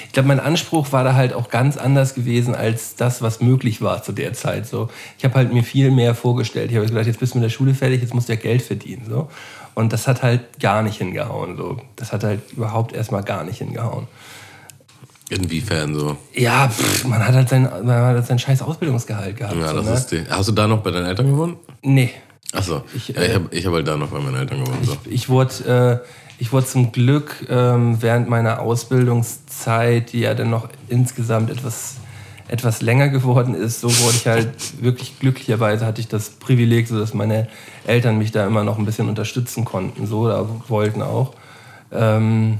ich 0.05 0.11
glaube, 0.13 0.27
mein 0.27 0.39
Anspruch 0.39 0.91
war 0.91 1.03
da 1.03 1.15
halt 1.15 1.33
auch 1.33 1.49
ganz 1.49 1.75
anders 1.75 2.13
gewesen 2.13 2.53
als 2.53 2.97
das, 2.97 3.23
was 3.23 3.41
möglich 3.41 3.81
war 3.81 4.03
zu 4.03 4.11
der 4.11 4.33
Zeit. 4.33 4.67
So, 4.67 4.91
ich 5.17 5.25
habe 5.25 5.33
halt 5.33 5.51
mir 5.51 5.63
viel 5.63 5.89
mehr 5.89 6.13
vorgestellt. 6.13 6.69
Ich 6.69 6.77
habe 6.77 6.85
gedacht, 6.85 7.07
jetzt 7.07 7.19
bist 7.19 7.33
du 7.33 7.39
mit 7.39 7.45
der 7.45 7.49
Schule 7.49 7.73
fertig, 7.73 8.03
jetzt 8.03 8.13
musst 8.13 8.29
du 8.29 8.33
ja 8.33 8.39
Geld 8.39 8.61
verdienen. 8.61 9.07
So. 9.09 9.27
Und 9.73 9.91
das 9.91 10.07
hat 10.07 10.21
halt 10.21 10.59
gar 10.59 10.83
nicht 10.83 10.99
hingehauen. 10.99 11.57
So. 11.57 11.77
Das 11.95 12.13
hat 12.13 12.23
halt 12.23 12.41
überhaupt 12.55 12.93
erstmal 12.93 13.23
gar 13.23 13.43
nicht 13.43 13.57
hingehauen. 13.57 14.05
Inwiefern 15.31 15.95
so? 15.95 16.17
Ja, 16.33 16.67
pff, 16.67 17.05
man 17.05 17.25
hat 17.25 17.33
halt 17.33 17.49
sein, 17.49 17.63
man 17.63 17.95
hat 17.95 18.15
halt 18.15 18.27
sein 18.27 18.37
scheiß 18.37 18.61
Ausbildungsgehalt 18.61 19.37
gehabt. 19.37 19.55
Ja, 19.55 19.69
so, 19.69 19.75
das 19.77 19.85
ne? 19.85 19.93
ist 19.93 20.07
die. 20.07 20.23
Hast 20.29 20.49
du 20.49 20.51
da 20.51 20.67
noch 20.67 20.81
bei 20.83 20.91
deinen 20.91 21.05
Eltern 21.05 21.27
gewohnt? 21.27 21.57
Nee, 21.81 22.11
Achso, 22.53 22.83
Ich, 22.93 23.09
ich, 23.09 23.15
ja, 23.15 23.21
ich 23.21 23.29
äh, 23.29 23.33
habe 23.35 23.47
ich 23.51 23.65
hab 23.65 23.73
halt 23.73 23.87
da 23.87 23.97
noch 23.97 24.09
bei 24.09 24.19
meinen 24.19 24.35
Eltern 24.35 24.63
gewohnt. 24.63 24.85
So. 24.85 24.97
ich 25.09 25.29
wurde, 25.29 26.01
äh, 26.03 26.07
ich 26.37 26.51
wurde 26.51 26.65
zum 26.65 26.91
Glück 26.91 27.47
ähm, 27.49 28.01
während 28.01 28.29
meiner 28.29 28.59
Ausbildungszeit, 28.59 30.11
die 30.11 30.21
ja 30.21 30.33
dann 30.33 30.49
noch 30.49 30.67
insgesamt 30.89 31.49
etwas, 31.49 31.95
etwas 32.49 32.81
länger 32.81 33.07
geworden 33.07 33.55
ist, 33.55 33.79
so 33.79 33.87
wurde 33.87 34.15
ich 34.17 34.27
halt 34.27 34.49
wirklich 34.83 35.17
glücklicherweise 35.19 35.85
hatte 35.85 36.01
ich 36.01 36.09
das 36.09 36.29
Privileg, 36.31 36.87
so 36.87 36.99
dass 36.99 37.13
meine 37.13 37.47
Eltern 37.87 38.17
mich 38.17 38.31
da 38.31 38.45
immer 38.45 38.63
noch 38.63 38.77
ein 38.77 38.85
bisschen 38.85 39.07
unterstützen 39.07 39.63
konnten, 39.63 40.05
so 40.05 40.27
da 40.27 40.45
wollten 40.67 41.01
auch. 41.01 41.33
Ähm, 41.93 42.59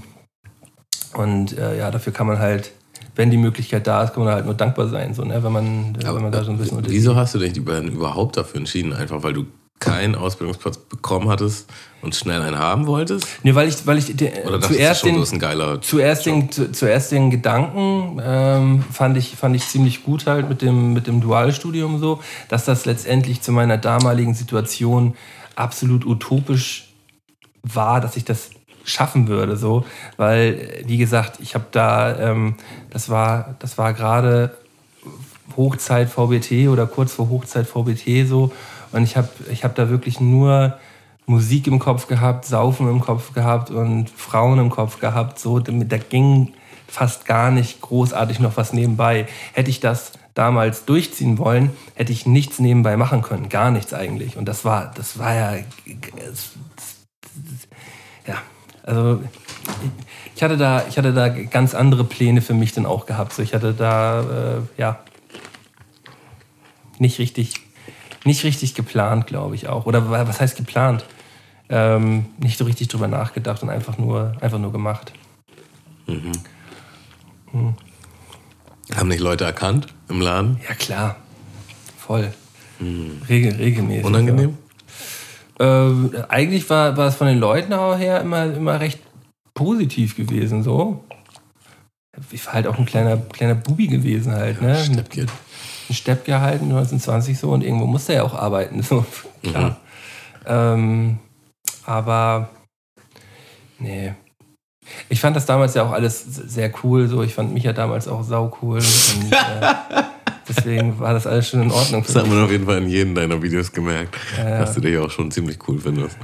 und 1.13 1.57
äh, 1.57 1.77
ja, 1.77 1.91
dafür 1.91 2.13
kann 2.13 2.27
man 2.27 2.39
halt, 2.39 2.71
wenn 3.15 3.29
die 3.29 3.37
Möglichkeit 3.37 3.87
da 3.87 4.03
ist, 4.03 4.13
kann 4.13 4.23
man 4.23 4.33
halt 4.33 4.45
nur 4.45 4.53
dankbar 4.53 4.87
sein, 4.87 5.13
so, 5.13 5.23
ne? 5.23 5.43
wenn, 5.43 5.51
man, 5.51 5.97
wenn 6.01 6.21
man 6.21 6.31
da 6.31 6.43
so 6.43 6.51
ein 6.51 6.57
bisschen 6.57 6.81
wieso 6.87 7.15
hast 7.15 7.35
du 7.35 7.39
dich 7.39 7.57
überhaupt 7.57 8.37
dafür 8.37 8.59
entschieden? 8.59 8.93
Einfach 8.93 9.23
weil 9.23 9.33
du 9.33 9.45
keinen 9.81 10.15
Ausbildungsplatz 10.15 10.77
bekommen 10.77 11.27
hattest 11.27 11.67
und 12.01 12.15
schnell 12.15 12.41
einen 12.41 12.57
haben 12.57 12.87
wolltest? 12.87 13.27
Nee, 13.43 13.53
weil 13.55 13.67
ich, 13.67 13.85
weil 13.85 13.97
ich 13.97 14.15
de, 14.15 14.31
zuerst 14.61 15.01
schon, 15.01 15.15
den, 15.15 15.81
zuerst 15.81 16.25
den, 16.25 16.51
zu, 16.51 16.71
zuerst 16.71 17.11
den 17.11 17.31
Gedanken 17.31 18.21
ähm, 18.23 18.83
fand, 18.91 19.17
ich, 19.17 19.35
fand 19.35 19.55
ich 19.55 19.67
ziemlich 19.67 20.03
gut 20.03 20.27
halt 20.27 20.47
mit 20.47 20.61
dem, 20.61 20.93
mit 20.93 21.07
dem 21.07 21.19
Dualstudium 21.19 21.99
so, 21.99 22.21
dass 22.47 22.63
das 22.63 22.85
letztendlich 22.85 23.41
zu 23.41 23.51
meiner 23.51 23.77
damaligen 23.77 24.35
Situation 24.35 25.15
absolut 25.55 26.05
utopisch 26.05 26.93
war, 27.63 28.01
dass 28.01 28.15
ich 28.15 28.23
das 28.23 28.51
schaffen 28.83 29.27
würde, 29.27 29.57
so, 29.57 29.85
weil, 30.17 30.83
wie 30.85 30.97
gesagt, 30.97 31.39
ich 31.41 31.55
habe 31.55 31.65
da, 31.71 32.17
ähm, 32.19 32.55
das 32.89 33.09
war, 33.09 33.55
das 33.59 33.77
war 33.77 33.93
gerade 33.93 34.57
Hochzeit 35.57 36.09
VBT 36.09 36.69
oder 36.69 36.87
kurz 36.87 37.13
vor 37.13 37.29
Hochzeit 37.29 37.67
VBT 37.67 38.27
so. 38.27 38.51
Und 38.91 39.03
ich 39.03 39.17
habe 39.17 39.29
ich 39.51 39.63
hab 39.63 39.75
da 39.75 39.89
wirklich 39.89 40.19
nur 40.19 40.77
Musik 41.25 41.67
im 41.67 41.79
Kopf 41.79 42.07
gehabt, 42.07 42.45
Saufen 42.45 42.89
im 42.89 42.99
Kopf 42.99 43.33
gehabt 43.33 43.69
und 43.69 44.09
Frauen 44.09 44.59
im 44.59 44.69
Kopf 44.69 44.99
gehabt, 44.99 45.39
so, 45.39 45.59
damit, 45.59 45.91
da 45.91 45.97
ging 45.97 46.53
fast 46.87 47.25
gar 47.25 47.51
nicht 47.51 47.81
großartig 47.81 48.39
noch 48.39 48.57
was 48.57 48.73
nebenbei. 48.73 49.27
Hätte 49.53 49.69
ich 49.69 49.79
das 49.79 50.11
damals 50.33 50.85
durchziehen 50.85 51.37
wollen, 51.37 51.71
hätte 51.95 52.11
ich 52.11 52.25
nichts 52.25 52.59
nebenbei 52.59 52.97
machen 52.97 53.21
können, 53.21 53.49
gar 53.49 53.71
nichts 53.71 53.93
eigentlich. 53.93 54.37
Und 54.37 54.45
das 54.45 54.65
war, 54.65 54.91
das 54.95 55.19
war 55.19 55.33
ja, 55.33 55.55
ja, 58.27 58.35
also 58.83 59.21
ich 60.35 60.43
hatte 60.43 60.57
da, 60.57 60.83
ich 60.87 60.97
hatte 60.97 61.13
da 61.13 61.29
ganz 61.29 61.75
andere 61.75 62.03
Pläne 62.03 62.41
für 62.41 62.53
mich 62.53 62.73
dann 62.73 62.85
auch 62.85 63.05
gehabt. 63.05 63.33
So, 63.33 63.41
ich 63.41 63.53
hatte 63.53 63.73
da, 63.73 64.21
äh, 64.21 64.61
ja, 64.77 64.99
nicht 66.97 67.19
richtig, 67.19 67.53
nicht 68.25 68.43
richtig 68.43 68.75
geplant, 68.75 69.27
glaube 69.27 69.55
ich 69.55 69.67
auch. 69.67 69.85
Oder 69.85 70.09
was 70.09 70.41
heißt 70.41 70.57
geplant? 70.57 71.05
Ähm, 71.69 72.25
nicht 72.37 72.57
so 72.57 72.65
richtig 72.65 72.89
drüber 72.89 73.07
nachgedacht 73.07 73.63
und 73.63 73.69
einfach 73.69 73.97
nur, 73.97 74.35
einfach 74.41 74.59
nur 74.59 74.71
gemacht. 74.71 75.13
Haben 78.95 79.07
nicht 79.07 79.21
Leute 79.21 79.45
erkannt 79.45 79.87
im 80.09 80.21
Laden? 80.21 80.59
Ja 80.67 80.75
klar, 80.75 81.15
voll, 81.97 82.33
Regel, 83.29 83.55
regelmäßig. 83.55 84.05
Unangenehm? 84.05 84.57
Ähm, 85.61 86.11
eigentlich 86.27 86.67
war, 86.71 86.97
war 86.97 87.07
es 87.07 87.15
von 87.15 87.27
den 87.27 87.37
Leuten 87.37 87.71
auch 87.73 87.95
her 87.95 88.19
immer, 88.21 88.45
immer 88.45 88.79
recht 88.79 88.99
positiv 89.53 90.15
gewesen, 90.15 90.63
so. 90.63 91.03
Ich 92.31 92.43
war 92.47 92.53
halt 92.53 92.65
auch 92.65 92.79
ein 92.79 92.85
kleiner, 92.87 93.17
kleiner 93.17 93.53
Bubi 93.53 93.87
gewesen 93.87 94.33
halt, 94.33 94.59
ne? 94.59 94.75
Steppchen. 94.75 95.27
ein 95.87 95.93
Stepp 95.93 96.25
gehalten, 96.25 96.65
1920 96.65 97.37
so, 97.37 97.51
und 97.51 97.63
irgendwo 97.63 97.85
musste 97.85 98.13
er 98.13 98.19
ja 98.19 98.23
auch 98.23 98.33
arbeiten, 98.33 98.81
so, 98.81 99.05
klar. 99.43 99.77
Ähm, 100.47 101.19
aber, 101.85 102.49
nee. 103.77 104.15
Ich 105.09 105.21
fand 105.21 105.35
das 105.35 105.45
damals 105.45 105.75
ja 105.75 105.83
auch 105.83 105.91
alles 105.91 106.23
sehr 106.23 106.71
cool, 106.83 107.07
so. 107.07 107.21
Ich 107.21 107.35
fand 107.35 107.53
mich 107.53 107.65
ja 107.65 107.71
damals 107.71 108.07
auch 108.07 108.23
sau 108.23 108.57
cool. 108.63 108.79
Und, 108.79 109.31
äh, 109.31 109.73
Deswegen 110.47 110.99
war 110.99 111.13
das 111.13 111.27
alles 111.27 111.49
schon 111.49 111.61
in 111.61 111.71
Ordnung. 111.71 112.03
Das 112.05 112.15
hat 112.15 112.27
man 112.27 112.43
auf 112.43 112.51
jeden 112.51 112.65
Fall 112.65 112.79
in 112.79 112.89
jedem 112.89 113.15
deiner 113.15 113.41
Videos 113.41 113.71
gemerkt, 113.71 114.15
ja, 114.37 114.59
dass 114.59 114.73
du 114.73 114.81
dich 114.81 114.97
auch 114.97 115.09
schon 115.09 115.31
ziemlich 115.31 115.57
cool 115.67 115.79
findest. 115.79 116.17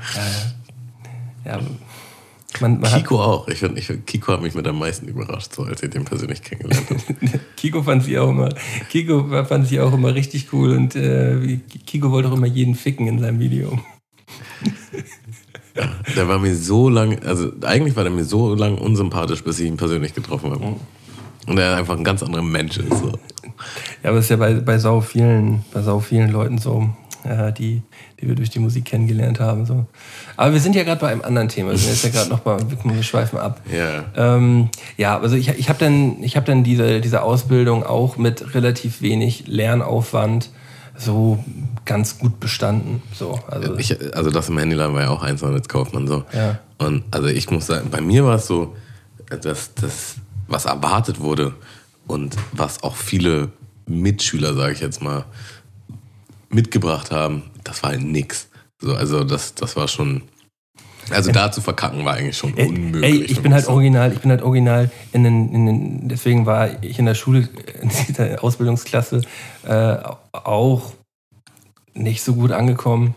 Ja. 1.45 1.59
Man, 2.59 2.79
man 2.79 2.91
Kiko 2.91 3.21
auch. 3.21 3.47
Ich 3.47 3.61
ich 3.61 3.91
Kiko 4.05 4.33
hat 4.33 4.41
mich 4.41 4.55
mit 4.55 4.67
am 4.67 4.79
meisten 4.79 5.07
überrascht, 5.07 5.53
so 5.53 5.63
als 5.63 5.83
ich 5.83 5.91
den 5.91 6.05
persönlich 6.05 6.41
kennengelernt 6.41 6.89
habe. 6.89 7.39
Kiko 7.55 7.83
fand 7.83 8.03
sie 8.03 8.17
auch 8.17 8.29
immer, 8.29 8.49
Kiko 8.89 9.45
fand 9.45 9.67
sie 9.67 9.79
auch 9.79 9.93
immer 9.93 10.15
richtig 10.15 10.51
cool 10.53 10.71
und 10.71 10.95
äh, 10.95 11.59
Kiko 11.85 12.11
wollte 12.11 12.29
auch 12.29 12.35
immer 12.35 12.47
jeden 12.47 12.75
ficken 12.75 13.07
in 13.07 13.19
seinem 13.19 13.39
Video. 13.39 13.79
Ja, 15.75 15.91
der 16.15 16.27
war 16.27 16.39
mir 16.39 16.55
so 16.55 16.89
lang, 16.89 17.19
also 17.23 17.51
eigentlich 17.61 17.95
war 17.95 18.03
der 18.03 18.11
mir 18.11 18.23
so 18.23 18.55
lang 18.55 18.77
unsympathisch, 18.79 19.43
bis 19.43 19.59
ich 19.59 19.67
ihn 19.67 19.77
persönlich 19.77 20.15
getroffen 20.15 20.51
habe. 20.51 20.75
Und 21.45 21.57
er 21.57 21.77
einfach 21.77 21.95
ein 21.97 22.03
ganz 22.03 22.23
anderer 22.23 22.41
Mensch 22.41 22.77
ist. 22.77 22.89
So. 22.89 23.13
Ja, 24.03 24.09
aber 24.09 24.19
es 24.19 24.25
ist 24.25 24.29
ja 24.31 24.37
bei, 24.37 24.53
bei 24.53 24.77
sau 24.77 25.01
vielen, 25.01 25.63
bei 25.73 25.81
sau 25.81 25.99
vielen 25.99 26.31
Leuten 26.31 26.57
so, 26.57 26.89
äh, 27.23 27.51
die, 27.51 27.81
die 28.19 28.27
wir 28.27 28.35
durch 28.35 28.49
die 28.49 28.59
Musik 28.59 28.85
kennengelernt 28.85 29.39
haben. 29.39 29.65
So. 29.65 29.85
Aber 30.35 30.53
wir 30.53 30.59
sind 30.59 30.75
ja 30.75 30.83
gerade 30.83 31.01
bei 31.01 31.09
einem 31.09 31.21
anderen 31.21 31.49
Thema. 31.49 31.71
Wir 31.71 31.77
sind 31.77 31.89
jetzt 31.89 32.03
ja 32.03 32.09
gerade 32.09 32.29
nochmal, 32.29 32.59
wir 32.83 33.03
schweifen 33.03 33.39
ab. 33.39 33.61
Ja. 33.71 34.05
Ähm, 34.15 34.69
ja, 34.97 35.19
also 35.19 35.35
ich, 35.35 35.49
ich 35.49 35.69
habe 35.69 35.79
dann, 35.79 36.23
ich 36.23 36.37
hab 36.37 36.45
dann 36.45 36.63
diese, 36.63 37.01
diese 37.01 37.21
Ausbildung 37.21 37.83
auch 37.83 38.17
mit 38.17 38.53
relativ 38.55 39.01
wenig 39.01 39.47
Lernaufwand 39.47 40.49
so 40.97 41.43
ganz 41.85 42.17
gut 42.17 42.39
bestanden. 42.39 43.03
So, 43.13 43.39
also, 43.47 43.77
ich, 43.77 44.15
also 44.15 44.31
das 44.31 44.49
im 44.49 44.57
Handyladen 44.57 44.95
war 44.95 45.03
ja 45.03 45.09
auch 45.09 45.21
eins 45.21 45.43
als 45.43 45.67
Kaufmann 45.67 46.07
so. 46.07 46.23
Ja. 46.33 46.59
Und 46.79 47.03
also 47.11 47.27
ich 47.27 47.49
muss 47.51 47.67
sagen, 47.67 47.89
bei 47.91 48.01
mir 48.01 48.25
war 48.25 48.35
es 48.35 48.47
so, 48.47 48.75
dass 49.29 49.73
das, 49.75 50.15
was 50.47 50.65
erwartet 50.65 51.19
wurde 51.19 51.53
und 52.07 52.35
was 52.53 52.83
auch 52.83 52.95
viele 52.95 53.51
Mitschüler, 53.85 54.53
sage 54.53 54.73
ich 54.73 54.79
jetzt 54.79 55.01
mal, 55.01 55.25
mitgebracht 56.49 57.11
haben, 57.11 57.43
das 57.63 57.83
war 57.83 57.91
halt 57.91 58.03
nix. 58.03 58.47
So, 58.79 58.95
also 58.95 59.23
das, 59.23 59.55
das 59.55 59.75
war 59.75 59.87
schon. 59.87 60.23
Also 61.09 61.31
da 61.31 61.49
zu 61.51 61.61
verkacken 61.61 62.03
war 62.03 62.15
eigentlich 62.15 62.37
schon 62.37 62.53
unmöglich. 62.53 63.21
Ey, 63.21 63.23
ich 63.23 63.41
bin 63.41 63.53
halt 63.53 63.67
original, 63.67 64.11
ich 64.11 64.19
bin 64.19 64.29
halt 64.29 64.41
original 64.41 64.91
in 65.13 65.23
den, 65.23 65.53
in 65.53 65.65
den, 65.65 66.09
deswegen 66.09 66.45
war 66.45 66.83
ich 66.83 66.99
in 66.99 67.05
der 67.05 67.15
Schule, 67.15 67.47
in 67.81 67.89
dieser 68.07 68.43
Ausbildungsklasse 68.43 69.21
äh, 69.65 69.97
auch 70.33 70.93
nicht 71.93 72.23
so 72.23 72.35
gut 72.35 72.51
angekommen, 72.51 73.15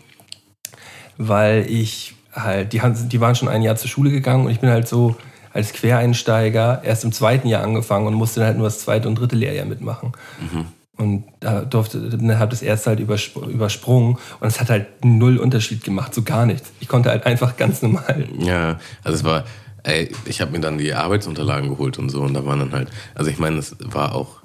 weil 1.18 1.66
ich 1.68 2.14
halt, 2.32 2.72
die, 2.72 2.80
haben, 2.80 3.08
die 3.08 3.20
waren 3.20 3.34
schon 3.34 3.48
ein 3.48 3.62
Jahr 3.62 3.74
zur 3.74 3.90
Schule 3.90 4.10
gegangen 4.10 4.46
und 4.46 4.52
ich 4.52 4.60
bin 4.60 4.70
halt 4.70 4.86
so 4.86 5.16
als 5.52 5.72
Quereinsteiger 5.72 6.82
erst 6.84 7.04
im 7.04 7.12
zweiten 7.12 7.48
Jahr 7.48 7.62
angefangen 7.62 8.06
und 8.06 8.14
musste 8.14 8.40
dann 8.40 8.48
halt 8.48 8.58
nur 8.58 8.66
das 8.66 8.80
zweite 8.80 9.08
und 9.08 9.16
dritte 9.16 9.36
Lehrjahr 9.36 9.66
mitmachen. 9.66 10.12
Mhm. 10.40 10.66
Und 10.96 11.24
da 11.40 11.62
durfte, 11.62 11.98
dann 12.10 12.38
habe 12.38 12.50
das 12.50 12.60
erste 12.60 12.90
halt 12.90 13.00
übersprungen 13.00 14.18
und 14.40 14.46
es 14.46 14.60
hat 14.60 14.68
halt 14.68 14.86
null 15.02 15.38
Unterschied 15.38 15.82
gemacht, 15.82 16.14
so 16.14 16.22
gar 16.22 16.44
nichts. 16.44 16.70
Ich 16.80 16.88
konnte 16.88 17.08
halt 17.08 17.24
einfach 17.24 17.56
ganz 17.56 17.80
normal. 17.80 18.28
Ja, 18.38 18.78
also 19.02 19.16
es 19.16 19.24
war, 19.24 19.44
ey, 19.82 20.12
ich 20.26 20.42
habe 20.42 20.52
mir 20.52 20.60
dann 20.60 20.76
die 20.76 20.92
Arbeitsunterlagen 20.92 21.70
geholt 21.70 21.98
und 21.98 22.10
so 22.10 22.20
und 22.20 22.34
da 22.34 22.44
waren 22.44 22.58
dann 22.58 22.72
halt, 22.72 22.90
also 23.14 23.30
ich 23.30 23.38
meine, 23.38 23.56
es 23.56 23.76
war 23.80 24.14
auch, 24.14 24.40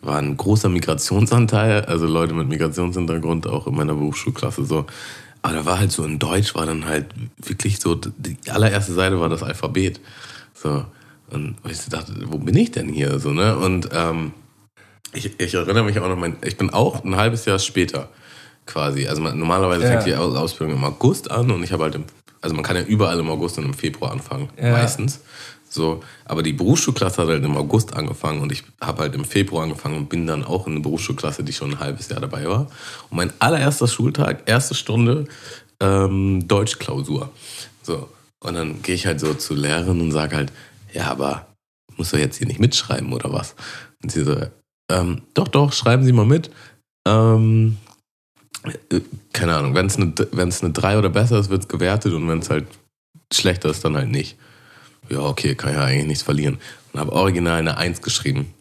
war 0.00 0.18
ein 0.18 0.36
großer 0.36 0.70
Migrationsanteil, 0.70 1.84
also 1.84 2.06
Leute 2.06 2.32
mit 2.32 2.48
Migrationshintergrund 2.48 3.46
auch 3.46 3.66
in 3.66 3.74
meiner 3.74 3.94
Berufsschulklasse 3.94 4.64
so. 4.64 4.86
Aber 5.42 5.54
da 5.54 5.66
war 5.66 5.78
halt 5.78 5.92
so 5.92 6.04
in 6.04 6.18
Deutsch 6.18 6.54
war 6.54 6.66
dann 6.66 6.86
halt 6.86 7.06
wirklich 7.36 7.80
so, 7.80 7.94
die 7.94 8.36
allererste 8.50 8.94
Seite 8.94 9.20
war 9.20 9.28
das 9.28 9.42
Alphabet. 9.42 10.00
So. 10.62 10.84
Und 11.30 11.56
ich 11.68 11.84
dachte, 11.86 12.14
wo 12.24 12.38
bin 12.38 12.56
ich 12.56 12.70
denn 12.70 12.88
hier? 12.88 13.18
So, 13.18 13.30
ne? 13.30 13.56
Und 13.56 13.90
ähm, 13.92 14.32
ich, 15.12 15.38
ich 15.38 15.54
erinnere 15.54 15.84
mich 15.84 15.98
auch 15.98 16.08
noch, 16.08 16.16
mein, 16.16 16.36
ich 16.42 16.56
bin 16.56 16.70
auch 16.70 17.04
ein 17.04 17.16
halbes 17.16 17.44
Jahr 17.44 17.58
später 17.58 18.08
quasi. 18.66 19.06
Also 19.08 19.22
man, 19.22 19.38
normalerweise 19.38 19.84
ja. 19.84 19.90
fängt 19.90 20.06
die 20.06 20.14
Ausbildung 20.14 20.76
im 20.76 20.84
August 20.84 21.30
an 21.30 21.50
und 21.50 21.62
ich 21.62 21.72
habe 21.72 21.84
halt, 21.84 21.94
im, 21.94 22.04
also 22.40 22.54
man 22.54 22.64
kann 22.64 22.76
ja 22.76 22.82
überall 22.82 23.18
im 23.18 23.28
August 23.28 23.58
und 23.58 23.64
im 23.64 23.74
Februar 23.74 24.12
anfangen, 24.12 24.48
ja. 24.60 24.72
meistens. 24.72 25.20
So, 25.70 26.02
aber 26.24 26.42
die 26.42 26.54
Berufsschulklasse 26.54 27.22
hat 27.22 27.28
halt 27.28 27.44
im 27.44 27.56
August 27.56 27.94
angefangen 27.94 28.40
und 28.40 28.52
ich 28.52 28.64
habe 28.80 29.02
halt 29.02 29.14
im 29.14 29.24
Februar 29.24 29.64
angefangen 29.64 29.98
und 29.98 30.08
bin 30.08 30.26
dann 30.26 30.44
auch 30.44 30.66
in 30.66 30.74
eine 30.74 30.80
Berufsschulklasse, 30.80 31.44
die 31.44 31.52
schon 31.52 31.72
ein 31.72 31.80
halbes 31.80 32.08
Jahr 32.08 32.20
dabei 32.20 32.48
war. 32.48 32.68
Und 33.10 33.16
mein 33.18 33.32
allererster 33.38 33.86
Schultag, 33.86 34.42
erste 34.46 34.74
Stunde 34.74 35.26
ähm, 35.80 36.48
Deutschklausur. 36.48 37.30
So, 37.82 38.08
und 38.40 38.54
dann 38.54 38.82
gehe 38.82 38.94
ich 38.94 39.06
halt 39.06 39.20
so 39.20 39.34
zur 39.34 39.56
Lehrerin 39.56 40.00
und 40.00 40.12
sage 40.12 40.36
halt, 40.36 40.52
ja, 40.92 41.10
aber 41.10 41.46
muss 41.96 42.10
doch 42.10 42.18
jetzt 42.18 42.38
hier 42.38 42.46
nicht 42.46 42.60
mitschreiben 42.60 43.12
oder 43.12 43.32
was? 43.32 43.54
Und 44.02 44.12
sie 44.12 44.24
so, 44.24 44.36
ähm, 44.90 45.22
doch, 45.34 45.48
doch, 45.48 45.72
schreiben 45.72 46.04
Sie 46.04 46.12
mal 46.12 46.24
mit. 46.24 46.50
Ähm, 47.06 47.76
äh, 48.90 49.00
keine 49.32 49.56
Ahnung, 49.56 49.74
wenn 49.74 49.86
es 49.86 49.96
eine, 49.96 50.12
wenn's 50.32 50.62
eine 50.62 50.72
3 50.72 50.98
oder 50.98 51.10
besser 51.10 51.38
ist, 51.38 51.50
wird 51.50 51.62
es 51.62 51.68
gewertet 51.68 52.12
und 52.12 52.28
wenn 52.28 52.38
es 52.38 52.50
halt 52.50 52.66
schlechter 53.32 53.70
ist, 53.70 53.84
dann 53.84 53.96
halt 53.96 54.08
nicht. 54.08 54.36
Ja, 55.08 55.20
okay, 55.20 55.54
kann 55.54 55.74
ja 55.74 55.84
eigentlich 55.84 56.06
nichts 56.06 56.22
verlieren. 56.22 56.58
Und 56.92 57.00
habe 57.00 57.12
original 57.12 57.58
eine 57.58 57.76
1 57.76 58.02
geschrieben. 58.02 58.54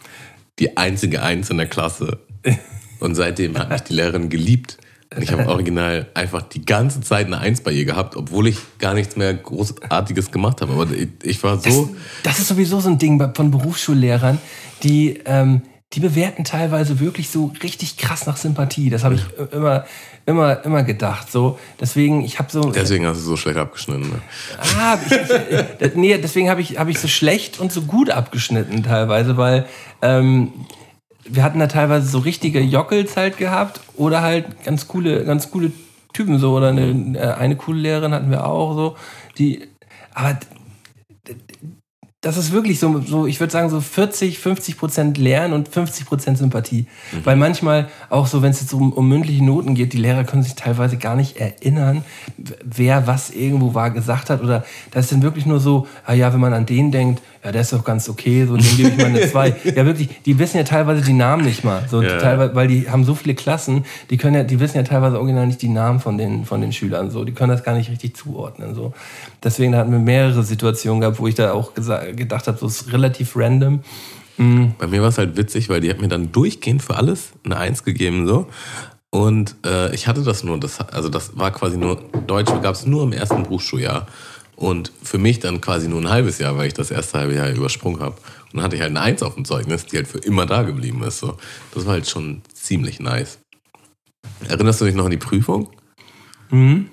Die 0.59 0.77
einzige 0.77 1.21
1 1.21 1.49
in 1.49 1.57
der 1.57 1.67
Klasse. 1.67 2.19
Und 2.99 3.13
seitdem 3.13 3.57
hat 3.57 3.69
mich 3.69 3.81
die 3.81 3.93
Lehrerin 3.93 4.29
geliebt. 4.29 4.77
Ich 5.19 5.31
habe 5.31 5.47
original 5.47 6.07
einfach 6.13 6.41
die 6.43 6.65
ganze 6.65 7.01
Zeit 7.01 7.27
eine 7.27 7.37
Eins 7.39 7.61
bei 7.61 7.71
ihr 7.71 7.85
gehabt, 7.85 8.15
obwohl 8.15 8.47
ich 8.47 8.57
gar 8.77 8.93
nichts 8.93 9.15
mehr 9.15 9.33
Großartiges 9.33 10.31
gemacht 10.31 10.61
habe. 10.61 10.73
Aber 10.73 10.87
ich, 10.91 11.09
ich 11.23 11.43
war 11.43 11.59
so. 11.59 11.89
Das, 12.23 12.33
das, 12.33 12.39
ist 12.39 12.49
sowieso 12.49 12.79
so 12.79 12.89
ein 12.89 12.97
Ding 12.97 13.33
von 13.33 13.51
Berufsschullehrern, 13.51 14.37
die, 14.83 15.21
ähm, 15.25 15.61
die 15.93 16.01
bewerten 16.01 16.43
teilweise 16.43 16.99
wirklich 16.99 17.29
so 17.29 17.53
richtig 17.63 17.97
krass 17.97 18.25
nach 18.25 18.35
Sympathie. 18.35 18.89
Das 18.89 19.05
habe 19.05 19.15
ich 19.15 19.21
immer, 19.53 19.85
immer, 20.25 20.63
immer 20.65 20.83
gedacht. 20.83 21.31
So, 21.31 21.57
deswegen, 21.79 22.25
ich 22.25 22.37
habe 22.39 22.51
so. 22.51 22.71
Deswegen 22.71 23.07
hast 23.07 23.17
du 23.17 23.23
so 23.23 23.37
schlecht 23.37 23.57
abgeschnitten. 23.57 24.09
Ne? 24.09 24.21
Ah, 24.77 24.97
ich, 25.05 25.87
ich, 25.87 25.95
nee, 25.95 26.17
deswegen 26.17 26.49
habe 26.49 26.61
ich, 26.61 26.77
hab 26.77 26.89
ich 26.89 26.99
so 26.99 27.07
schlecht 27.07 27.59
und 27.59 27.71
so 27.71 27.83
gut 27.83 28.09
abgeschnitten 28.09 28.83
teilweise, 28.83 29.37
weil 29.37 29.65
ähm, 30.01 30.51
wir 31.29 31.43
hatten 31.43 31.59
da 31.59 31.67
teilweise 31.67 32.07
so 32.07 32.19
richtige 32.19 32.59
Jockels 32.59 33.17
halt 33.17 33.37
gehabt 33.37 33.81
oder 33.95 34.21
halt 34.21 34.63
ganz 34.63 34.87
coole, 34.87 35.25
ganz 35.25 35.51
coole 35.51 35.71
Typen 36.13 36.39
so 36.39 36.55
oder 36.55 36.69
eine, 36.69 37.17
äh, 37.17 37.33
eine 37.33 37.55
coole 37.55 37.79
Lehrerin 37.79 38.13
hatten 38.13 38.31
wir 38.31 38.45
auch 38.45 38.73
so, 38.75 38.95
die, 39.37 39.67
aber 40.13 40.37
das 42.21 42.35
ist 42.35 42.51
wirklich 42.51 42.79
so, 42.79 42.99
so 43.01 43.27
ich 43.27 43.39
würde 43.39 43.53
sagen, 43.53 43.69
so 43.69 43.79
40, 43.79 44.39
50 44.39 44.77
Prozent 44.77 45.17
Lernen 45.19 45.53
und 45.53 45.67
50 45.67 46.07
Prozent 46.07 46.39
Sympathie. 46.39 46.87
Mhm. 47.11 47.25
Weil 47.25 47.35
manchmal 47.35 47.89
auch 48.09 48.25
so, 48.25 48.41
wenn 48.41 48.49
es 48.49 48.59
jetzt 48.59 48.73
um, 48.73 48.91
um 48.91 49.07
mündliche 49.07 49.43
Noten 49.43 49.75
geht, 49.75 49.93
die 49.93 49.97
Lehrer 49.97 50.23
können 50.23 50.41
sich 50.41 50.55
teilweise 50.55 50.97
gar 50.97 51.15
nicht 51.15 51.37
erinnern, 51.37 52.03
wer 52.63 53.05
was 53.05 53.29
irgendwo 53.29 53.75
war 53.75 53.91
gesagt 53.91 54.31
hat. 54.31 54.41
Oder 54.41 54.65
das 54.89 55.05
ist 55.05 55.11
dann 55.11 55.21
wirklich 55.21 55.45
nur 55.45 55.59
so, 55.59 55.85
ah 56.05 56.13
ja, 56.13 56.33
wenn 56.33 56.39
man 56.39 56.53
an 56.53 56.65
den 56.65 56.91
denkt, 56.91 57.21
ja, 57.43 57.51
der 57.51 57.61
ist 57.61 57.71
doch 57.71 57.85
ganz 57.85 58.09
okay, 58.09 58.45
so 58.45 58.57
dem 58.57 58.75
gebe 58.75 58.89
ich 58.89 58.97
mal 58.97 59.05
eine 59.05 59.21
2. 59.31 59.55
ja, 59.75 59.85
wirklich, 59.85 60.09
die 60.25 60.39
wissen 60.39 60.57
ja 60.57 60.63
teilweise 60.63 61.03
die 61.03 61.13
Namen 61.13 61.45
nicht 61.45 61.63
mal. 61.63 61.85
So, 61.89 62.01
ja. 62.01 62.17
teilweise, 62.17 62.55
weil 62.55 62.67
die 62.67 62.89
haben 62.89 63.03
so 63.03 63.13
viele 63.15 63.35
Klassen, 63.35 63.85
die 64.09 64.17
können 64.17 64.35
ja, 64.35 64.43
die 64.43 64.59
wissen 64.59 64.75
ja 64.75 64.83
teilweise 64.83 65.17
original 65.17 65.45
nicht 65.45 65.61
die 65.61 65.69
Namen 65.69 65.99
von 65.99 66.17
den, 66.17 66.45
von 66.45 66.61
den 66.61 66.73
Schülern. 66.73 67.11
So, 67.11 67.23
die 67.23 67.31
können 67.31 67.51
das 67.51 67.63
gar 67.63 67.75
nicht 67.75 67.91
richtig 67.91 68.17
zuordnen. 68.17 68.73
So. 68.73 68.93
Deswegen 69.43 69.75
hatten 69.75 69.91
wir 69.91 69.99
mehrere 69.99 70.43
Situationen 70.43 70.99
gehabt, 70.99 71.19
wo 71.19 71.27
ich 71.27 71.35
da 71.35 71.53
auch 71.53 71.73
gedacht 72.13 72.47
habe, 72.47 72.57
so 72.57 72.67
ist 72.67 72.91
relativ 72.91 73.35
random. 73.35 73.81
Mhm. 74.37 74.75
Bei 74.77 74.87
mir 74.87 75.01
war 75.01 75.09
es 75.09 75.17
halt 75.17 75.37
witzig, 75.37 75.69
weil 75.69 75.81
die 75.81 75.89
hat 75.89 75.99
mir 75.99 76.07
dann 76.07 76.31
durchgehend 76.31 76.83
für 76.83 76.95
alles 76.95 77.31
eine 77.43 77.57
Eins 77.57 77.83
gegeben. 77.83 78.27
so. 78.27 78.47
Und 79.09 79.55
äh, 79.65 79.93
ich 79.95 80.07
hatte 80.07 80.23
das 80.23 80.43
nur, 80.43 80.59
das, 80.59 80.79
also 80.79 81.09
das 81.09 81.37
war 81.37 81.51
quasi 81.51 81.77
nur, 81.77 82.01
Deutsch 82.27 82.51
gab 82.61 82.75
es 82.75 82.85
nur 82.85 83.03
im 83.03 83.13
ersten 83.13 83.43
Berufsschuljahr. 83.43 84.07
Und 84.55 84.91
für 85.03 85.19
mich 85.19 85.39
dann 85.39 85.61
quasi 85.61 85.87
nur 85.87 86.01
ein 86.01 86.09
halbes 86.09 86.39
Jahr, 86.39 86.57
weil 86.57 86.67
ich 86.67 86.73
das 86.73 86.89
erste 86.89 87.19
halbe 87.19 87.35
Jahr 87.35 87.49
übersprungen 87.49 87.99
habe. 87.99 88.15
Und 88.45 88.55
dann 88.55 88.63
hatte 88.63 88.75
ich 88.75 88.81
halt 88.81 88.89
eine 88.89 89.01
Eins 89.01 89.21
auf 89.21 89.35
dem 89.35 89.45
Zeugnis, 89.45 89.85
die 89.85 89.97
halt 89.97 90.07
für 90.07 90.17
immer 90.17 90.47
da 90.47 90.63
geblieben 90.63 91.03
ist. 91.03 91.19
So. 91.19 91.37
Das 91.73 91.85
war 91.85 91.93
halt 91.93 92.09
schon 92.09 92.41
ziemlich 92.53 92.99
nice. 92.99 93.39
Erinnerst 94.47 94.81
du 94.81 94.85
dich 94.85 94.95
noch 94.95 95.05
an 95.05 95.11
die 95.11 95.17
Prüfung? 95.17 95.69
Mhm. 96.49 96.89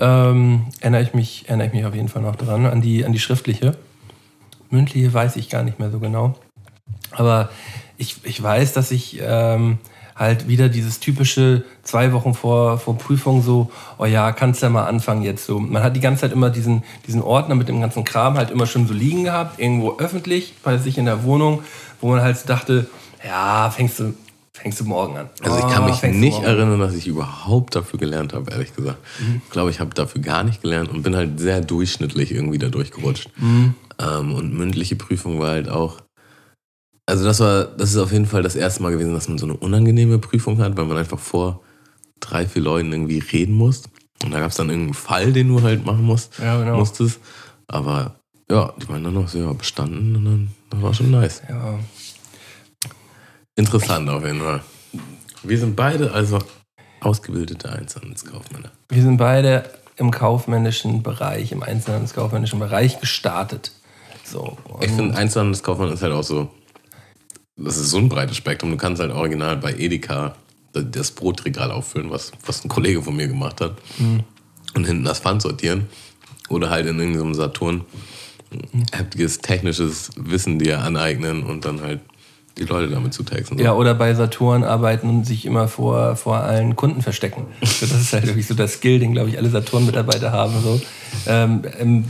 Ähm, 0.00 0.66
erinnere, 0.80 1.02
ich 1.02 1.14
mich, 1.14 1.44
erinnere 1.46 1.68
ich 1.68 1.72
mich 1.74 1.84
auf 1.84 1.94
jeden 1.94 2.08
Fall 2.08 2.22
noch 2.22 2.36
dran, 2.36 2.66
an 2.66 2.80
die, 2.80 3.04
an 3.04 3.12
die 3.12 3.18
schriftliche. 3.18 3.76
Mündliche 4.70 5.12
weiß 5.12 5.36
ich 5.36 5.48
gar 5.48 5.62
nicht 5.62 5.78
mehr 5.78 5.90
so 5.90 5.98
genau. 5.98 6.34
Aber 7.12 7.50
ich, 7.98 8.16
ich 8.24 8.42
weiß, 8.42 8.72
dass 8.72 8.90
ich 8.90 9.20
ähm, 9.20 9.78
halt 10.16 10.48
wieder 10.48 10.68
dieses 10.68 11.00
typische 11.00 11.64
zwei 11.82 12.12
Wochen 12.12 12.34
vor, 12.34 12.78
vor 12.78 12.96
Prüfung 12.96 13.42
so, 13.42 13.70
oh 13.98 14.04
ja, 14.04 14.32
kannst 14.32 14.62
ja 14.62 14.68
mal 14.68 14.84
anfangen 14.84 15.22
jetzt 15.22 15.44
so. 15.46 15.58
Man 15.58 15.82
hat 15.82 15.96
die 15.96 16.00
ganze 16.00 16.22
Zeit 16.22 16.32
immer 16.32 16.50
diesen, 16.50 16.82
diesen 17.06 17.22
Ordner 17.22 17.54
mit 17.54 17.68
dem 17.68 17.80
ganzen 17.80 18.04
Kram 18.04 18.36
halt 18.36 18.50
immer 18.50 18.66
schon 18.66 18.86
so 18.86 18.94
liegen 18.94 19.24
gehabt, 19.24 19.58
irgendwo 19.58 19.96
öffentlich, 19.98 20.54
bei 20.62 20.78
sich 20.78 20.98
in 20.98 21.06
der 21.06 21.24
Wohnung, 21.24 21.62
wo 22.00 22.08
man 22.08 22.22
halt 22.22 22.48
dachte, 22.48 22.86
ja, 23.26 23.70
fängst 23.70 23.98
du, 23.98 24.14
fängst 24.62 24.80
du 24.80 24.84
morgen 24.84 25.16
an. 25.16 25.30
Also 25.42 25.58
ich 25.58 25.72
kann 25.72 25.84
mich 25.86 26.02
oh, 26.02 26.06
nicht 26.06 26.42
erinnern, 26.42 26.78
dass 26.80 26.94
ich 26.94 27.06
überhaupt 27.06 27.74
dafür 27.74 27.98
gelernt 27.98 28.32
habe, 28.32 28.50
ehrlich 28.50 28.74
gesagt. 28.74 28.98
Mhm. 29.20 29.40
Ich 29.44 29.50
glaube, 29.50 29.70
ich 29.70 29.80
habe 29.80 29.94
dafür 29.94 30.20
gar 30.20 30.44
nicht 30.44 30.62
gelernt 30.62 30.90
und 30.90 31.02
bin 31.02 31.16
halt 31.16 31.40
sehr 31.40 31.60
durchschnittlich 31.60 32.32
irgendwie 32.32 32.58
da 32.58 32.68
durchgerutscht. 32.68 33.30
Mhm. 33.36 33.74
Ähm, 33.98 34.34
und 34.34 34.54
mündliche 34.54 34.96
Prüfung 34.96 35.38
war 35.38 35.50
halt 35.50 35.68
auch 35.68 36.00
Also 37.06 37.24
das 37.24 37.40
war, 37.40 37.64
das 37.64 37.90
ist 37.90 37.96
auf 37.98 38.12
jeden 38.12 38.26
Fall 38.26 38.42
das 38.42 38.56
erste 38.56 38.82
Mal 38.82 38.92
gewesen, 38.92 39.14
dass 39.14 39.28
man 39.28 39.38
so 39.38 39.46
eine 39.46 39.56
unangenehme 39.56 40.18
Prüfung 40.18 40.58
hat, 40.58 40.76
weil 40.76 40.84
man 40.84 40.96
einfach 40.96 41.18
vor 41.18 41.60
drei, 42.20 42.46
vier 42.46 42.62
Leuten 42.62 42.92
irgendwie 42.92 43.18
reden 43.18 43.54
muss. 43.54 43.82
Und 44.22 44.32
da 44.32 44.40
gab 44.40 44.50
es 44.50 44.56
dann 44.56 44.68
irgendeinen 44.68 44.94
Fall, 44.94 45.32
den 45.32 45.48
du 45.48 45.62
halt 45.62 45.86
machen 45.86 46.04
musst, 46.04 46.38
Ja, 46.38 46.58
genau. 46.58 46.78
musstest. 46.78 47.18
Aber 47.66 48.16
ja, 48.50 48.72
die 48.80 48.88
waren 48.88 49.02
dann 49.04 49.14
noch 49.14 49.28
so, 49.28 49.38
ja, 49.38 49.52
bestanden 49.52 50.16
und 50.16 50.24
dann 50.24 50.50
das 50.70 50.82
war 50.82 50.94
schon 50.94 51.10
nice. 51.10 51.42
Ja. 51.48 51.78
Interessant 53.56 54.08
auf 54.08 54.24
jeden 54.24 54.40
Fall. 54.40 54.62
Wir 55.42 55.58
sind 55.58 55.76
beide 55.76 56.12
also 56.12 56.38
ausgebildete 57.00 57.70
Einzelhandelskaufmänner. 57.70 58.70
Wir 58.88 59.02
sind 59.02 59.16
beide 59.16 59.70
im 59.96 60.10
kaufmännischen 60.10 61.02
Bereich, 61.02 61.52
im 61.52 61.62
einzelhandelskaufmännischen 61.62 62.58
Bereich 62.58 63.00
gestartet. 63.00 63.72
So. 64.24 64.56
Ich 64.80 64.90
finde, 64.90 65.16
Einzelhandelskaufmann 65.16 65.92
ist 65.92 66.02
halt 66.02 66.12
auch 66.12 66.22
so, 66.22 66.50
das 67.56 67.76
ist 67.76 67.90
so 67.90 67.98
ein 67.98 68.08
breites 68.08 68.36
Spektrum. 68.36 68.70
Du 68.70 68.76
kannst 68.76 69.00
halt 69.00 69.12
original 69.12 69.56
bei 69.56 69.74
Edeka 69.74 70.36
das 70.72 71.10
Brotregal 71.10 71.70
auffüllen, 71.72 72.10
was, 72.10 72.32
was 72.46 72.64
ein 72.64 72.68
Kollege 72.68 73.02
von 73.02 73.16
mir 73.16 73.28
gemacht 73.28 73.60
hat. 73.60 73.76
Und 74.74 74.86
hinten 74.86 75.04
das 75.04 75.20
Pfand 75.20 75.42
sortieren. 75.42 75.88
Oder 76.48 76.70
halt 76.70 76.86
in 76.86 76.98
irgendeinem 76.98 77.34
Saturn 77.34 77.84
heftiges 78.92 79.38
technisches 79.38 80.10
Wissen 80.16 80.58
dir 80.58 80.80
aneignen 80.80 81.42
und 81.42 81.64
dann 81.64 81.82
halt 81.82 82.00
die 82.58 82.64
Leute 82.64 82.92
damit 82.92 83.14
zutexten. 83.14 83.58
So. 83.58 83.64
Ja, 83.64 83.74
oder 83.74 83.94
bei 83.94 84.14
Saturn 84.14 84.64
arbeiten 84.64 85.08
und 85.08 85.26
sich 85.26 85.46
immer 85.46 85.68
vor, 85.68 86.16
vor 86.16 86.38
allen 86.38 86.76
Kunden 86.76 87.02
verstecken. 87.02 87.46
Das 87.60 87.82
ist 87.82 88.12
halt 88.12 88.26
wirklich 88.26 88.46
so 88.46 88.54
das 88.54 88.74
Skill, 88.74 88.98
den, 88.98 89.12
glaube 89.12 89.30
ich, 89.30 89.38
alle 89.38 89.48
Saturn-Mitarbeiter 89.48 90.32
haben. 90.32 90.54
So. 90.62 90.80
Ähm, 91.26 91.62
ähm, 91.78 92.04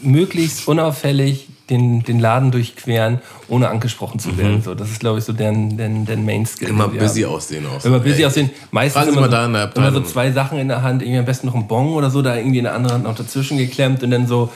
möglichst 0.00 0.66
unauffällig 0.66 1.48
den, 1.70 2.02
den 2.02 2.18
Laden 2.18 2.50
durchqueren, 2.50 3.20
ohne 3.48 3.68
angesprochen 3.68 4.18
zu 4.18 4.36
werden. 4.36 4.62
So, 4.62 4.74
das 4.74 4.90
ist, 4.90 5.00
glaube 5.00 5.20
ich, 5.20 5.24
so 5.24 5.32
deren, 5.32 5.76
deren, 5.76 6.04
deren 6.04 6.24
Main-Skill. 6.24 6.68
Immer 6.68 6.88
busy 6.88 7.22
haben. 7.22 7.34
aussehen 7.34 7.66
auch. 7.66 7.84
Immer 7.84 8.00
busy 8.00 8.22
Ey, 8.22 8.26
aussehen. 8.26 8.50
Meistens 8.70 9.06
immer, 9.06 9.22
mal 9.22 9.28
da 9.28 9.46
in 9.46 9.52
der 9.52 9.70
so, 9.72 9.80
immer 9.80 9.92
so 9.92 10.00
zwei 10.02 10.32
Sachen 10.32 10.58
in 10.58 10.68
der 10.68 10.82
Hand, 10.82 11.02
irgendwie 11.02 11.18
am 11.18 11.24
besten 11.24 11.46
noch 11.46 11.54
ein 11.54 11.66
Bon 11.66 11.94
oder 11.94 12.10
so, 12.10 12.20
da 12.20 12.36
irgendwie 12.36 12.58
in 12.58 12.64
der 12.64 12.74
anderen 12.74 12.96
Hand 12.96 13.04
noch 13.04 13.14
dazwischen 13.14 13.58
geklemmt 13.58 14.02
und 14.02 14.10
dann 14.10 14.26
so. 14.26 14.50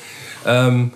Ähm, 0.45 0.91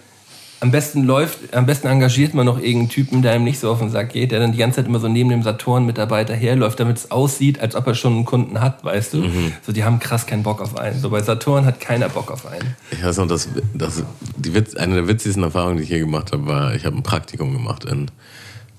am 0.60 0.70
besten 0.70 1.04
läuft, 1.04 1.54
am 1.54 1.64
besten 1.64 1.88
engagiert 1.88 2.34
man 2.34 2.44
noch 2.44 2.58
irgendeinen 2.58 2.90
Typen, 2.90 3.22
der 3.22 3.32
einem 3.32 3.44
nicht 3.44 3.58
so 3.58 3.70
auf 3.70 3.78
den 3.78 3.90
Sack 3.90 4.10
geht, 4.10 4.30
der 4.30 4.40
dann 4.40 4.52
die 4.52 4.58
ganze 4.58 4.76
Zeit 4.76 4.86
immer 4.86 5.00
so 5.00 5.08
neben 5.08 5.30
dem 5.30 5.42
Saturn-Mitarbeiter 5.42 6.34
herläuft, 6.34 6.78
damit 6.78 6.98
es 6.98 7.10
aussieht, 7.10 7.60
als 7.60 7.74
ob 7.74 7.86
er 7.86 7.94
schon 7.94 8.12
einen 8.12 8.24
Kunden 8.26 8.60
hat, 8.60 8.84
weißt 8.84 9.14
du? 9.14 9.18
Mhm. 9.22 9.52
So, 9.66 9.72
die 9.72 9.84
haben 9.84 9.98
krass 9.98 10.26
keinen 10.26 10.42
Bock 10.42 10.60
auf 10.60 10.76
einen. 10.76 11.00
So, 11.00 11.08
bei 11.08 11.22
Saturn 11.22 11.64
hat 11.64 11.80
keiner 11.80 12.10
Bock 12.10 12.30
auf 12.30 12.46
einen. 12.46 12.76
Ich 12.90 13.02
weiß 13.02 13.16
noch, 13.16 13.26
dass, 13.26 13.48
dass 13.72 14.02
die 14.36 14.54
Witz, 14.54 14.74
eine 14.76 14.96
der 14.96 15.08
witzigsten 15.08 15.42
Erfahrungen, 15.42 15.78
die 15.78 15.84
ich 15.84 15.88
hier 15.88 16.00
gemacht 16.00 16.30
habe, 16.32 16.46
war, 16.46 16.74
ich 16.74 16.84
habe 16.84 16.96
ein 16.96 17.02
Praktikum 17.02 17.52
gemacht 17.54 17.86
in, 17.86 18.10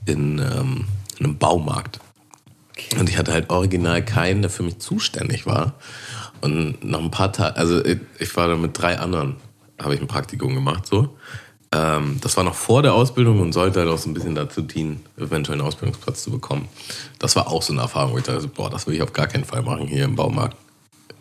in, 0.06 0.38
ähm, 0.38 0.86
in 1.18 1.26
einem 1.26 1.38
Baumarkt. 1.40 2.00
Und 3.00 3.10
ich 3.10 3.18
hatte 3.18 3.34
halt 3.34 3.50
original 3.50 4.04
keinen, 4.04 4.42
der 4.42 4.52
für 4.52 4.64
mich 4.64 4.78
zuständig 4.80 5.48
war. 5.48 5.74
Und 6.42 6.84
nach 6.84 7.00
ein 7.00 7.12
paar 7.12 7.34
Tagen, 7.34 7.56
also 7.58 7.84
ich, 7.84 7.98
ich 8.20 8.36
war 8.36 8.48
da 8.48 8.56
mit 8.56 8.78
drei 8.80 9.00
anderen, 9.00 9.38
habe 9.82 9.96
ich 9.96 10.02
ein 10.02 10.08
Praktikum 10.08 10.54
gemacht, 10.54 10.86
so. 10.86 11.16
Ähm, 11.74 12.18
das 12.22 12.36
war 12.36 12.44
noch 12.44 12.56
vor 12.56 12.82
der 12.82 12.94
Ausbildung 12.94 13.40
und 13.40 13.54
sollte 13.54 13.80
halt 13.80 13.90
auch 13.90 13.98
so 13.98 14.10
ein 14.10 14.14
bisschen 14.14 14.36
dazu 14.36 14.62
dienen, 14.62 15.06
eventuell 15.18 15.58
einen 15.58 15.68
Ausbildungsplatz 15.68 16.24
zu 16.24 16.32
bekommen. 16.32 16.68
Das 17.20 17.36
war 17.36 17.48
auch 17.48 17.62
so 17.62 17.72
eine 17.72 17.82
Erfahrung, 17.82 18.14
wo 18.14 18.18
ich 18.18 18.26
dachte, 18.26 18.48
boah, 18.48 18.70
das 18.70 18.88
will 18.88 18.96
ich 18.96 19.02
auf 19.02 19.14
gar 19.14 19.28
keinen 19.28 19.46
Fall 19.46 19.62
machen 19.62 19.88
hier 19.88 20.04
im 20.04 20.16
Baumarkt 20.16 20.58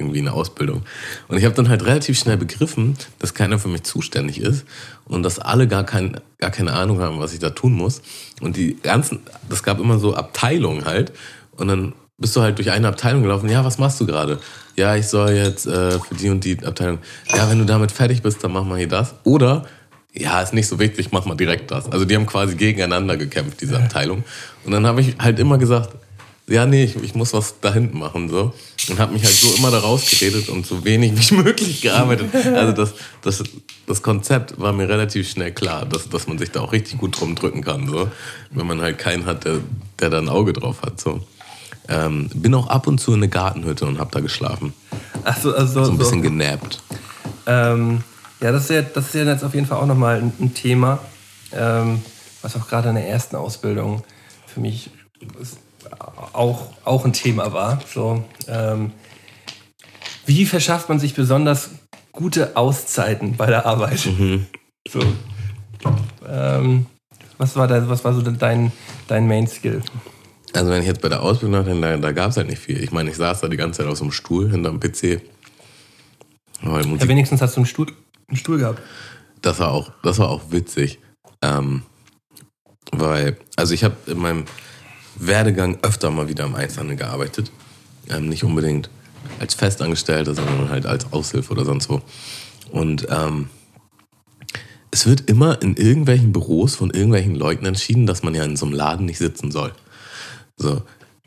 irgendwie 0.01 0.19
eine 0.19 0.33
Ausbildung. 0.33 0.83
Und 1.29 1.37
ich 1.37 1.45
habe 1.45 1.55
dann 1.55 1.69
halt 1.69 1.85
relativ 1.85 2.19
schnell 2.19 2.37
begriffen, 2.37 2.97
dass 3.19 3.35
keiner 3.35 3.59
für 3.59 3.69
mich 3.69 3.85
zuständig 3.85 4.41
ist 4.41 4.65
und 5.05 5.23
dass 5.23 5.39
alle 5.39 5.69
gar, 5.69 5.85
kein, 5.85 6.21
gar 6.39 6.51
keine 6.51 6.73
Ahnung 6.73 7.01
haben, 7.01 7.21
was 7.21 7.33
ich 7.33 7.39
da 7.39 7.51
tun 7.51 7.75
muss. 7.75 8.03
Und 8.41 8.57
die 8.57 8.77
ganzen, 8.83 9.21
das 9.49 9.63
gab 9.63 9.79
immer 9.79 9.99
so 9.99 10.15
Abteilungen 10.15 10.87
halt. 10.87 11.13
Und 11.57 11.69
dann 11.69 11.93
bist 12.17 12.35
du 12.35 12.41
halt 12.41 12.59
durch 12.59 12.71
eine 12.71 12.89
Abteilung 12.89 13.23
gelaufen. 13.23 13.49
Ja, 13.49 13.65
was 13.65 13.79
machst 13.79 14.01
du 14.01 14.07
gerade? 14.07 14.39
Ja, 14.77 14.97
ich 14.97 15.07
soll 15.07 15.33
jetzt 15.33 15.67
äh, 15.67 15.99
für 15.99 16.15
die 16.15 16.31
und 16.31 16.45
die 16.45 16.65
Abteilung. 16.65 16.99
Ja, 17.35 17.49
wenn 17.51 17.59
du 17.59 17.67
damit 17.67 17.93
fertig 17.93 18.23
bist, 18.23 18.43
dann 18.43 18.53
mach 18.53 18.65
mal 18.65 18.79
hier 18.79 18.89
das. 18.89 19.15
Oder 19.25 19.67
ja, 20.13 20.43
ist 20.43 20.53
nicht 20.53 20.67
so 20.67 20.79
wichtig, 20.79 21.13
mach 21.13 21.25
mal 21.25 21.37
direkt 21.37 21.71
das. 21.71 21.91
Also 21.91 22.05
die 22.05 22.17
haben 22.17 22.27
quasi 22.27 22.57
gegeneinander 22.57 23.17
gekämpft, 23.17 23.61
diese 23.61 23.77
Abteilung. 23.77 24.25
Und 24.65 24.73
dann 24.73 24.87
habe 24.87 25.01
ich 25.01 25.15
halt 25.19 25.39
immer 25.39 25.59
gesagt, 25.59 25.91
ja, 26.49 26.67
nee, 26.67 26.83
ich, 26.83 26.97
ich 26.97 27.15
muss 27.15 27.33
was 27.33 27.61
da 27.61 27.73
hinten 27.73 27.99
machen, 27.99 28.29
so. 28.29 28.53
Und 28.89 28.99
habe 28.99 29.13
mich 29.13 29.23
halt 29.23 29.35
so 29.35 29.55
immer 29.55 29.71
da 29.71 29.79
rausgeredet 29.79 30.49
und 30.49 30.67
so 30.67 30.85
wenig 30.85 31.13
wie 31.15 31.35
möglich 31.43 31.81
gearbeitet. 31.81 32.35
Also 32.35 32.73
das, 32.73 32.95
das, 33.23 33.45
das 33.87 34.03
Konzept 34.03 34.59
war 34.61 34.73
mir 34.73 34.89
relativ 34.89 35.31
schnell 35.31 35.53
klar, 35.53 35.87
dass, 35.87 36.09
dass 36.09 36.27
man 36.27 36.39
sich 36.39 36.51
da 36.51 36.61
auch 36.61 36.73
richtig 36.73 36.99
gut 36.99 37.21
drum 37.21 37.37
drücken 37.37 37.63
kann, 37.63 37.87
so. 37.87 38.09
Wenn 38.51 38.67
man 38.67 38.81
halt 38.81 38.99
keinen 38.99 39.27
hat, 39.27 39.45
der, 39.45 39.59
der 40.01 40.11
da 40.11 40.19
ein 40.19 40.29
Auge 40.29 40.53
drauf 40.53 40.83
hat, 40.83 41.01
so. 41.01 41.21
Ähm, 41.89 42.29
bin 42.35 42.53
auch 42.55 42.67
ab 42.67 42.89
und 42.89 43.01
zu 43.01 43.13
in 43.13 43.19
eine 43.19 43.29
Gartenhütte 43.29 43.87
und 43.87 44.01
habe 44.01 44.11
da 44.13 44.19
geschlafen. 44.19 44.75
Achso, 45.23 45.53
also 45.53 45.85
So 45.85 45.93
ein 45.93 45.99
bisschen 45.99 46.23
genappt. 46.23 46.83
Ähm, 47.47 48.03
ja, 48.41 48.53
das 48.53 48.65
ist 48.65 48.71
ja, 48.71 48.83
das 48.83 49.07
ist 49.07 49.15
ja 49.15 49.25
jetzt 49.25 49.45
auf 49.45 49.55
jeden 49.55 49.67
Fall 49.67 49.79
auch 49.79 49.87
nochmal 49.87 50.19
ein, 50.19 50.33
ein 50.41 50.55
Thema, 50.55 50.99
ähm, 51.53 52.03
was 52.43 52.57
auch 52.57 52.69
gerade 52.69 52.89
in 52.89 52.95
der 52.95 53.09
ersten 53.09 53.37
Ausbildung 53.37 54.03
für 54.47 54.61
mich 54.61 54.91
auch, 56.33 56.73
auch 56.85 57.05
ein 57.05 57.13
Thema 57.13 57.53
war. 57.53 57.81
So, 57.93 58.25
ähm, 58.49 58.93
wie 60.27 60.47
verschafft 60.47 60.89
man 60.89 60.99
sich 60.99 61.15
besonders 61.15 61.71
gute 62.13 62.57
Auszeiten 62.57 63.37
bei 63.37 63.47
der 63.47 63.67
Arbeit? 63.67 64.09
So, 64.89 65.01
ähm, 66.29 66.87
was, 67.39 67.57
war 67.57 67.69
da, 67.69 67.89
was 67.89 68.05
war 68.05 68.15
so 68.15 68.23
dein, 68.23 68.73
dein 69.09 69.27
Main-Skill? 69.27 69.83
Also 70.53 70.71
wenn 70.71 70.81
ich 70.81 70.89
jetzt 70.89 71.01
bei 71.01 71.09
der 71.09 71.23
Ausbildung 71.23 71.61
nachdenke, 71.61 71.81
da, 71.81 71.97
da 71.97 72.13
gab 72.13 72.31
es 72.31 72.37
halt 72.37 72.49
nicht 72.49 72.59
viel. 72.59 72.83
Ich 72.83 72.91
meine, 72.91 73.11
ich 73.11 73.17
saß 73.17 73.41
da 73.41 73.49
die 73.49 73.57
ganze 73.57 73.79
Zeit 73.79 73.87
auf 73.87 73.99
so 73.99 74.05
einem 74.05 74.13
Stuhl 74.13 74.51
hinterm 74.51 74.81
PC. 74.81 75.21
Ja, 76.63 77.09
wenigstens 77.09 77.41
hast 77.41 77.57
du 77.57 77.61
einen 77.61 77.67
Stuhl, 77.67 77.87
einen 78.31 78.37
Stuhl 78.37 78.59
gehabt. 78.59 78.81
das 79.43 79.59
war 79.59 79.73
auch, 79.73 79.93
das 80.03 80.19
war 80.19 80.29
auch 80.29 80.51
witzig. 80.51 80.99
Ähm, 81.43 81.83
weil, 82.93 83.37
also 83.57 83.75
ich 83.75 83.85
habe 83.85 83.97
in 84.07 84.19
meinem 84.19 84.45
Werdegang 85.17 85.79
öfter 85.83 86.11
mal 86.11 86.29
wieder 86.29 86.45
im 86.45 86.55
Einzelhandel 86.55 86.97
gearbeitet. 86.97 87.53
Ähm, 88.09 88.29
nicht 88.29 88.45
unbedingt 88.45 88.91
als 89.39 89.55
Festangestellter, 89.55 90.35
sondern 90.35 90.71
halt 90.71 90.87
als 90.87 91.13
Aushilfe 91.13 91.53
oder 91.53 91.65
sonst 91.65 91.89
wo. 91.89 92.01
Und 92.71 93.07
ähm, 93.11 93.49
es 94.91 95.07
wird 95.07 95.29
immer 95.29 95.61
in 95.63 95.77
irgendwelchen 95.77 96.33
Büros 96.33 96.75
von 96.75 96.91
irgendwelchen 96.91 97.35
Leuten 97.35 97.65
entschieden, 97.67 98.07
dass 98.07 98.23
man 98.23 98.35
ja 98.35 98.45
in 98.45 98.57
so 98.57 98.67
einem 98.67 98.75
Laden 98.75 99.07
nicht 99.07 99.19
sitzen 99.19 99.51
soll. 99.51 99.73
So, 100.57 100.83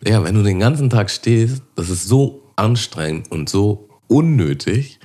ja, 0.06 0.24
wenn 0.24 0.36
du 0.36 0.44
den 0.44 0.60
ganzen 0.60 0.90
Tag 0.90 1.10
stehst, 1.10 1.62
das 1.76 1.90
ist 1.90 2.08
so 2.08 2.44
anstrengend 2.56 3.32
und 3.32 3.50
so 3.50 3.90
unnötig. 4.08 5.00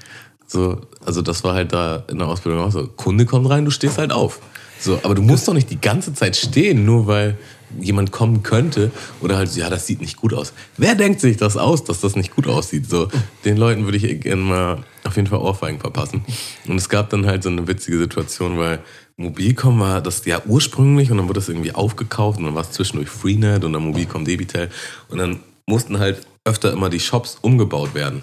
So, 0.48 0.80
also 1.04 1.22
das 1.22 1.44
war 1.44 1.54
halt 1.54 1.72
da 1.72 2.04
in 2.10 2.18
der 2.18 2.26
Ausbildung 2.26 2.62
auch 2.62 2.72
so. 2.72 2.86
Kunde 2.88 3.26
kommt 3.26 3.48
rein, 3.48 3.64
du 3.64 3.70
stehst 3.70 3.98
halt 3.98 4.12
auf. 4.12 4.40
So, 4.80 4.98
aber 5.02 5.14
du 5.14 5.22
musst 5.22 5.46
doch 5.46 5.54
nicht 5.54 5.70
die 5.70 5.80
ganze 5.80 6.14
Zeit 6.14 6.36
stehen, 6.36 6.84
nur 6.84 7.06
weil 7.06 7.36
jemand 7.80 8.12
kommen 8.12 8.42
könnte 8.42 8.90
oder 9.20 9.36
halt, 9.36 9.54
ja, 9.56 9.68
das 9.68 9.86
sieht 9.86 10.00
nicht 10.00 10.16
gut 10.16 10.32
aus. 10.32 10.54
Wer 10.78 10.94
denkt 10.94 11.20
sich 11.20 11.36
das 11.36 11.56
aus, 11.56 11.84
dass 11.84 12.00
das 12.00 12.16
nicht 12.16 12.34
gut 12.34 12.46
aussieht? 12.46 12.88
So, 12.88 13.08
den 13.44 13.58
Leuten 13.58 13.84
würde 13.84 13.98
ich 13.98 14.20
gerne 14.20 14.42
mal 14.42 14.84
auf 15.04 15.16
jeden 15.16 15.28
Fall 15.28 15.40
Ohrfeigen 15.40 15.80
verpassen. 15.80 16.24
Und 16.66 16.76
es 16.76 16.88
gab 16.88 17.10
dann 17.10 17.26
halt 17.26 17.42
so 17.42 17.50
eine 17.50 17.66
witzige 17.68 17.98
Situation, 17.98 18.56
weil 18.58 18.78
Mobilcom 19.16 19.80
war 19.80 20.00
das 20.00 20.24
ja 20.24 20.40
ursprünglich 20.46 21.10
und 21.10 21.18
dann 21.18 21.28
wurde 21.28 21.40
das 21.40 21.48
irgendwie 21.48 21.74
aufgekauft 21.74 22.38
und 22.38 22.44
dann 22.44 22.54
war 22.54 22.62
es 22.62 22.70
zwischendurch 22.70 23.10
Freenet 23.10 23.64
und 23.64 23.72
dann 23.74 23.82
Mobilcom 23.82 24.24
Debitel 24.24 24.70
und 25.08 25.18
dann 25.18 25.40
mussten 25.66 25.98
halt 25.98 26.26
öfter 26.44 26.72
immer 26.72 26.88
die 26.88 27.00
Shops 27.00 27.36
umgebaut 27.42 27.94
werden. 27.94 28.22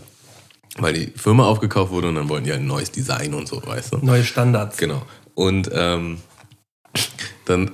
Weil 0.77 0.93
die 0.93 1.13
Firma 1.15 1.45
aufgekauft 1.45 1.91
wurde 1.91 2.09
und 2.09 2.15
dann 2.15 2.27
wollten 2.27 2.45
die 2.45 2.51
halt 2.51 2.61
ein 2.61 2.67
neues 2.67 2.91
Design 2.91 3.33
und 3.33 3.47
so, 3.47 3.61
weißt 3.65 3.93
du? 3.93 3.97
Neue 3.99 4.23
Standards. 4.23 4.77
Genau. 4.77 5.01
Und 5.33 5.69
ähm, 5.73 6.19
dann 7.45 7.71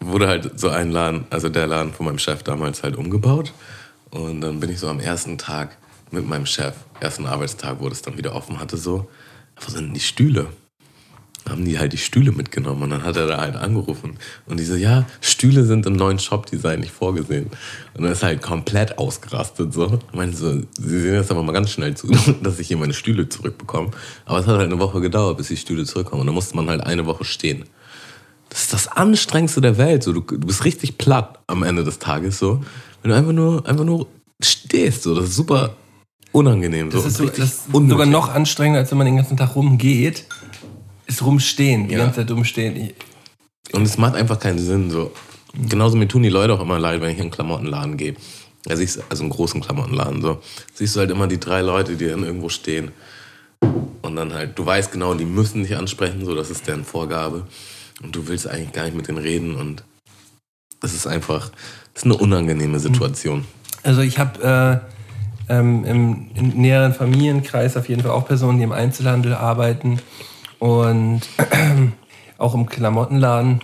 wurde 0.00 0.28
halt 0.28 0.58
so 0.60 0.68
ein 0.68 0.90
Laden, 0.90 1.24
also 1.30 1.48
der 1.48 1.66
Laden 1.66 1.92
von 1.92 2.06
meinem 2.06 2.18
Chef 2.18 2.42
damals 2.42 2.82
halt 2.82 2.96
umgebaut. 2.96 3.52
Und 4.10 4.42
dann 4.42 4.60
bin 4.60 4.70
ich 4.70 4.78
so 4.78 4.88
am 4.88 5.00
ersten 5.00 5.38
Tag 5.38 5.78
mit 6.10 6.28
meinem 6.28 6.46
Chef, 6.46 6.74
ersten 7.00 7.26
Arbeitstag, 7.26 7.80
wo 7.80 7.88
das 7.88 8.02
dann 8.02 8.18
wieder 8.18 8.34
offen 8.34 8.60
hatte, 8.60 8.76
so, 8.76 9.08
wo 9.60 9.70
sind 9.70 9.86
denn 9.86 9.94
die 9.94 10.00
Stühle? 10.00 10.48
Haben 11.48 11.64
die 11.64 11.78
halt 11.78 11.92
die 11.92 11.98
Stühle 11.98 12.30
mitgenommen 12.30 12.82
und 12.82 12.90
dann 12.90 13.02
hat 13.02 13.16
er 13.16 13.26
da 13.26 13.38
halt 13.38 13.56
angerufen. 13.56 14.16
Und 14.46 14.60
die 14.60 14.64
so, 14.64 14.76
ja, 14.76 15.06
Stühle 15.20 15.64
sind 15.64 15.86
im 15.86 15.94
neuen 15.94 16.18
Shop-Design 16.18 16.80
nicht 16.80 16.92
vorgesehen. 16.92 17.50
Und 17.94 18.04
dann 18.04 18.12
ist 18.12 18.22
er 18.22 18.28
halt 18.28 18.42
komplett 18.42 18.98
ausgerastet 18.98 19.72
so. 19.72 19.98
Ich 20.10 20.16
meine 20.16 20.32
so, 20.32 20.52
sie 20.78 21.00
sehen 21.00 21.14
jetzt 21.14 21.30
aber 21.32 21.42
mal 21.42 21.52
ganz 21.52 21.70
schnell 21.70 21.96
zu, 21.96 22.08
dass 22.42 22.58
ich 22.60 22.68
hier 22.68 22.76
meine 22.76 22.94
Stühle 22.94 23.28
zurückbekomme. 23.28 23.90
Aber 24.24 24.38
es 24.38 24.46
hat 24.46 24.56
halt 24.56 24.70
eine 24.70 24.78
Woche 24.78 25.00
gedauert, 25.00 25.36
bis 25.36 25.48
die 25.48 25.56
Stühle 25.56 25.84
zurückkommen. 25.84 26.20
Und 26.20 26.26
dann 26.28 26.34
musste 26.34 26.54
man 26.54 26.68
halt 26.68 26.82
eine 26.82 27.06
Woche 27.06 27.24
stehen. 27.24 27.64
Das 28.48 28.62
ist 28.62 28.72
das 28.72 28.88
Anstrengendste 28.88 29.60
der 29.60 29.78
Welt. 29.78 30.02
So, 30.02 30.12
du, 30.12 30.20
du 30.20 30.46
bist 30.46 30.64
richtig 30.64 30.98
platt 30.98 31.40
am 31.46 31.62
Ende 31.62 31.84
des 31.84 31.98
Tages. 31.98 32.38
So. 32.38 32.62
Wenn 33.02 33.10
du 33.10 33.16
einfach 33.16 33.32
nur, 33.32 33.66
einfach 33.66 33.84
nur 33.84 34.06
stehst. 34.40 35.02
So. 35.02 35.14
Das 35.14 35.24
ist 35.24 35.36
super 35.36 35.74
unangenehm. 36.32 36.90
Das 36.90 37.02
so. 37.02 37.08
ist, 37.08 37.16
so, 37.16 37.26
das 37.26 37.38
ist 37.38 37.72
sogar 37.72 38.06
noch 38.06 38.28
anstrengender, 38.28 38.80
als 38.80 38.90
wenn 38.90 38.98
man 38.98 39.06
den 39.06 39.16
ganzen 39.16 39.36
Tag 39.36 39.54
rumgeht. 39.56 40.26
Ist 41.06 41.22
rumstehen, 41.22 41.88
die 41.88 41.94
Ja. 41.94 42.00
ganze 42.04 42.20
Zeit 42.20 42.30
rumstehen. 42.30 42.76
Ich- 42.76 42.94
Und 43.74 43.82
es 43.82 43.98
macht 43.98 44.14
einfach 44.14 44.38
keinen 44.38 44.58
Sinn. 44.58 44.90
So. 44.90 45.12
Genauso 45.68 45.96
mir 45.96 46.08
tun 46.08 46.22
die 46.22 46.28
Leute 46.28 46.52
auch 46.54 46.60
immer 46.60 46.78
leid, 46.78 47.00
wenn 47.00 47.10
ich 47.10 47.16
in 47.16 47.22
einen 47.22 47.30
Klamottenladen 47.30 47.96
gehe. 47.96 48.14
Ja, 48.68 48.76
siehst, 48.76 48.96
du- 48.96 49.02
also 49.08 49.22
einen 49.24 49.30
großen 49.30 49.60
Klamottenladen 49.60 50.22
so. 50.22 50.40
Siehst 50.74 50.94
du 50.96 51.00
halt 51.00 51.10
immer 51.10 51.26
die 51.26 51.40
drei 51.40 51.62
Leute, 51.62 51.96
die 51.96 52.06
dann 52.06 52.22
irgendwo 52.24 52.48
stehen. 52.48 52.92
Und 54.02 54.16
dann 54.16 54.32
halt, 54.34 54.58
du 54.58 54.66
weißt 54.66 54.92
genau, 54.92 55.14
die 55.14 55.24
müssen 55.24 55.62
dich 55.62 55.76
ansprechen, 55.76 56.24
so 56.24 56.34
das 56.34 56.50
ist 56.50 56.66
deren 56.66 56.84
Vorgabe. 56.84 57.46
Und 58.02 58.14
du 58.16 58.26
willst 58.26 58.48
eigentlich 58.48 58.72
gar 58.72 58.84
nicht 58.84 58.96
mit 58.96 59.06
denen 59.08 59.18
reden 59.18 59.54
und 59.54 59.84
das 60.80 60.92
ist 60.94 61.06
einfach, 61.06 61.50
das 61.94 62.02
ist 62.02 62.04
eine 62.06 62.16
unangenehme 62.16 62.80
Situation. 62.80 63.44
Also 63.84 64.00
ich 64.00 64.18
habe 64.18 64.82
äh, 65.48 65.52
ähm, 65.52 65.84
im, 65.84 66.30
im 66.34 66.48
näheren 66.60 66.92
Familienkreis 66.94 67.76
auf 67.76 67.88
jeden 67.88 68.02
Fall 68.02 68.10
auch 68.10 68.26
Personen, 68.26 68.58
die 68.58 68.64
im 68.64 68.72
Einzelhandel 68.72 69.34
arbeiten 69.34 70.00
und 70.62 71.22
auch 72.38 72.54
im 72.54 72.66
Klamottenladen. 72.66 73.62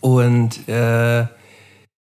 Und 0.00 0.66
äh, 0.66 1.26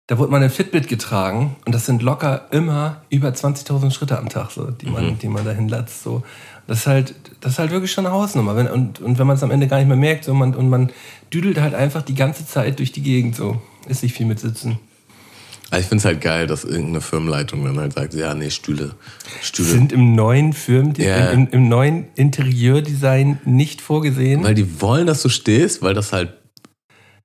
da 0.08 0.18
wurde 0.18 0.32
man 0.32 0.42
ein 0.42 0.50
Fitbit 0.50 0.88
getragen 0.88 1.56
und 1.64 1.76
das 1.76 1.86
sind 1.86 2.02
locker 2.02 2.48
immer 2.50 3.04
über 3.12 3.30
20.000 3.30 3.92
Schritte 3.92 4.18
am 4.18 4.28
Tag, 4.28 4.50
so, 4.50 4.72
die, 4.72 4.88
man, 4.88 5.20
die 5.20 5.28
man 5.28 5.46
dahin 5.46 5.70
latzt. 5.70 6.02
So. 6.02 6.24
Das 6.66 6.80
ist 6.80 6.88
halt, 6.88 7.14
das 7.42 7.54
ist 7.54 7.60
halt 7.60 7.70
wirklich 7.70 7.92
schon 7.92 8.08
eine 8.08 8.16
Hausnummer. 8.16 8.56
Wenn, 8.56 8.68
und, 8.68 9.00
und 9.00 9.20
wenn 9.20 9.28
man 9.28 9.36
es 9.36 9.44
am 9.44 9.52
Ende 9.52 9.68
gar 9.68 9.78
nicht 9.78 9.88
mehr 9.88 9.98
merkt, 9.98 10.24
so, 10.24 10.34
man, 10.34 10.56
und 10.56 10.70
man 10.70 10.92
düdelt 11.32 11.62
halt 11.62 11.76
einfach 11.76 12.02
die 12.02 12.16
ganze 12.16 12.48
Zeit 12.48 12.80
durch 12.80 12.92
die 12.92 13.04
Gegend, 13.04 13.36
so 13.36 13.62
ist 13.88 14.02
nicht 14.02 14.16
viel 14.16 14.26
mit 14.26 14.40
Sitzen. 14.40 14.80
Aber 15.74 15.80
ich 15.82 15.88
finde 15.88 16.02
es 16.02 16.06
halt 16.06 16.22
geil, 16.22 16.46
dass 16.46 16.66
irgendeine 16.66 17.02
Firmenleitung 17.02 17.66
dann 17.66 17.80
halt 17.80 17.94
sagt, 17.94 18.14
ja, 18.14 18.36
nee, 18.36 18.52
Stühle. 18.52 18.92
Stühle. 19.42 19.70
sind 19.70 19.92
im 19.92 20.14
neuen 20.14 20.54
Film, 20.54 20.94
Ja. 20.98 21.32
im, 21.32 21.48
im 21.50 21.68
neuen 21.68 22.06
Interieurdesign 22.14 23.40
nicht 23.44 23.82
vorgesehen, 23.82 24.44
weil 24.44 24.54
die 24.54 24.82
wollen, 24.82 25.08
dass 25.08 25.24
du 25.24 25.30
stehst, 25.30 25.82
weil 25.82 25.96
das 25.96 26.14
halt 26.14 26.34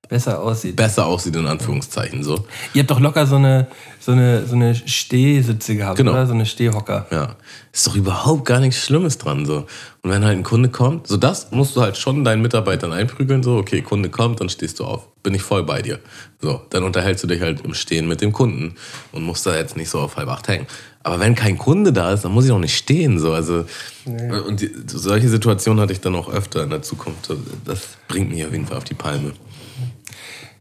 besser 0.09 0.41
aussieht. 0.41 0.75
besser 0.75 1.05
aussieht, 1.05 1.35
in 1.35 1.45
Anführungszeichen 1.45 2.23
so. 2.23 2.47
Ihr 2.73 2.79
habt 2.81 2.89
doch 2.89 2.99
locker 2.99 3.27
so 3.27 3.35
eine, 3.35 3.67
so 3.99 4.13
eine, 4.13 4.47
so 4.47 4.55
eine 4.55 4.73
Stehsitze 4.73 5.75
gehabt, 5.75 5.97
Genau. 5.97 6.13
oder? 6.13 6.25
So 6.25 6.33
eine 6.33 6.47
Stehhocker. 6.47 7.05
Ja. 7.11 7.35
Ist 7.71 7.85
doch 7.85 7.95
überhaupt 7.95 8.45
gar 8.45 8.59
nichts 8.59 8.83
Schlimmes 8.83 9.19
dran 9.19 9.45
so. 9.45 9.67
Und 10.01 10.09
wenn 10.09 10.25
halt 10.25 10.35
ein 10.39 10.43
Kunde 10.43 10.69
kommt, 10.69 11.05
so 11.05 11.17
das 11.17 11.51
musst 11.51 11.75
du 11.75 11.81
halt 11.81 11.95
schon 11.97 12.23
deinen 12.23 12.41
Mitarbeitern 12.41 12.91
einprügeln, 12.93 13.43
so, 13.43 13.57
okay, 13.57 13.83
Kunde 13.83 14.09
kommt, 14.09 14.41
dann 14.41 14.49
stehst 14.49 14.79
du 14.79 14.85
auf. 14.85 15.08
Bin 15.21 15.33
ich 15.33 15.41
voll 15.41 15.63
bei 15.63 15.81
dir. 15.81 15.99
So, 16.41 16.61
dann 16.69 16.83
unterhältst 16.83 17.23
du 17.23 17.27
dich 17.27 17.41
halt 17.41 17.61
im 17.65 17.73
Stehen 17.73 18.07
mit 18.07 18.21
dem 18.21 18.31
Kunden 18.31 18.75
und 19.11 19.23
musst 19.23 19.45
da 19.45 19.55
jetzt 19.55 19.75
nicht 19.75 19.89
so 19.89 19.99
auf 19.99 20.15
halb 20.15 20.29
acht 20.29 20.47
hängen. 20.47 20.65
Aber 21.03 21.19
wenn 21.19 21.35
kein 21.35 21.57
Kunde 21.57 21.93
da 21.93 22.11
ist, 22.13 22.23
dann 22.23 22.31
muss 22.31 22.45
ich 22.45 22.51
auch 22.51 22.59
nicht 22.59 22.77
stehen. 22.77 23.19
So. 23.19 23.33
Also, 23.33 23.65
Und 24.05 24.61
die, 24.61 24.71
solche 24.85 25.29
Situationen 25.29 25.81
hatte 25.81 25.93
ich 25.93 26.01
dann 26.01 26.15
auch 26.15 26.29
öfter 26.29 26.63
in 26.63 26.69
der 26.69 26.81
Zukunft. 26.81 27.29
Das 27.65 27.81
bringt 28.07 28.29
mich 28.29 28.45
auf 28.45 28.51
jeden 28.51 28.67
Fall 28.67 28.77
auf 28.77 28.83
die 28.83 28.93
Palme. 28.93 29.33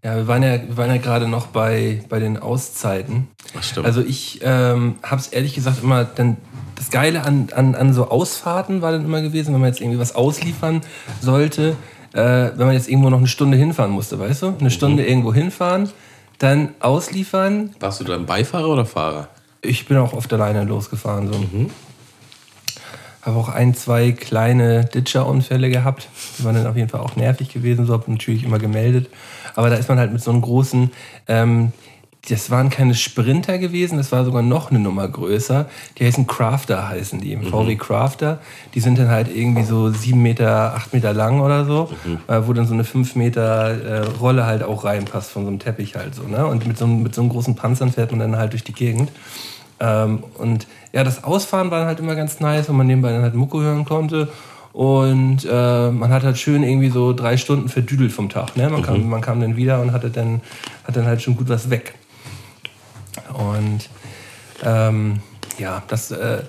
Ja, 0.03 0.17
wir 0.17 0.29
waren 0.29 0.43
ja, 0.43 0.53
wir 0.55 0.77
waren 0.77 0.91
ja 0.91 0.99
gerade 0.99 1.27
noch 1.27 1.49
bei, 1.49 2.05
bei 2.09 2.21
den 2.21 2.37
Auszeiten. 2.37 3.29
Das 3.53 3.69
stimmt. 3.69 3.87
Also 3.87 4.01
ich 4.01 4.41
ähm, 4.43 4.97
habe 5.03 5.21
es 5.21 5.29
ehrlich 5.29 5.55
gesagt 5.55 5.83
immer, 5.83 6.05
dann 6.05 6.37
das 6.77 6.91
Geile 6.91 7.25
an, 7.25 7.49
an, 7.55 7.75
an 7.75 7.93
so 7.93 8.09
Ausfahrten 8.09 8.81
war 8.81 8.93
dann 8.93 9.05
immer 9.05 9.21
gewesen, 9.21 9.53
wenn 9.53 9.61
man 9.61 9.71
jetzt 9.71 9.81
irgendwie 9.81 9.99
was 9.99 10.15
ausliefern 10.15 10.83
sollte, 11.21 11.77
äh, 12.13 12.51
wenn 12.57 12.67
man 12.67 12.73
jetzt 12.73 12.89
irgendwo 12.89 13.11
noch 13.11 13.19
eine 13.19 13.27
Stunde 13.27 13.57
hinfahren 13.57 13.93
musste, 13.93 14.19
weißt 14.19 14.43
du? 14.43 14.55
Eine 14.59 14.71
Stunde 14.71 15.07
irgendwo 15.07 15.33
hinfahren, 15.33 15.91
dann 16.39 16.71
ausliefern. 16.81 17.75
Warst 17.81 18.01
du 18.01 18.05
dann 18.05 18.27
Beifahrer 18.27 18.69
oder 18.69 18.87
Fahrer? 18.87 19.29
Ich 19.61 19.87
bin 19.87 19.97
auch 19.97 20.13
oft 20.13 20.33
alleine 20.33 20.65
losgefahren. 20.65 21.33
So. 21.33 21.41
Habe 23.23 23.37
auch 23.37 23.49
ein, 23.49 23.75
zwei 23.75 24.13
kleine 24.13 24.85
Ditcher-Unfälle 24.85 25.69
gehabt. 25.69 26.09
Die 26.39 26.45
waren 26.45 26.55
dann 26.55 26.67
auf 26.67 26.77
jeden 26.77 26.89
Fall 26.89 27.01
auch 27.01 27.17
nervig 27.17 27.53
gewesen. 27.53 27.87
So 27.87 27.93
habe 27.93 28.11
natürlich 28.11 28.45
immer 28.45 28.59
gemeldet. 28.59 29.11
Aber 29.55 29.69
da 29.69 29.77
ist 29.77 29.89
man 29.89 29.99
halt 29.99 30.13
mit 30.13 30.23
so 30.23 30.31
einem 30.31 30.41
großen, 30.41 30.91
ähm, 31.27 31.73
das 32.29 32.51
waren 32.51 32.71
keine 32.71 32.95
Sprinter 32.95 33.59
gewesen, 33.59 33.97
das 33.99 34.13
war 34.13 34.25
sogar 34.25 34.43
noch 34.43 34.71
eine 34.71 34.79
Nummer 34.81 35.07
größer. 35.09 35.67
Die 35.99 36.05
heißen 36.05 36.27
Crafter, 36.27 36.89
heißen 36.89 37.21
die. 37.21 37.37
VW 37.37 37.77
Crafter. 37.77 38.41
Die 38.75 38.81
sind 38.81 38.99
dann 38.99 39.09
halt 39.09 39.35
irgendwie 39.35 39.65
so 39.65 39.91
sieben 39.91 40.23
Meter, 40.23 40.75
acht 40.75 40.93
Meter 40.93 41.13
lang 41.13 41.41
oder 41.41 41.65
so, 41.65 41.91
äh, 42.29 42.41
wo 42.47 42.53
dann 42.53 42.67
so 42.67 42.75
eine 42.75 42.85
fünf 42.85 43.15
Meter 43.17 43.71
äh, 43.71 44.07
Rolle 44.21 44.47
halt 44.47 44.63
auch 44.63 44.85
reinpasst 44.85 45.31
von 45.31 45.43
so 45.43 45.49
einem 45.49 45.59
Teppich 45.59 45.97
halt 45.97 46.15
so. 46.15 46.23
Ne? 46.25 46.47
Und 46.47 46.67
mit 46.67 46.77
so, 46.79 46.85
einem- 46.85 47.03
mit 47.03 47.15
so 47.15 47.21
einem 47.23 47.31
großen 47.31 47.55
Panzern 47.57 47.93
fährt 47.93 48.11
man 48.11 48.21
dann 48.21 48.37
halt 48.37 48.53
durch 48.53 48.65
die 48.65 48.73
Gegend. 48.75 49.11
Ähm, 49.81 50.25
und 50.39 50.67
ja, 50.93 51.05
das 51.05 51.23
Ausfahren 51.25 51.71
war 51.71 51.79
dann 51.81 51.89
halt 51.89 52.01
immer 52.01 52.15
ganz 52.17 52.41
nice, 52.41 52.69
weil 52.69 52.75
man 52.77 52.87
nebenbei 52.87 53.13
dann 53.13 53.23
halt 53.23 53.35
Mucke 53.35 53.59
hören 53.61 53.85
konnte. 53.85 54.29
Und 54.73 55.47
äh, 55.51 55.91
man 55.91 56.11
hat 56.11 56.23
halt 56.25 56.39
schön 56.39 56.63
irgendwie 56.63 56.91
so 56.91 57.13
drei 57.13 57.37
Stunden 57.37 57.69
verdüdelt 57.69 58.13
vom 58.13 58.29
Tag. 58.29 58.57
Ne? 58.57 58.69
Man, 58.69 58.83
kam, 58.83 59.09
man 59.09 59.21
kam 59.21 59.41
dann 59.41 59.57
wieder 59.57 59.81
und 59.81 59.93
hatte 59.93 60.11
dann, 60.11 60.41
hat 60.85 60.97
dann 60.97 61.07
halt 61.07 61.23
schon 61.23 61.37
gut 61.37 61.49
was 61.49 61.71
weg. 61.71 61.95
Und 63.33 63.89
ähm, 64.65 65.21
ja, 65.59 65.83
das, 65.89 66.11
äh, 66.11 66.43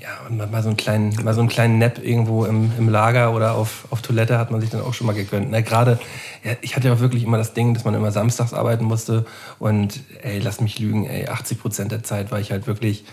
ja, 0.00 0.30
mal, 0.30 0.62
so 0.62 0.68
einen 0.68 0.76
kleinen, 0.76 1.14
mal 1.24 1.34
so 1.34 1.40
einen 1.40 1.48
kleinen 1.48 1.78
Nap 1.78 2.02
irgendwo 2.02 2.44
im, 2.44 2.72
im 2.78 2.88
Lager 2.88 3.34
oder 3.34 3.54
auf, 3.54 3.86
auf 3.90 4.02
Toilette 4.02 4.38
hat 4.38 4.50
man 4.50 4.60
sich 4.60 4.70
dann 4.70 4.80
auch 4.80 4.94
schon 4.94 5.06
mal 5.06 5.14
gegönnt. 5.14 5.50
Ne? 5.50 5.62
Gerade, 5.62 5.98
ja, 6.44 6.52
ich 6.62 6.76
hatte 6.76 6.88
ja 6.88 6.94
auch 6.94 7.00
wirklich 7.00 7.24
immer 7.24 7.38
das 7.38 7.54
Ding, 7.54 7.74
dass 7.74 7.84
man 7.84 7.94
immer 7.94 8.12
samstags 8.12 8.54
arbeiten 8.54 8.84
musste. 8.84 9.26
Und 9.58 10.00
ey, 10.22 10.38
lass 10.38 10.60
mich 10.60 10.78
lügen, 10.78 11.06
ey, 11.06 11.28
80 11.28 11.60
Prozent 11.60 11.92
der 11.92 12.02
Zeit 12.02 12.30
war 12.30 12.40
ich 12.40 12.52
halt 12.52 12.66
wirklich 12.66 13.04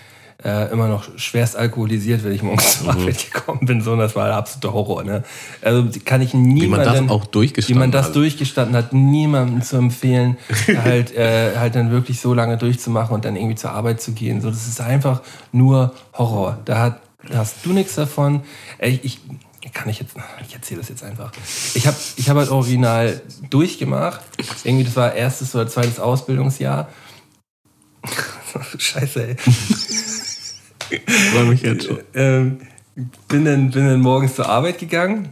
äh, 0.43 0.72
immer 0.72 0.88
noch 0.88 1.05
schwerst 1.18 1.55
alkoholisiert, 1.55 2.23
wenn 2.23 2.31
ich 2.31 2.43
morgens 2.43 2.80
zur 2.80 2.89
Arbeit 2.91 3.31
gekommen 3.31 3.65
bin. 3.65 3.81
So, 3.81 3.93
und 3.93 3.99
das 3.99 4.15
war 4.15 4.27
der 4.27 4.35
absolute 4.35 4.72
Horror. 4.72 5.03
Ne? 5.03 5.23
Also 5.61 5.88
kann 6.05 6.22
ich 6.22 6.34
niemandem, 6.34 7.07
das 7.07 7.09
auch 7.09 7.26
durchgestanden 7.26 7.76
wie 7.76 7.80
man 7.80 7.91
das 7.91 8.07
hat. 8.07 8.15
durchgestanden 8.15 8.76
hat, 8.76 8.93
niemandem 8.93 9.64
zu 9.64 9.77
empfehlen, 9.77 10.38
halt, 10.84 11.15
äh, 11.15 11.57
halt 11.57 11.76
dann 11.76 11.89
wirklich 11.89 12.22
so 12.22 12.34
lange 12.34 12.57
durchzumachen 12.57 13.15
und 13.15 13.26
dann 13.26 13.35
irgendwie 13.35 13.55
zur 13.55 13.72
Arbeit 13.72 13.99
zu 13.99 14.11
gehen. 14.11 14.41
So, 14.41 14.49
das 14.49 14.68
ist 14.68 14.80
einfach 14.80 15.22
nur 15.51 15.93
Horror. 16.14 16.59
Da, 16.65 16.80
hat, 16.80 17.01
da 17.27 17.39
hast 17.39 17.65
du 17.65 17.73
nichts 17.73 17.95
davon. 17.95 18.41
Ey, 18.77 18.99
ich, 19.01 19.19
kann 19.73 19.89
ich 19.89 19.99
jetzt, 19.99 20.15
ich 20.47 20.53
erzähle 20.53 20.81
das 20.81 20.89
jetzt 20.89 21.03
einfach. 21.03 21.31
Ich 21.73 21.88
habe 21.88 21.97
ich 22.15 22.30
hab 22.30 22.38
halt 22.38 22.49
original 22.49 23.22
durchgemacht. 23.49 24.22
Irgendwie, 24.64 24.84
das 24.84 24.95
war 24.95 25.14
erstes 25.14 25.55
oder 25.55 25.68
zweites 25.68 25.99
Ausbildungsjahr. 25.99 26.89
Scheiße, 28.77 29.30
ey. 29.30 29.35
freue 31.31 31.45
mich 31.45 31.61
jetzt 31.61 31.85
schon. 31.85 31.99
ähm, 32.14 32.57
bin, 33.27 33.45
dann, 33.45 33.72
bin 33.72 33.88
dann 33.88 34.01
morgens 34.01 34.35
zur 34.35 34.49
Arbeit 34.49 34.80
gegangen 34.80 35.30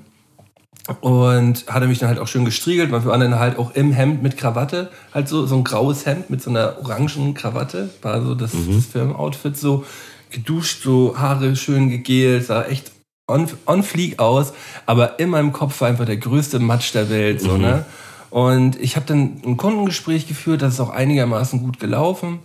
und 1.02 1.66
hatte 1.68 1.88
mich 1.88 2.00
dann 2.00 2.10
halt 2.10 2.20
auch 2.20 2.28
schön 2.28 2.46
gestriegelt. 2.46 2.92
Wir 2.92 3.06
waren 3.06 3.20
dann 3.20 3.40
halt 3.40 3.58
auch 3.58 3.74
im 3.74 3.92
Hemd 3.92 4.22
mit 4.22 4.38
Krawatte, 4.38 4.92
halt 5.14 5.28
so, 5.28 5.46
so 5.48 5.56
ein 5.56 5.64
graues 5.64 6.06
Hemd 6.06 6.30
mit 6.30 6.42
so 6.42 6.52
einer 6.52 6.78
orangen 6.80 7.34
Krawatte. 7.34 7.90
War 8.02 8.22
so 8.22 8.36
das, 8.36 8.52
das 8.52 8.86
Firmenoutfit 8.86 9.58
so 9.58 9.86
geduscht, 10.30 10.84
so 10.84 11.18
Haare 11.18 11.56
schön 11.56 11.90
gegelt, 11.90 12.46
sah 12.46 12.64
echt 12.64 12.92
on, 13.28 13.48
on 13.66 13.82
fleek 13.82 14.20
aus. 14.20 14.54
Aber 14.86 15.20
in 15.20 15.30
meinem 15.30 15.54
Kopf 15.54 15.82
war 15.82 15.88
einfach 15.88 16.06
der 16.06 16.18
größte 16.18 16.60
Matsch 16.60 16.94
der 16.94 17.10
Welt. 17.10 17.42
So, 17.42 17.58
ne? 17.58 17.86
Und 18.30 18.80
ich 18.80 18.96
habe 18.96 19.06
dann 19.06 19.42
ein 19.46 19.58
Kundengespräch 19.58 20.28
geführt, 20.28 20.62
das 20.62 20.74
ist 20.74 20.80
auch 20.80 20.90
einigermaßen 20.90 21.62
gut 21.64 21.80
gelaufen. 21.80 22.40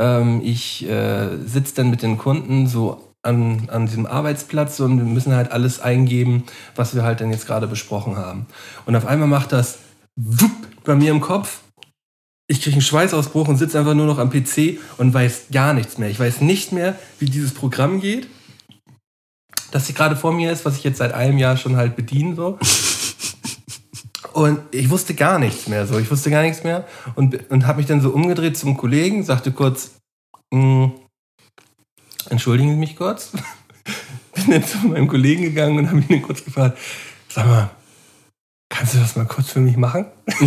Ähm, 0.00 0.40
ich 0.42 0.88
äh, 0.88 1.36
sitze 1.44 1.74
dann 1.76 1.90
mit 1.90 2.02
den 2.02 2.16
Kunden 2.16 2.66
so 2.66 3.14
an, 3.22 3.68
an 3.70 3.84
diesem 3.84 4.06
Arbeitsplatz 4.06 4.80
und 4.80 4.96
wir 4.96 5.04
müssen 5.04 5.34
halt 5.34 5.52
alles 5.52 5.78
eingeben, 5.78 6.44
was 6.74 6.94
wir 6.94 7.02
halt 7.02 7.20
dann 7.20 7.30
jetzt 7.30 7.46
gerade 7.46 7.66
besprochen 7.66 8.16
haben. 8.16 8.46
Und 8.86 8.96
auf 8.96 9.06
einmal 9.06 9.28
macht 9.28 9.52
das 9.52 9.78
wupp 10.16 10.50
bei 10.84 10.94
mir 10.94 11.10
im 11.10 11.20
Kopf. 11.20 11.60
Ich 12.48 12.62
kriege 12.62 12.74
einen 12.74 12.82
Schweißausbruch 12.82 13.46
und 13.46 13.58
sitze 13.58 13.78
einfach 13.78 13.94
nur 13.94 14.06
noch 14.06 14.18
am 14.18 14.30
PC 14.30 14.78
und 14.96 15.12
weiß 15.12 15.48
gar 15.52 15.74
nichts 15.74 15.98
mehr. 15.98 16.08
Ich 16.08 16.18
weiß 16.18 16.40
nicht 16.40 16.72
mehr, 16.72 16.98
wie 17.18 17.26
dieses 17.26 17.52
Programm 17.52 18.00
geht. 18.00 18.26
Das 19.70 19.86
hier 19.86 19.94
gerade 19.94 20.16
vor 20.16 20.32
mir 20.32 20.50
ist, 20.50 20.64
was 20.64 20.76
ich 20.78 20.82
jetzt 20.82 20.98
seit 20.98 21.12
einem 21.12 21.38
Jahr 21.38 21.58
schon 21.58 21.76
halt 21.76 21.94
bediene. 21.94 22.34
So. 22.34 22.58
Und 24.32 24.60
ich 24.70 24.90
wusste 24.90 25.14
gar 25.14 25.38
nichts 25.38 25.68
mehr. 25.68 25.86
So. 25.86 25.98
Ich 25.98 26.10
wusste 26.10 26.30
gar 26.30 26.42
nichts 26.42 26.62
mehr 26.62 26.86
und, 27.14 27.50
und 27.50 27.66
habe 27.66 27.78
mich 27.78 27.86
dann 27.86 28.00
so 28.00 28.10
umgedreht 28.10 28.56
zum 28.56 28.76
Kollegen, 28.76 29.24
sagte 29.24 29.52
kurz, 29.52 29.92
"Mm, 30.52 30.86
entschuldigen 32.28 32.70
Sie 32.70 32.76
mich 32.76 32.96
kurz. 32.96 33.32
Bin 34.34 34.50
dann 34.50 34.64
zu 34.64 34.78
meinem 34.86 35.08
Kollegen 35.08 35.42
gegangen 35.42 35.78
und 35.78 35.88
habe 35.88 35.98
ihn 35.98 36.08
dann 36.08 36.22
kurz 36.22 36.44
gefragt, 36.44 36.78
sag 37.28 37.46
mal, 37.46 37.70
kannst 38.68 38.94
du 38.94 38.98
das 38.98 39.16
mal 39.16 39.26
kurz 39.26 39.50
für 39.50 39.60
mich 39.60 39.76
machen? 39.76 40.06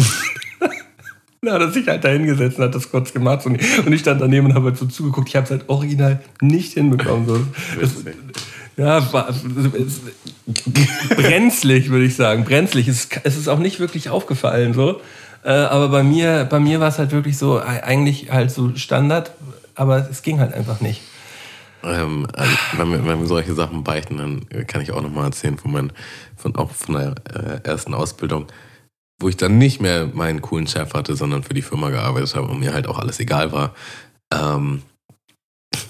Hat 1.45 1.59
er 1.59 1.71
sich 1.71 1.85
halt 1.87 2.05
da 2.05 2.07
hingesetzt 2.07 2.57
und 2.57 2.63
hat 2.63 2.73
das 2.73 2.89
kurz 2.89 3.11
gemacht. 3.11 3.45
Und 3.45 3.61
ich, 3.61 3.85
und 3.85 3.91
ich 3.91 3.99
stand 3.99 4.21
daneben 4.21 4.47
und 4.47 4.55
habe 4.55 4.67
halt 4.67 4.77
so 4.77 4.85
zugeguckt. 4.85 5.27
Ich 5.27 5.35
habe 5.35 5.43
es 5.43 5.51
halt 5.51 5.67
original 5.67 6.23
nicht 6.39 6.71
hinbekommen. 6.71 7.27
So. 7.27 7.37
Das. 7.81 7.91
Ja, 8.77 8.99
brenzlig, 11.15 11.89
würde 11.89 12.05
ich 12.05 12.15
sagen. 12.15 12.43
Brenzlig. 12.43 12.87
Es, 12.87 13.07
ist 13.23 13.47
auch 13.47 13.59
nicht 13.59 13.79
wirklich 13.79 14.09
aufgefallen. 14.09 14.73
so. 14.73 15.01
Äh, 15.43 15.51
aber 15.51 15.89
bei 15.89 16.03
mir, 16.03 16.45
bei 16.45 16.59
mir 16.59 16.79
war 16.79 16.87
es 16.87 16.97
halt 16.97 17.11
wirklich 17.11 17.37
so, 17.37 17.59
eigentlich 17.59 18.31
halt 18.31 18.51
so 18.51 18.75
Standard. 18.75 19.31
Aber 19.75 20.07
es 20.09 20.21
ging 20.21 20.39
halt 20.39 20.53
einfach 20.53 20.81
nicht. 20.81 21.01
Ähm, 21.83 22.27
also, 22.33 22.51
wenn, 22.77 22.91
wir, 22.91 23.05
wenn 23.05 23.19
wir 23.19 23.27
solche 23.27 23.53
Sachen 23.53 23.83
beichten, 23.83 24.17
dann 24.17 24.67
kann 24.67 24.81
ich 24.81 24.91
auch 24.91 25.01
nochmal 25.01 25.25
erzählen 25.25 25.57
von, 25.57 25.71
mein, 25.71 25.91
von, 26.35 26.55
auch 26.55 26.71
von 26.71 26.95
der 26.95 27.15
äh, 27.33 27.67
ersten 27.67 27.93
Ausbildung, 27.93 28.47
wo 29.19 29.29
ich 29.29 29.37
dann 29.37 29.57
nicht 29.57 29.81
mehr 29.81 30.07
meinen 30.13 30.41
coolen 30.41 30.67
Chef 30.67 30.93
hatte, 30.93 31.15
sondern 31.15 31.43
für 31.43 31.53
die 31.53 31.61
Firma 31.61 31.89
gearbeitet 31.89 32.35
habe 32.35 32.47
und 32.47 32.59
mir 32.59 32.73
halt 32.73 32.87
auch 32.87 32.99
alles 32.99 33.19
egal 33.19 33.51
war, 33.51 33.73
ähm, 34.33 34.81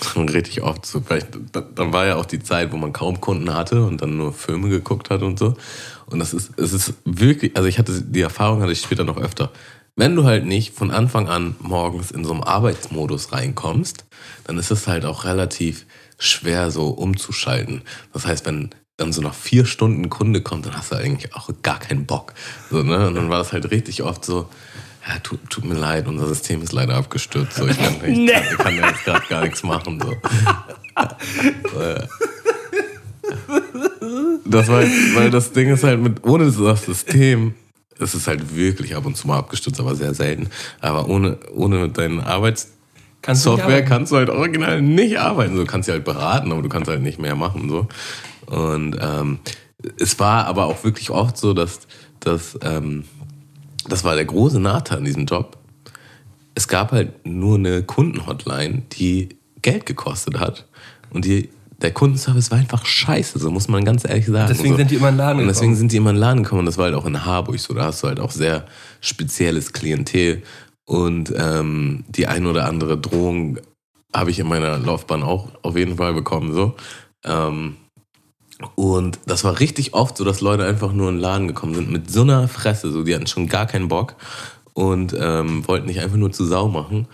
richtig 0.16 0.62
oft 0.62 0.86
so, 0.86 1.02
vielleicht, 1.02 1.28
dann 1.52 1.94
war 1.94 2.06
ja 2.06 2.16
auch 2.16 2.26
die 2.26 2.42
Zeit, 2.42 2.72
wo 2.72 2.78
man 2.78 2.94
kaum 2.94 3.22
Kunden 3.22 3.54
hatte 3.54 3.86
und 3.86 4.02
dann 4.02 4.18
nur 4.18 4.34
Filme 4.34 4.70
geguckt 4.70 5.10
hat 5.10 5.22
und 5.22 5.40
so. 5.40 5.56
Und 6.08 6.20
das 6.20 6.34
ist, 6.34 6.52
es 6.58 6.74
ist 6.74 6.94
wirklich, 7.06 7.56
also 7.56 7.68
ich 7.68 7.80
hatte 7.80 8.02
die 8.02 8.22
Erfahrung, 8.22 8.62
hatte 8.62 8.72
ich 8.72 8.82
später 8.82 9.04
noch 9.04 9.18
öfter. 9.18 9.52
Wenn 9.96 10.16
du 10.16 10.24
halt 10.24 10.46
nicht 10.46 10.74
von 10.74 10.92
Anfang 10.92 11.30
an 11.30 11.56
morgens 11.60 12.12
in 12.12 12.26
so 12.26 12.34
einem 12.34 12.44
Arbeitsmodus 12.44 13.32
reinkommst, 13.32 14.06
dann 14.46 14.58
ist 14.58 14.72
es 14.72 14.88
halt 14.88 15.06
auch 15.06 15.24
relativ 15.24 15.86
schwer 16.18 16.72
so 16.72 16.88
umzuschalten. 16.90 17.84
Das 18.12 18.26
heißt, 18.26 18.46
wenn 18.46 18.72
dann 18.98 19.12
so 19.12 19.22
nach 19.22 19.34
vier 19.34 19.66
Stunden 19.66 20.10
Kunde 20.10 20.42
kommt, 20.42 20.66
dann 20.66 20.78
hast 20.78 20.92
du 20.92 20.96
eigentlich 20.96 21.36
auch 21.36 21.50
gar 21.62 21.80
keinen 21.80 22.06
Bock. 22.06 22.34
So, 22.70 22.84
ne? 22.84 23.08
Und 23.08 23.16
dann 23.16 23.30
war 23.30 23.40
das 23.40 23.54
halt 23.54 23.72
richtig 23.72 24.04
oft 24.04 24.24
so, 24.24 24.48
ja, 25.08 25.20
tut, 25.20 25.40
tut 25.50 25.66
mir 25.66 25.76
leid, 25.76 26.08
unser 26.08 26.28
System 26.28 26.62
ist 26.62 26.72
leider 26.72 26.96
abgestürzt. 26.96 27.58
So, 27.58 27.68
ich 27.68 27.78
kann, 27.78 27.96
ich, 28.06 28.18
nee. 28.18 28.32
kann, 28.32 28.44
ich 28.44 28.58
kann 28.58 28.76
jetzt 28.76 29.04
gerade 29.04 29.26
gar 29.28 29.42
nichts 29.44 29.64
machen. 29.64 30.02
So. 30.02 30.16
Das 34.46 34.68
war, 34.68 34.84
weil 35.16 35.32
das 35.32 35.52
Ding 35.54 35.70
ist 35.70 35.84
halt 35.84 36.00
mit, 36.00 36.24
ohne 36.26 36.52
das 36.52 36.86
System, 36.86 37.56
es 37.98 38.14
ist 38.14 38.28
halt 38.28 38.56
wirklich 38.56 38.96
ab 38.96 39.06
und 39.06 39.16
zu 39.16 39.28
mal 39.28 39.40
abgestürzt, 39.40 39.80
aber 39.80 39.96
sehr 39.96 40.14
selten. 40.14 40.50
Aber 40.82 41.08
ohne, 41.10 41.38
ohne 41.56 41.90
deine 41.90 42.26
Arbeitssoftware 42.26 43.84
kannst 43.84 44.12
du 44.12 44.18
halt 44.18 44.30
original 44.30 44.82
nicht 44.82 45.18
arbeiten. 45.18 45.56
Du 45.56 45.66
kannst 45.66 45.88
sie 45.88 45.94
halt 45.94 46.04
beraten, 46.04 46.52
aber 46.52 46.62
du 46.62 46.70
kannst 46.70 46.90
halt 46.90 47.02
nicht 47.02 47.20
mehr 47.20 47.36
machen. 47.36 47.70
So. 47.70 47.88
Und 48.46 48.98
ähm, 49.02 49.40
es 49.98 50.20
war 50.20 50.46
aber 50.46 50.66
auch 50.66 50.84
wirklich 50.84 51.10
oft 51.10 51.38
so, 51.38 51.54
dass, 51.54 51.88
dass 52.20 52.60
ähm, 52.62 53.06
das 53.88 54.04
war 54.04 54.16
der 54.16 54.26
große 54.26 54.60
Nachteil 54.60 55.00
an 55.00 55.06
diesem 55.06 55.26
Job. 55.26 55.58
Es 56.56 56.68
gab 56.68 56.92
halt 56.92 57.26
nur 57.26 57.58
eine 57.58 57.84
Kundenhotline, 57.84 58.84
die 58.94 59.30
Geld 59.62 59.86
gekostet 59.86 60.40
hat. 60.40 60.68
Und 61.10 61.26
die, 61.26 61.50
der 61.82 61.92
Kundenservice 61.92 62.52
war 62.52 62.60
einfach 62.60 62.86
scheiße, 62.86 63.40
so 63.40 63.50
muss 63.52 63.68
man 63.68 63.84
ganz 63.84 64.08
ehrlich 64.08 64.28
sagen. 64.28 64.48
Deswegen 64.50 64.74
so. 64.74 64.78
sind 64.78 64.92
die 64.92 64.96
immer 64.96 65.10
in 65.10 65.16
den 65.16 65.18
Laden 65.18 65.38
gekommen. 65.38 65.50
Und 65.50 65.56
deswegen 65.56 65.76
sind 65.76 65.92
die 65.92 65.98
immer 65.98 66.12
in 66.12 66.16
den 66.16 66.22
Laden 66.22 66.44
gekommen. 66.44 66.60
Und 66.60 66.66
das 66.68 66.78
war 66.78 66.86
halt 66.86 66.96
auch 66.96 67.06
in 67.06 67.26
Harburg 67.26 67.60
so. 67.60 67.74
Da 67.74 67.86
hast 67.86 68.04
du 68.04 68.08
halt 68.08 68.20
auch 68.20 68.32
sehr 68.32 68.66
spezielles 69.02 69.74
Klientel. 69.74 70.44
Und 70.86 71.34
ähm, 71.36 72.04
die 72.10 72.28
ein 72.28 72.46
oder 72.46 72.66
andere 72.66 72.98
Drohung 72.98 73.58
habe 74.14 74.30
ich 74.30 74.40
in 74.40 74.48
meiner 74.48 74.78
Laufbahn 74.78 75.24
auch 75.24 75.50
auf 75.64 75.76
jeden 75.76 75.98
Fall 75.98 76.14
bekommen. 76.14 76.54
So. 76.54 76.76
Ähm, 77.24 77.78
und 78.76 79.20
das 79.26 79.44
war 79.44 79.60
richtig 79.60 79.94
oft 79.94 80.18
so, 80.18 80.24
dass 80.24 80.42
Leute 80.42 80.66
einfach 80.66 80.94
nur 80.94 81.10
in 81.10 81.16
den 81.16 81.22
Laden 81.22 81.48
gekommen 81.48 81.76
sind 81.76 81.92
mit 81.92 82.12
so 82.12 82.22
einer 82.22 82.48
Fresse, 82.48 82.92
so 82.92 83.04
die 83.04 83.14
hatten 83.16 83.28
schon 83.28 83.48
gar 83.48 83.66
keinen 83.66 83.88
Bock 83.88 84.16
und 84.74 85.16
ähm, 85.18 85.68
wollten 85.68 85.88
nicht 85.88 86.00
einfach 86.00 86.18
nur 86.18 86.32
zu 86.32 86.46
Sau 86.46 86.68
machen. 86.68 87.08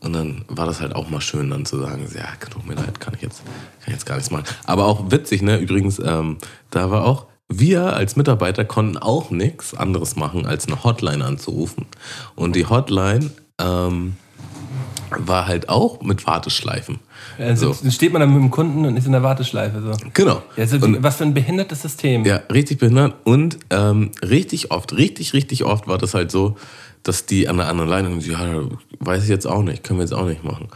Und 0.00 0.14
dann 0.14 0.44
war 0.48 0.66
das 0.66 0.80
halt 0.80 0.96
auch 0.96 1.08
mal 1.10 1.20
schön, 1.20 1.50
dann 1.50 1.64
zu 1.64 1.78
sagen, 1.78 2.08
ja, 2.12 2.24
tut 2.50 2.66
mir 2.66 2.74
leid, 2.74 2.98
kann 2.98 3.14
ich 3.14 3.22
jetzt, 3.22 3.44
kann 3.44 3.86
ich 3.86 3.92
jetzt 3.92 4.06
gar 4.06 4.16
nichts 4.16 4.32
machen. 4.32 4.44
Aber 4.64 4.86
auch 4.86 5.12
witzig, 5.12 5.42
ne? 5.42 5.58
Übrigens, 5.58 6.00
ähm, 6.04 6.38
da 6.70 6.90
war 6.90 7.04
auch, 7.04 7.26
wir 7.48 7.94
als 7.94 8.16
Mitarbeiter 8.16 8.64
konnten 8.64 8.96
auch 8.96 9.30
nichts 9.30 9.74
anderes 9.74 10.16
machen, 10.16 10.44
als 10.44 10.66
eine 10.66 10.82
Hotline 10.82 11.24
anzurufen. 11.24 11.86
Und 12.34 12.56
die 12.56 12.66
Hotline 12.66 13.30
ähm, 13.60 14.16
war 15.10 15.46
halt 15.46 15.68
auch 15.68 16.02
mit 16.02 16.26
Warteschleifen. 16.26 16.98
Also 17.38 17.72
so. 17.72 17.82
Dann 17.82 17.92
steht 17.92 18.12
man 18.12 18.20
dann 18.20 18.32
mit 18.32 18.42
dem 18.42 18.50
Kunden 18.50 18.84
und 18.84 18.96
ist 18.96 19.06
in 19.06 19.12
der 19.12 19.22
Warteschleife. 19.22 19.80
So. 19.82 19.92
Genau. 20.14 20.42
Ja, 20.56 20.66
so 20.66 20.76
und, 20.76 21.02
was 21.02 21.16
für 21.16 21.24
ein 21.24 21.34
behindertes 21.34 21.82
System. 21.82 22.24
Ja, 22.24 22.42
richtig 22.52 22.78
behindert. 22.78 23.14
Und 23.24 23.58
ähm, 23.70 24.10
richtig 24.22 24.70
oft, 24.70 24.96
richtig, 24.96 25.32
richtig 25.32 25.64
oft 25.64 25.88
war 25.88 25.98
das 25.98 26.14
halt 26.14 26.30
so, 26.30 26.56
dass 27.02 27.26
die 27.26 27.48
an 27.48 27.56
der 27.56 27.68
anderen 27.68 27.90
Leitung, 27.90 28.20
ja, 28.20 28.62
weiß 29.00 29.24
ich 29.24 29.28
jetzt 29.28 29.46
auch 29.46 29.62
nicht, 29.62 29.84
können 29.84 29.98
wir 29.98 30.04
jetzt 30.04 30.14
auch 30.14 30.26
nicht 30.26 30.44
machen. 30.44 30.68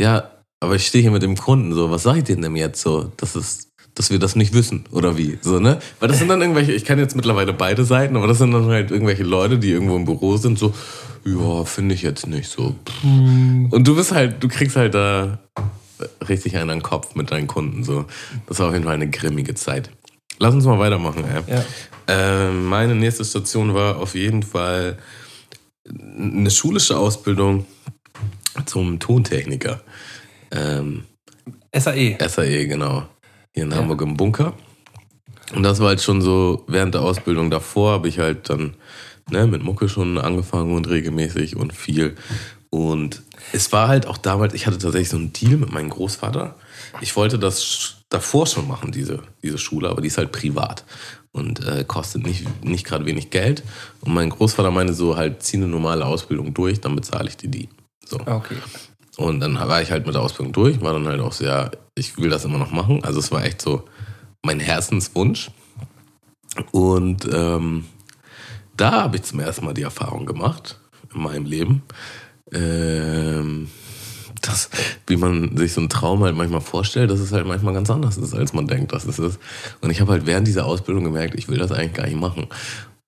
Ja, 0.00 0.30
aber 0.60 0.76
ich 0.76 0.86
stehe 0.86 1.02
hier 1.02 1.10
mit 1.10 1.22
dem 1.22 1.36
Kunden 1.36 1.74
so, 1.74 1.90
was 1.90 2.04
sag 2.04 2.16
ich 2.16 2.24
denn 2.24 2.56
jetzt 2.56 2.80
so? 2.80 3.12
Das 3.16 3.36
ist 3.36 3.68
dass 3.94 4.10
wir 4.10 4.18
das 4.18 4.34
nicht 4.34 4.52
wissen 4.54 4.84
oder 4.90 5.16
wie, 5.16 5.38
so, 5.40 5.60
ne? 5.60 5.78
Weil 6.00 6.08
das 6.08 6.18
sind 6.18 6.28
dann 6.28 6.40
irgendwelche, 6.40 6.72
ich 6.72 6.84
kenne 6.84 7.02
jetzt 7.02 7.14
mittlerweile 7.14 7.52
beide 7.52 7.84
Seiten, 7.84 8.16
aber 8.16 8.26
das 8.26 8.38
sind 8.38 8.52
dann 8.52 8.66
halt 8.66 8.90
irgendwelche 8.90 9.22
Leute, 9.22 9.58
die 9.58 9.70
irgendwo 9.70 9.96
im 9.96 10.04
Büro 10.04 10.36
sind, 10.36 10.58
so, 10.58 10.74
ja, 11.24 11.64
finde 11.64 11.94
ich 11.94 12.02
jetzt 12.02 12.26
nicht 12.26 12.50
so. 12.50 12.74
Hm. 13.02 13.68
Und 13.70 13.86
du 13.86 13.94
bist 13.94 14.12
halt, 14.12 14.42
du 14.42 14.48
kriegst 14.48 14.76
halt 14.76 14.94
da 14.94 15.38
richtig 16.28 16.56
einen 16.56 16.70
an 16.70 16.78
den 16.78 16.82
Kopf 16.82 17.14
mit 17.14 17.30
deinen 17.30 17.46
Kunden, 17.46 17.84
so. 17.84 18.06
Das 18.46 18.58
war 18.58 18.68
auf 18.68 18.72
jeden 18.72 18.84
Fall 18.84 18.94
eine 18.94 19.10
grimmige 19.10 19.54
Zeit. 19.54 19.90
Lass 20.38 20.54
uns 20.54 20.64
mal 20.64 20.78
weitermachen, 20.78 21.24
ey. 21.24 21.54
Ja. 21.54 21.64
Äh, 22.06 22.50
meine 22.50 22.94
nächste 22.94 23.24
Station 23.24 23.74
war 23.74 23.98
auf 23.98 24.14
jeden 24.14 24.42
Fall 24.42 24.98
eine 25.88 26.50
schulische 26.50 26.98
Ausbildung 26.98 27.66
zum 28.66 28.98
Tontechniker. 28.98 29.80
Ähm, 30.50 31.04
SAE. 31.72 32.16
SAE, 32.28 32.66
genau 32.66 33.04
hier 33.54 33.64
in 33.64 33.70
ja. 33.70 33.76
Hamburg 33.76 34.02
im 34.02 34.16
Bunker. 34.16 34.54
Und 35.54 35.62
das 35.62 35.80
war 35.80 35.88
halt 35.88 36.02
schon 36.02 36.20
so, 36.20 36.64
während 36.66 36.94
der 36.94 37.02
Ausbildung 37.02 37.50
davor 37.50 37.92
habe 37.92 38.08
ich 38.08 38.18
halt 38.18 38.50
dann 38.50 38.74
ne, 39.30 39.46
mit 39.46 39.62
Mucke 39.62 39.88
schon 39.88 40.18
angefangen 40.18 40.74
und 40.74 40.88
regelmäßig 40.88 41.56
und 41.56 41.72
viel. 41.72 42.16
Und 42.70 43.22
es 43.52 43.72
war 43.72 43.88
halt 43.88 44.06
auch 44.06 44.18
damals, 44.18 44.54
ich 44.54 44.66
hatte 44.66 44.78
tatsächlich 44.78 45.08
so 45.08 45.16
einen 45.16 45.32
Deal 45.32 45.56
mit 45.56 45.72
meinem 45.72 45.90
Großvater. 45.90 46.56
Ich 47.00 47.14
wollte 47.16 47.38
das 47.38 47.96
davor 48.08 48.46
schon 48.46 48.68
machen, 48.68 48.92
diese, 48.92 49.22
diese 49.42 49.58
Schule, 49.58 49.88
aber 49.88 50.00
die 50.00 50.08
ist 50.08 50.18
halt 50.18 50.32
privat 50.32 50.84
und 51.32 51.64
äh, 51.66 51.84
kostet 51.84 52.24
nicht, 52.24 52.46
nicht 52.64 52.86
gerade 52.86 53.06
wenig 53.06 53.30
Geld. 53.30 53.62
Und 54.00 54.14
mein 54.14 54.30
Großvater 54.30 54.70
meinte 54.70 54.94
so, 54.94 55.16
halt, 55.16 55.42
zieh 55.42 55.56
eine 55.56 55.66
normale 55.66 56.06
Ausbildung 56.06 56.54
durch, 56.54 56.80
dann 56.80 56.94
bezahle 56.94 57.28
ich 57.28 57.36
dir 57.36 57.50
die. 57.50 57.68
So. 58.06 58.20
Okay. 58.20 58.56
Und 59.16 59.40
dann 59.40 59.56
war 59.56 59.82
ich 59.82 59.90
halt 59.90 60.06
mit 60.06 60.14
der 60.14 60.22
Ausbildung 60.22 60.52
durch, 60.52 60.80
war 60.80 60.92
dann 60.92 61.06
halt 61.06 61.20
auch 61.20 61.32
sehr, 61.32 61.72
ich 61.94 62.16
will 62.18 62.30
das 62.30 62.44
immer 62.44 62.58
noch 62.58 62.70
machen. 62.70 63.04
Also 63.04 63.18
es 63.18 63.30
war 63.32 63.44
echt 63.44 63.60
so 63.60 63.84
mein 64.42 64.60
Herzenswunsch. 64.60 65.50
Und 66.70 67.28
ähm, 67.32 67.84
da 68.76 69.02
habe 69.02 69.16
ich 69.16 69.22
zum 69.24 69.40
ersten 69.40 69.64
Mal 69.64 69.74
die 69.74 69.82
Erfahrung 69.82 70.26
gemacht 70.26 70.78
in 71.12 71.22
meinem 71.22 71.46
Leben, 71.46 71.82
ähm, 72.54 73.68
dass, 74.40 74.68
wie 75.06 75.16
man 75.16 75.56
sich 75.56 75.72
so 75.72 75.80
einen 75.80 75.88
Traum 75.88 76.22
halt 76.22 76.36
manchmal 76.36 76.60
vorstellt, 76.60 77.10
dass 77.10 77.20
es 77.20 77.32
halt 77.32 77.46
manchmal 77.46 77.74
ganz 77.74 77.90
anders 77.90 78.16
ist, 78.16 78.34
als 78.34 78.52
man 78.52 78.66
denkt, 78.66 78.92
dass 78.92 79.04
es 79.04 79.18
ist. 79.18 79.38
Und 79.80 79.90
ich 79.90 80.00
habe 80.00 80.12
halt 80.12 80.26
während 80.26 80.46
dieser 80.46 80.66
Ausbildung 80.66 81.04
gemerkt, 81.04 81.34
ich 81.34 81.48
will 81.48 81.58
das 81.58 81.72
eigentlich 81.72 81.94
gar 81.94 82.06
nicht 82.06 82.20
machen. 82.20 82.46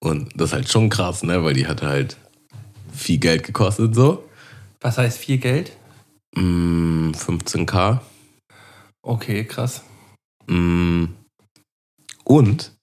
Und 0.01 0.31
das 0.35 0.51
ist 0.51 0.55
halt 0.55 0.71
schon 0.71 0.89
krass, 0.89 1.23
ne? 1.23 1.45
weil 1.45 1.55
die 1.55 1.67
hat 1.67 1.83
halt 1.83 2.17
viel 2.93 3.19
Geld 3.19 3.45
gekostet 3.45 3.95
so. 3.95 4.25
Was 4.81 4.99
heißt 4.99 5.19
viel 5.19 5.39
Geld? 5.39 5.73
15k. 6.35 7.95
Mm, 7.95 7.99
okay, 9.03 9.45
krass. 9.45 9.83
Mm, 10.47 11.07
und 12.25 12.76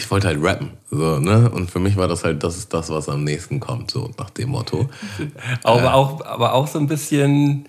ich 0.00 0.10
wollte 0.10 0.28
halt 0.28 0.38
rappen. 0.42 0.70
So, 0.90 1.18
ne? 1.18 1.50
Und 1.50 1.70
für 1.70 1.78
mich 1.78 1.96
war 1.96 2.08
das 2.08 2.24
halt, 2.24 2.42
das 2.42 2.56
ist 2.56 2.72
das, 2.72 2.90
was 2.90 3.08
am 3.08 3.24
nächsten 3.24 3.60
kommt, 3.60 3.90
so 3.90 4.10
nach 4.18 4.30
dem 4.30 4.50
Motto. 4.50 4.88
aber, 5.62 5.82
äh, 5.82 5.88
auch, 5.88 6.24
aber 6.24 6.54
auch 6.54 6.66
so 6.66 6.78
ein 6.78 6.86
bisschen 6.86 7.66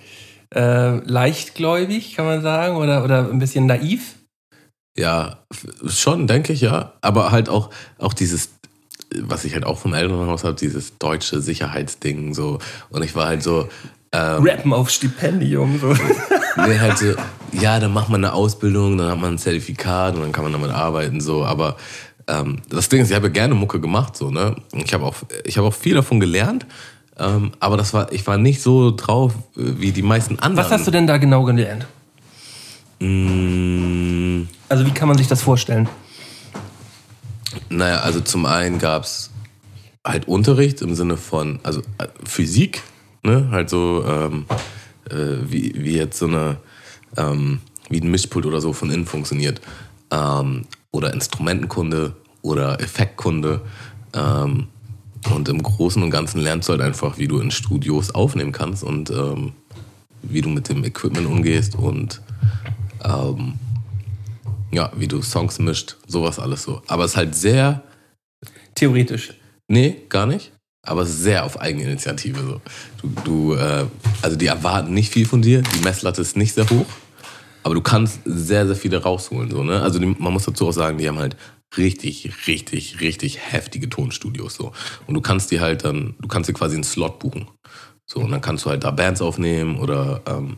äh, 0.56 0.98
leichtgläubig, 1.06 2.16
kann 2.16 2.26
man 2.26 2.42
sagen, 2.42 2.78
oder, 2.78 3.04
oder 3.04 3.30
ein 3.30 3.40
bisschen 3.40 3.66
naiv. 3.66 4.16
Ja, 4.98 5.40
schon, 5.86 6.28
denke 6.28 6.54
ich, 6.54 6.62
ja. 6.62 6.94
Aber 7.02 7.32
halt 7.32 7.50
auch, 7.50 7.70
auch 7.98 8.14
dieses, 8.14 8.50
was 9.16 9.46
ich 9.46 9.54
halt 9.54 9.66
auch 9.66 9.78
vom 9.78 9.94
Elternhaus 9.94 10.44
habe, 10.44 10.56
dieses 10.56 10.98
deutsche 10.98 11.42
Sicherheitsding 11.42 12.34
so. 12.34 12.60
Und 12.90 13.04
ich 13.04 13.16
war 13.16 13.28
halt 13.28 13.44
so, 13.44 13.68
ähm, 14.14 14.44
Rappen 14.44 14.74
auf 14.74 14.90
Stipendium. 14.90 15.80
So. 15.80 15.88
nee, 16.68 16.80
halt 16.80 16.98
so, 16.98 17.14
ja, 17.54 17.80
dann 17.80 17.94
macht 17.94 18.10
man 18.10 18.24
eine 18.24 18.34
Ausbildung, 18.34 18.98
dann 18.98 19.12
hat 19.12 19.20
man 19.20 19.34
ein 19.34 19.38
Zertifikat 19.38 20.16
und 20.16 20.22
dann 20.22 20.32
kann 20.32 20.44
man 20.44 20.54
damit 20.54 20.72
arbeiten, 20.72 21.22
so, 21.22 21.46
aber 21.46 21.78
ähm, 22.28 22.60
das 22.70 22.90
Ding 22.90 23.02
ist, 23.02 23.10
ich 23.10 23.16
habe 23.16 23.28
ja 23.28 23.34
gerne 23.34 23.56
Mucke 23.56 23.80
gemacht, 23.80 24.16
so, 24.16 24.30
ne? 24.30 24.56
Ich 24.74 24.94
habe 24.94 25.06
auch, 25.06 25.16
ich 25.46 25.58
habe 25.58 25.68
auch 25.68 25.74
viel 25.74 25.96
davon 25.96 26.20
gelernt, 26.20 26.66
ähm, 27.18 27.52
aber 27.60 27.78
das 27.78 27.94
war, 27.94 28.12
ich 28.12 28.26
war 28.28 28.38
nicht 28.38 28.62
so 28.62 28.92
drauf 28.92 29.34
wie 29.56 29.92
die 29.92 30.02
meisten 30.02 30.40
anderen. 30.40 30.66
Was 30.66 30.72
hast 30.72 30.88
du 30.88 30.92
denn 30.92 31.08
da 31.08 31.18
genau 31.18 31.44
gelernt? 31.44 31.86
Mm. 33.00 34.44
Also 34.70 34.86
wie 34.86 34.92
kann 34.92 35.08
man 35.08 35.18
sich 35.18 35.28
das 35.28 35.42
vorstellen? 35.42 35.90
Naja, 37.70 38.00
also 38.00 38.22
zum 38.22 38.46
einen 38.46 38.80
gab 38.80 39.04
es 39.04 39.32
halt 40.06 40.28
Unterricht 40.28 40.82
im 40.82 40.96
Sinne 40.96 41.18
von, 41.18 41.60
also 41.64 41.82
äh, 41.98 42.08
Physik, 42.24 42.84
Ne? 43.24 43.50
Halt 43.52 43.70
so, 43.70 44.04
ähm, 44.08 44.46
äh, 45.10 45.38
wie, 45.44 45.74
wie 45.78 45.96
jetzt 45.96 46.18
so 46.18 46.28
eine, 46.28 46.58
ähm, 47.18 47.60
wie 47.90 48.02
ein 48.02 48.10
Mischpult 48.10 48.46
oder 48.46 48.62
so 48.62 48.74
von 48.74 48.90
innen 48.90 49.06
funktioniert. 49.06 49.62
Ähm, 50.12 50.66
oder 50.92 51.14
Instrumentenkunde 51.14 52.16
oder 52.42 52.80
Effektkunde. 52.82 53.62
Ähm, 54.14 54.68
und 55.34 55.50
im 55.50 55.62
Großen 55.62 56.02
und 56.02 56.10
Ganzen 56.10 56.42
lernst 56.42 56.68
du 56.68 56.74
halt 56.74 56.82
einfach, 56.82 57.18
wie 57.18 57.28
du 57.28 57.40
in 57.40 57.52
Studios 57.52 58.16
aufnehmen 58.16 58.52
kannst 58.52 58.84
und 58.84 59.12
ähm, 59.12 59.54
wie 60.24 60.42
du 60.42 60.50
mit 60.50 60.70
dem 60.70 60.84
Equipment 60.84 61.28
umgehst 61.28 61.76
und 61.76 62.22
ähm, 63.04 63.54
ja, 64.72 64.92
wie 64.96 65.08
du 65.08 65.22
Songs 65.22 65.60
mischt, 65.60 65.98
sowas 66.08 66.40
alles 66.40 66.64
so. 66.64 66.82
Aber 66.88 67.06
es 67.06 67.12
ist 67.12 67.18
halt 67.18 67.36
sehr 67.36 67.84
Theoretisch. 68.76 69.34
Nee, 69.68 69.98
gar 70.10 70.26
nicht. 70.26 70.52
Aber 70.84 71.06
sehr 71.06 71.46
auf 71.46 71.60
Eigeninitiative. 71.60 72.40
So. 72.40 72.62
Du, 73.02 73.22
du 73.24 73.54
äh, 73.54 73.86
also 74.22 74.36
die 74.36 74.48
erwarten 74.48 74.94
nicht 74.94 75.12
viel 75.12 75.26
von 75.26 75.42
dir, 75.42 75.62
die 75.62 75.84
Messlatte 75.84 76.22
ist 76.22 76.36
nicht 76.36 76.54
sehr 76.54 76.70
hoch, 76.70 76.88
aber 77.64 77.76
du 77.76 77.82
kannst 77.82 78.22
sehr, 78.26 78.66
sehr 78.66 78.76
viele 78.76 79.04
rausholen. 79.04 79.52
So, 79.52 79.64
ne? 79.64 79.82
Also 79.82 80.00
die, 80.00 80.06
man 80.06 80.34
muss 80.34 80.46
dazu 80.46 80.68
auch 80.68 80.72
sagen, 80.72 80.98
die 80.98 81.08
haben 81.08 81.20
halt 81.20 81.36
richtig, 81.78 82.48
richtig, 82.48 83.00
richtig 83.02 83.40
heftige 83.40 83.90
Tonstudios. 83.90 84.56
So. 84.56 84.72
Und 85.08 85.14
du 85.14 85.22
kannst 85.22 85.52
die 85.52 85.60
halt 85.60 85.84
dann, 85.84 86.16
du 86.20 86.28
kannst 86.28 86.50
dir 86.50 86.54
quasi 86.54 86.76
einen 86.76 86.84
Slot 86.84 87.20
buchen. 87.20 87.48
So, 88.06 88.20
und 88.20 88.32
dann 88.32 88.42
kannst 88.42 88.66
du 88.66 88.70
halt 88.70 88.84
da 88.84 88.92
Bands 88.92 89.22
aufnehmen 89.22 89.78
oder 89.78 90.22
ähm, 90.26 90.58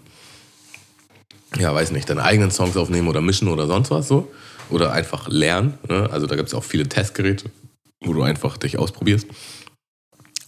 ja, 1.58 1.74
weiß 1.74 1.92
nicht, 1.92 2.10
deine 2.10 2.24
eigenen 2.24 2.52
Songs 2.52 2.78
aufnehmen 2.78 3.08
oder 3.08 3.22
mischen 3.22 3.48
oder 3.48 3.68
sonst 3.68 3.92
was 3.92 4.08
so. 4.08 4.32
Oder 4.70 4.92
einfach 4.92 5.28
lernen. 5.28 5.78
Ne? 5.88 6.10
Also 6.12 6.26
da 6.26 6.36
gibt 6.36 6.48
es 6.48 6.56
auch 6.56 6.64
viele 6.64 6.88
Testgeräte, 6.88 7.52
wo 8.04 8.14
du 8.14 8.24
einfach 8.24 8.58
dich 8.58 8.80
ausprobierst. 8.80 9.28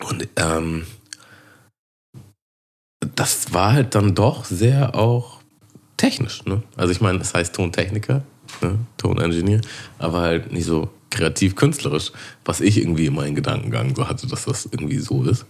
Und 0.04 0.28
ähm, 0.36 0.88
das 3.16 3.54
war 3.54 3.74
halt 3.74 3.94
dann 3.94 4.16
doch 4.16 4.46
sehr 4.46 4.96
auch 4.96 5.35
technisch. 5.98 6.46
Ne? 6.46 6.64
Also 6.76 6.92
ich 6.92 7.02
meine, 7.02 7.20
es 7.20 7.34
heißt 7.34 7.56
Tontechniker, 7.56 8.24
ne? 8.62 8.80
Toningenieur, 8.98 9.62
aber 9.98 10.22
halt 10.22 10.52
nicht 10.52 10.66
so 10.66 10.90
kreativ-künstlerisch, 11.10 12.12
was 12.44 12.62
ich 12.62 12.78
irgendwie 12.78 13.06
in 13.06 13.16
meinen 13.16 13.36
Gedankengang 13.36 13.96
so 13.96 14.08
hatte, 14.08 14.28
dass 14.28 14.46
das 14.46 14.66
irgendwie 14.66 15.00
so 15.00 15.24
ist. 15.24 15.46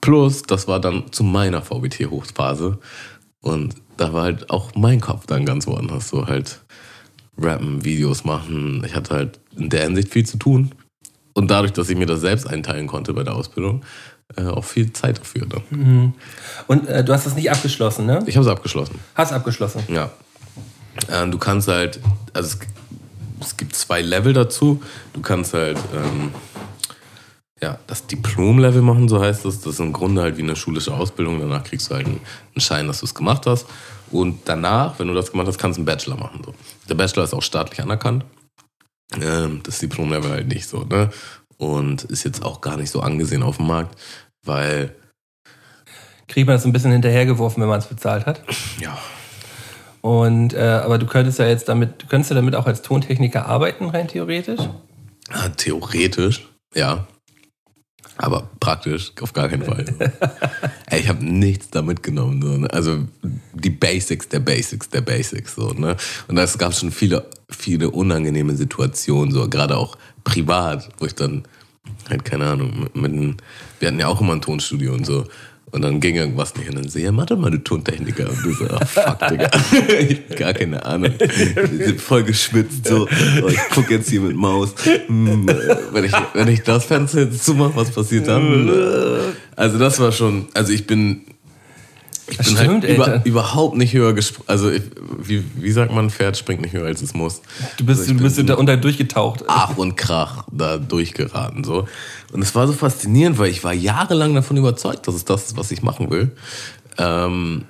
Plus, 0.00 0.42
das 0.42 0.68
war 0.68 0.80
dann 0.80 1.10
zu 1.12 1.24
meiner 1.24 1.62
VBT-Hochphase 1.62 2.78
und 3.40 3.74
da 3.96 4.12
war 4.12 4.24
halt 4.24 4.50
auch 4.50 4.74
mein 4.74 5.00
Kopf 5.00 5.26
dann 5.26 5.46
ganz 5.46 5.66
woanders. 5.66 6.08
So 6.08 6.26
halt 6.26 6.60
rappen, 7.38 7.84
Videos 7.84 8.24
machen. 8.24 8.82
Ich 8.84 8.94
hatte 8.94 9.14
halt 9.14 9.40
in 9.56 9.70
der 9.70 9.84
Hinsicht 9.84 10.12
viel 10.12 10.26
zu 10.26 10.38
tun. 10.38 10.72
Und 11.34 11.50
dadurch, 11.50 11.72
dass 11.72 11.90
ich 11.90 11.96
mir 11.96 12.06
das 12.06 12.20
selbst 12.20 12.46
einteilen 12.46 12.86
konnte 12.86 13.12
bei 13.12 13.22
der 13.22 13.34
Ausbildung, 13.34 13.84
äh, 14.36 14.44
auch 14.46 14.64
viel 14.64 14.92
Zeit 14.92 15.18
dafür. 15.20 15.46
Dann. 15.46 15.62
Mhm. 15.70 16.14
Und 16.66 16.88
äh, 16.88 17.04
du 17.04 17.12
hast 17.12 17.26
das 17.26 17.34
nicht 17.34 17.50
abgeschlossen, 17.50 18.06
ne? 18.06 18.22
Ich 18.26 18.36
habe 18.36 18.46
es 18.46 18.52
abgeschlossen. 18.52 18.98
Hast 19.14 19.32
abgeschlossen? 19.32 19.82
Ja. 19.88 20.10
Äh, 21.08 21.28
du 21.28 21.38
kannst 21.38 21.68
halt, 21.68 22.00
also 22.32 22.48
es, 22.48 22.58
es, 23.46 23.56
gibt 23.56 23.76
zwei 23.76 24.02
Level 24.02 24.32
dazu. 24.32 24.82
Du 25.12 25.20
kannst 25.20 25.54
halt 25.54 25.78
ähm, 25.94 26.32
ja, 27.62 27.78
das 27.86 28.06
Diplom-Level 28.06 28.82
machen, 28.82 29.08
so 29.08 29.20
heißt 29.20 29.44
es. 29.46 29.60
Das 29.60 29.74
ist 29.74 29.80
im 29.80 29.92
Grunde 29.92 30.22
halt 30.22 30.36
wie 30.36 30.42
eine 30.42 30.56
schulische 30.56 30.92
Ausbildung. 30.92 31.40
Danach 31.40 31.64
kriegst 31.64 31.90
du 31.90 31.94
halt 31.94 32.06
einen 32.06 32.20
Schein, 32.58 32.86
dass 32.86 33.00
du 33.00 33.06
es 33.06 33.14
gemacht 33.14 33.46
hast. 33.46 33.66
Und 34.10 34.40
danach, 34.44 34.98
wenn 34.98 35.08
du 35.08 35.14
das 35.14 35.30
gemacht 35.30 35.48
hast, 35.48 35.58
kannst 35.58 35.78
du 35.78 35.80
einen 35.80 35.86
Bachelor 35.86 36.16
machen. 36.16 36.42
So. 36.44 36.54
Der 36.88 36.94
Bachelor 36.94 37.24
ist 37.24 37.34
auch 37.34 37.42
staatlich 37.42 37.80
anerkannt. 37.80 38.24
Ähm, 39.20 39.60
das 39.62 39.78
Diplom-Level 39.78 40.30
halt 40.30 40.48
nicht 40.48 40.68
so. 40.68 40.84
Ne? 40.84 41.10
Und 41.58 42.04
ist 42.04 42.24
jetzt 42.24 42.44
auch 42.44 42.60
gar 42.60 42.76
nicht 42.76 42.90
so 42.90 43.00
angesehen 43.00 43.42
auf 43.42 43.56
dem 43.56 43.66
Markt, 43.66 43.96
weil. 44.44 44.94
Kriegt 46.28 46.46
man 46.46 46.56
das 46.56 46.66
ein 46.66 46.72
bisschen 46.72 46.92
hinterhergeworfen, 46.92 47.62
wenn 47.62 47.68
man 47.68 47.78
es 47.78 47.86
bezahlt 47.86 48.26
hat? 48.26 48.42
Ja. 48.80 48.98
Und, 50.02 50.54
äh, 50.54 50.60
aber 50.60 50.98
du 50.98 51.06
könntest 51.06 51.38
ja 51.38 51.46
jetzt 51.46 51.68
damit, 51.68 52.02
du 52.02 52.06
könntest 52.06 52.30
ja 52.30 52.36
damit 52.36 52.54
auch 52.54 52.66
als 52.66 52.82
Tontechniker 52.82 53.46
arbeiten, 53.46 53.86
rein 53.86 54.06
theoretisch? 54.06 54.60
Ja, 55.30 55.48
theoretisch, 55.48 56.46
ja. 56.74 57.06
Aber 58.18 58.48
praktisch 58.60 59.12
auf 59.20 59.32
gar 59.32 59.48
keinen 59.48 59.64
Fall. 59.64 59.84
Ey, 60.86 61.00
ich 61.00 61.08
habe 61.08 61.24
nichts 61.24 61.70
da 61.70 61.82
mitgenommen. 61.82 62.40
So, 62.40 62.56
ne? 62.56 62.72
Also 62.72 63.00
die 63.52 63.70
Basics 63.70 64.28
der 64.28 64.40
Basics 64.40 64.88
der 64.88 65.02
Basics. 65.02 65.54
So, 65.54 65.72
ne? 65.72 65.96
Und 66.28 66.38
es 66.38 66.56
gab 66.56 66.72
schon 66.74 66.92
viele, 66.92 67.26
viele 67.50 67.90
unangenehme 67.90 68.56
Situationen, 68.56 69.32
so 69.32 69.48
gerade 69.48 69.76
auch 69.76 69.98
privat, 70.26 70.88
wo 70.98 71.06
ich 71.06 71.14
dann 71.14 71.44
halt, 72.10 72.24
keine 72.24 72.46
Ahnung, 72.46 72.88
mit, 72.94 72.96
mit 72.96 73.36
wir 73.78 73.88
hatten 73.88 74.00
ja 74.00 74.08
auch 74.08 74.20
immer 74.20 74.34
ein 74.34 74.42
Tonstudio 74.42 74.92
und 74.92 75.06
so. 75.06 75.24
Und 75.72 75.82
dann 75.82 76.00
ging 76.00 76.14
irgendwas 76.14 76.54
nicht. 76.56 76.68
Und 76.68 76.76
dann 76.76 76.88
so, 76.88 76.98
ja, 76.98 77.12
mach 77.12 77.26
doch 77.26 77.36
mal 77.36 77.48
eine 77.48 77.62
Tontechniker. 77.62 78.28
Und 78.28 78.44
du 78.44 78.52
so, 78.52 78.64
oh, 78.64 78.86
fuck, 78.86 79.18
Digga. 79.28 79.50
ich 80.08 80.36
gar 80.36 80.54
keine 80.54 80.84
Ahnung. 80.84 81.12
Voll 81.98 82.22
geschwitzt. 82.22 82.86
So, 82.86 83.06
oh, 83.42 83.48
ich 83.48 83.58
guck 83.74 83.90
jetzt 83.90 84.08
hier 84.08 84.20
mit 84.20 84.36
Maus. 84.36 84.74
Hm, 85.06 85.46
wenn, 85.92 86.04
ich, 86.04 86.12
wenn 86.34 86.48
ich 86.48 86.62
das 86.62 86.84
Fenster 86.84 87.22
jetzt 87.22 87.44
zumache, 87.44 87.74
was 87.74 87.90
passiert 87.90 88.28
dann? 88.28 88.70
Also 89.56 89.78
das 89.78 89.98
war 89.98 90.12
schon, 90.12 90.46
also 90.54 90.72
ich 90.72 90.86
bin 90.86 91.22
ich 92.28 92.38
bin 92.38 92.46
halt 92.46 92.56
Stimmt, 92.56 92.84
halt 92.84 92.94
über, 92.94 93.26
überhaupt 93.26 93.76
nicht 93.76 93.92
höher 93.92 94.12
gesprungen. 94.12 94.48
Also, 94.48 94.70
ich, 94.70 94.82
wie, 95.22 95.44
wie 95.56 95.70
sagt 95.70 95.92
man, 95.92 96.06
ein 96.06 96.10
Pferd 96.10 96.36
springt 96.36 96.60
nicht 96.60 96.72
höher, 96.72 96.86
als 96.86 97.00
es 97.00 97.14
muss. 97.14 97.40
Du 97.76 97.86
bist, 97.86 98.00
also 98.00 98.14
du 98.14 98.20
bist 98.20 98.48
da 98.48 98.54
unter 98.54 98.76
durchgetaucht. 98.76 99.44
Ach 99.46 99.76
und 99.76 99.96
Krach 99.96 100.44
da 100.50 100.78
durchgeraten. 100.78 101.62
So. 101.62 101.86
Und 102.32 102.42
es 102.42 102.54
war 102.54 102.66
so 102.66 102.72
faszinierend, 102.72 103.38
weil 103.38 103.50
ich 103.50 103.62
war 103.62 103.72
jahrelang 103.72 104.34
davon 104.34 104.56
überzeugt, 104.56 105.06
dass 105.06 105.14
es 105.14 105.24
das 105.24 105.46
ist, 105.46 105.56
was 105.56 105.70
ich 105.70 105.82
machen 105.82 106.10
will. 106.10 106.32
Ähm, 106.98 107.64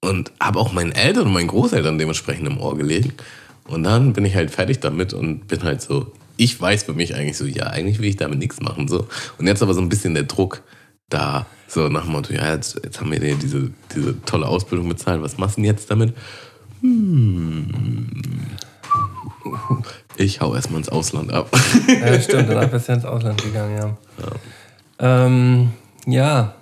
und 0.00 0.32
habe 0.40 0.58
auch 0.58 0.72
meinen 0.72 0.92
Eltern 0.92 1.26
und 1.26 1.32
meinen 1.32 1.48
Großeltern 1.48 1.98
dementsprechend 1.98 2.48
im 2.48 2.58
Ohr 2.58 2.76
gelegt. 2.76 3.22
Und 3.68 3.84
dann 3.84 4.12
bin 4.12 4.24
ich 4.24 4.34
halt 4.34 4.50
fertig 4.50 4.80
damit 4.80 5.12
und 5.12 5.46
bin 5.46 5.62
halt 5.62 5.80
so, 5.80 6.12
ich 6.36 6.60
weiß 6.60 6.84
für 6.84 6.94
mich 6.94 7.14
eigentlich 7.14 7.36
so, 7.36 7.44
ja, 7.44 7.66
eigentlich 7.66 8.00
will 8.00 8.08
ich 8.08 8.16
damit 8.16 8.38
nichts 8.38 8.60
machen. 8.60 8.88
So. 8.88 9.06
Und 9.38 9.46
jetzt 9.46 9.62
aber 9.62 9.74
so 9.74 9.80
ein 9.80 9.88
bisschen 9.88 10.14
der 10.14 10.24
Druck 10.24 10.62
da 11.08 11.46
so 11.70 11.88
nach 11.88 12.02
dem 12.02 12.12
Motto, 12.12 12.32
ja, 12.32 12.52
jetzt, 12.52 12.80
jetzt 12.82 13.00
haben 13.00 13.12
wir 13.12 13.20
dir 13.20 13.36
diese, 13.36 13.70
diese 13.94 14.20
tolle 14.22 14.46
Ausbildung 14.46 14.88
bezahlt, 14.88 15.22
was 15.22 15.38
machst 15.38 15.56
du 15.56 15.62
denn 15.62 15.70
jetzt 15.70 15.90
damit? 15.90 16.14
Hm. 16.80 17.68
Ich 20.16 20.40
hau 20.40 20.54
erstmal 20.54 20.80
ins 20.80 20.88
Ausland 20.88 21.32
ab. 21.32 21.48
Ja, 21.86 22.20
stimmt, 22.20 22.50
danach 22.50 22.68
bist 22.68 22.88
du 22.88 22.92
ins 22.92 23.04
Ausland 23.04 23.42
gegangen, 23.42 23.76
ja. 23.76 23.96
Ja. 24.98 25.26
Ähm, 25.26 25.70
ja. 26.06 26.54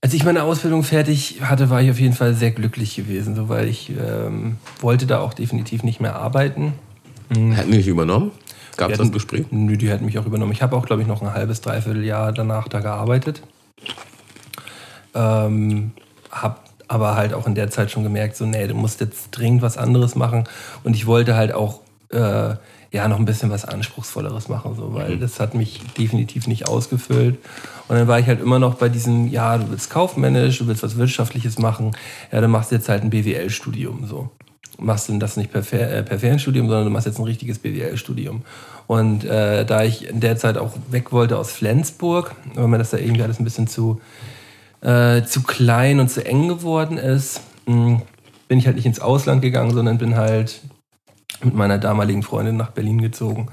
Als 0.00 0.14
ich 0.14 0.24
meine 0.24 0.44
Ausbildung 0.44 0.84
fertig 0.84 1.40
hatte, 1.40 1.70
war 1.70 1.82
ich 1.82 1.90
auf 1.90 1.98
jeden 1.98 2.14
Fall 2.14 2.34
sehr 2.34 2.52
glücklich 2.52 2.94
gewesen, 2.94 3.34
so, 3.34 3.48
weil 3.48 3.68
ich 3.68 3.90
ähm, 3.90 4.56
wollte 4.80 5.06
da 5.06 5.20
auch 5.20 5.34
definitiv 5.34 5.82
nicht 5.82 6.00
mehr 6.00 6.14
arbeiten. 6.14 6.74
Die 7.30 7.70
dich 7.70 7.88
übernommen? 7.88 8.30
Gab 8.78 8.92
es 8.92 8.98
das 8.98 9.12
Gespräch? 9.12 9.46
Nö, 9.50 9.76
die 9.76 9.90
hätten 9.90 10.04
mich 10.04 10.18
auch 10.18 10.24
übernommen. 10.24 10.52
Ich 10.52 10.62
habe 10.62 10.76
auch, 10.76 10.86
glaube 10.86 11.02
ich, 11.02 11.08
noch 11.08 11.20
ein 11.20 11.34
halbes, 11.34 11.60
dreiviertel 11.60 12.04
Jahr 12.04 12.32
danach 12.32 12.68
da 12.68 12.80
gearbeitet. 12.80 13.42
Ähm, 15.14 15.92
habe 16.30 16.60
aber 16.86 17.16
halt 17.16 17.34
auch 17.34 17.46
in 17.46 17.54
der 17.54 17.70
Zeit 17.70 17.90
schon 17.90 18.04
gemerkt, 18.04 18.36
so, 18.36 18.46
nee, 18.46 18.66
du 18.66 18.74
musst 18.74 19.00
jetzt 19.00 19.32
dringend 19.32 19.62
was 19.62 19.76
anderes 19.76 20.14
machen. 20.14 20.44
Und 20.84 20.94
ich 20.94 21.06
wollte 21.06 21.34
halt 21.34 21.52
auch 21.52 21.80
äh, 22.10 22.54
ja 22.92 23.08
noch 23.08 23.18
ein 23.18 23.24
bisschen 23.24 23.50
was 23.50 23.64
Anspruchsvolleres 23.64 24.48
machen, 24.48 24.74
so, 24.76 24.94
weil 24.94 25.16
mhm. 25.16 25.20
das 25.20 25.40
hat 25.40 25.54
mich 25.54 25.82
definitiv 25.98 26.46
nicht 26.46 26.68
ausgefüllt. 26.68 27.36
Und 27.88 27.96
dann 27.96 28.06
war 28.06 28.20
ich 28.20 28.26
halt 28.26 28.40
immer 28.40 28.60
noch 28.60 28.76
bei 28.76 28.88
diesem, 28.88 29.28
ja, 29.28 29.58
du 29.58 29.70
willst 29.70 29.90
kaufmännisch, 29.90 30.58
du 30.58 30.68
willst 30.68 30.84
was 30.84 30.96
Wirtschaftliches 30.96 31.58
machen, 31.58 31.96
ja, 32.32 32.40
dann 32.40 32.50
machst 32.50 32.70
du 32.70 32.76
jetzt 32.76 32.88
halt 32.88 33.02
ein 33.02 33.10
BWL-Studium, 33.10 34.06
so 34.06 34.30
machst 34.78 35.08
du 35.08 35.18
das 35.18 35.36
nicht 35.36 35.52
per, 35.52 35.60
äh, 35.72 36.02
per 36.02 36.18
Fernstudium, 36.18 36.68
sondern 36.68 36.84
du 36.84 36.90
machst 36.90 37.06
jetzt 37.06 37.18
ein 37.18 37.24
richtiges 37.24 37.58
BWL-Studium. 37.58 38.42
Und 38.86 39.24
äh, 39.24 39.66
da 39.66 39.82
ich 39.84 40.08
in 40.08 40.20
der 40.20 40.36
Zeit 40.36 40.56
auch 40.56 40.72
weg 40.90 41.12
wollte 41.12 41.36
aus 41.36 41.50
Flensburg, 41.50 42.34
weil 42.54 42.68
mir 42.68 42.78
das 42.78 42.90
da 42.90 42.96
irgendwie 42.96 43.22
alles 43.22 43.38
ein 43.38 43.44
bisschen 43.44 43.66
zu, 43.66 44.00
äh, 44.80 45.22
zu 45.24 45.42
klein 45.42 46.00
und 46.00 46.08
zu 46.08 46.24
eng 46.24 46.48
geworden 46.48 46.96
ist, 46.96 47.40
mh, 47.66 47.74
hm, 47.74 48.02
bin 48.46 48.58
ich 48.58 48.66
halt 48.66 48.76
nicht 48.76 48.86
ins 48.86 49.00
Ausland 49.00 49.42
gegangen, 49.42 49.74
sondern 49.74 49.98
bin 49.98 50.16
halt 50.16 50.62
mit 51.44 51.54
meiner 51.54 51.78
damaligen 51.78 52.22
Freundin 52.22 52.56
nach 52.56 52.70
Berlin 52.70 53.02
gezogen. 53.02 53.48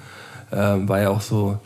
Äh, 0.51 0.55
war 0.55 1.01
ja 1.01 1.09
auch 1.09 1.21
so, 1.21 1.59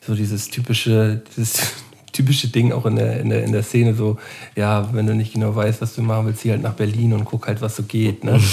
so 0.00 0.14
dieses 0.14 0.50
typische, 0.50 1.22
dieses 1.36 1.72
typische 2.12 2.48
Ding 2.48 2.72
auch 2.72 2.84
in 2.86 2.96
der, 2.96 3.20
in, 3.20 3.30
der, 3.30 3.44
in 3.44 3.52
der 3.52 3.62
Szene, 3.62 3.94
so, 3.94 4.18
ja, 4.56 4.92
wenn 4.92 5.06
du 5.06 5.14
nicht 5.14 5.32
genau 5.32 5.54
weißt, 5.54 5.80
was 5.80 5.94
du 5.94 6.02
machen 6.02 6.26
willst, 6.26 6.40
zieh 6.40 6.50
halt 6.50 6.62
nach 6.62 6.74
Berlin 6.74 7.14
und 7.14 7.24
guck 7.24 7.46
halt, 7.46 7.62
was 7.62 7.76
so 7.76 7.82
geht. 7.84 8.24
Ne? 8.24 8.38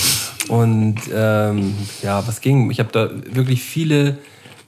Und 0.50 0.98
ähm, 1.14 1.74
ja, 2.02 2.26
was 2.28 2.42
ging? 2.42 2.70
Ich 2.70 2.80
habe 2.80 2.90
da 2.92 3.10
wirklich 3.34 3.64
viele, 3.64 4.18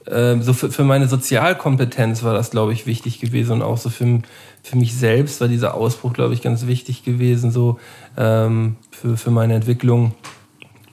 äh, 0.06 0.36
so 0.40 0.52
für, 0.52 0.70
für 0.70 0.84
meine 0.84 1.06
Sozialkompetenz 1.06 2.22
war 2.22 2.34
das, 2.34 2.50
glaube 2.50 2.72
ich, 2.72 2.86
wichtig 2.86 3.20
gewesen 3.20 3.52
und 3.52 3.62
auch 3.62 3.76
so 3.76 3.90
für, 3.90 4.20
für 4.62 4.76
mich 4.76 4.94
selbst 4.94 5.40
war 5.40 5.48
dieser 5.48 5.74
Ausbruch, 5.74 6.14
glaube 6.14 6.34
ich, 6.34 6.42
ganz 6.42 6.66
wichtig 6.66 7.04
gewesen, 7.04 7.50
so 7.50 7.78
ähm, 8.16 8.76
für, 8.90 9.16
für 9.16 9.30
meine 9.30 9.54
Entwicklung 9.54 10.14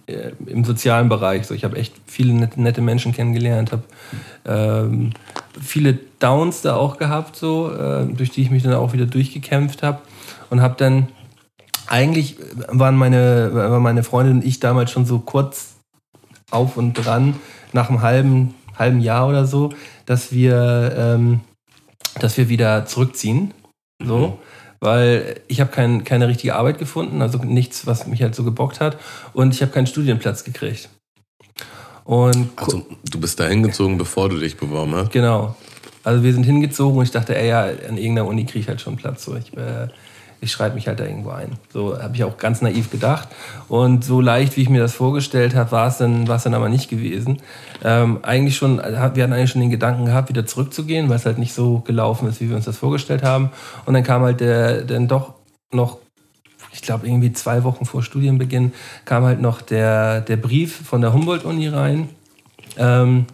äh, 0.06 0.32
im 0.48 0.66
sozialen 0.66 1.08
Bereich. 1.08 1.48
So, 1.48 1.54
ich 1.54 1.64
habe 1.64 1.78
echt 1.78 1.94
viele 2.06 2.34
nette, 2.34 2.62
nette 2.62 2.82
Menschen 2.82 3.14
kennengelernt, 3.14 3.72
habe 3.72 3.84
ähm, 4.46 5.12
viele 5.62 5.98
Downs 6.20 6.62
da 6.62 6.76
auch 6.76 6.98
gehabt, 6.98 7.38
so, 7.38 7.72
äh, 7.72 8.06
durch 8.06 8.32
die 8.32 8.42
ich 8.42 8.52
mich 8.52 8.64
dann 8.64 8.74
auch 8.74 8.92
wieder 8.92 9.06
durchgekämpft 9.06 9.82
habe 9.82 10.00
und 10.50 10.62
habe 10.62 10.76
dann 10.78 11.08
eigentlich 11.88 12.38
waren 12.68 12.96
meine, 12.96 13.54
waren 13.54 13.82
meine 13.82 14.04
Freundin 14.04 14.38
und 14.38 14.46
ich 14.46 14.60
damals 14.60 14.92
schon 14.92 15.06
so 15.06 15.20
kurz 15.20 15.76
auf 16.52 16.78
und 16.78 16.94
dran, 16.94 17.36
nach 17.72 17.90
einem 17.90 18.02
halben, 18.02 18.54
halben 18.78 19.02
Jahr 19.02 19.28
oder 19.28 19.46
so, 19.46 19.74
dass 20.06 20.32
wir, 20.32 20.94
ähm, 20.98 21.42
dass 22.20 22.38
wir 22.38 22.50
wieder 22.50 22.86
zurückziehen. 22.86 23.54
So. 24.04 24.18
Mhm. 24.18 24.34
Weil 24.80 25.42
ich 25.48 25.62
habe 25.62 25.72
kein, 25.72 26.04
keine 26.04 26.28
richtige 26.28 26.56
Arbeit 26.56 26.78
gefunden, 26.78 27.22
also 27.22 27.38
nichts, 27.38 27.88
was 27.88 28.06
mich 28.06 28.22
halt 28.22 28.36
so 28.36 28.44
gebockt 28.44 28.82
hat. 28.82 28.98
Und 29.34 29.54
ich 29.54 29.62
habe 29.62 29.72
keinen 29.72 29.88
Studienplatz 29.88 30.44
gekriegt. 30.44 30.90
Und 32.04 32.50
Also, 32.58 32.86
du 33.10 33.20
bist 33.20 33.40
da 33.40 33.48
hingezogen, 33.48 33.98
bevor 33.98 34.28
du 34.28 34.38
dich 34.38 34.58
beworben 34.58 34.94
hast? 34.96 35.12
Genau. 35.12 35.56
Also 36.04 36.22
wir 36.22 36.34
sind 36.34 36.44
hingezogen 36.44 36.98
und 36.98 37.06
ich 37.06 37.12
dachte, 37.12 37.38
ey, 37.38 37.48
ja, 37.48 37.62
an 37.64 37.98
irgendeiner 37.98 38.28
Uni 38.28 38.46
kriege 38.46 38.60
ich 38.60 38.68
halt 38.68 38.82
schon 38.82 38.98
Platz. 38.98 39.24
So, 39.24 39.38
ich 39.38 39.56
äh, 39.56 39.88
ich 40.44 40.52
schreibe 40.52 40.76
mich 40.76 40.88
halt 40.88 41.00
da 41.00 41.06
irgendwo 41.06 41.32
ein. 41.32 41.54
So 41.72 42.00
habe 42.02 42.16
ich 42.16 42.24
auch 42.24 42.38
ganz 42.38 42.62
naiv 42.62 42.92
gedacht. 42.92 43.30
Und 43.70 44.04
so 44.04 44.22
leicht, 44.22 44.58
wie 44.58 44.62
ich 44.62 44.70
mir 44.70 44.82
das 44.82 44.94
vorgestellt 44.94 45.56
habe, 45.56 45.72
war 45.72 45.88
es 45.88 45.98
dann, 45.98 46.26
dann 46.26 46.54
aber 46.54 46.70
nicht 46.70 46.90
gewesen. 46.90 47.40
Ähm, 47.84 48.20
eigentlich 48.24 48.58
schon, 48.58 48.78
wir 48.78 49.00
hatten 49.00 49.34
eigentlich 49.34 49.52
schon 49.52 49.62
den 49.62 49.70
Gedanken 49.70 50.06
gehabt, 50.06 50.30
wieder 50.30 50.46
zurückzugehen, 50.46 51.10
weil 51.10 51.16
es 51.16 51.26
halt 51.26 51.38
nicht 51.38 51.54
so 51.54 51.80
gelaufen 51.80 52.28
ist, 52.28 52.42
wie 52.42 52.50
wir 52.50 52.56
uns 52.56 52.66
das 52.66 52.78
vorgestellt 52.78 53.24
haben. 53.24 53.50
Und 53.86 53.94
dann 53.94 54.04
kam 54.04 54.22
halt 54.22 54.42
der, 54.42 54.82
dann 54.82 55.08
doch 55.08 55.34
noch 55.72 55.98
ich 56.74 56.82
glaube, 56.82 57.08
irgendwie 57.08 57.32
zwei 57.32 57.64
Wochen 57.64 57.86
vor 57.86 58.02
Studienbeginn 58.02 58.74
kam 59.06 59.24
halt 59.24 59.40
noch 59.40 59.62
der, 59.62 60.22
der 60.22 60.38
Brief 60.38 60.76
von 60.76 61.02
der 61.02 61.14
Humboldt-Uni 61.14 61.68
rein. 61.68 62.10
Ähm, 62.78 63.28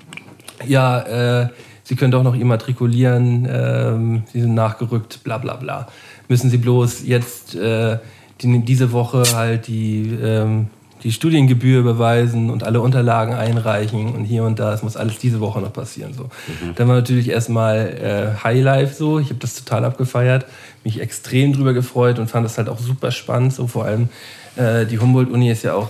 ja, 0.68 1.00
äh, 1.44 1.50
Sie 1.90 1.96
können 1.96 2.12
doch 2.12 2.22
noch 2.22 2.36
immatrikulieren, 2.36 3.48
ähm, 3.50 4.24
Sie 4.32 4.42
sind 4.42 4.54
nachgerückt, 4.54 5.24
bla 5.24 5.40
bla 5.40 5.56
bla. 5.56 5.88
Müssen 6.30 6.50
Sie 6.50 6.58
bloß 6.58 7.06
jetzt 7.06 7.56
äh, 7.56 7.98
die, 8.42 8.60
diese 8.60 8.92
Woche 8.92 9.24
halt 9.34 9.68
die, 9.68 10.18
ähm, 10.22 10.68
die 11.04 11.12
Studiengebühr 11.12 11.80
überweisen 11.80 12.50
und 12.50 12.64
alle 12.64 12.82
Unterlagen 12.82 13.34
einreichen 13.34 14.14
und 14.14 14.26
hier 14.26 14.44
und 14.44 14.60
da. 14.60 14.74
Es 14.74 14.84
muss 14.84 14.96
alles 14.96 15.18
diese 15.18 15.40
Woche 15.40 15.60
noch 15.60 15.74
passieren. 15.74 16.14
So. 16.14 16.26
Mhm. 16.26 16.76
Dann 16.76 16.88
war 16.88 16.96
natürlich 16.96 17.30
erstmal 17.30 18.36
äh, 18.38 18.44
Highlife 18.44 18.94
so. 18.94 19.20
Ich 19.20 19.30
habe 19.30 19.40
das 19.40 19.56
total 19.56 19.84
abgefeiert, 19.86 20.46
mich 20.84 21.02
extrem 21.02 21.52
drüber 21.52 21.74
gefreut 21.74 22.20
und 22.20 22.30
fand 22.30 22.46
das 22.46 22.58
halt 22.58 22.70
auch 22.70 22.80
super 22.80 23.12
spannend. 23.12 23.54
So 23.54 23.68
vor 23.68 23.86
allem 23.86 24.10
äh, 24.56 24.86
die 24.86 25.00
Humboldt-Uni 25.00 25.50
ist 25.50 25.64
ja 25.64 25.74
auch 25.74 25.90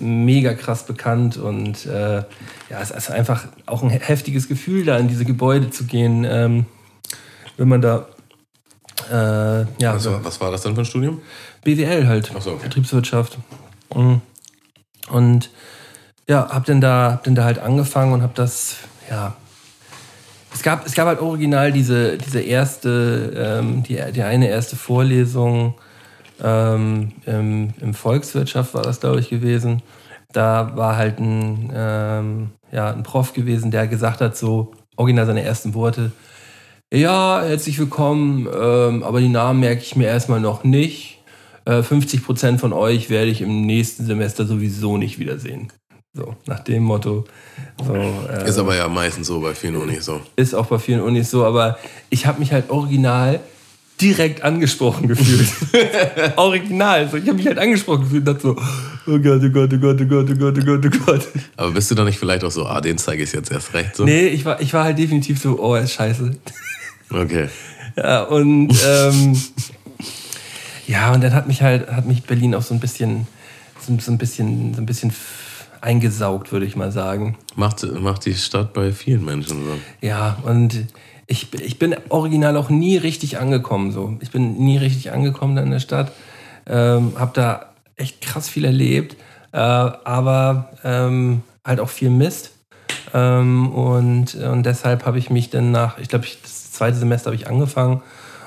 mega 0.00 0.54
krass 0.54 0.84
bekannt 0.84 1.36
und 1.36 1.86
äh, 1.86 2.16
ja, 2.16 2.80
es 2.82 2.90
ist 2.90 3.10
einfach 3.10 3.46
auch 3.66 3.82
ein 3.82 3.90
heftiges 3.90 4.48
Gefühl, 4.48 4.84
da 4.84 4.98
in 4.98 5.06
diese 5.06 5.24
Gebäude 5.24 5.70
zu 5.70 5.84
gehen, 5.84 6.26
ähm, 6.28 6.66
wenn 7.56 7.68
man 7.68 7.80
da 7.80 8.06
äh, 9.10 9.66
ja. 9.82 9.94
Was 9.94 10.06
war, 10.06 10.24
was 10.24 10.40
war, 10.40 10.50
das 10.50 10.62
dann 10.62 10.74
für 10.74 10.82
ein 10.82 10.86
Studium? 10.86 11.20
BWL 11.62 12.06
halt, 12.06 12.32
so, 12.40 12.52
okay. 12.52 12.64
Betriebswirtschaft. 12.64 13.38
Mhm. 13.94 14.20
Und 15.10 15.50
ja, 16.28 16.48
hab 16.48 16.64
dann 16.64 16.80
da, 16.80 17.12
hab 17.12 17.24
dann 17.24 17.34
da 17.34 17.44
halt 17.44 17.58
angefangen 17.58 18.12
und 18.12 18.22
hab 18.22 18.34
das, 18.34 18.76
ja, 19.10 19.36
es 20.54 20.62
gab, 20.62 20.86
es 20.86 20.94
gab 20.94 21.08
halt 21.08 21.20
original 21.20 21.72
diese, 21.72 22.16
diese 22.16 22.40
erste, 22.40 23.32
ähm, 23.36 23.82
die, 23.82 24.00
die 24.12 24.22
eine 24.22 24.48
erste 24.48 24.76
Vorlesung 24.76 25.74
ähm, 26.42 27.12
im, 27.26 27.74
im 27.80 27.94
Volkswirtschaft 27.94 28.72
war 28.72 28.82
das, 28.82 29.00
glaube 29.00 29.20
ich, 29.20 29.28
gewesen. 29.28 29.82
Da 30.32 30.76
war 30.76 30.96
halt 30.96 31.18
ein, 31.18 31.72
ähm, 31.74 32.50
ja, 32.72 32.92
ein 32.92 33.02
Prof 33.02 33.32
gewesen, 33.32 33.70
der 33.70 33.88
gesagt 33.88 34.20
hat, 34.20 34.36
so 34.36 34.72
original 34.96 35.26
seine 35.26 35.42
ersten 35.42 35.74
Worte, 35.74 36.12
ja, 36.94 37.42
herzlich 37.42 37.78
willkommen, 37.78 38.46
ähm, 38.46 39.02
aber 39.02 39.20
die 39.20 39.28
Namen 39.28 39.60
merke 39.60 39.82
ich 39.82 39.96
mir 39.96 40.06
erstmal 40.06 40.40
noch 40.40 40.64
nicht. 40.64 41.18
Äh, 41.64 41.82
50 41.82 42.24
Prozent 42.24 42.60
von 42.60 42.72
euch 42.72 43.10
werde 43.10 43.30
ich 43.30 43.40
im 43.40 43.66
nächsten 43.66 44.06
Semester 44.06 44.46
sowieso 44.46 44.96
nicht 44.96 45.18
wiedersehen. 45.18 45.72
So, 46.12 46.36
nach 46.46 46.60
dem 46.60 46.84
Motto. 46.84 47.24
So, 47.84 47.94
äh, 47.94 48.48
ist 48.48 48.58
aber 48.58 48.76
ja 48.76 48.88
meistens 48.88 49.26
so 49.26 49.40
bei 49.40 49.54
vielen 49.54 49.76
Unis 49.76 50.04
so. 50.04 50.20
Ist 50.36 50.54
auch 50.54 50.66
bei 50.66 50.78
vielen 50.78 51.00
Unis 51.00 51.30
so, 51.30 51.44
aber 51.44 51.78
ich 52.10 52.26
habe 52.26 52.38
mich 52.38 52.52
halt 52.52 52.70
original 52.70 53.40
direkt 54.00 54.42
angesprochen 54.42 55.08
gefühlt. 55.08 55.48
Original. 56.36 57.08
So, 57.08 57.16
ich 57.16 57.24
habe 57.24 57.34
mich 57.34 57.46
halt 57.46 57.58
angesprochen 57.58 58.02
gefühlt 58.02 58.28
und 58.28 58.34
dachte 58.34 58.42
so, 58.42 59.12
oh 59.12 59.18
Gott, 59.18 59.42
oh 59.42 59.50
Gott, 59.50 59.72
oh 59.72 59.78
Gott, 59.78 60.00
oh 60.00 60.04
Gott, 60.04 60.30
oh 60.30 60.36
Gott, 60.36 60.58
oh 60.58 60.64
Gott, 60.64 60.86
oh 60.86 61.04
Gott. 61.06 61.28
Aber 61.56 61.70
bist 61.72 61.90
du 61.90 61.96
da 61.96 62.04
nicht 62.04 62.18
vielleicht 62.18 62.44
auch 62.44 62.52
so, 62.52 62.66
ah, 62.66 62.80
den 62.80 62.98
zeige 62.98 63.24
ich 63.24 63.32
jetzt 63.32 63.50
erst 63.50 63.74
recht 63.74 63.96
so? 63.96 64.04
Nee, 64.04 64.28
ich 64.28 64.44
war, 64.44 64.60
ich 64.60 64.72
war 64.72 64.84
halt 64.84 64.98
definitiv 64.98 65.40
so, 65.40 65.58
oh, 65.58 65.74
ist 65.74 65.92
scheiße. 65.92 66.30
Okay. 67.10 67.48
Ja, 67.96 68.22
und 68.22 68.74
ähm, 68.86 69.40
ja, 70.86 71.12
und 71.12 71.22
dann 71.22 71.32
hat 71.32 71.46
mich 71.46 71.62
halt, 71.62 71.90
hat 71.90 72.06
mich 72.06 72.24
Berlin 72.24 72.54
auch 72.54 72.62
so 72.62 72.74
ein 72.74 72.80
bisschen, 72.80 73.26
so, 73.80 73.96
so 73.98 74.10
ein 74.10 74.18
bisschen, 74.18 74.74
so 74.74 74.80
ein 74.80 74.86
bisschen 74.86 75.12
eingesaugt, 75.80 76.50
würde 76.50 76.66
ich 76.66 76.76
mal 76.76 76.90
sagen. 76.90 77.36
Macht, 77.56 77.84
macht 78.00 78.24
die 78.26 78.34
Stadt 78.34 78.72
bei 78.72 78.92
vielen 78.92 79.24
Menschen 79.24 79.64
so. 79.64 79.78
Ja, 80.00 80.38
und 80.44 80.86
ich, 81.26 81.52
ich 81.54 81.78
bin 81.78 81.94
original 82.08 82.56
auch 82.56 82.70
nie 82.70 82.96
richtig 82.96 83.38
angekommen. 83.38 83.92
So. 83.92 84.16
Ich 84.20 84.30
bin 84.30 84.56
nie 84.58 84.78
richtig 84.78 85.12
angekommen 85.12 85.56
in 85.58 85.70
der 85.70 85.80
Stadt. 85.80 86.12
Ähm, 86.66 87.12
habe 87.18 87.32
da 87.34 87.66
echt 87.96 88.20
krass 88.20 88.48
viel 88.48 88.64
erlebt, 88.64 89.16
äh, 89.52 89.58
aber 89.58 90.70
ähm, 90.82 91.42
halt 91.64 91.80
auch 91.80 91.90
viel 91.90 92.10
Mist. 92.10 92.50
Ähm, 93.12 93.70
und, 93.70 94.34
und 94.34 94.64
deshalb 94.64 95.06
habe 95.06 95.18
ich 95.18 95.30
mich 95.30 95.50
dann 95.50 95.70
nach, 95.70 95.98
ich 95.98 96.08
glaube, 96.08 96.26
das 96.42 96.63
zweite 96.74 96.96
Semester 96.96 97.26
habe 97.26 97.36
ich 97.36 97.48
angefangen 97.48 98.02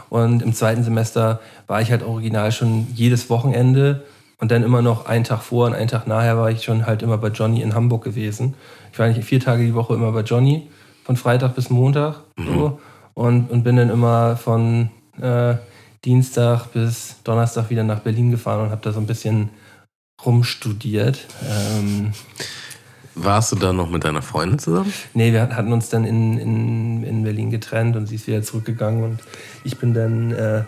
und 0.10 0.42
im 0.42 0.54
zweiten 0.54 0.84
Semester 0.84 1.40
war 1.68 1.82
ich 1.82 1.92
halt 1.92 2.04
original 2.04 2.52
schon 2.52 2.88
jedes 2.94 3.30
Wochenende 3.30 4.04
und 4.40 4.52
dann 4.52 4.64
immer 4.64 4.82
noch 4.82 5.06
einen 5.06 5.24
Tag 5.24 5.42
vor 5.42 5.66
und 5.66 5.74
einen 5.74 5.88
Tag 5.88 6.08
nachher 6.08 6.38
war 6.38 6.52
ich 6.52 6.64
schon 6.64 6.86
halt 6.86 7.02
immer 7.02 7.18
bei 7.18 7.30
Johnny 7.30 7.62
in 7.62 7.74
Hamburg 7.74 8.04
gewesen. 8.04 8.54
Ich 8.92 9.00
war 9.00 9.06
eigentlich 9.06 9.26
vier 9.26 9.40
Tage 9.40 9.64
die 9.64 9.74
Woche 9.74 9.96
immer 9.96 10.12
bei 10.12 10.22
Johnny 10.22 10.68
von 11.04 11.18
Freitag 11.18 11.56
bis 11.56 11.70
Montag. 11.70 12.18
Mhm. 12.36 12.46
So, 12.46 12.80
und, 13.14 13.50
und 13.50 13.64
bin 13.64 13.78
dann 13.78 13.90
immer 13.90 14.38
von 14.38 14.92
äh, 15.20 15.56
Dienstag 16.06 16.72
bis 16.74 17.16
Donnerstag 17.24 17.70
wieder 17.70 17.84
nach 17.84 18.00
Berlin 18.00 18.30
gefahren 18.30 18.66
und 18.66 18.72
habe 18.72 18.82
da 18.84 18.92
so 18.92 19.00
ein 19.00 19.08
bisschen 19.08 19.50
rumstudiert. 20.24 21.26
Ähm, 21.50 22.14
Warst 23.18 23.52
du 23.52 23.56
da 23.56 23.74
noch 23.74 23.90
mit 23.90 24.04
deiner 24.04 24.22
Freundin 24.22 24.60
zusammen? 24.60 24.94
Nee, 25.14 25.34
wir 25.34 25.42
hatten 25.42 25.74
uns 25.74 25.90
dann 25.90 26.06
in, 26.06 26.38
in, 26.38 27.04
in 27.04 27.24
Berlin 27.24 27.52
getrennt 27.52 27.96
und 27.96 28.08
sie 28.08 28.16
ist 28.16 28.28
wieder 28.28 28.44
zurückgegangen 28.44 29.04
und 29.04 29.20
ich 29.64 29.78
bin 29.78 29.94
dann, 29.94 30.32
äh, 30.32 30.64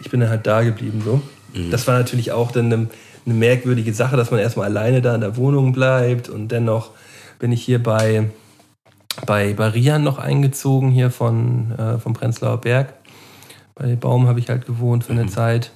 ich 0.00 0.10
bin 0.10 0.20
dann 0.20 0.28
halt 0.28 0.46
da 0.46 0.62
geblieben. 0.62 1.02
So. 1.04 1.22
Mhm. 1.54 1.70
Das 1.70 1.86
war 1.86 1.96
natürlich 1.96 2.32
auch 2.32 2.50
dann 2.50 2.66
eine, 2.66 2.88
eine 3.24 3.34
merkwürdige 3.34 3.94
Sache, 3.94 4.16
dass 4.16 4.30
man 4.30 4.40
erstmal 4.40 4.66
alleine 4.66 5.00
da 5.00 5.14
in 5.14 5.20
der 5.20 5.36
Wohnung 5.36 5.72
bleibt 5.72 6.28
und 6.28 6.48
dennoch 6.48 6.90
bin 7.38 7.52
ich 7.52 7.62
hier 7.62 7.82
bei 7.82 8.28
bei, 9.26 9.52
bei 9.52 9.68
Rian 9.68 10.02
noch 10.02 10.18
eingezogen, 10.18 10.90
hier 10.90 11.10
von, 11.10 11.72
äh, 11.72 11.98
vom 11.98 12.14
Prenzlauer 12.14 12.60
Berg. 12.60 12.94
Bei 13.74 13.94
Baum 13.96 14.26
habe 14.26 14.40
ich 14.40 14.48
halt 14.48 14.66
gewohnt 14.66 15.04
für 15.04 15.12
eine 15.12 15.24
mhm. 15.24 15.28
Zeit. 15.28 15.72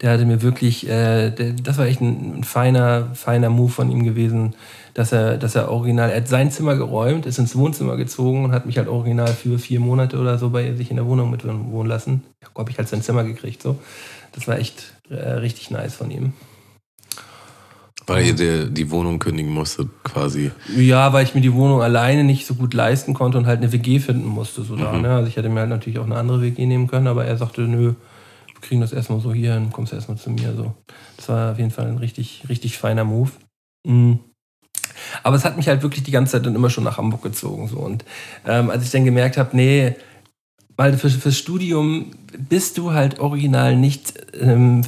Der 0.00 0.12
hatte 0.12 0.26
mir 0.26 0.42
wirklich, 0.42 0.88
äh, 0.88 1.30
der, 1.30 1.52
das 1.52 1.78
war 1.78 1.86
echt 1.86 2.00
ein, 2.00 2.38
ein, 2.38 2.44
feiner, 2.44 3.14
feiner 3.14 3.50
Move 3.50 3.70
von 3.70 3.90
ihm 3.90 4.04
gewesen, 4.04 4.54
dass 4.96 5.12
er, 5.12 5.36
dass 5.36 5.54
er 5.54 5.70
original, 5.70 6.08
er 6.08 6.16
hat 6.16 6.28
sein 6.28 6.50
Zimmer 6.50 6.74
geräumt, 6.74 7.26
ist 7.26 7.38
ins 7.38 7.54
Wohnzimmer 7.54 7.98
gezogen 7.98 8.46
und 8.46 8.52
hat 8.52 8.64
mich 8.64 8.78
halt 8.78 8.88
original 8.88 9.28
für 9.28 9.58
vier 9.58 9.78
Monate 9.78 10.18
oder 10.18 10.38
so 10.38 10.48
bei 10.48 10.72
sich 10.72 10.88
in 10.88 10.96
der 10.96 11.04
Wohnung 11.04 11.30
mit 11.30 11.44
wohnen 11.44 11.86
lassen. 11.86 12.24
Da 12.40 12.48
habe 12.56 12.70
ich 12.70 12.78
halt 12.78 12.88
sein 12.88 13.02
Zimmer 13.02 13.22
gekriegt. 13.22 13.60
So. 13.60 13.76
Das 14.32 14.48
war 14.48 14.58
echt 14.58 14.94
äh, 15.10 15.14
richtig 15.14 15.70
nice 15.70 15.94
von 15.94 16.10
ihm. 16.10 16.32
Weil 18.06 18.24
ihr 18.24 18.32
die, 18.32 18.72
die 18.72 18.90
Wohnung 18.90 19.18
kündigen 19.18 19.52
musstet, 19.52 19.90
quasi. 20.02 20.50
Ja, 20.74 21.12
weil 21.12 21.24
ich 21.24 21.34
mir 21.34 21.42
die 21.42 21.52
Wohnung 21.52 21.82
alleine 21.82 22.24
nicht 22.24 22.46
so 22.46 22.54
gut 22.54 22.72
leisten 22.72 23.12
konnte 23.12 23.36
und 23.36 23.46
halt 23.46 23.58
eine 23.58 23.72
WG 23.72 23.98
finden 23.98 24.28
musste. 24.28 24.62
So 24.62 24.76
da, 24.76 24.92
mhm. 24.92 25.02
ne? 25.02 25.10
Also 25.10 25.28
ich 25.28 25.36
hätte 25.36 25.50
mir 25.50 25.60
halt 25.60 25.68
natürlich 25.68 25.98
auch 25.98 26.06
eine 26.06 26.16
andere 26.16 26.40
WG 26.40 26.64
nehmen 26.64 26.86
können, 26.86 27.06
aber 27.06 27.26
er 27.26 27.36
sagte, 27.36 27.60
nö, 27.60 27.92
wir 28.46 28.60
kriegen 28.62 28.80
das 28.80 28.94
erstmal 28.94 29.20
so 29.20 29.34
hier 29.34 29.52
hin, 29.52 29.72
kommst 29.72 29.92
erstmal 29.92 30.16
zu 30.16 30.30
mir. 30.30 30.54
So. 30.56 30.72
Das 31.18 31.28
war 31.28 31.52
auf 31.52 31.58
jeden 31.58 31.70
Fall 31.70 31.86
ein 31.86 31.98
richtig, 31.98 32.44
richtig 32.48 32.78
feiner 32.78 33.04
Move. 33.04 33.32
Mhm. 33.86 34.20
Aber 35.22 35.36
es 35.36 35.44
hat 35.44 35.56
mich 35.56 35.68
halt 35.68 35.82
wirklich 35.82 36.04
die 36.04 36.10
ganze 36.10 36.32
Zeit 36.32 36.46
dann 36.46 36.54
immer 36.54 36.70
schon 36.70 36.84
nach 36.84 36.98
Hamburg 36.98 37.22
gezogen. 37.22 37.68
So. 37.68 37.78
Und 37.78 38.04
ähm, 38.46 38.70
als 38.70 38.84
ich 38.84 38.90
dann 38.90 39.04
gemerkt 39.04 39.36
habe, 39.36 39.56
nee, 39.56 39.94
weil 40.76 40.96
für, 40.98 41.08
fürs 41.08 41.38
Studium 41.38 42.10
bist 42.36 42.78
du 42.78 42.92
halt 42.92 43.18
original 43.18 43.76
nicht 43.76 44.14
ähm, 44.38 44.82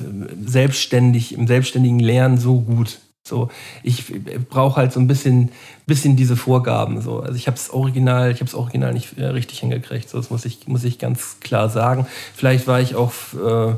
selbstständig, 0.45 1.35
im 1.35 1.47
selbstständigen 1.47 1.99
Lernen 1.99 2.39
so 2.39 2.61
gut. 2.61 2.99
So, 3.29 3.51
ich 3.83 4.07
brauche 4.49 4.77
halt 4.77 4.93
so 4.93 5.01
ein 5.01 5.07
bisschen, 5.07 5.51
bisschen 5.87 6.17
diese 6.17 6.37
Vorgaben. 6.37 7.03
So. 7.03 7.21
Also 7.21 7.35
ich 7.35 7.47
habe 7.47 7.57
es 7.57 7.71
original, 7.71 8.31
ich 8.31 8.41
habe 8.41 8.49
es 8.49 8.55
original 8.55 8.93
nicht 8.93 9.19
äh, 9.19 9.27
richtig 9.27 9.61
hingekriegt. 9.61 10.09
So, 10.09 10.19
das 10.19 10.31
muss 10.31 10.45
ich, 10.45 10.67
muss 10.67 10.85
ich 10.85 10.99
ganz 10.99 11.39
klar 11.41 11.69
sagen. 11.69 12.07
Vielleicht 12.35 12.67
war 12.67 12.81
ich 12.81 12.95
auch, 12.95 13.13
äh, 13.35 13.75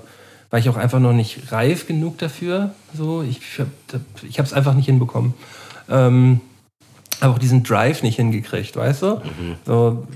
war 0.51 0.59
ich 0.59 0.69
auch 0.69 0.77
einfach 0.77 1.01
noch 1.01 1.13
nicht 1.13 1.53
reif 1.53 1.87
genug 1.87 2.19
dafür. 2.19 2.75
So, 2.97 3.23
ich 3.23 3.41
habe 3.59 3.71
ich 4.23 4.39
es 4.39 4.53
einfach 4.53 4.75
nicht 4.75 4.87
hinbekommen. 4.87 5.35
Ähm, 5.91 6.41
aber 7.21 7.35
auch 7.35 7.39
diesen 7.39 7.63
Drive 7.63 8.03
nicht 8.03 8.17
hingekriegt, 8.17 8.77
weißt 8.77 9.03
du? 9.03 9.17
Mhm. 9.17 9.57
So, 9.67 10.07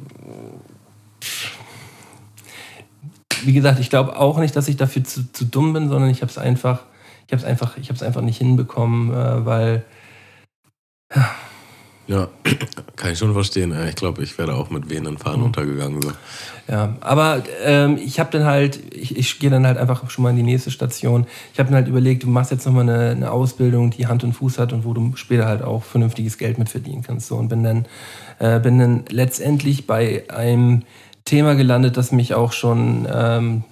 wie 3.43 3.53
gesagt, 3.53 3.79
ich 3.79 3.91
glaube 3.91 4.19
auch 4.19 4.39
nicht, 4.39 4.57
dass 4.57 4.69
ich 4.69 4.77
dafür 4.77 5.05
zu, 5.05 5.31
zu 5.33 5.45
dumm 5.45 5.73
bin, 5.75 5.89
sondern 5.89 6.09
ich 6.09 6.23
habe 6.23 6.31
es 6.31 6.39
einfach 6.39 6.85
ich 7.27 7.33
habe 7.33 7.41
es 7.41 7.45
einfach, 7.45 7.77
einfach 8.07 8.21
nicht 8.21 8.39
hinbekommen, 8.39 9.11
äh, 9.11 9.47
weil 9.47 9.85
ja. 11.15 11.35
ja. 12.07 12.29
kann 12.97 13.13
ich 13.13 13.19
schon 13.19 13.33
verstehen. 13.33 13.75
Ich 13.89 13.97
glaube, 13.97 14.23
ich 14.23 14.39
wäre 14.39 14.55
auch 14.55 14.71
mit 14.71 14.89
wehenden 14.89 15.19
Fahnen 15.19 15.41
mhm. 15.41 15.47
untergegangen. 15.47 16.01
So. 16.01 16.13
Ja, 16.69 16.97
aber 17.01 17.43
ähm, 17.63 17.99
ich 17.99 18.21
habe 18.21 18.31
dann 18.31 18.45
halt, 18.45 18.81
ich, 18.95 19.17
ich 19.17 19.39
gehe 19.39 19.51
dann 19.51 19.67
halt 19.67 19.79
einfach 19.79 20.09
schon 20.11 20.23
mal 20.23 20.31
in 20.31 20.37
die 20.37 20.43
nächste 20.43 20.71
Station. 20.71 21.27
Ich 21.53 21.59
habe 21.59 21.71
mir 21.71 21.77
halt 21.77 21.89
überlegt, 21.89 22.23
du 22.23 22.29
machst 22.29 22.51
jetzt 22.51 22.65
nochmal 22.65 22.89
eine, 22.89 23.11
eine 23.11 23.31
Ausbildung, 23.31 23.91
die 23.91 24.07
Hand 24.07 24.25
und 24.25 24.33
Fuß 24.33 24.59
hat 24.59 24.73
und 24.73 24.85
wo 24.85 24.95
du 24.95 25.13
später 25.17 25.47
halt 25.47 25.63
auch 25.63 25.83
vernünftiges 25.83 26.39
Geld 26.39 26.59
mit 26.59 26.69
verdienen 26.69 27.03
kannst. 27.03 27.29
So. 27.29 27.37
Und 27.37 27.49
bin 27.49 27.65
dann, 27.65 27.87
äh, 28.39 28.61
bin 28.61 28.79
dann 28.79 29.05
letztendlich 29.11 29.87
bei 29.87 30.25
einem 30.29 30.83
Thema 31.25 31.55
gelandet, 31.55 31.97
das 31.97 32.13
mich 32.13 32.35
auch 32.35 32.53
schon 32.53 33.09
ähm, 33.13 33.65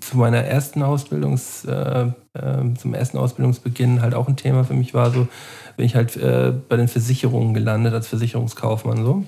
zu 0.00 0.16
meiner 0.16 0.44
ersten 0.44 0.82
Ausbildungs, 0.82 1.64
äh, 1.64 2.06
äh, 2.34 2.74
zum 2.78 2.94
ersten 2.94 3.18
Ausbildungsbeginn 3.18 4.02
halt 4.02 4.14
auch 4.14 4.28
ein 4.28 4.36
Thema 4.36 4.64
für 4.64 4.74
mich 4.74 4.94
war. 4.94 5.10
So 5.10 5.28
bin 5.76 5.86
ich 5.86 5.94
halt 5.94 6.16
äh, 6.16 6.52
bei 6.68 6.76
den 6.76 6.88
Versicherungen 6.88 7.54
gelandet 7.54 7.94
als 7.94 8.08
Versicherungskaufmann 8.08 9.04
so. 9.04 9.24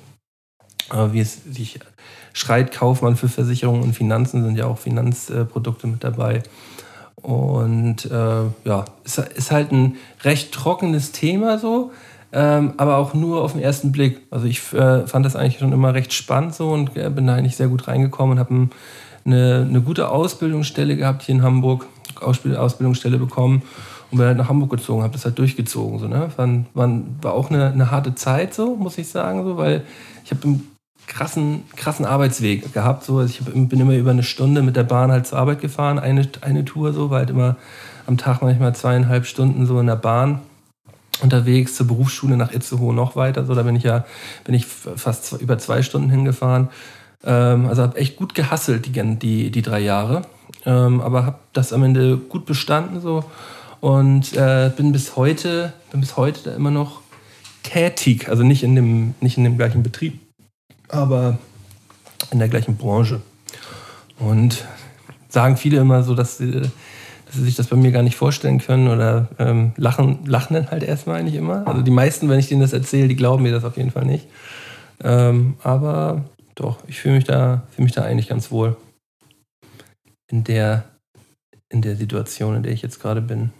Aber 0.91 1.13
wie 1.13 1.21
es 1.21 1.45
sich 1.45 1.79
schreit, 2.33 2.73
Kaufmann 2.73 3.17
für 3.17 3.29
Versicherungen 3.29 3.83
und 3.83 3.95
Finanzen 3.95 4.45
sind 4.45 4.57
ja 4.57 4.67
auch 4.67 4.79
Finanzprodukte 4.79 5.87
mit 5.87 6.03
dabei. 6.03 6.43
Und 7.17 8.05
äh, 8.07 8.45
ja, 8.65 8.85
ist, 9.05 9.19
ist 9.19 9.51
halt 9.51 9.73
ein 9.73 9.97
recht 10.23 10.53
trockenes 10.53 11.13
Thema 11.13 11.59
so, 11.59 11.91
ähm, 12.33 12.75
aber 12.77 12.97
auch 12.99 13.13
nur 13.13 13.43
auf 13.43 13.53
den 13.53 13.63
ersten 13.63 13.91
Blick. 13.91 14.21
Also 14.31 14.47
ich 14.47 14.73
äh, 14.73 15.07
fand 15.07 15.27
das 15.27 15.35
eigentlich 15.35 15.59
schon 15.59 15.73
immer 15.73 15.95
recht 15.95 16.13
spannend 16.13 16.55
so 16.55 16.71
und 16.71 16.97
äh, 16.97 17.11
bin 17.11 17.27
da 17.27 17.35
eigentlich 17.35 17.57
sehr 17.57 17.69
gut 17.69 17.89
reingekommen 17.89 18.33
und 18.33 18.39
habe 18.39 18.55
ein, 18.55 18.71
eine, 19.29 19.67
eine 19.69 19.81
gute 19.81 20.11
Ausbildungsstelle 20.11 20.97
gehabt 20.97 21.23
hier 21.23 21.37
in 21.37 21.43
Hamburg, 21.43 21.87
Ausbildungsstelle 22.21 23.19
bekommen 23.19 23.63
und 24.11 24.19
bin 24.19 24.27
halt 24.27 24.39
nach 24.39 24.49
Hamburg 24.49 24.71
gezogen, 24.71 25.03
habe 25.03 25.13
das 25.13 25.25
halt 25.25 25.39
durchgezogen. 25.39 25.99
So, 25.99 26.09
ne? 26.09 26.31
war, 26.37 26.49
war, 26.75 27.01
war 27.23 27.33
auch 27.35 27.51
eine, 27.51 27.71
eine 27.73 27.91
harte 27.91 28.15
Zeit 28.15 28.55
so, 28.55 28.77
muss 28.77 28.99
ich 28.99 29.09
sagen, 29.09 29.45
so, 29.45 29.57
weil 29.57 29.85
ich 30.25 30.31
habe 30.31 30.45
einen 30.45 30.79
krassen, 31.07 31.65
krassen 31.77 32.05
Arbeitsweg 32.05 32.73
gehabt. 32.73 33.05
So. 33.05 33.19
Also 33.19 33.33
ich 33.33 33.69
bin 33.69 33.81
immer 33.81 33.95
über 33.95 34.11
eine 34.11 34.23
Stunde 34.23 34.63
mit 34.63 34.77
der 34.77 34.85
Bahn 34.85 35.11
halt 35.11 35.27
zur 35.27 35.39
Arbeit 35.39 35.61
gefahren, 35.61 35.99
eine, 35.99 36.29
eine 36.41 36.65
Tour 36.65 36.93
so, 36.93 37.11
war 37.11 37.19
halt 37.19 37.31
immer 37.31 37.57
am 38.07 38.17
Tag 38.17 38.43
manchmal 38.43 38.75
zweieinhalb 38.75 39.27
Stunden 39.27 39.67
so 39.67 39.79
in 39.81 39.87
der 39.87 39.97
Bahn 39.97 40.41
unterwegs 41.21 41.75
zur 41.75 41.87
Berufsschule 41.87 42.37
nach 42.37 42.53
Itzehoe 42.53 42.95
noch 42.95 43.17
weiter. 43.17 43.45
So, 43.45 43.55
da 43.55 43.63
bin 43.63 43.77
ich 43.77 43.83
ja 43.83 44.05
bin 44.45 44.55
ich 44.55 44.67
fast 44.67 45.33
über 45.41 45.59
zwei 45.59 45.83
Stunden 45.83 46.11
hingefahren. 46.11 46.69
Ähm, 47.25 47.67
also 47.67 47.83
habe 47.83 47.99
echt 47.99 48.17
gut 48.17 48.35
gehasselt 48.35 48.87
die, 48.87 49.19
die, 49.19 49.51
die 49.51 49.63
drei 49.63 49.81
Jahre, 49.81 50.23
ähm, 50.65 51.01
aber 51.01 51.27
habe 51.27 51.39
das 51.53 51.73
am 51.73 51.83
Ende 51.83 52.17
gut 52.17 52.47
bestanden 52.47 53.01
so 53.01 53.25
und 53.81 54.37
äh, 54.37 54.71
bin 54.77 54.93
bis 54.93 55.17
heute 55.17 55.73
bin 55.91 56.01
bis 56.01 56.17
heute 56.17 56.41
da 56.45 56.55
immer 56.55 56.71
noch 56.71 57.01
tätig, 57.63 58.29
also 58.29 58.43
nicht 58.43 58.63
in 58.63 58.75
dem 58.75 59.15
nicht 59.21 59.37
in 59.37 59.45
dem 59.45 59.57
gleichen 59.57 59.83
Betrieb, 59.83 60.21
aber 60.89 61.39
in 62.31 62.39
der 62.39 62.49
gleichen 62.49 62.77
Branche. 62.77 63.21
Und 64.19 64.65
sagen 65.29 65.57
viele 65.57 65.79
immer 65.79 66.03
so, 66.03 66.15
dass 66.15 66.39
sie 66.39 66.51
dass 67.29 67.37
sie 67.37 67.45
sich 67.45 67.57
das 67.57 67.67
bei 67.67 67.77
mir 67.77 67.93
gar 67.93 68.03
nicht 68.03 68.17
vorstellen 68.17 68.59
können 68.59 68.89
oder 68.89 69.29
ähm, 69.39 69.73
lachen, 69.77 70.21
lachen 70.25 70.55
dann 70.55 70.71
halt 70.71 70.83
erstmal 70.83 71.21
eigentlich 71.21 71.35
immer. 71.35 71.67
Also 71.67 71.83
die 71.83 71.91
meisten, 71.91 72.29
wenn 72.31 72.39
ich 72.39 72.49
denen 72.49 72.63
das 72.63 72.73
erzähle, 72.73 73.07
die 73.07 73.17
glauben 73.17 73.43
mir 73.43 73.53
das 73.53 73.65
auf 73.65 73.77
jeden 73.77 73.91
Fall 73.91 74.07
nicht. 74.07 74.27
Ähm, 75.05 75.57
aber 75.63 76.25
doch, 76.59 76.79
ich 76.89 77.01
fühle 77.01 77.17
mich, 77.17 77.25
da, 77.25 77.67
fühl 77.71 77.85
mich 77.85 77.95
da 77.95 78.03
eigentlich 78.03 78.29
ganz 78.29 78.51
wohl 78.51 78.77
in 80.31 80.45
der, 80.45 80.85
in 81.69 81.83
der 81.83 81.97
Situation, 81.97 82.57
in 82.57 82.63
der 82.63 82.73
ich 82.73 82.83
jetzt 82.83 83.01
gerade 83.01 83.21
bin. 83.21 83.53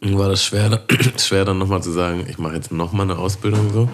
War 0.00 0.28
das 0.28 0.44
schwer, 0.44 0.80
schwer 1.18 1.44
dann 1.44 1.58
nochmal 1.58 1.82
zu 1.82 1.90
sagen, 1.90 2.24
ich 2.28 2.38
mache 2.38 2.54
jetzt 2.54 2.70
nochmal 2.70 3.10
eine 3.10 3.18
Ausbildung 3.18 3.72
so? 3.72 3.88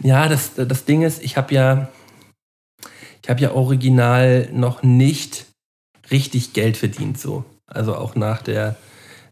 Ja, 0.00 0.28
das, 0.28 0.54
das 0.54 0.84
Ding 0.84 1.02
ist, 1.02 1.22
ich 1.22 1.36
habe 1.36 1.52
ja, 1.54 1.88
ich 3.22 3.28
habe 3.28 3.40
ja 3.40 3.52
original 3.52 4.48
noch 4.52 4.82
nicht 4.82 5.46
richtig 6.10 6.52
Geld 6.52 6.76
verdient 6.76 7.18
so. 7.18 7.44
Also 7.66 7.96
auch 7.96 8.14
nach 8.14 8.42
der, 8.42 8.76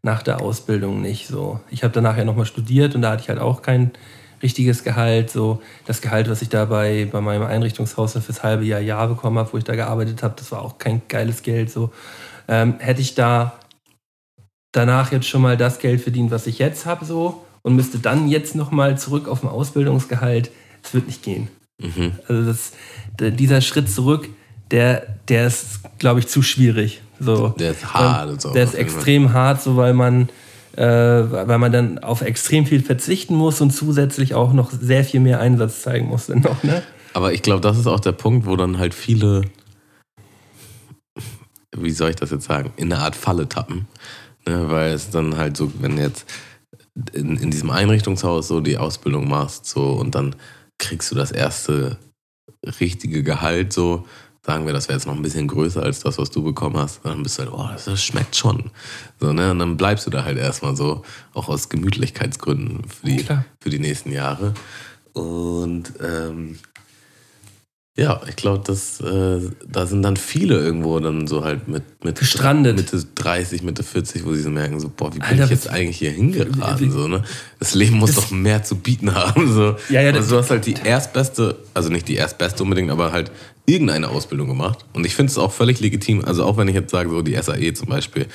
nach 0.02 0.22
der 0.22 0.40
Ausbildung 0.40 1.00
nicht 1.00 1.28
so. 1.28 1.60
Ich 1.70 1.84
habe 1.84 1.92
danach 1.92 2.16
ja 2.16 2.24
nochmal 2.24 2.46
studiert 2.46 2.94
und 2.94 3.02
da 3.02 3.12
hatte 3.12 3.22
ich 3.22 3.28
halt 3.28 3.38
auch 3.38 3.62
kein 3.62 3.92
richtiges 4.42 4.84
Gehalt. 4.84 5.30
So 5.30 5.62
das 5.86 6.00
Gehalt, 6.00 6.28
was 6.28 6.42
ich 6.42 6.48
da 6.48 6.64
bei, 6.64 7.08
bei 7.10 7.20
meinem 7.20 7.44
Einrichtungshaus 7.44 8.12
fürs 8.12 8.42
halbe 8.42 8.64
Jahr, 8.64 8.80
Jahr 8.80 9.08
bekommen 9.08 9.38
habe, 9.38 9.52
wo 9.52 9.58
ich 9.58 9.64
da 9.64 9.74
gearbeitet 9.74 10.22
habe, 10.22 10.34
das 10.36 10.52
war 10.52 10.62
auch 10.62 10.78
kein 10.78 11.02
geiles 11.08 11.42
Geld. 11.42 11.70
So 11.70 11.92
ähm, 12.48 12.74
hätte 12.78 13.00
ich 13.00 13.14
da 13.14 13.58
danach 14.72 15.12
jetzt 15.12 15.28
schon 15.28 15.42
mal 15.42 15.56
das 15.56 15.78
Geld 15.78 16.00
verdient, 16.00 16.30
was 16.30 16.46
ich 16.46 16.58
jetzt 16.58 16.86
habe, 16.86 17.04
so 17.04 17.44
und 17.62 17.76
müsste 17.76 17.98
dann 17.98 18.28
jetzt 18.28 18.54
nochmal 18.54 18.98
zurück 18.98 19.28
auf 19.28 19.42
ein 19.42 19.48
Ausbildungsgehalt, 19.48 20.50
das 20.82 20.94
wird 20.94 21.06
nicht 21.06 21.22
gehen. 21.22 21.48
Mhm. 21.78 22.12
Also 22.28 22.44
das, 22.44 22.72
dieser 23.34 23.60
Schritt 23.60 23.90
zurück, 23.90 24.28
der, 24.70 25.16
der 25.28 25.46
ist, 25.46 25.80
glaube 25.98 26.20
ich, 26.20 26.28
zu 26.28 26.42
schwierig. 26.42 27.02
So. 27.20 27.48
Der 27.50 27.72
ist 27.72 27.92
hart. 27.92 28.30
Und 28.30 28.42
so, 28.42 28.52
der 28.52 28.64
ist 28.64 28.74
extrem 28.74 29.32
hart, 29.32 29.62
so 29.62 29.76
weil 29.76 29.94
man, 29.94 30.28
äh, 30.76 30.82
weil 30.82 31.58
man 31.58 31.72
dann 31.72 31.98
auf 31.98 32.22
extrem 32.22 32.66
viel 32.66 32.82
verzichten 32.82 33.34
muss 33.34 33.60
und 33.60 33.70
zusätzlich 33.70 34.34
auch 34.34 34.52
noch 34.52 34.70
sehr 34.70 35.04
viel 35.04 35.20
mehr 35.20 35.40
Einsatz 35.40 35.82
zeigen 35.82 36.08
muss. 36.08 36.26
Dann 36.26 36.40
noch, 36.40 36.62
ne? 36.62 36.82
Aber 37.14 37.32
ich 37.32 37.42
glaube, 37.42 37.60
das 37.60 37.78
ist 37.78 37.86
auch 37.86 38.00
der 38.00 38.12
Punkt, 38.12 38.46
wo 38.46 38.56
dann 38.56 38.78
halt 38.78 38.94
viele, 38.94 39.42
wie 41.76 41.90
soll 41.90 42.10
ich 42.10 42.16
das 42.16 42.30
jetzt 42.30 42.44
sagen, 42.44 42.72
in 42.76 42.92
eine 42.92 43.02
Art 43.02 43.16
Falle 43.16 43.48
tappen. 43.48 43.86
Ne? 44.46 44.70
Weil 44.70 44.92
es 44.92 45.10
dann 45.10 45.36
halt 45.36 45.56
so, 45.56 45.70
wenn 45.80 45.98
jetzt 45.98 46.26
in, 47.12 47.36
in 47.36 47.50
diesem 47.50 47.70
Einrichtungshaus 47.70 48.48
so 48.48 48.60
die 48.60 48.78
Ausbildung 48.78 49.28
machst 49.28 49.66
so 49.66 49.92
und 49.92 50.14
dann 50.14 50.36
kriegst 50.78 51.10
du 51.10 51.14
das 51.14 51.32
erste 51.32 51.98
richtige 52.80 53.22
Gehalt 53.22 53.72
so 53.72 54.06
sagen 54.44 54.66
wir, 54.66 54.72
das 54.72 54.88
wäre 54.88 54.98
jetzt 54.98 55.06
noch 55.06 55.14
ein 55.14 55.22
bisschen 55.22 55.46
größer 55.46 55.82
als 55.82 56.00
das, 56.00 56.18
was 56.18 56.30
du 56.30 56.42
bekommen 56.42 56.76
hast, 56.76 57.00
dann 57.04 57.22
bist 57.22 57.38
du 57.38 57.42
halt, 57.44 57.52
oh, 57.52 57.68
das 57.72 58.02
schmeckt 58.02 58.34
schon. 58.34 58.70
So, 59.20 59.32
ne? 59.32 59.52
Und 59.52 59.60
dann 59.60 59.76
bleibst 59.76 60.06
du 60.06 60.10
da 60.10 60.24
halt 60.24 60.38
erstmal 60.38 60.76
so, 60.76 61.02
auch 61.32 61.48
aus 61.48 61.68
Gemütlichkeitsgründen 61.68 62.82
für 62.88 63.06
die, 63.06 63.24
für 63.60 63.70
die 63.70 63.78
nächsten 63.78 64.10
Jahre. 64.10 64.54
Und 65.12 65.92
ähm, 66.00 66.58
ja, 67.94 68.22
ich 68.26 68.36
glaube, 68.36 68.72
äh, 68.72 69.50
da 69.68 69.86
sind 69.86 70.00
dann 70.00 70.16
viele 70.16 70.58
irgendwo 70.58 70.98
dann 70.98 71.26
so 71.26 71.44
halt 71.44 71.68
mit, 71.68 71.82
mit 72.02 72.18
Gestrandet. 72.18 72.76
Mitte 72.76 73.04
30, 73.14 73.62
Mitte 73.62 73.82
40, 73.82 74.24
wo 74.24 74.32
sie 74.32 74.40
so 74.40 74.48
merken, 74.48 74.80
so, 74.80 74.88
boah, 74.88 75.12
wie 75.14 75.18
bin 75.18 75.28
Alter, 75.28 75.44
ich 75.44 75.50
jetzt 75.50 75.68
eigentlich 75.68 75.98
hier 75.98 76.10
hingeraten? 76.10 76.90
So, 76.90 77.06
ne? 77.06 77.22
Das 77.58 77.74
Leben 77.74 77.98
muss 77.98 78.14
doch 78.14 78.30
mehr 78.30 78.64
zu 78.64 78.76
bieten 78.76 79.14
haben. 79.14 79.52
So. 79.52 79.76
Ja, 79.90 80.00
ja, 80.00 80.10
also 80.10 80.36
du 80.36 80.40
hast 80.40 80.50
halt 80.50 80.64
die 80.64 80.74
erstbeste, 80.82 81.58
also 81.74 81.90
nicht 81.90 82.08
die 82.08 82.14
erstbeste 82.14 82.62
unbedingt, 82.62 82.90
aber 82.90 83.12
halt 83.12 83.30
irgendeine 83.66 84.08
Ausbildung 84.08 84.48
gemacht. 84.48 84.84
Und 84.92 85.06
ich 85.06 85.14
finde 85.14 85.30
es 85.30 85.38
auch 85.38 85.52
völlig 85.52 85.80
legitim. 85.80 86.24
Also 86.24 86.44
auch 86.44 86.56
wenn 86.56 86.68
ich 86.68 86.74
jetzt 86.74 86.90
sage, 86.90 87.10
so 87.10 87.22
die 87.22 87.40
SAE 87.40 87.72
zum 87.74 87.88
Beispiel, 87.88 88.26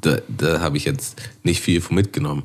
da, 0.00 0.18
da 0.28 0.60
habe 0.60 0.76
ich 0.76 0.84
jetzt 0.84 1.20
nicht 1.42 1.60
viel 1.60 1.80
von 1.80 1.96
mitgenommen. 1.96 2.44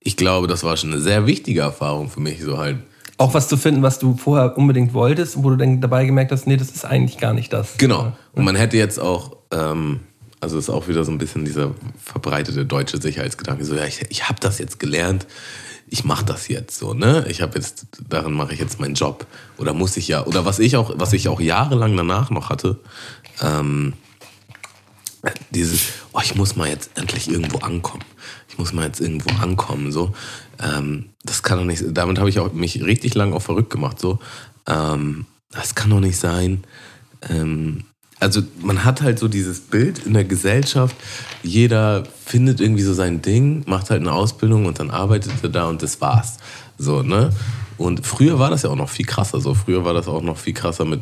Ich 0.00 0.16
glaube, 0.16 0.46
das 0.46 0.64
war 0.64 0.76
schon 0.76 0.92
eine 0.92 1.00
sehr 1.00 1.26
wichtige 1.26 1.60
Erfahrung 1.60 2.10
für 2.10 2.20
mich, 2.20 2.42
so 2.42 2.58
halt 2.58 2.78
auch 3.20 3.34
was 3.34 3.48
zu 3.48 3.58
finden, 3.58 3.82
was 3.82 3.98
du 3.98 4.16
vorher 4.16 4.56
unbedingt 4.56 4.94
wolltest 4.94 5.42
wo 5.42 5.50
du 5.50 5.56
dann 5.56 5.82
dabei 5.82 6.06
gemerkt 6.06 6.32
hast, 6.32 6.46
nee, 6.46 6.56
das 6.56 6.70
ist 6.70 6.86
eigentlich 6.86 7.18
gar 7.18 7.34
nicht 7.34 7.52
das. 7.52 7.76
Genau. 7.76 8.12
Und 8.32 8.44
man 8.44 8.56
hätte 8.56 8.78
jetzt 8.78 8.98
auch, 8.98 9.36
ähm, 9.50 10.00
also 10.40 10.56
ist 10.56 10.70
auch 10.70 10.88
wieder 10.88 11.04
so 11.04 11.12
ein 11.12 11.18
bisschen 11.18 11.44
dieser 11.44 11.74
verbreitete 12.02 12.64
deutsche 12.64 12.98
Sicherheitsgedanke, 12.98 13.62
so 13.66 13.74
ja, 13.74 13.84
ich, 13.84 14.00
ich 14.08 14.26
habe 14.26 14.40
das 14.40 14.58
jetzt 14.58 14.80
gelernt, 14.80 15.26
ich 15.90 16.04
mache 16.04 16.24
das 16.24 16.48
jetzt 16.48 16.78
so, 16.78 16.94
ne? 16.94 17.26
Ich 17.28 17.42
habe 17.42 17.58
jetzt, 17.58 17.86
darin 18.08 18.32
mache 18.32 18.54
ich 18.54 18.60
jetzt 18.60 18.78
meinen 18.78 18.94
Job. 18.94 19.26
Oder 19.58 19.74
muss 19.74 19.96
ich 19.96 20.06
ja, 20.08 20.24
oder 20.24 20.44
was 20.44 20.60
ich 20.60 20.76
auch, 20.76 20.92
was 20.94 21.12
ich 21.12 21.28
auch 21.28 21.40
jahrelang 21.40 21.96
danach 21.96 22.30
noch 22.30 22.48
hatte, 22.48 22.78
ähm, 23.42 23.94
dieses, 25.50 25.88
oh, 26.12 26.20
ich 26.22 26.36
muss 26.36 26.54
mal 26.54 26.68
jetzt 26.68 26.90
endlich 26.94 27.28
irgendwo 27.28 27.58
ankommen. 27.58 28.04
Ich 28.48 28.56
muss 28.56 28.72
mal 28.72 28.86
jetzt 28.86 29.00
irgendwo 29.00 29.30
ankommen, 29.42 29.90
so. 29.90 30.14
Ähm, 30.62 31.10
das 31.24 31.42
kann 31.42 31.58
doch 31.58 31.64
nicht, 31.64 31.82
damit 31.88 32.18
habe 32.18 32.30
ich 32.30 32.38
auch 32.38 32.52
mich 32.52 32.82
richtig 32.82 33.14
lang 33.14 33.32
auch 33.32 33.42
verrückt 33.42 33.70
gemacht, 33.70 33.98
so. 33.98 34.20
Ähm, 34.68 35.26
das 35.50 35.74
kann 35.74 35.90
doch 35.90 36.00
nicht 36.00 36.18
sein. 36.18 36.62
Ähm, 37.28 37.84
also 38.20 38.42
man 38.62 38.84
hat 38.84 39.00
halt 39.02 39.18
so 39.18 39.28
dieses 39.28 39.60
Bild 39.60 40.06
in 40.06 40.12
der 40.12 40.24
Gesellschaft, 40.24 40.94
jeder 41.42 42.04
findet 42.24 42.60
irgendwie 42.60 42.82
so 42.82 42.92
sein 42.92 43.22
Ding, 43.22 43.64
macht 43.66 43.90
halt 43.90 44.02
eine 44.02 44.12
Ausbildung 44.12 44.66
und 44.66 44.78
dann 44.78 44.90
arbeitet 44.90 45.32
er 45.42 45.48
da 45.48 45.68
und 45.68 45.82
das 45.82 46.00
war's. 46.00 46.36
So, 46.78 47.02
ne? 47.02 47.30
Und 47.78 48.06
früher 48.06 48.38
war 48.38 48.50
das 48.50 48.62
ja 48.62 48.70
auch 48.70 48.76
noch 48.76 48.90
viel 48.90 49.06
krasser. 49.06 49.40
So, 49.40 49.54
früher 49.54 49.84
war 49.86 49.94
das 49.94 50.06
auch 50.06 50.22
noch 50.22 50.36
viel 50.36 50.52
krasser 50.52 50.84
mit. 50.84 51.00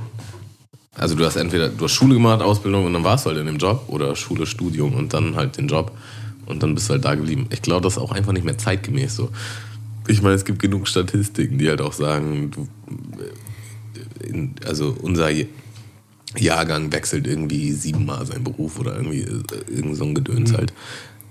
Also 0.94 1.16
du 1.16 1.24
hast 1.24 1.36
entweder 1.36 1.68
du 1.68 1.84
hast 1.84 1.92
Schule 1.92 2.14
gemacht, 2.14 2.40
Ausbildung 2.40 2.86
und 2.86 2.92
dann 2.92 3.04
warst 3.04 3.26
du 3.26 3.30
halt 3.30 3.38
in 3.40 3.46
dem 3.46 3.58
Job 3.58 3.84
oder 3.88 4.14
Schule, 4.14 4.46
Studium 4.46 4.94
und 4.94 5.12
dann 5.12 5.34
halt 5.34 5.56
den 5.56 5.68
Job 5.68 5.92
und 6.46 6.62
dann 6.62 6.74
bist 6.74 6.88
du 6.88 6.94
halt 6.94 7.04
da 7.04 7.14
geblieben. 7.14 7.46
Ich 7.50 7.62
glaube, 7.62 7.82
das 7.82 7.94
ist 7.94 7.98
auch 7.98 8.12
einfach 8.12 8.32
nicht 8.32 8.44
mehr 8.44 8.58
zeitgemäß 8.58 9.16
so. 9.16 9.30
Ich 10.06 10.22
meine, 10.22 10.34
es 10.36 10.44
gibt 10.44 10.60
genug 10.60 10.88
Statistiken, 10.88 11.58
die 11.58 11.68
halt 11.68 11.80
auch 11.80 11.92
sagen, 11.92 12.50
du, 12.50 12.68
in, 14.24 14.54
also 14.64 14.96
unser 15.00 15.30
Jahrgang 16.36 16.92
wechselt 16.92 17.26
irgendwie 17.26 17.72
siebenmal 17.72 18.26
seinen 18.26 18.44
Beruf 18.44 18.78
oder 18.78 18.96
irgendwie 18.96 19.22
äh, 19.22 19.42
irgend 19.68 19.96
so 19.96 20.04
ein 20.04 20.14
Gedöns 20.14 20.52
mhm. 20.52 20.56
halt. 20.56 20.72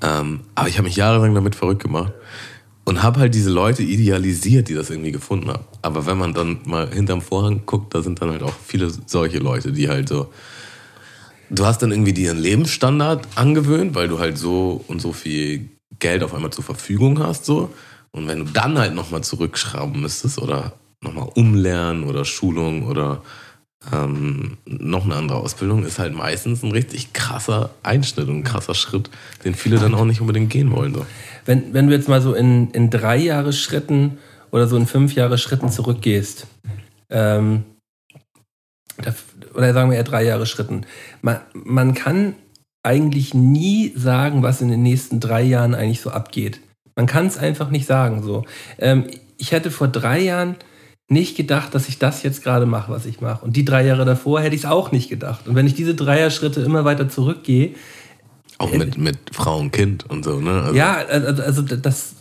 Ähm, 0.02 0.42
aber 0.56 0.68
ich 0.68 0.78
habe 0.78 0.88
mich 0.88 0.96
jahrelang 0.96 1.34
damit 1.34 1.56
verrückt 1.56 1.84
gemacht. 1.84 2.14
und 2.86 3.04
habe 3.04 3.20
halt 3.20 3.36
diese 3.36 3.50
Leute 3.50 3.84
idealisiert, 3.84 4.70
die 4.70 4.74
das 4.74 4.90
irgendwie 4.90 5.12
gefunden 5.12 5.50
haben. 5.50 5.66
Aber 5.82 6.06
wenn 6.06 6.18
man 6.18 6.34
dann 6.34 6.60
mal 6.66 6.90
hinterm 6.90 7.22
Vorhang 7.22 7.64
guckt, 7.66 7.94
da 7.94 8.02
sind 8.02 8.22
dann 8.22 8.32
halt 8.32 8.44
auch 8.44 8.54
viele 8.66 8.90
solche 9.06 9.40
Leute, 9.40 9.74
die 9.74 9.90
halt 9.90 10.08
so. 10.08 10.32
Du 11.50 11.66
hast 11.66 11.82
dann 11.82 11.92
irgendwie 11.92 12.14
dir 12.14 12.32
einen 12.32 12.40
Lebensstandard 12.40 13.28
angewöhnt, 13.36 13.94
weil 13.94 14.08
du 14.08 14.20
halt 14.20 14.38
so 14.38 14.84
und 14.88 15.02
so 15.02 15.12
viel 15.12 15.70
Geld 16.00 16.24
auf 16.24 16.34
einmal 16.34 16.52
zur 16.52 16.64
Verfügung 16.64 17.20
hast, 17.20 17.46
so. 17.46 17.74
Und 18.12 18.28
wenn 18.28 18.40
du 18.40 18.46
dann 18.46 18.78
halt 18.78 18.96
nochmal 18.96 19.22
zurückschrauben 19.22 20.02
müsstest 20.02 20.40
oder 20.42 20.74
nochmal 21.02 21.30
umlernen 21.36 22.06
oder 22.06 22.24
Schulung 22.24 22.88
oder 22.88 23.22
ähm, 23.94 24.58
noch 24.66 25.06
eine 25.06 25.16
andere 25.16 25.38
Ausbildung, 25.38 25.86
ist 25.86 26.00
halt 26.00 26.14
meistens 26.14 26.64
ein 26.64 26.72
richtig 26.72 27.14
krasser 27.14 27.70
Einschnitt 27.84 28.28
und 28.28 28.40
ein 28.40 28.44
krasser 28.44 28.76
Schritt, 28.76 29.10
den 29.46 29.54
viele 29.54 29.78
dann 29.78 29.94
auch 29.94 30.06
nicht 30.06 30.22
unbedingt 30.22 30.50
gehen 30.50 30.72
wollen. 30.72 30.94
So. 30.94 31.06
Wenn, 31.46 31.74
wenn 31.74 31.88
du 31.88 31.94
jetzt 31.94 32.10
mal 32.10 32.22
so 32.22 32.34
in, 32.34 32.72
in 32.72 32.90
drei 32.90 33.18
Jahre 33.18 33.54
Schritten 33.54 34.18
oder 34.52 34.68
so 34.68 34.78
in 34.78 34.88
fünf 34.88 35.14
Jahre 35.14 35.38
Schritten 35.38 35.70
zurückgehst, 35.70 36.48
ähm, 37.10 37.64
oder 39.54 39.74
sagen 39.74 39.92
wir 39.92 39.98
eher 39.98 40.04
drei 40.04 40.24
Jahre 40.24 40.46
Schritten, 40.46 40.86
man, 41.22 41.40
man 41.54 41.94
kann 41.94 42.36
eigentlich 42.84 43.34
nie 43.34 43.94
sagen, 43.96 44.44
was 44.44 44.62
in 44.62 44.70
den 44.70 44.82
nächsten 44.82 45.20
drei 45.20 45.44
Jahren 45.44 45.76
eigentlich 45.76 46.02
so 46.02 46.10
abgeht. 46.10 46.62
Man 46.96 47.06
kann 47.06 47.28
es 47.28 47.38
einfach 47.38 47.70
nicht 47.70 47.86
sagen. 47.86 48.24
So. 48.24 48.46
Ähm, 48.80 49.06
ich 49.38 49.52
hätte 49.52 49.72
vor 49.72 49.88
drei 49.88 50.20
Jahren 50.20 50.56
nicht 51.10 51.38
gedacht, 51.38 51.74
dass 51.74 51.88
ich 51.88 52.00
das 52.00 52.24
jetzt 52.24 52.44
gerade 52.44 52.66
mache, 52.66 52.92
was 52.92 53.06
ich 53.06 53.22
mache. 53.22 53.46
Und 53.46 53.56
die 53.56 53.64
drei 53.64 53.86
Jahre 53.86 54.06
davor 54.06 54.42
hätte 54.42 54.56
ich 54.56 54.64
es 54.64 54.70
auch 54.70 54.92
nicht 54.92 55.10
gedacht. 55.10 55.48
Und 55.48 55.56
wenn 55.56 55.66
ich 55.66 55.74
diese 55.74 55.96
Dreier-Schritte 55.96 56.62
immer 56.62 56.84
weiter 56.84 57.08
zurückgehe. 57.08 57.72
Auch 58.58 58.72
mit, 58.72 58.98
äh, 58.98 59.00
mit 59.00 59.18
Frau 59.32 59.60
und 59.60 59.72
Kind 59.72 60.10
und 60.10 60.26
so, 60.26 60.40
ne? 60.42 60.64
Also 60.64 60.76
ja, 60.76 60.96
also, 60.96 61.42
also 61.42 61.62
das, 61.62 62.16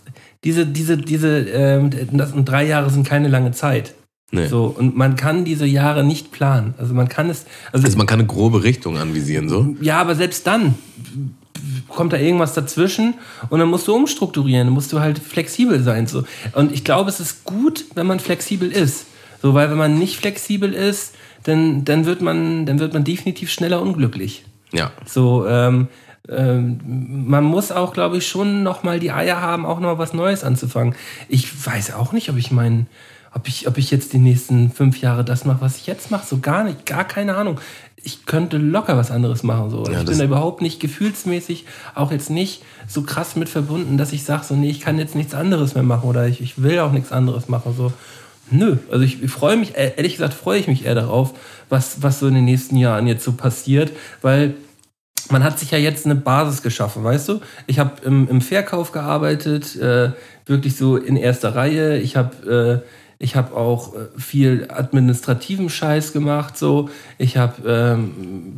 diese, 0.45 0.67
diese, 0.67 0.97
diese, 0.97 1.39
ähm, 1.41 1.91
das, 2.13 2.33
und 2.33 2.45
drei 2.45 2.67
Jahre 2.67 2.91
sind 2.91 3.07
keine 3.07 3.29
lange 3.29 3.51
Zeit. 3.53 3.95
Nee. 4.31 4.47
So, 4.47 4.67
und 4.77 4.97
man 4.97 5.17
kann 5.17 5.45
diese 5.45 5.67
Jahre 5.67 6.05
nicht 6.05 6.33
planen. 6.33 6.75
Also 6.79 6.95
man 6.95 7.09
kann 7.09 7.31
es. 7.31 7.47
Also, 7.73 7.87
also 7.87 7.97
man 7.97 8.07
kann 8.07 8.19
eine 8.19 8.29
grobe 8.29 8.65
Richtung 8.65 8.99
anvisieren, 8.99 9.49
so? 9.49 9.75
Ja, 9.81 10.01
aber 10.01 10.15
selbst 10.15 10.47
dann 10.47 10.75
kommt 11.89 12.13
da 12.13 12.17
irgendwas 12.17 12.55
dazwischen 12.55 13.15
und 13.49 13.59
dann 13.59 13.69
musst 13.69 13.89
du 13.89 13.95
umstrukturieren, 13.95 14.67
dann 14.67 14.75
musst 14.75 14.93
du 14.93 15.01
halt 15.01 15.19
flexibel 15.19 15.83
sein. 15.83 16.07
So. 16.07 16.25
Und 16.53 16.73
ich 16.73 16.85
glaube, 16.85 17.11
es 17.11 17.21
ist 17.21 17.45
gut, 17.45 17.85
wenn 17.95 18.07
man 18.07 18.21
flexibel 18.21 18.71
ist. 18.71 19.07
So, 19.43 19.55
weil 19.55 19.71
wenn 19.71 19.79
man 19.79 19.99
nicht 19.99 20.17
flexibel 20.17 20.73
ist, 20.73 21.15
dann, 21.45 21.85
dann, 21.85 22.07
wird, 22.07 22.21
man, 22.21 22.67
dann 22.67 22.79
wird 22.79 22.93
man 22.93 23.05
definitiv 23.05 23.51
schneller 23.51 23.81
unglücklich. 23.81 24.45
Ja. 24.73 24.91
So, 25.05 25.47
ähm, 25.47 25.89
ähm, 26.29 26.81
man 27.29 27.45
muss 27.45 27.71
auch, 27.71 27.93
glaube 27.93 28.19
ich, 28.19 28.27
schon 28.27 28.63
nochmal 28.63 28.99
die 28.99 29.13
Eier 29.13 29.41
haben, 29.41 29.65
auch 29.65 29.79
nochmal 29.79 29.99
was 29.99 30.13
Neues 30.13 30.43
anzufangen. 30.43 30.95
Ich 31.29 31.67
weiß 31.67 31.95
auch 31.95 32.13
nicht, 32.13 32.31
ob 32.31 32.37
ich 32.37 32.51
meinen 32.51 32.89
ob 33.37 33.49
ich, 33.49 33.69
ob 33.69 33.77
ich 33.77 33.91
jetzt 33.91 34.15
die 34.15 34.19
nächsten 34.19 34.73
fünf 34.73 35.03
Jahre 35.03 35.23
das 35.23 35.45
mache, 35.45 35.61
was 35.61 35.77
ich 35.77 35.87
jetzt 35.87 36.11
mache. 36.11 36.27
So 36.27 36.39
gar 36.39 36.65
nicht, 36.65 36.87
gar 36.87 37.05
keine 37.05 37.37
Ahnung 37.37 37.61
ich 38.07 38.25
könnte 38.25 38.57
locker 38.57 38.97
was 38.97 39.11
anderes 39.11 39.43
machen. 39.43 39.71
So. 39.71 39.85
Ja, 39.85 40.01
ich 40.01 40.07
bin 40.07 40.17
da 40.17 40.25
überhaupt 40.25 40.63
nicht 40.63 40.79
gefühlsmäßig, 40.79 41.67
auch 41.97 42.13
jetzt 42.13 42.31
nicht 42.31 42.63
so 42.87 43.03
krass 43.03 43.35
mit 43.35 43.49
verbunden, 43.49 43.99
dass 43.99 44.13
ich 44.13 44.23
sage, 44.23 44.45
so, 44.45 44.55
nee, 44.55 44.71
ich 44.71 44.81
kann 44.81 44.99
jetzt 44.99 45.17
nichts 45.17 45.35
anderes 45.35 45.75
mehr 45.75 45.83
machen 45.83 46.09
oder 46.09 46.29
ich, 46.29 46.41
ich 46.41 46.63
will 46.63 46.79
auch 46.79 46.93
nichts 46.93 47.11
anderes 47.11 47.49
machen. 47.49 47.75
So. 47.77 47.93
Nö, 48.49 48.77
also 48.93 49.05
ich, 49.05 49.23
ich 49.25 49.31
freue 49.31 49.57
mich, 49.57 49.73
ehrlich 49.77 50.13
gesagt, 50.13 50.35
freue 50.35 50.61
ich 50.61 50.69
mich 50.69 50.87
eher 50.87 50.95
darauf, 50.95 51.35
was, 51.69 52.01
was 52.03 52.21
so 52.21 52.29
in 52.29 52.35
den 52.35 52.45
nächsten 52.45 52.77
Jahren 52.77 53.09
jetzt 53.09 53.25
so 53.25 53.33
passiert, 53.33 53.91
weil 54.23 54.55
man 55.29 55.43
hat 55.43 55.59
sich 55.59 55.73
ja 55.73 55.79
jetzt 55.79 56.07
eine 56.07 56.15
Basis 56.15 56.63
geschaffen, 56.63 57.03
weißt 57.03 57.29
du? 57.29 57.41
Ich 57.67 57.81
habe 57.81 57.91
im, 58.05 58.29
im 58.29 58.41
Verkauf 58.41 58.93
gearbeitet, 58.93 59.75
äh, 59.75 60.13
wirklich 60.47 60.77
so 60.77 60.97
in 60.97 61.17
erster 61.17 61.57
Reihe. 61.57 61.99
Ich 61.99 62.15
habe 62.15 62.85
äh, 62.85 62.89
ich 63.19 63.37
habe 63.37 63.57
auch 63.57 63.95
äh, 63.95 64.07
viel 64.19 64.69
administrativen 64.71 65.71
Scheiß 65.71 66.13
gemacht. 66.13 66.57
So. 66.57 66.91
Ich 67.19 67.37
habe 67.37 67.69
ähm, 67.69 68.55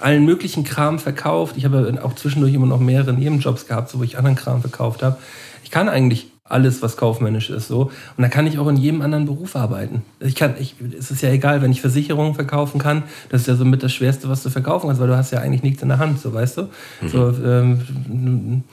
allen 0.00 0.24
möglichen 0.24 0.64
Kram 0.64 0.98
verkauft. 0.98 1.56
Ich 1.56 1.64
habe 1.64 1.98
auch 2.02 2.14
zwischendurch 2.14 2.54
immer 2.54 2.66
noch 2.66 2.80
mehrere 2.80 3.12
Nebenjobs 3.12 3.66
gehabt, 3.66 3.90
so, 3.90 3.98
wo 3.98 4.02
ich 4.02 4.18
anderen 4.18 4.36
Kram 4.36 4.60
verkauft 4.60 5.02
habe. 5.02 5.16
Ich 5.62 5.70
kann 5.70 5.88
eigentlich 5.88 6.28
alles, 6.46 6.82
was 6.82 6.98
kaufmännisch 6.98 7.48
ist, 7.48 7.68
so. 7.68 7.90
Und 8.16 8.22
da 8.22 8.28
kann 8.28 8.46
ich 8.46 8.58
auch 8.58 8.68
in 8.68 8.76
jedem 8.76 9.00
anderen 9.00 9.24
Beruf 9.24 9.56
arbeiten. 9.56 10.02
Ich 10.20 10.34
kann, 10.34 10.54
ich, 10.58 10.74
es 10.96 11.10
ist 11.10 11.22
ja 11.22 11.30
egal, 11.30 11.62
wenn 11.62 11.72
ich 11.72 11.80
Versicherungen 11.80 12.34
verkaufen 12.34 12.78
kann, 12.78 13.04
das 13.30 13.42
ist 13.42 13.46
ja 13.46 13.56
somit 13.56 13.82
das 13.82 13.94
Schwerste, 13.94 14.28
was 14.28 14.42
du 14.42 14.50
verkaufen 14.50 14.88
kannst, 14.88 15.00
weil 15.00 15.08
du 15.08 15.16
hast 15.16 15.30
ja 15.30 15.40
eigentlich 15.40 15.62
nichts 15.62 15.80
in 15.82 15.88
der 15.88 15.98
Hand, 15.98 16.20
so, 16.20 16.34
weißt 16.34 16.58
du? 16.58 16.62
Mhm. 17.00 17.08
So, 17.08 17.28
ähm, 17.42 18.64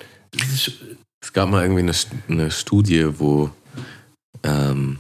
es 1.21 1.31
gab 1.31 1.49
mal 1.49 1.63
irgendwie 1.63 1.83
eine, 1.83 1.93
eine 2.27 2.51
Studie, 2.51 3.07
wo 3.17 3.51
ähm, 4.43 4.99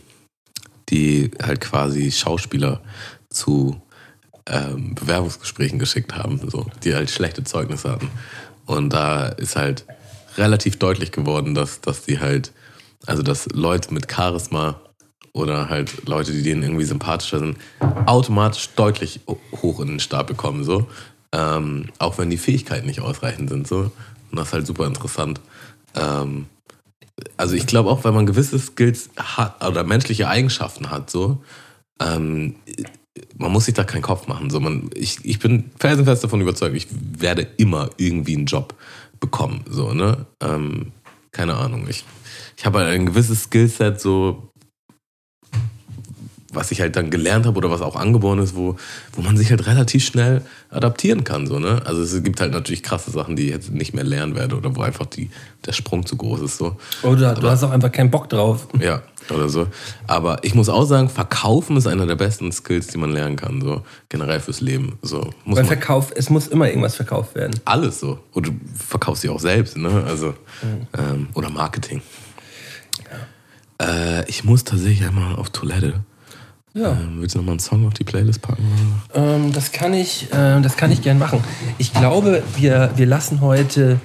die 0.89 1.31
halt 1.41 1.61
quasi 1.61 2.11
Schauspieler 2.11 2.81
zu 3.29 3.81
ähm, 4.47 4.95
Bewerbungsgesprächen 4.95 5.79
geschickt 5.79 6.15
haben, 6.15 6.39
so, 6.49 6.65
die 6.83 6.93
halt 6.93 7.09
schlechte 7.09 7.43
Zeugnisse 7.43 7.91
hatten. 7.91 8.09
Und 8.65 8.91
da 8.91 9.27
ist 9.27 9.55
halt 9.55 9.85
relativ 10.37 10.77
deutlich 10.77 11.11
geworden, 11.11 11.55
dass, 11.55 11.81
dass 11.81 12.03
die 12.03 12.19
halt, 12.19 12.51
also 13.05 13.23
dass 13.23 13.47
Leute 13.53 13.93
mit 13.93 14.11
Charisma 14.11 14.79
oder 15.33 15.69
halt 15.69 16.07
Leute, 16.07 16.31
die 16.31 16.43
denen 16.43 16.63
irgendwie 16.63 16.83
sympathischer 16.83 17.39
sind, 17.39 17.57
automatisch 18.05 18.69
deutlich 18.75 19.21
hoch 19.61 19.79
in 19.79 19.87
den 19.87 19.99
Stab 19.99 20.27
bekommen, 20.27 20.63
so. 20.63 20.87
Ähm, 21.33 21.89
auch 21.97 22.17
wenn 22.17 22.29
die 22.29 22.37
Fähigkeiten 22.37 22.87
nicht 22.87 22.99
ausreichend 22.99 23.49
sind, 23.49 23.67
so. 23.67 23.91
Und 24.31 24.37
das 24.37 24.47
ist 24.47 24.53
halt 24.53 24.67
super 24.67 24.85
interessant. 24.85 25.39
Ähm, 25.95 26.47
also 27.37 27.55
ich 27.55 27.67
glaube 27.67 27.89
auch, 27.89 28.03
wenn 28.03 28.13
man 28.13 28.25
gewisse 28.25 28.59
Skills 28.59 29.09
hat 29.17 29.65
oder 29.65 29.83
menschliche 29.83 30.27
Eigenschaften 30.27 30.89
hat, 30.89 31.09
so, 31.09 31.43
ähm, 32.01 32.55
man 33.37 33.51
muss 33.51 33.65
sich 33.65 33.73
da 33.73 33.83
keinen 33.83 34.01
Kopf 34.01 34.27
machen. 34.27 34.49
So, 34.49 34.59
man, 34.59 34.89
ich, 34.93 35.19
ich 35.23 35.39
bin 35.39 35.71
felsenfest 35.79 36.23
davon 36.23 36.41
überzeugt, 36.41 36.75
ich 36.75 36.87
werde 36.91 37.47
immer 37.57 37.89
irgendwie 37.97 38.35
einen 38.35 38.45
Job 38.45 38.75
bekommen. 39.19 39.63
So, 39.69 39.93
ne? 39.93 40.25
Ähm, 40.41 40.91
keine 41.31 41.55
Ahnung. 41.55 41.87
Ich, 41.89 42.05
ich 42.57 42.65
habe 42.65 42.79
ein 42.79 43.05
gewisses 43.05 43.43
Skillset, 43.43 43.99
so 43.99 44.50
was 46.51 46.71
ich 46.71 46.81
halt 46.81 46.95
dann 46.95 47.09
gelernt 47.09 47.45
habe 47.45 47.57
oder 47.57 47.69
was 47.69 47.81
auch 47.81 47.95
angeboren 47.95 48.39
ist, 48.39 48.55
wo, 48.55 48.75
wo 49.13 49.21
man 49.21 49.37
sich 49.37 49.49
halt 49.51 49.65
relativ 49.67 50.05
schnell 50.05 50.41
adaptieren 50.69 51.23
kann. 51.23 51.47
So, 51.47 51.59
ne? 51.59 51.81
Also 51.85 52.01
es 52.01 52.23
gibt 52.23 52.41
halt 52.41 52.51
natürlich 52.51 52.83
krasse 52.83 53.11
Sachen, 53.11 53.35
die 53.35 53.45
ich 53.45 53.51
jetzt 53.51 53.71
nicht 53.71 53.93
mehr 53.93 54.03
lernen 54.03 54.35
werde 54.35 54.55
oder 54.55 54.75
wo 54.75 54.81
einfach 54.81 55.05
die, 55.05 55.29
der 55.65 55.73
Sprung 55.73 56.05
zu 56.05 56.17
groß 56.17 56.41
ist. 56.41 56.57
So. 56.57 56.77
Oder 57.03 57.31
Aber, 57.31 57.41
du 57.41 57.49
hast 57.49 57.63
auch 57.63 57.71
einfach 57.71 57.91
keinen 57.91 58.11
Bock 58.11 58.29
drauf. 58.29 58.67
Ja, 58.79 59.01
oder 59.29 59.49
so. 59.49 59.67
Aber 60.07 60.43
ich 60.43 60.55
muss 60.55 60.69
auch 60.69 60.85
sagen, 60.85 61.09
Verkaufen 61.09 61.77
ist 61.77 61.87
einer 61.87 62.05
der 62.05 62.15
besten 62.15 62.51
Skills, 62.51 62.87
die 62.87 62.97
man 62.97 63.11
lernen 63.11 63.35
kann, 63.35 63.61
so 63.61 63.83
generell 64.09 64.39
fürs 64.39 64.61
Leben. 64.61 64.97
So, 65.01 65.29
muss 65.45 65.57
Weil 65.57 65.65
Verkauf, 65.65 66.11
es 66.15 66.29
muss 66.29 66.47
immer 66.47 66.67
irgendwas 66.67 66.95
verkauft 66.95 67.35
werden. 67.35 67.59
Alles 67.65 67.99
so. 67.99 68.19
Und 68.33 68.47
du 68.47 68.51
verkaufst 68.75 69.23
dich 69.23 69.29
auch 69.29 69.39
selbst, 69.39 69.77
ne? 69.77 70.03
Also, 70.07 70.27
mhm. 70.61 70.87
ähm, 70.97 71.27
oder 71.33 71.49
Marketing. 71.49 72.01
Ja. 73.79 74.19
Äh, 74.19 74.29
ich 74.29 74.43
muss 74.43 74.63
tatsächlich 74.63 75.07
einmal 75.07 75.35
auf 75.35 75.49
Toilette. 75.49 76.01
Ja. 76.73 76.91
Ähm, 76.91 77.17
willst 77.19 77.35
du 77.35 77.39
nochmal 77.39 77.53
einen 77.53 77.59
Song 77.59 77.85
auf 77.85 77.93
die 77.93 78.03
Playlist 78.03 78.41
packen? 78.41 78.63
Ähm, 79.13 79.51
das 79.51 79.71
kann 79.71 79.93
ich, 79.93 80.31
äh, 80.31 80.61
das 80.61 80.77
kann 80.77 80.91
ich 80.91 81.01
gern 81.01 81.19
machen. 81.19 81.43
Ich 81.77 81.93
glaube, 81.93 82.43
wir, 82.55 82.91
wir 82.95 83.05
lassen 83.05 83.41
heute 83.41 83.99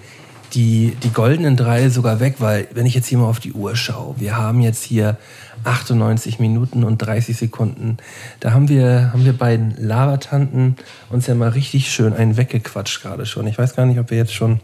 die, 0.55 0.97
die 1.03 1.11
goldenen 1.11 1.57
drei 1.57 1.89
sogar 1.91 2.19
weg, 2.21 2.37
weil 2.39 2.67
wenn 2.73 2.87
ich 2.87 2.95
jetzt 2.95 3.07
hier 3.07 3.19
mal 3.19 3.29
auf 3.29 3.41
die 3.41 3.53
Uhr 3.53 3.77
schaue, 3.77 4.19
wir 4.19 4.37
haben 4.37 4.61
jetzt 4.61 4.83
hier 4.83 5.17
98 5.65 6.39
Minuten 6.39 6.85
und 6.85 6.99
30 6.99 7.37
Sekunden. 7.37 7.99
Da 8.41 8.53
haben 8.53 8.69
wir, 8.69 9.13
haben 9.13 9.25
wir 9.25 9.33
beiden 9.33 9.75
Labertanten 9.79 10.77
uns 11.11 11.27
ja 11.27 11.35
mal 11.35 11.51
richtig 11.51 11.91
schön 11.91 12.15
einen 12.15 12.37
weggequatscht 12.37 13.03
gerade 13.03 13.27
schon. 13.27 13.47
Ich 13.47 13.59
weiß 13.59 13.75
gar 13.77 13.87
nicht, 13.87 13.99
ob 13.99 14.11
wir 14.11 14.19
jetzt 14.19 14.35
schon 14.35 14.61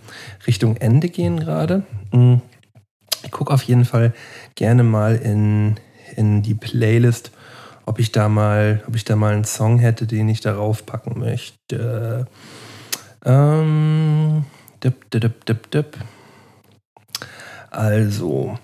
Richtung 0.46 0.76
Ende 0.76 1.08
gehen 1.08 1.40
gerade. 1.40 1.84
Hm. 2.12 2.40
Ich 3.24 3.30
gucke 3.30 3.52
auf 3.52 3.62
jeden 3.62 3.84
Fall 3.84 4.12
gerne 4.54 4.82
mal 4.82 5.16
in, 5.16 5.76
in 6.16 6.42
die 6.42 6.54
Playlist 6.54 7.30
ob 7.86 7.98
ich 7.98 8.12
da 8.12 8.28
mal, 8.28 8.82
ob 8.86 8.96
ich 8.96 9.04
da 9.04 9.16
mal 9.16 9.34
einen 9.34 9.44
Song 9.44 9.78
hätte, 9.78 10.06
den 10.06 10.28
ich 10.28 10.40
darauf 10.40 10.86
packen 10.86 11.18
möchte. 11.18 12.26
Ähm, 13.24 14.44
dip, 14.82 15.10
dip, 15.10 15.44
dip, 15.44 15.70
dip. 15.70 15.98
Also 17.70 18.58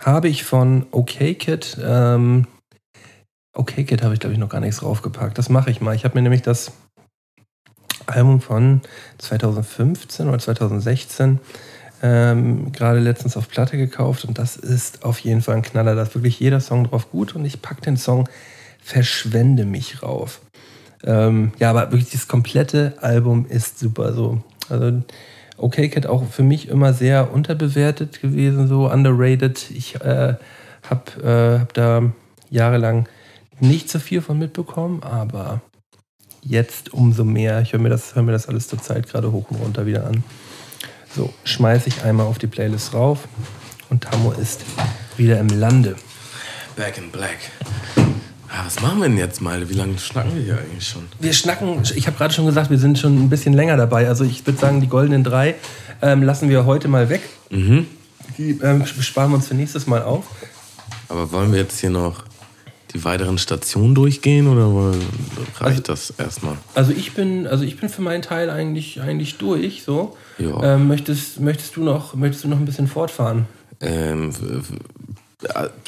habe 0.00 0.28
ich 0.28 0.44
von 0.44 0.86
OKKid, 0.90 1.78
ähm, 1.82 2.46
OKKid 3.54 4.02
habe 4.02 4.14
ich 4.14 4.20
glaube 4.20 4.34
ich 4.34 4.38
noch 4.38 4.50
gar 4.50 4.60
nichts 4.60 4.80
draufgepackt. 4.80 5.38
Das 5.38 5.48
mache 5.48 5.70
ich 5.70 5.80
mal. 5.80 5.94
Ich 5.94 6.04
habe 6.04 6.14
mir 6.16 6.22
nämlich 6.22 6.42
das 6.42 6.72
Album 8.06 8.40
von 8.40 8.82
2015 9.18 10.28
oder 10.28 10.38
2016 10.38 11.40
ähm, 12.02 12.72
gerade 12.72 12.98
letztens 12.98 13.36
auf 13.36 13.48
Platte 13.48 13.76
gekauft 13.76 14.24
und 14.24 14.38
das 14.38 14.56
ist 14.56 15.04
auf 15.04 15.18
jeden 15.20 15.42
Fall 15.42 15.56
ein 15.56 15.62
Knaller. 15.62 15.94
Da 15.94 16.02
ist 16.02 16.14
wirklich 16.14 16.38
jeder 16.40 16.60
Song 16.60 16.84
drauf 16.84 17.10
gut 17.10 17.34
und 17.34 17.44
ich 17.44 17.62
packe 17.62 17.82
den 17.82 17.96
Song 17.96 18.28
Verschwende 18.82 19.64
mich 19.64 20.02
rauf. 20.02 20.40
Ähm, 21.02 21.52
ja, 21.58 21.70
aber 21.70 21.90
wirklich 21.90 22.10
das 22.10 22.28
komplette 22.28 22.94
Album 23.00 23.46
ist 23.48 23.78
super 23.78 24.12
so. 24.12 24.42
Also 24.68 25.02
Okay 25.58 25.88
Cat 25.88 26.06
auch 26.06 26.24
für 26.28 26.42
mich 26.42 26.68
immer 26.68 26.92
sehr 26.92 27.32
unterbewertet 27.32 28.20
gewesen, 28.20 28.68
so 28.68 28.90
underrated. 28.90 29.70
Ich 29.70 29.96
äh, 29.96 30.34
habe 30.88 31.22
äh, 31.22 31.60
hab 31.60 31.72
da 31.74 32.12
jahrelang 32.50 33.08
nicht 33.58 33.88
so 33.88 33.98
viel 33.98 34.20
von 34.20 34.38
mitbekommen, 34.38 35.02
aber 35.02 35.62
jetzt 36.42 36.92
umso 36.92 37.24
mehr. 37.24 37.60
Ich 37.62 37.72
höre 37.72 37.80
mir, 37.80 37.88
das, 37.88 38.14
hör 38.14 38.22
mir 38.22 38.32
das 38.32 38.48
alles 38.48 38.68
zur 38.68 38.80
Zeit 38.80 39.08
gerade 39.08 39.32
hoch 39.32 39.50
und 39.50 39.60
runter 39.60 39.86
wieder 39.86 40.06
an. 40.06 40.22
So, 41.16 41.32
schmeiße 41.44 41.88
ich 41.88 42.02
einmal 42.02 42.26
auf 42.26 42.36
die 42.36 42.46
Playlist 42.46 42.92
rauf 42.92 43.20
und 43.88 44.02
Tammo 44.04 44.32
ist 44.32 44.60
wieder 45.16 45.40
im 45.40 45.48
Lande. 45.48 45.96
Back 46.76 46.98
in 46.98 47.10
Black. 47.10 47.38
Ja, 47.96 48.66
was 48.66 48.82
machen 48.82 48.98
wir 48.98 49.08
denn 49.08 49.16
jetzt 49.16 49.40
mal? 49.40 49.66
Wie 49.70 49.72
lange 49.72 49.98
schnacken 49.98 50.36
wir 50.36 50.42
hier 50.42 50.58
eigentlich 50.58 50.86
schon? 50.86 51.06
Wir 51.18 51.32
schnacken, 51.32 51.80
ich 51.94 52.06
habe 52.06 52.18
gerade 52.18 52.34
schon 52.34 52.44
gesagt, 52.44 52.68
wir 52.68 52.76
sind 52.76 52.98
schon 52.98 53.16
ein 53.16 53.30
bisschen 53.30 53.54
länger 53.54 53.78
dabei. 53.78 54.08
Also 54.08 54.24
ich 54.24 54.46
würde 54.46 54.60
sagen, 54.60 54.82
die 54.82 54.88
goldenen 54.88 55.24
drei 55.24 55.54
ähm, 56.02 56.22
lassen 56.22 56.50
wir 56.50 56.66
heute 56.66 56.86
mal 56.86 57.08
weg. 57.08 57.22
Mhm. 57.48 57.86
Die 58.36 58.60
ähm, 58.62 58.84
sparen 58.84 59.30
wir 59.30 59.36
uns 59.36 59.48
für 59.48 59.54
nächstes 59.54 59.86
Mal 59.86 60.02
auf. 60.02 60.26
Aber 61.08 61.32
wollen 61.32 61.50
wir 61.50 61.60
jetzt 61.60 61.80
hier 61.80 61.88
noch 61.88 62.24
die 62.94 63.04
weiteren 63.04 63.38
Stationen 63.38 63.94
durchgehen 63.94 64.46
oder 64.48 64.96
reicht 65.58 65.88
das 65.88 66.10
erstmal? 66.18 66.56
Also 66.74 66.92
ich 66.92 67.12
bin, 67.14 67.46
also 67.46 67.64
ich 67.64 67.78
bin 67.78 67.88
für 67.88 68.02
meinen 68.02 68.22
Teil 68.22 68.50
eigentlich, 68.50 69.00
eigentlich 69.00 69.36
durch. 69.38 69.82
So. 69.84 70.16
Ähm, 70.38 70.88
möchtest, 70.88 71.40
möchtest, 71.40 71.76
du 71.76 71.82
noch, 71.82 72.14
möchtest 72.14 72.44
du 72.44 72.48
noch 72.48 72.58
ein 72.58 72.64
bisschen 72.64 72.86
fortfahren? 72.88 73.46
Ähm, 73.80 74.32
w- 74.34 74.62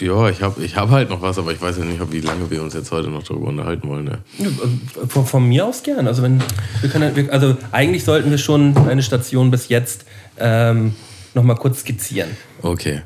ja, 0.05 0.29
ich 0.29 0.43
habe 0.43 0.63
ich 0.63 0.77
hab 0.77 0.91
halt 0.91 1.09
noch 1.09 1.23
was, 1.23 1.39
aber 1.39 1.53
ich 1.53 1.61
weiß 1.61 1.79
ja 1.79 1.85
nicht, 1.85 2.01
ob 2.01 2.13
wie 2.13 2.21
lange 2.21 2.51
wir 2.51 2.63
uns 2.63 2.75
jetzt 2.75 2.91
heute 2.93 3.09
noch 3.09 3.23
darüber 3.23 3.49
unterhalten 3.49 3.89
wollen. 3.89 4.05
Ne? 4.05 4.19
Ja, 4.39 4.47
also 4.47 5.07
Von, 5.09 5.27
von 5.27 5.49
mir 5.49 5.65
aus 5.67 5.83
gern. 5.83 6.07
Also, 6.07 6.23
wenn, 6.23 6.43
wir 6.81 6.91
können, 6.91 7.31
also 7.31 7.57
eigentlich 7.73 8.05
sollten 8.05 8.31
wir 8.31 8.39
schon 8.39 8.77
eine 8.89 9.03
Station 9.03 9.51
bis 9.51 9.69
jetzt 9.69 10.05
ähm, 10.39 10.95
noch 11.35 11.43
mal 11.43 11.55
kurz 11.55 11.81
skizzieren. 11.81 12.29
Okay. 12.63 13.03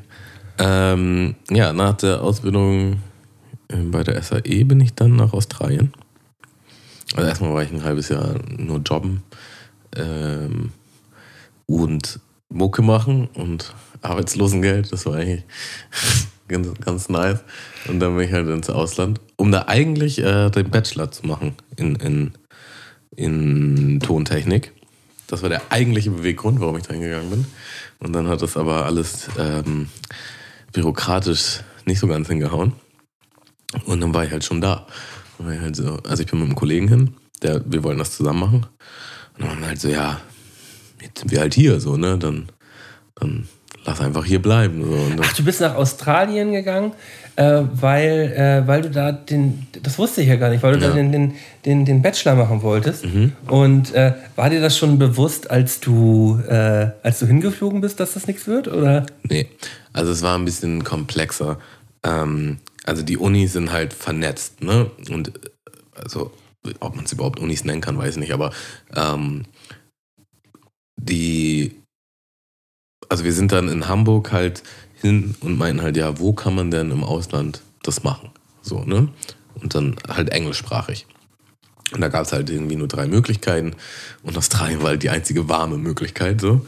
Ähm, 0.59 1.35
ja, 1.49 1.71
nach 1.73 1.93
der 1.97 2.21
Ausbildung 2.21 2.93
äh, 2.93 2.95
bei 3.91 4.03
der 4.03 4.21
SAE 4.21 4.65
bin 4.65 4.79
ich 4.81 4.93
dann 4.93 5.15
nach 5.15 5.33
Australien. 5.33 5.93
Also 7.15 7.27
erstmal 7.27 7.53
war 7.53 7.63
ich 7.63 7.71
ein 7.71 7.83
halbes 7.83 8.09
Jahr 8.09 8.35
nur 8.57 8.79
jobben 8.79 9.23
ähm, 9.95 10.71
und 11.65 12.19
Mucke 12.49 12.81
machen 12.81 13.27
und 13.33 13.73
Arbeitslosengeld. 14.01 14.91
Das 14.91 15.05
war 15.05 15.15
eigentlich 15.15 15.43
ganz, 16.47 16.67
ganz 16.81 17.09
nice. 17.09 17.43
Und 17.87 17.99
dann 17.99 18.15
bin 18.15 18.27
ich 18.27 18.33
halt 18.33 18.47
ins 18.47 18.69
Ausland, 18.69 19.19
um 19.35 19.51
da 19.51 19.65
eigentlich 19.67 20.19
äh, 20.19 20.49
den 20.49 20.69
Bachelor 20.69 21.11
zu 21.11 21.25
machen 21.27 21.55
in, 21.75 21.95
in, 21.95 22.31
in 23.15 23.99
Tontechnik. 23.99 24.71
Das 25.27 25.41
war 25.41 25.49
der 25.49 25.61
eigentliche 25.69 26.11
Beweggrund, 26.11 26.59
warum 26.59 26.77
ich 26.77 26.83
da 26.83 26.93
hingegangen 26.93 27.29
bin. 27.29 27.45
Und 27.99 28.13
dann 28.13 28.27
hat 28.27 28.41
das 28.41 28.57
aber 28.57 28.85
alles 28.85 29.27
ähm, 29.39 29.87
bürokratisch 30.73 31.61
nicht 31.85 31.99
so 31.99 32.07
ganz 32.07 32.27
hingehauen. 32.27 32.73
Und 33.85 34.01
dann 34.01 34.13
war 34.13 34.23
ich 34.25 34.31
halt 34.31 34.43
schon 34.43 34.61
da. 34.61 34.85
War 35.37 35.59
halt 35.59 35.75
so, 35.75 35.99
also 36.07 36.23
ich 36.23 36.29
bin 36.29 36.39
mit 36.39 36.47
einem 36.49 36.55
Kollegen 36.55 36.87
hin, 36.87 37.13
der, 37.41 37.61
wir 37.65 37.83
wollten 37.83 37.99
das 37.99 38.15
zusammen 38.15 38.39
machen. 38.39 38.65
Und 39.35 39.41
dann 39.41 39.49
waren 39.49 39.59
wir 39.61 39.67
halt 39.67 39.81
so, 39.81 39.89
ja, 39.89 40.21
jetzt 41.01 41.19
sind 41.19 41.31
wir 41.31 41.39
halt 41.39 41.53
hier, 41.53 41.79
so, 41.79 41.97
ne? 41.97 42.17
Dann, 42.17 42.49
dann 43.15 43.47
lass 43.85 43.99
einfach 43.99 44.23
hier 44.25 44.41
bleiben. 44.41 44.83
So. 44.83 45.21
Ach, 45.23 45.33
du 45.33 45.43
bist 45.43 45.59
nach 45.59 45.75
Australien 45.75 46.53
gegangen, 46.53 46.93
äh, 47.35 47.63
weil, 47.73 48.31
äh, 48.63 48.67
weil 48.67 48.83
du 48.83 48.91
da 48.91 49.11
den, 49.11 49.67
das 49.81 49.97
wusste 49.97 50.21
ich 50.21 50.27
ja 50.27 50.35
gar 50.35 50.49
nicht, 50.49 50.61
weil 50.63 50.77
du 50.77 50.85
Ja. 50.85 50.89
Mhm. 50.89 50.91
da 50.91 50.95
den, 50.95 51.11
den, 51.11 51.33
den, 51.65 51.85
den 51.85 52.01
Bachelor 52.01 52.35
machen 52.35 52.61
wolltest. 52.61 53.05
Und 53.47 53.93
äh, 53.93 54.13
war 54.35 54.49
dir 54.49 54.61
das 54.61 54.77
schon 54.77 54.99
bewusst, 54.99 55.49
als 55.49 55.79
du, 55.79 56.39
äh, 56.47 56.91
als 57.01 57.19
du 57.19 57.25
hingeflogen 57.25 57.81
bist, 57.81 57.99
dass 57.99 58.13
das 58.13 58.27
nichts 58.27 58.47
wird? 58.47 58.67
Oder? 58.67 59.05
Nee, 59.23 59.47
also 59.91 60.11
es 60.11 60.21
war 60.21 60.37
ein 60.37 60.45
bisschen 60.45 60.83
komplexer. 60.83 61.57
Ähm, 62.03 62.59
also 62.83 63.03
die 63.03 63.17
Unis 63.17 63.53
sind 63.53 63.71
halt 63.71 63.93
vernetzt, 63.93 64.61
ne? 64.61 64.91
Und 65.09 65.29
äh, 65.29 65.51
also, 65.95 66.31
ob 66.79 66.95
man 66.95 67.05
es 67.05 67.11
überhaupt 67.11 67.39
Unis 67.39 67.63
nennen 67.63 67.81
kann, 67.81 67.97
weiß 67.97 68.15
ich 68.15 68.19
nicht, 68.19 68.33
aber 68.33 68.51
ähm, 68.95 69.45
die, 70.97 71.75
also 73.09 73.23
wir 73.23 73.33
sind 73.33 73.51
dann 73.51 73.69
in 73.69 73.87
Hamburg 73.87 74.31
halt 74.31 74.63
hin 74.95 75.35
und 75.41 75.57
meinten 75.57 75.81
halt, 75.81 75.97
ja, 75.97 76.19
wo 76.19 76.33
kann 76.33 76.55
man 76.55 76.71
denn 76.71 76.91
im 76.91 77.03
Ausland 77.03 77.61
das 77.83 78.03
machen? 78.03 78.31
So, 78.61 78.83
ne? 78.85 79.09
Und 79.55 79.75
dann 79.75 79.95
halt 80.07 80.29
englischsprachig. 80.29 81.05
Und 81.91 82.01
da 82.01 82.07
gab 82.07 82.25
es 82.25 82.33
halt 82.33 82.49
irgendwie 82.49 82.75
nur 82.75 82.87
drei 82.87 83.05
Möglichkeiten. 83.07 83.75
Und 84.23 84.37
Australien 84.37 84.81
war 84.81 84.89
halt 84.89 85.03
die 85.03 85.09
einzige 85.09 85.47
warme 85.47 85.77
Möglichkeit, 85.77 86.41
so. 86.41 86.65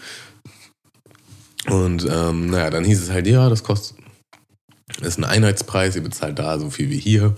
Und 1.68 2.06
ähm, 2.10 2.48
naja, 2.52 2.70
dann 2.70 2.84
hieß 2.84 3.02
es 3.02 3.10
halt, 3.10 3.26
ja, 3.26 3.50
das 3.50 3.64
kostet, 3.64 3.98
ist 5.02 5.18
ein 5.18 5.24
Einheitspreis, 5.24 5.96
ihr 5.96 6.04
bezahlt 6.04 6.40
da 6.40 6.60
so 6.60 6.70
viel 6.70 6.90
wie 6.90 7.00
hier. 7.00 7.36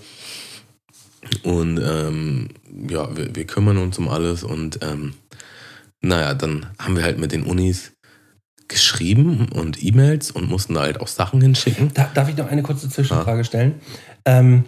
Und 1.44 1.80
ähm, 1.80 2.50
ja, 2.90 3.16
wir, 3.16 3.36
wir 3.36 3.46
kümmern 3.48 3.78
uns 3.78 3.98
um 3.98 4.08
alles. 4.08 4.44
Und 4.44 4.80
ähm, 4.82 5.14
naja, 6.02 6.34
dann 6.34 6.68
haben 6.80 6.96
wir 6.96 7.04
halt 7.04 7.20
mit 7.20 7.32
den 7.32 7.44
Unis 7.44 7.94
geschrieben 8.68 9.48
und 9.54 9.82
E-Mails 9.84 10.32
und 10.32 10.50
mussten 10.50 10.74
da 10.74 10.82
halt 10.82 11.00
auch 11.00 11.08
Sachen 11.08 11.42
hinschicken. 11.42 11.92
Da, 11.94 12.10
darf 12.14 12.30
ich 12.30 12.38
noch 12.38 12.50
eine 12.50 12.64
kurze 12.64 12.90
Zwischenfrage 12.90 13.44
stellen? 13.44 13.76
Ähm, 14.26 14.66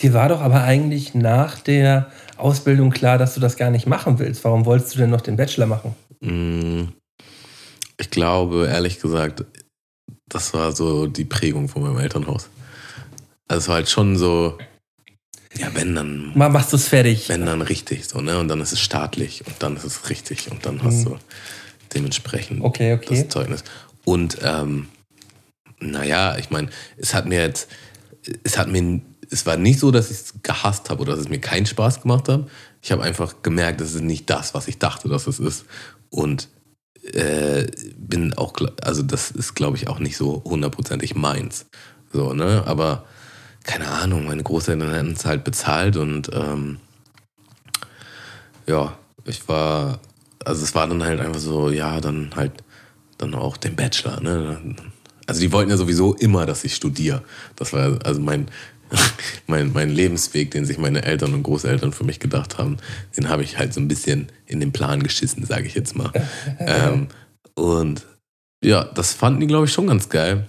dir 0.00 0.14
war 0.14 0.28
doch 0.28 0.40
aber 0.40 0.62
eigentlich 0.64 1.14
nach 1.14 1.60
der 1.60 2.10
Ausbildung 2.38 2.90
klar, 2.90 3.18
dass 3.18 3.34
du 3.34 3.40
das 3.40 3.56
gar 3.56 3.70
nicht 3.70 3.86
machen 3.86 4.18
willst. 4.18 4.42
Warum 4.44 4.64
wolltest 4.64 4.94
du 4.94 4.98
denn 4.98 5.10
noch 5.10 5.20
den 5.20 5.36
Bachelor 5.36 5.66
machen? 5.66 5.94
Mm, 6.20 6.88
Ich 7.98 8.10
glaube, 8.10 8.68
ehrlich 8.72 9.00
gesagt, 9.00 9.44
das 10.32 10.54
war 10.54 10.72
so 10.72 11.06
die 11.06 11.24
Prägung 11.24 11.68
von 11.68 11.82
meinem 11.82 11.98
Elternhaus. 11.98 12.48
Also 13.48 13.60
es 13.60 13.68
war 13.68 13.74
halt 13.76 13.90
schon 13.90 14.16
so, 14.16 14.56
ja, 15.58 15.68
wenn 15.74 15.94
dann 15.94 16.32
Mal 16.36 16.48
machst 16.48 16.72
du 16.72 16.76
es 16.76 16.88
fertig. 16.88 17.28
wenn 17.28 17.44
dann 17.44 17.60
richtig 17.60 18.08
so, 18.08 18.20
ne? 18.20 18.38
Und 18.38 18.48
dann 18.48 18.60
ist 18.60 18.72
es 18.72 18.80
staatlich 18.80 19.46
und 19.46 19.54
dann 19.58 19.76
ist 19.76 19.84
es 19.84 20.08
richtig 20.08 20.50
und 20.50 20.64
dann 20.64 20.82
hast 20.82 21.04
du 21.04 21.18
dementsprechend 21.94 22.60
Mhm. 22.60 22.64
Okay, 22.64 22.94
okay. 22.94 23.20
das 23.20 23.28
Zeugnis. 23.28 23.64
Und 24.04 24.38
ähm, 24.42 24.88
naja, 25.80 26.38
ich 26.38 26.50
meine, 26.50 26.70
es 26.96 27.12
hat 27.12 27.26
mir 27.26 27.40
jetzt, 27.42 27.68
es 28.42 28.56
hat 28.56 28.68
mir, 28.68 29.00
es 29.30 29.44
war 29.44 29.56
nicht 29.56 29.78
so, 29.78 29.90
dass 29.90 30.10
ich 30.10 30.16
es 30.16 30.34
gehasst 30.42 30.88
habe 30.88 31.02
oder 31.02 31.12
dass 31.12 31.20
es 31.20 31.28
mir 31.28 31.40
keinen 31.40 31.66
Spaß 31.66 32.02
gemacht 32.02 32.28
hat. 32.28 32.48
Ich 32.80 32.90
habe 32.90 33.02
einfach 33.02 33.42
gemerkt, 33.42 33.80
es 33.82 33.94
ist 33.94 34.02
nicht 34.02 34.30
das, 34.30 34.54
was 34.54 34.68
ich 34.68 34.78
dachte, 34.78 35.08
dass 35.08 35.26
es 35.26 35.38
ist. 35.38 35.66
Und 36.08 36.48
äh, 37.02 37.66
bin 37.96 38.34
auch, 38.34 38.54
also 38.82 39.02
das 39.02 39.30
ist, 39.30 39.54
glaube 39.54 39.76
ich, 39.76 39.88
auch 39.88 39.98
nicht 39.98 40.16
so 40.16 40.42
hundertprozentig 40.44 41.14
meins. 41.14 41.66
So, 42.12 42.32
ne? 42.32 42.62
Aber 42.66 43.04
keine 43.64 43.88
Ahnung, 43.88 44.26
meine 44.26 44.42
Großeltern 44.42 44.92
hätten 44.92 45.12
es 45.12 45.24
halt 45.24 45.44
bezahlt 45.44 45.96
und 45.96 46.30
ähm, 46.32 46.78
ja, 48.66 48.96
ich 49.24 49.48
war, 49.48 50.00
also 50.44 50.64
es 50.64 50.74
war 50.74 50.86
dann 50.86 51.02
halt 51.02 51.20
einfach 51.20 51.40
so, 51.40 51.70
ja, 51.70 52.00
dann 52.00 52.30
halt, 52.34 52.52
dann 53.18 53.34
auch 53.34 53.56
den 53.56 53.76
Bachelor, 53.76 54.20
ne? 54.20 54.76
Also 55.26 55.40
die 55.40 55.52
wollten 55.52 55.70
ja 55.70 55.76
sowieso 55.76 56.14
immer, 56.14 56.46
dass 56.46 56.64
ich 56.64 56.74
studiere. 56.74 57.22
Das 57.54 57.72
war 57.72 57.98
also 58.04 58.20
mein, 58.20 58.48
mein, 59.46 59.72
mein 59.72 59.90
Lebensweg, 59.90 60.50
den 60.50 60.64
sich 60.64 60.78
meine 60.78 61.02
Eltern 61.02 61.34
und 61.34 61.42
Großeltern 61.42 61.92
für 61.92 62.04
mich 62.04 62.20
gedacht 62.20 62.58
haben, 62.58 62.78
den 63.16 63.28
habe 63.28 63.42
ich 63.42 63.58
halt 63.58 63.74
so 63.74 63.80
ein 63.80 63.88
bisschen 63.88 64.28
in 64.46 64.60
den 64.60 64.72
Plan 64.72 65.02
geschissen, 65.02 65.44
sage 65.44 65.66
ich 65.66 65.74
jetzt 65.74 65.96
mal. 65.96 66.12
ähm, 66.58 67.08
und 67.54 68.06
ja, 68.64 68.84
das 68.84 69.12
fanden 69.12 69.40
die, 69.40 69.46
glaube 69.46 69.66
ich, 69.66 69.72
schon 69.72 69.86
ganz 69.86 70.08
geil. 70.08 70.46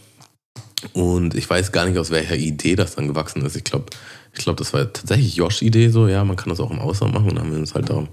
Und 0.92 1.34
ich 1.34 1.50
weiß 1.50 1.72
gar 1.72 1.86
nicht, 1.86 1.98
aus 1.98 2.12
welcher 2.12 2.36
Idee 2.36 2.76
das 2.76 2.96
dann 2.96 3.08
gewachsen 3.08 3.44
ist. 3.46 3.56
Ich 3.56 3.64
glaube, 3.64 3.86
ich 4.34 4.40
glaube, 4.40 4.58
das 4.58 4.74
war 4.74 4.92
tatsächlich 4.92 5.36
Josh 5.36 5.62
Idee 5.62 5.90
so, 5.90 6.08
ja, 6.08 6.24
man 6.24 6.36
kann 6.36 6.50
das 6.50 6.60
auch 6.60 6.72
im 6.72 6.80
Ausland 6.80 7.14
machen. 7.14 7.30
Und 7.30 7.36
dann 7.36 7.46
haben 7.46 7.52
wir 7.52 7.60
uns 7.60 7.74
halt 7.74 7.90
darum, 7.90 8.10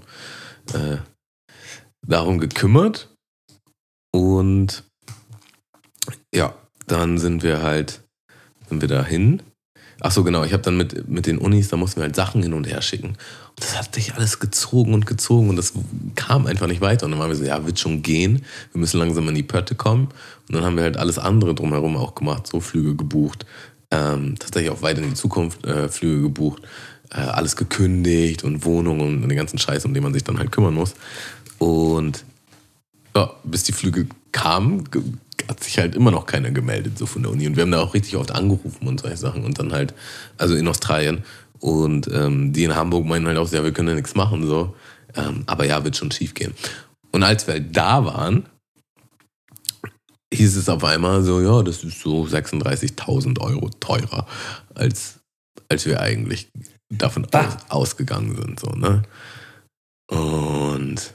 äh, 0.73 0.97
darum 2.07 2.39
gekümmert. 2.39 3.13
Und 4.13 4.83
ja, 6.33 6.55
dann 6.87 7.17
sind 7.17 7.43
wir 7.43 7.61
halt, 7.61 8.01
sind 8.69 8.81
wir 8.81 8.87
dahin. 8.87 9.41
Ach 10.03 10.11
so, 10.11 10.23
genau, 10.23 10.43
ich 10.43 10.51
habe 10.51 10.63
dann 10.63 10.77
mit, 10.77 11.07
mit 11.07 11.27
den 11.27 11.37
Unis, 11.37 11.69
da 11.69 11.77
mussten 11.77 11.97
wir 11.97 12.03
halt 12.03 12.15
Sachen 12.15 12.41
hin 12.41 12.53
und 12.53 12.67
her 12.67 12.81
schicken. 12.81 13.09
Und 13.09 13.59
das 13.59 13.77
hat 13.77 13.93
sich 13.93 14.15
alles 14.15 14.39
gezogen 14.39 14.95
und 14.95 15.05
gezogen 15.05 15.49
und 15.49 15.55
das 15.55 15.73
kam 16.15 16.47
einfach 16.47 16.65
nicht 16.65 16.81
weiter. 16.81 17.05
Und 17.05 17.11
dann 17.11 17.19
waren 17.19 17.29
wir 17.29 17.35
so, 17.35 17.43
ja, 17.43 17.65
wird 17.65 17.79
schon 17.79 18.01
gehen. 18.01 18.43
Wir 18.73 18.79
müssen 18.79 18.99
langsam 18.99 19.29
in 19.29 19.35
die 19.35 19.43
Pötte 19.43 19.75
kommen. 19.75 20.09
Und 20.47 20.55
dann 20.55 20.63
haben 20.63 20.75
wir 20.75 20.83
halt 20.83 20.97
alles 20.97 21.19
andere 21.19 21.53
drumherum 21.53 21.97
auch 21.97 22.15
gemacht, 22.15 22.47
so 22.47 22.59
Flüge 22.59 22.95
gebucht. 22.95 23.45
Ähm, 23.91 24.35
tatsächlich 24.39 24.71
auch 24.71 24.81
weit 24.81 24.97
in 24.97 25.09
die 25.09 25.13
Zukunft 25.13 25.63
äh, 25.65 25.87
Flüge 25.87 26.23
gebucht. 26.23 26.63
Äh, 27.11 27.19
alles 27.19 27.55
gekündigt 27.55 28.43
und 28.43 28.65
Wohnungen 28.65 29.21
und 29.21 29.29
den 29.29 29.37
ganzen 29.37 29.59
Scheiß, 29.59 29.85
um 29.85 29.93
den 29.93 30.01
man 30.01 30.13
sich 30.13 30.23
dann 30.23 30.39
halt 30.39 30.51
kümmern 30.51 30.73
muss. 30.73 30.95
Und 31.59 32.23
ja, 33.15 33.29
bis 33.43 33.63
die 33.63 33.73
Flüge 33.73 34.07
kamen, 34.31 34.85
hat 35.47 35.63
sich 35.63 35.77
halt 35.77 35.95
immer 35.95 36.11
noch 36.11 36.25
keiner 36.25 36.51
gemeldet, 36.51 36.97
so 36.97 37.05
von 37.05 37.23
der 37.23 37.31
Uni. 37.31 37.47
Und 37.47 37.55
wir 37.55 37.63
haben 37.63 37.71
da 37.71 37.81
auch 37.81 37.93
richtig 37.93 38.15
oft 38.17 38.31
angerufen 38.31 38.87
und 38.87 38.99
solche 38.99 39.17
Sachen. 39.17 39.43
Und 39.43 39.59
dann 39.59 39.71
halt, 39.71 39.93
also 40.37 40.55
in 40.55 40.67
Australien. 40.67 41.23
Und 41.59 42.07
ähm, 42.13 42.53
die 42.53 42.63
in 42.63 42.75
Hamburg 42.75 43.05
meinen 43.05 43.27
halt 43.27 43.37
auch, 43.37 43.51
ja, 43.51 43.63
wir 43.63 43.71
können 43.71 43.89
ja 43.89 43.95
nichts 43.95 44.15
machen, 44.15 44.47
so. 44.47 44.75
Ähm, 45.15 45.43
aber 45.45 45.65
ja, 45.65 45.83
wird 45.83 45.95
schon 45.95 46.11
schief 46.11 46.33
gehen. 46.33 46.53
Und 47.11 47.23
als 47.23 47.45
wir 47.45 47.55
halt 47.55 47.75
da 47.75 48.05
waren, 48.05 48.45
hieß 50.33 50.55
es 50.55 50.69
auf 50.69 50.83
einmal 50.83 51.21
so, 51.23 51.41
ja, 51.41 51.61
das 51.61 51.83
ist 51.83 51.99
so 52.01 52.23
36.000 52.23 53.39
Euro 53.41 53.69
teurer, 53.79 54.25
als, 54.73 55.19
als 55.69 55.85
wir 55.85 55.99
eigentlich 55.99 56.49
davon 56.89 57.27
aus, 57.33 57.57
ausgegangen 57.69 58.35
sind. 58.35 58.59
So, 58.59 58.71
ne? 58.71 59.03
Und 60.09 61.13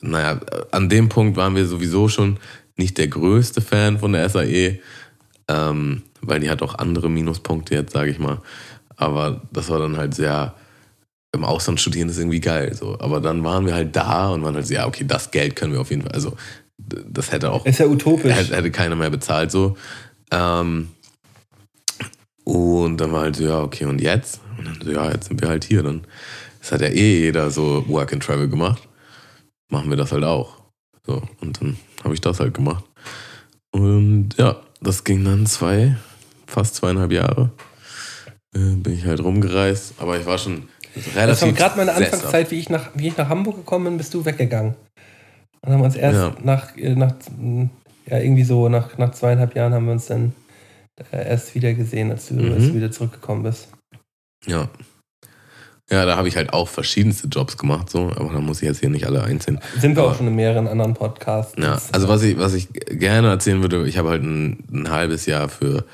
naja, 0.00 0.40
an 0.70 0.88
dem 0.88 1.08
Punkt 1.08 1.36
waren 1.36 1.56
wir 1.56 1.66
sowieso 1.66 2.08
schon 2.08 2.38
nicht 2.76 2.98
der 2.98 3.08
größte 3.08 3.60
Fan 3.60 3.98
von 3.98 4.12
der 4.12 4.28
SAE, 4.28 4.80
ähm, 5.48 6.02
weil 6.20 6.40
die 6.40 6.50
hat 6.50 6.62
auch 6.62 6.74
andere 6.76 7.08
Minuspunkte 7.08 7.74
jetzt, 7.74 7.92
sage 7.92 8.10
ich 8.10 8.18
mal. 8.18 8.40
Aber 8.96 9.42
das 9.52 9.68
war 9.68 9.78
dann 9.78 9.96
halt 9.96 10.14
sehr, 10.14 10.54
im 11.32 11.44
Ausland 11.44 11.80
studieren 11.80 12.08
ist 12.08 12.18
irgendwie 12.18 12.40
geil. 12.40 12.74
So. 12.74 12.98
Aber 13.00 13.20
dann 13.20 13.42
waren 13.44 13.66
wir 13.66 13.74
halt 13.74 13.94
da 13.94 14.30
und 14.30 14.42
waren 14.44 14.54
halt 14.54 14.66
so, 14.66 14.74
ja, 14.74 14.86
okay, 14.86 15.04
das 15.06 15.30
Geld 15.30 15.56
können 15.56 15.72
wir 15.72 15.80
auf 15.80 15.90
jeden 15.90 16.02
Fall. 16.02 16.12
Also 16.12 16.36
das 16.78 17.32
hätte 17.32 17.50
auch. 17.50 17.66
Ist 17.66 17.80
ja 17.80 17.86
utopisch. 17.86 18.32
Hätte, 18.32 18.56
hätte 18.56 18.70
keiner 18.70 18.96
mehr 18.96 19.10
bezahlt 19.10 19.50
so. 19.50 19.76
Ähm, 20.30 20.88
und 22.44 22.98
dann 22.98 23.12
war 23.12 23.22
halt 23.22 23.36
so, 23.36 23.44
ja, 23.44 23.60
okay, 23.62 23.86
und 23.86 24.00
jetzt? 24.00 24.40
Und 24.58 24.66
dann 24.66 24.78
so, 24.82 24.90
ja, 24.90 25.10
jetzt 25.10 25.28
sind 25.28 25.40
wir 25.40 25.48
halt 25.48 25.64
hier. 25.64 25.82
Dann 25.82 26.02
das 26.60 26.72
hat 26.72 26.80
ja 26.80 26.88
eh 26.88 27.20
jeder 27.20 27.50
so 27.50 27.84
Work 27.88 28.12
and 28.12 28.22
Travel 28.22 28.48
gemacht. 28.48 28.88
Machen 29.68 29.90
wir 29.90 29.96
das 29.96 30.12
halt 30.12 30.24
auch. 30.24 30.63
So, 31.06 31.22
und 31.40 31.60
dann 31.60 31.76
habe 32.02 32.14
ich 32.14 32.20
das 32.20 32.40
halt 32.40 32.54
gemacht. 32.54 32.84
Und 33.72 34.30
ja, 34.38 34.56
das 34.80 35.04
ging 35.04 35.24
dann 35.24 35.46
zwei, 35.46 35.96
fast 36.46 36.76
zweieinhalb 36.76 37.12
Jahre. 37.12 37.50
Äh, 38.54 38.76
bin 38.76 38.94
ich 38.94 39.04
halt 39.04 39.22
rumgereist, 39.22 39.94
aber 39.98 40.18
ich 40.18 40.26
war 40.26 40.38
schon 40.38 40.68
relativ. 41.14 41.40
Das 41.40 41.42
war 41.42 41.52
gerade 41.52 41.76
meine 41.76 41.92
Anfangszeit, 41.94 42.50
wie 42.50 42.58
ich, 42.58 42.70
nach, 42.70 42.90
wie 42.94 43.08
ich 43.08 43.16
nach 43.16 43.28
Hamburg 43.28 43.56
gekommen 43.56 43.86
bin, 43.86 43.96
bist 43.98 44.14
du 44.14 44.24
weggegangen. 44.24 44.74
Und 45.60 45.72
haben 45.72 45.80
wir 45.80 45.86
uns 45.86 45.96
erst 45.96 46.18
ja. 46.18 46.36
nach, 46.42 46.76
äh, 46.76 46.94
nach, 46.94 47.14
ja, 48.06 48.18
irgendwie 48.18 48.44
so, 48.44 48.68
nach, 48.68 48.96
nach 48.98 49.12
zweieinhalb 49.12 49.56
Jahren 49.56 49.74
haben 49.74 49.86
wir 49.86 49.92
uns 49.92 50.06
dann 50.06 50.32
äh, 51.10 51.28
erst 51.28 51.54
wieder 51.54 51.74
gesehen, 51.74 52.10
als 52.10 52.28
du, 52.28 52.34
mhm. 52.34 52.52
als 52.52 52.64
du 52.64 52.74
wieder 52.74 52.92
zurückgekommen 52.92 53.42
bist. 53.42 53.68
Ja. 54.46 54.68
Ja, 55.90 56.06
da 56.06 56.16
habe 56.16 56.28
ich 56.28 56.36
halt 56.36 56.52
auch 56.52 56.68
verschiedenste 56.68 57.28
Jobs 57.28 57.58
gemacht, 57.58 57.90
so, 57.90 58.10
aber 58.16 58.32
da 58.32 58.40
muss 58.40 58.62
ich 58.62 58.68
jetzt 58.68 58.80
hier 58.80 58.88
nicht 58.88 59.06
alle 59.06 59.22
einzeln. 59.22 59.60
Sind 59.78 59.96
wir 59.96 60.02
aber, 60.02 60.12
auch 60.12 60.16
schon 60.16 60.26
in 60.26 60.34
mehreren 60.34 60.66
anderen 60.66 60.94
Podcasts. 60.94 61.54
Ja, 61.58 61.78
also 61.92 62.08
was 62.08 62.22
ich, 62.22 62.38
was 62.38 62.54
ich 62.54 62.68
gerne 62.72 63.28
erzählen 63.28 63.60
würde, 63.60 63.86
ich 63.86 63.98
habe 63.98 64.08
halt 64.08 64.22
ein, 64.22 64.64
ein 64.72 64.90
halbes 64.90 65.26
Jahr 65.26 65.50
für, 65.50 65.84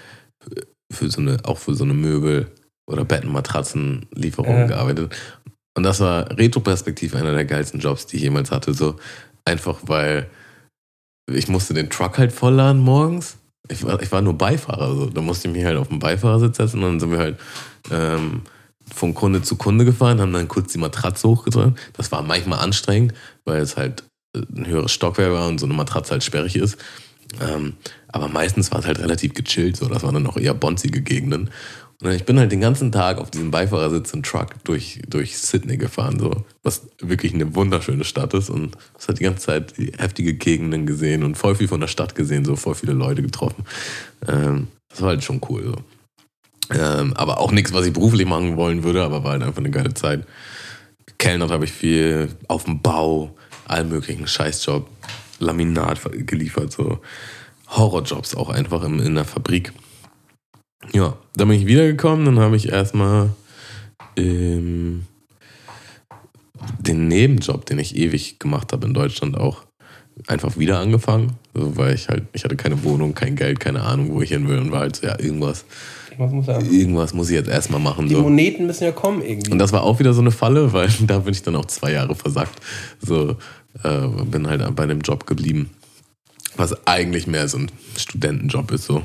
für 0.93 1.11
so 1.11 1.21
eine, 1.21 1.39
auch 1.43 1.59
für 1.59 1.75
so 1.75 1.83
eine 1.83 1.95
Möbel- 1.95 2.47
oder 2.87 3.05
Bettenmatratzenlieferung 3.05 4.59
ja. 4.59 4.67
gearbeitet. 4.67 5.15
Und 5.77 5.83
das 5.83 6.01
war 6.01 6.39
retroperspektiv 6.39 7.17
einer 7.17 7.33
der 7.33 7.45
geilsten 7.45 7.81
Jobs, 7.81 8.07
die 8.07 8.17
ich 8.17 8.23
jemals 8.23 8.51
hatte. 8.53 8.75
So 8.75 8.97
einfach, 9.45 9.79
weil 9.83 10.29
ich 11.29 11.49
musste 11.49 11.75
den 11.75 11.91
Truck 11.91 12.19
halt 12.19 12.33
vollladen 12.33 12.81
morgens. 12.81 13.39
Ich 13.69 13.85
war, 13.85 14.01
ich 14.03 14.11
war 14.11 14.21
nur 14.21 14.37
Beifahrer, 14.37 14.95
so. 14.95 15.07
da 15.07 15.21
musste 15.21 15.49
ich 15.49 15.55
mich 15.55 15.65
halt 15.65 15.77
auf 15.77 15.89
den 15.89 16.01
Beifahrersitz 16.01 16.57
setzen 16.57 16.83
und 16.83 16.91
dann 16.91 17.01
sind 17.01 17.13
wir 17.13 17.19
halt 17.19 17.39
ähm, 17.91 18.43
von 18.95 19.15
Kunde 19.15 19.43
zu 19.43 19.57
Kunde 19.57 19.85
gefahren, 19.85 20.21
haben 20.21 20.33
dann 20.33 20.49
kurz 20.49 20.73
die 20.73 20.79
Matratze 20.79 21.29
hochgedrückt. 21.29 21.79
Das 21.95 22.13
war 22.13 22.23
manchmal 22.23 22.61
anstrengend, 22.61 23.15
weil 23.45 23.61
es 23.61 23.77
halt 23.77 24.05
äh, 24.35 24.41
ein 24.55 24.67
höheres 24.67 24.93
Stockwerk 24.93 25.33
war 25.33 25.49
und 25.49 25.59
so 25.59 25.67
eine 25.67 25.75
Matratze 25.75 26.13
halt 26.13 26.25
sperrig 26.25 26.57
ist. 26.57 26.79
Ähm, 27.41 27.75
aber 28.09 28.29
meistens 28.29 28.73
war 28.73 28.81
es 28.81 28.87
halt 28.87 28.99
relativ 28.99 29.35
gechillt, 29.35 29.77
so. 29.77 29.87
Das 29.87 30.03
waren 30.03 30.15
dann 30.15 30.27
auch 30.27 30.37
eher 30.37 30.55
bonzige 30.55 31.01
Gegenden. 31.01 31.51
Und 32.03 32.13
ich 32.13 32.25
bin 32.25 32.39
halt 32.39 32.51
den 32.51 32.63
ganzen 32.63 32.93
Tag 32.93 33.19
auf 33.19 33.31
diesem 33.31 33.51
Beifahrersitz 33.51 34.15
im 34.15 34.23
Truck 34.23 34.55
durch, 34.65 35.03
durch 35.07 35.37
Sydney 35.37 35.77
gefahren, 35.77 36.19
so, 36.19 36.45
was 36.63 36.87
wirklich 36.99 37.35
eine 37.35 37.55
wunderschöne 37.55 38.05
Stadt 38.05 38.33
ist. 38.33 38.49
Und 38.49 38.77
es 38.99 39.07
hat 39.07 39.19
die 39.19 39.25
ganze 39.25 39.47
Zeit 39.47 39.75
heftige 39.99 40.35
Gegenden 40.35 40.87
gesehen 40.87 41.23
und 41.23 41.37
voll 41.37 41.55
viel 41.55 41.69
von 41.69 41.81
der 41.81 41.89
Stadt 41.89 42.15
gesehen, 42.15 42.45
so 42.45 42.57
voll 42.57 42.75
viele 42.75 42.95
Leute 42.95 43.23
getroffen. 43.23 43.65
Ähm, 44.27 44.69
das 44.89 45.03
war 45.03 45.11
halt 45.11 45.25
schon 45.25 45.41
cool. 45.51 45.63
So. 45.65 45.75
Ähm, 46.73 47.15
aber 47.15 47.41
auch 47.41 47.51
nichts, 47.53 47.73
was 47.73 47.87
ich 47.87 47.93
beruflich 47.93 48.27
machen 48.27 48.57
wollen 48.57 48.85
würde, 48.85 49.03
aber 49.03 49.25
war 49.25 49.33
halt 49.33 49.43
einfach 49.43 49.59
eine 49.59 49.71
geile 49.71 49.95
Zeit. 49.95 50.25
Kellnert 51.19 51.51
habe 51.51 51.65
ich 51.65 51.73
viel, 51.73 52.29
auf 52.49 52.65
dem 52.65 52.81
Bau, 52.81 53.37
allen 53.67 53.89
möglichen 53.89 54.27
Scheißjob, 54.27 54.89
Laminat 55.39 56.01
geliefert, 56.27 56.73
so 56.73 57.01
Horrorjobs 57.69 58.35
auch 58.35 58.51
einfach 58.51 58.85
in, 58.85 58.99
in 59.01 59.15
der 59.15 59.25
Fabrik. 59.25 59.73
Ja, 60.93 61.17
dann 61.35 61.49
bin 61.49 61.59
ich 61.59 61.67
wiedergekommen, 61.67 62.25
dann 62.25 62.39
habe 62.39 62.57
ich 62.57 62.69
erstmal 62.69 63.31
ähm, 64.17 65.07
den 66.79 67.09
Nebenjob, 67.09 67.67
den 67.67 67.79
ich 67.79 67.97
ewig 67.97 68.39
gemacht 68.39 68.73
habe 68.73 68.87
in 68.87 68.95
Deutschland 68.95 69.37
auch, 69.37 69.65
einfach 70.27 70.59
wieder 70.59 70.79
angefangen. 70.79 71.39
Also, 71.55 71.77
weil 71.77 71.95
ich 71.95 72.09
halt, 72.09 72.25
ich 72.33 72.45
hatte 72.45 72.57
keine 72.57 72.83
Wohnung, 72.85 73.15
kein 73.15 73.37
Geld, 73.37 73.61
keine 73.61 73.83
Ahnung, 73.83 74.13
wo 74.13 74.23
ich 74.23 74.31
hin 74.31 74.49
will 74.49 74.59
und 74.59 74.73
war 74.73 74.81
halt 74.81 74.97
so, 74.97 75.07
ja, 75.07 75.19
irgendwas 75.19 75.65
was 76.19 76.33
muss 76.33 76.49
er 76.49 76.63
Irgendwas 76.63 77.15
muss 77.15 77.31
ich 77.31 77.37
jetzt 77.37 77.49
erstmal 77.49 77.81
machen. 77.81 78.09
Die 78.09 78.15
so. 78.15 78.23
Moneten 78.23 78.67
müssen 78.67 78.85
ja 78.85 78.93
kommen 78.93 79.23
irgendwie. 79.23 79.53
Und 79.53 79.59
das 79.59 79.73
war 79.73 79.83
auch 79.83 79.99
wieder 79.99 80.13
so 80.13 80.21
eine 80.21 80.31
Falle, 80.31 80.73
weil 80.73 80.89
da 81.07 81.19
bin 81.21 81.33
ich 81.33 81.43
dann 81.43 81.57
auch 81.57 81.67
zwei 81.67 81.93
Jahre 81.93 82.15
versackt. 82.15 82.61
So, 83.01 83.37
äh, 83.83 84.07
bin 84.25 84.49
halt 84.49 84.75
bei 84.75 84.87
dem 84.87 85.01
Job 85.01 85.27
geblieben. 85.27 85.71
Was 86.57 86.87
eigentlich 86.87 87.27
mehr 87.27 87.49
so 87.49 87.59
ein 87.59 87.71
Studentenjob 87.97 88.71
ist. 88.73 88.85
So. 88.85 89.03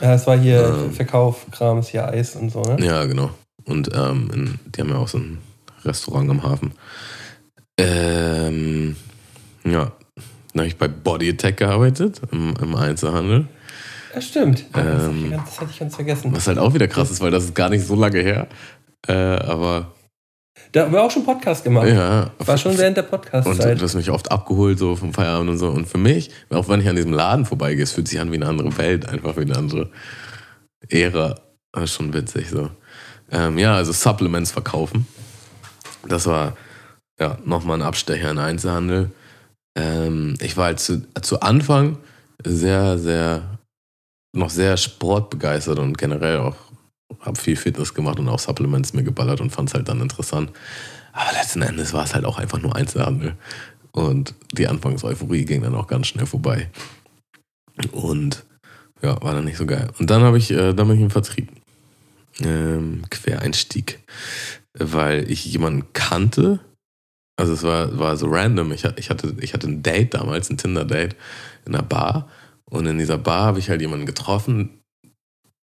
Ja, 0.00 0.14
es 0.14 0.26
war 0.26 0.38
hier 0.38 0.66
ähm, 0.66 0.92
Verkauf, 0.92 1.46
Krams, 1.50 1.88
hier 1.88 2.06
Eis 2.08 2.36
und 2.36 2.50
so, 2.50 2.62
ne? 2.62 2.84
Ja, 2.84 3.04
genau. 3.04 3.30
Und 3.64 3.90
ähm, 3.94 4.30
in, 4.32 4.58
die 4.74 4.80
haben 4.80 4.90
ja 4.90 4.96
auch 4.96 5.08
so 5.08 5.18
ein 5.18 5.38
Restaurant 5.84 6.30
am 6.30 6.42
Hafen. 6.42 6.72
Ähm, 7.78 8.96
ja, 9.64 9.92
dann 10.52 10.60
habe 10.60 10.68
ich 10.68 10.76
bei 10.76 10.88
Body 10.88 11.30
Attack 11.30 11.58
gearbeitet, 11.58 12.22
im, 12.32 12.54
im 12.60 12.74
Einzelhandel. 12.74 13.46
Ja, 14.16 14.22
stimmt. 14.22 14.64
Ähm, 14.74 15.30
das, 15.30 15.60
hatte 15.60 15.70
ich 15.70 15.78
ganz 15.78 15.94
vergessen. 15.94 16.34
Was 16.34 16.46
halt 16.46 16.56
auch 16.56 16.72
wieder 16.72 16.88
krass 16.88 17.10
ist, 17.10 17.20
weil 17.20 17.30
das 17.30 17.44
ist 17.44 17.54
gar 17.54 17.68
nicht 17.68 17.86
so 17.86 17.94
lange 17.94 18.20
her. 18.20 18.48
Äh, 19.06 19.12
aber. 19.12 19.92
Da 20.72 20.84
haben 20.84 20.92
wir 20.92 21.02
auch 21.02 21.10
schon 21.10 21.22
Podcast 21.22 21.62
gemacht. 21.62 21.88
Ja. 21.88 22.30
War 22.38 22.56
schon 22.56 22.78
während 22.78 22.96
der 22.96 23.02
Podcast-Zeit. 23.02 23.72
Und 23.72 23.80
du 23.80 23.84
hast 23.84 23.94
mich 23.94 24.08
oft 24.08 24.32
abgeholt, 24.32 24.78
so 24.78 24.96
vom 24.96 25.12
Feierabend 25.12 25.50
und 25.50 25.58
so. 25.58 25.68
Und 25.68 25.86
für 25.86 25.98
mich, 25.98 26.30
auch 26.48 26.66
wenn 26.70 26.80
ich 26.80 26.88
an 26.88 26.96
diesem 26.96 27.12
Laden 27.12 27.44
vorbeigehe, 27.44 27.82
es 27.82 27.92
fühlt 27.92 28.08
sich 28.08 28.18
an 28.18 28.32
wie 28.32 28.36
eine 28.36 28.46
andere 28.46 28.78
Welt, 28.78 29.06
einfach 29.06 29.36
wie 29.36 29.42
eine 29.42 29.54
andere 29.54 29.90
Ära. 30.88 31.34
Das 31.72 31.84
ist 31.84 31.92
schon 31.96 32.14
witzig 32.14 32.48
so. 32.48 32.70
Ähm, 33.30 33.58
ja, 33.58 33.74
also 33.76 33.92
Supplements 33.92 34.50
verkaufen. 34.50 35.06
Das 36.08 36.24
war 36.24 36.56
ja 37.20 37.36
nochmal 37.44 37.80
ein 37.80 37.86
Abstecher 37.86 38.30
in 38.30 38.38
Einzelhandel. 38.38 39.10
Ähm, 39.78 40.36
ich 40.40 40.56
war 40.56 40.64
halt 40.66 40.80
zu, 40.80 41.06
zu 41.20 41.40
Anfang 41.40 41.98
sehr, 42.42 42.96
sehr 42.96 43.55
noch 44.36 44.50
sehr 44.50 44.76
sportbegeistert 44.76 45.78
und 45.78 45.98
generell 45.98 46.38
auch 46.38 46.56
habe 47.20 47.38
viel 47.38 47.56
Fitness 47.56 47.94
gemacht 47.94 48.18
und 48.18 48.28
auch 48.28 48.38
Supplements 48.38 48.92
mir 48.92 49.02
geballert 49.02 49.40
und 49.40 49.50
fand 49.50 49.68
es 49.68 49.74
halt 49.74 49.88
dann 49.88 50.00
interessant. 50.00 50.52
Aber 51.12 51.32
letzten 51.32 51.62
Endes 51.62 51.92
war 51.92 52.04
es 52.04 52.14
halt 52.14 52.24
auch 52.24 52.38
einfach 52.38 52.60
nur 52.60 52.76
Einzelhandel. 52.76 53.36
Und 53.92 54.34
die 54.52 54.68
Anfangseuphorie 54.68 55.44
ging 55.44 55.62
dann 55.62 55.74
auch 55.74 55.86
ganz 55.86 56.08
schnell 56.08 56.26
vorbei. 56.26 56.70
Und 57.92 58.44
ja, 59.02 59.20
war 59.22 59.34
dann 59.34 59.44
nicht 59.44 59.56
so 59.56 59.66
geil. 59.66 59.88
Und 59.98 60.10
dann 60.10 60.22
habe 60.22 60.38
ich, 60.38 60.50
äh, 60.50 60.74
dann 60.74 60.88
bin 60.88 60.96
ich 60.96 61.02
im 61.02 61.10
Vertrieb. 61.10 61.50
Ähm, 62.40 63.02
Quereinstieg. 63.10 64.00
Weil 64.74 65.30
ich 65.30 65.44
jemanden 65.46 65.86
kannte. 65.94 66.60
Also 67.38 67.54
es 67.54 67.62
war, 67.62 67.98
war 67.98 68.16
so 68.16 68.26
random. 68.28 68.72
Ich, 68.72 68.84
ich, 68.96 69.08
hatte, 69.08 69.34
ich 69.40 69.54
hatte 69.54 69.68
ein 69.68 69.82
Date 69.82 70.14
damals, 70.14 70.50
ein 70.50 70.58
Tinder-Date 70.58 71.16
in 71.64 71.74
einer 71.74 71.82
Bar. 71.84 72.28
Und 72.70 72.86
in 72.86 72.98
dieser 72.98 73.18
Bar 73.18 73.44
habe 73.44 73.58
ich 73.58 73.70
halt 73.70 73.80
jemanden 73.80 74.06
getroffen, 74.06 74.80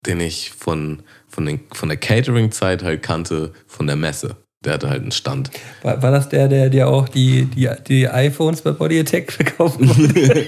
den 0.06 0.20
ich 0.20 0.52
von, 0.52 1.04
von, 1.28 1.46
den, 1.46 1.60
von 1.72 1.90
der 1.90 1.98
Catering-Zeit 1.98 2.84
halt 2.84 3.04
kannte, 3.04 3.54
von 3.68 3.88
der 3.88 3.96
Messe. 3.96 4.38
Der 4.64 4.74
hatte 4.74 4.90
halt 4.90 5.02
einen 5.04 5.12
Stand. 5.12 5.52
War, 5.84 6.02
war 6.02 6.12
das 6.12 6.30
der, 6.30 6.48
der 6.48 6.70
dir 6.70 6.88
auch 6.88 7.08
die, 7.08 7.46
die, 7.46 7.70
die 7.88 8.10
iPhones 8.10 8.62
bei 8.62 8.72
Body 8.72 9.00
Attack 9.00 9.32
verkaufen 9.32 9.88
wollte? 9.88 10.48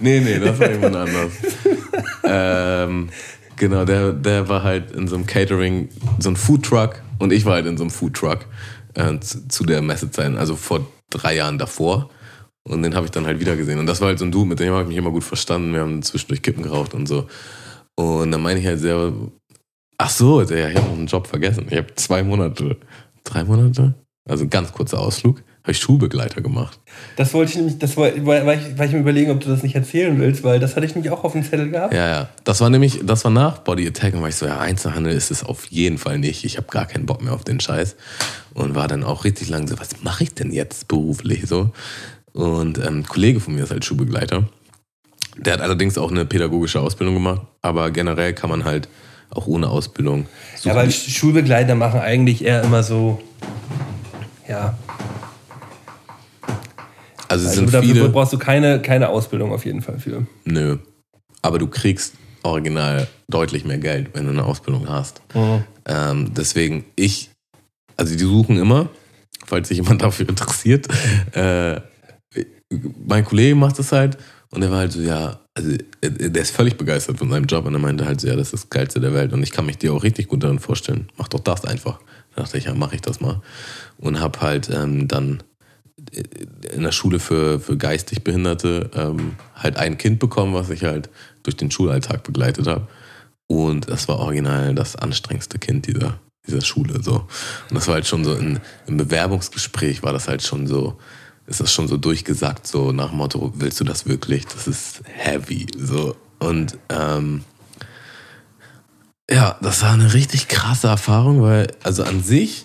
nee, 0.00 0.20
nee, 0.20 0.38
das 0.38 0.58
war 0.58 0.70
jemand 0.70 0.96
anders. 0.96 1.32
ähm, 2.24 3.08
genau, 3.56 3.84
der, 3.86 4.12
der 4.12 4.48
war 4.48 4.62
halt 4.62 4.90
in 4.92 5.08
so 5.08 5.14
einem 5.14 5.26
Catering, 5.26 5.88
so 6.18 6.28
ein 6.28 6.36
Foodtruck 6.36 7.00
und 7.18 7.32
ich 7.32 7.46
war 7.46 7.54
halt 7.54 7.66
in 7.66 7.78
so 7.78 7.84
einem 7.84 7.90
Foodtruck 7.90 8.46
äh, 8.94 9.18
zu, 9.20 9.48
zu 9.48 9.64
der 9.64 9.80
Messezeit, 9.80 10.36
also 10.36 10.54
vor 10.54 10.86
drei 11.08 11.36
Jahren 11.36 11.56
davor. 11.56 12.10
Und 12.66 12.82
den 12.82 12.94
habe 12.94 13.04
ich 13.06 13.12
dann 13.12 13.26
halt 13.26 13.40
wieder 13.40 13.56
gesehen. 13.56 13.78
Und 13.78 13.86
das 13.86 14.00
war 14.00 14.08
halt 14.08 14.18
so 14.18 14.24
ein 14.24 14.32
Du, 14.32 14.44
mit 14.44 14.58
dem 14.58 14.72
habe 14.72 14.82
ich 14.82 14.88
mich 14.88 14.96
immer 14.96 15.10
gut 15.10 15.24
verstanden. 15.24 15.72
Wir 15.72 15.80
haben 15.80 16.02
zwischendurch 16.02 16.42
Kippen 16.42 16.62
geraucht 16.62 16.94
und 16.94 17.06
so. 17.06 17.26
Und 17.94 18.30
dann 18.30 18.42
meine 18.42 18.58
ich 18.58 18.66
halt 18.66 18.80
sehr, 18.80 19.12
ach 19.98 20.10
so, 20.10 20.42
ich 20.42 20.50
habe 20.50 20.72
noch 20.74 20.92
einen 20.92 21.06
Job 21.06 21.26
vergessen. 21.26 21.66
Ich 21.68 21.76
habe 21.76 21.94
zwei 21.94 22.22
Monate, 22.22 22.78
drei 23.22 23.44
Monate, 23.44 23.94
also 24.28 24.44
ein 24.44 24.50
ganz 24.50 24.72
kurzer 24.72 24.98
Ausflug, 24.98 25.42
habe 25.62 25.72
ich 25.72 25.78
Schulbegleiter 25.78 26.40
gemacht. 26.40 26.80
Das 27.16 27.32
wollte 27.34 27.52
ich 27.52 27.56
nämlich, 27.56 27.78
das 27.78 27.96
war, 27.96 28.10
weil 28.24 28.58
ich, 28.58 28.78
weil 28.78 28.88
ich 28.88 28.94
mir 28.94 29.00
überlegen, 29.00 29.30
ob 29.30 29.40
du 29.40 29.48
das 29.48 29.62
nicht 29.62 29.74
erzählen 29.74 30.18
willst, 30.18 30.42
weil 30.42 30.58
das 30.58 30.74
hatte 30.74 30.86
ich 30.86 30.94
nämlich 30.94 31.12
auch 31.12 31.24
auf 31.24 31.32
dem 31.32 31.42
Zettel 31.42 31.70
gehabt. 31.70 31.94
Ja, 31.94 32.08
ja. 32.08 32.28
Das 32.44 32.60
war 32.60 32.70
nämlich, 32.70 33.00
das 33.04 33.24
war 33.24 33.30
nach 33.30 33.58
Body 33.58 33.86
Attack 33.86 34.14
und 34.14 34.22
war 34.22 34.28
ich 34.28 34.36
so, 34.36 34.46
ja, 34.46 34.58
Einzelhandel 34.58 35.14
ist 35.14 35.30
es 35.30 35.44
auf 35.44 35.66
jeden 35.66 35.98
Fall 35.98 36.18
nicht. 36.18 36.44
Ich 36.44 36.56
habe 36.56 36.66
gar 36.70 36.86
keinen 36.86 37.06
Bock 37.06 37.22
mehr 37.22 37.34
auf 37.34 37.44
den 37.44 37.60
Scheiß. 37.60 37.96
Und 38.54 38.74
war 38.74 38.88
dann 38.88 39.04
auch 39.04 39.24
richtig 39.24 39.48
lang 39.48 39.66
so, 39.66 39.78
was 39.78 40.02
mache 40.02 40.24
ich 40.24 40.34
denn 40.34 40.52
jetzt 40.52 40.86
beruflich 40.88 41.46
so? 41.46 41.72
Und 42.34 42.78
ähm, 42.78 42.98
ein 42.98 43.06
Kollege 43.06 43.40
von 43.40 43.54
mir 43.54 43.62
ist 43.64 43.70
halt 43.70 43.84
Schulbegleiter. 43.84 44.44
Der 45.38 45.54
hat 45.54 45.60
allerdings 45.60 45.96
auch 45.98 46.10
eine 46.10 46.24
pädagogische 46.24 46.80
Ausbildung 46.80 47.14
gemacht, 47.14 47.42
aber 47.62 47.90
generell 47.90 48.34
kann 48.34 48.50
man 48.50 48.64
halt 48.64 48.88
auch 49.30 49.46
ohne 49.46 49.68
Ausbildung. 49.68 50.26
Ja, 50.62 50.72
aber 50.72 50.90
Schulbegleiter 50.90 51.74
machen 51.74 52.00
eigentlich 52.00 52.44
eher 52.44 52.62
immer 52.62 52.82
so, 52.82 53.20
ja. 54.48 54.76
Also, 57.28 57.48
Also 57.48 57.60
sind 57.60 57.74
dafür 57.74 57.94
viele. 57.94 58.08
brauchst 58.10 58.32
du 58.32 58.38
keine, 58.38 58.80
keine 58.82 59.08
Ausbildung 59.08 59.52
auf 59.52 59.64
jeden 59.64 59.82
Fall 59.82 59.98
für. 59.98 60.26
Nö. 60.44 60.78
Aber 61.42 61.58
du 61.58 61.66
kriegst 61.66 62.14
original 62.42 63.08
deutlich 63.28 63.64
mehr 63.64 63.78
Geld, 63.78 64.10
wenn 64.14 64.24
du 64.24 64.30
eine 64.30 64.44
Ausbildung 64.44 64.88
hast. 64.88 65.22
Ähm, 65.86 66.32
deswegen, 66.34 66.84
ich, 66.96 67.30
also 67.96 68.14
die 68.14 68.22
suchen 68.22 68.56
immer, 68.58 68.88
falls 69.46 69.68
sich 69.68 69.78
jemand 69.78 70.02
dafür 70.02 70.28
interessiert. 70.28 70.86
Äh, 71.32 71.80
mein 72.70 73.24
Kollege 73.24 73.54
macht 73.54 73.78
das 73.78 73.92
halt 73.92 74.18
und 74.50 74.60
der 74.60 74.70
war 74.70 74.78
halt 74.78 74.92
so, 74.92 75.00
ja, 75.00 75.40
also 75.54 75.70
äh, 76.00 76.30
der 76.30 76.42
ist 76.42 76.54
völlig 76.54 76.76
begeistert 76.76 77.18
von 77.18 77.30
seinem 77.30 77.46
Job 77.46 77.66
und 77.66 77.74
er 77.74 77.80
meinte 77.80 78.06
halt 78.06 78.20
so, 78.20 78.28
ja, 78.28 78.36
das 78.36 78.52
ist 78.52 78.64
das 78.64 78.70
Geilste 78.70 79.00
der 79.00 79.14
Welt 79.14 79.32
und 79.32 79.42
ich 79.42 79.52
kann 79.52 79.66
mich 79.66 79.78
dir 79.78 79.92
auch 79.92 80.02
richtig 80.02 80.28
gut 80.28 80.42
darin 80.42 80.58
vorstellen. 80.58 81.08
Mach 81.16 81.28
doch 81.28 81.40
das 81.40 81.64
einfach. 81.64 81.98
Da 82.34 82.42
dachte 82.42 82.58
ich, 82.58 82.64
ja, 82.64 82.74
mache 82.74 82.94
ich 82.94 83.00
das 83.00 83.20
mal. 83.20 83.40
Und 83.98 84.20
hab 84.20 84.40
halt 84.40 84.70
ähm, 84.70 85.08
dann 85.08 85.42
in 86.72 86.82
der 86.82 86.92
Schule 86.92 87.18
für, 87.18 87.60
für 87.60 87.76
geistig 87.76 88.24
Behinderte 88.24 88.90
ähm, 88.94 89.36
halt 89.54 89.76
ein 89.76 89.96
Kind 89.96 90.18
bekommen, 90.18 90.54
was 90.54 90.70
ich 90.70 90.84
halt 90.84 91.08
durch 91.42 91.56
den 91.56 91.70
Schulalltag 91.70 92.24
begleitet 92.24 92.66
habe. 92.66 92.88
Und 93.46 93.88
das 93.88 94.08
war 94.08 94.18
original 94.18 94.74
das 94.74 94.96
anstrengendste 94.96 95.58
Kind 95.58 95.86
dieser, 95.86 96.18
dieser 96.46 96.62
Schule. 96.62 97.02
So. 97.02 97.26
Und 97.68 97.74
das 97.74 97.86
war 97.86 97.94
halt 97.94 98.06
schon 98.06 98.24
so 98.24 98.34
in, 98.34 98.60
im 98.86 98.96
Bewerbungsgespräch 98.96 100.02
war 100.02 100.12
das 100.12 100.28
halt 100.28 100.42
schon 100.42 100.66
so, 100.66 100.98
ist 101.46 101.60
das 101.60 101.72
schon 101.72 101.88
so 101.88 101.96
durchgesagt, 101.96 102.66
so 102.66 102.92
nach 102.92 103.10
dem 103.10 103.18
Motto, 103.18 103.52
willst 103.56 103.80
du 103.80 103.84
das 103.84 104.06
wirklich? 104.06 104.46
Das 104.46 104.66
ist 104.66 105.02
heavy. 105.04 105.66
So. 105.76 106.16
Und 106.38 106.78
ähm, 106.88 107.44
ja, 109.30 109.58
das 109.60 109.82
war 109.82 109.92
eine 109.92 110.12
richtig 110.14 110.48
krasse 110.48 110.88
Erfahrung, 110.88 111.42
weil, 111.42 111.72
also 111.82 112.04
an 112.04 112.22
sich 112.22 112.64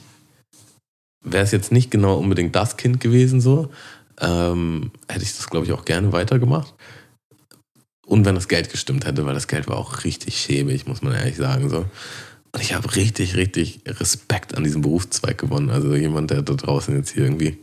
wäre 1.24 1.44
es 1.44 1.52
jetzt 1.52 1.72
nicht 1.72 1.92
genau 1.92 2.16
unbedingt 2.16 2.56
das 2.56 2.78
Kind 2.78 3.00
gewesen, 3.00 3.42
so, 3.42 3.70
ähm, 4.20 4.92
hätte 5.08 5.24
ich 5.24 5.36
das, 5.36 5.50
glaube 5.50 5.66
ich, 5.66 5.72
auch 5.74 5.86
gerne 5.86 6.12
weitergemacht. 6.12 6.74
Und 8.06 8.26
wenn 8.26 8.36
das 8.36 8.48
Geld 8.48 8.72
gestimmt 8.72 9.06
hätte, 9.06 9.26
weil 9.26 9.36
das 9.36 9.48
Geld 9.48 9.68
war 9.68 9.78
auch 9.78 10.04
richtig 10.04 10.38
schäbig, 10.38 10.88
muss 10.88 11.02
man 11.02 11.14
ehrlich 11.14 11.38
sagen. 11.38 11.70
So. 11.70 11.86
Und 12.52 12.62
ich 12.62 12.74
habe 12.74 12.96
richtig, 12.96 13.36
richtig 13.36 13.82
Respekt 13.86 14.58
an 14.58 14.64
diesem 14.64 14.82
Berufszweig 14.82 15.38
gewonnen. 15.38 15.70
Also 15.70 15.94
jemand, 15.96 16.32
der 16.32 16.42
da 16.42 16.54
draußen 16.54 16.96
jetzt 16.96 17.12
hier 17.12 17.24
irgendwie 17.24 17.60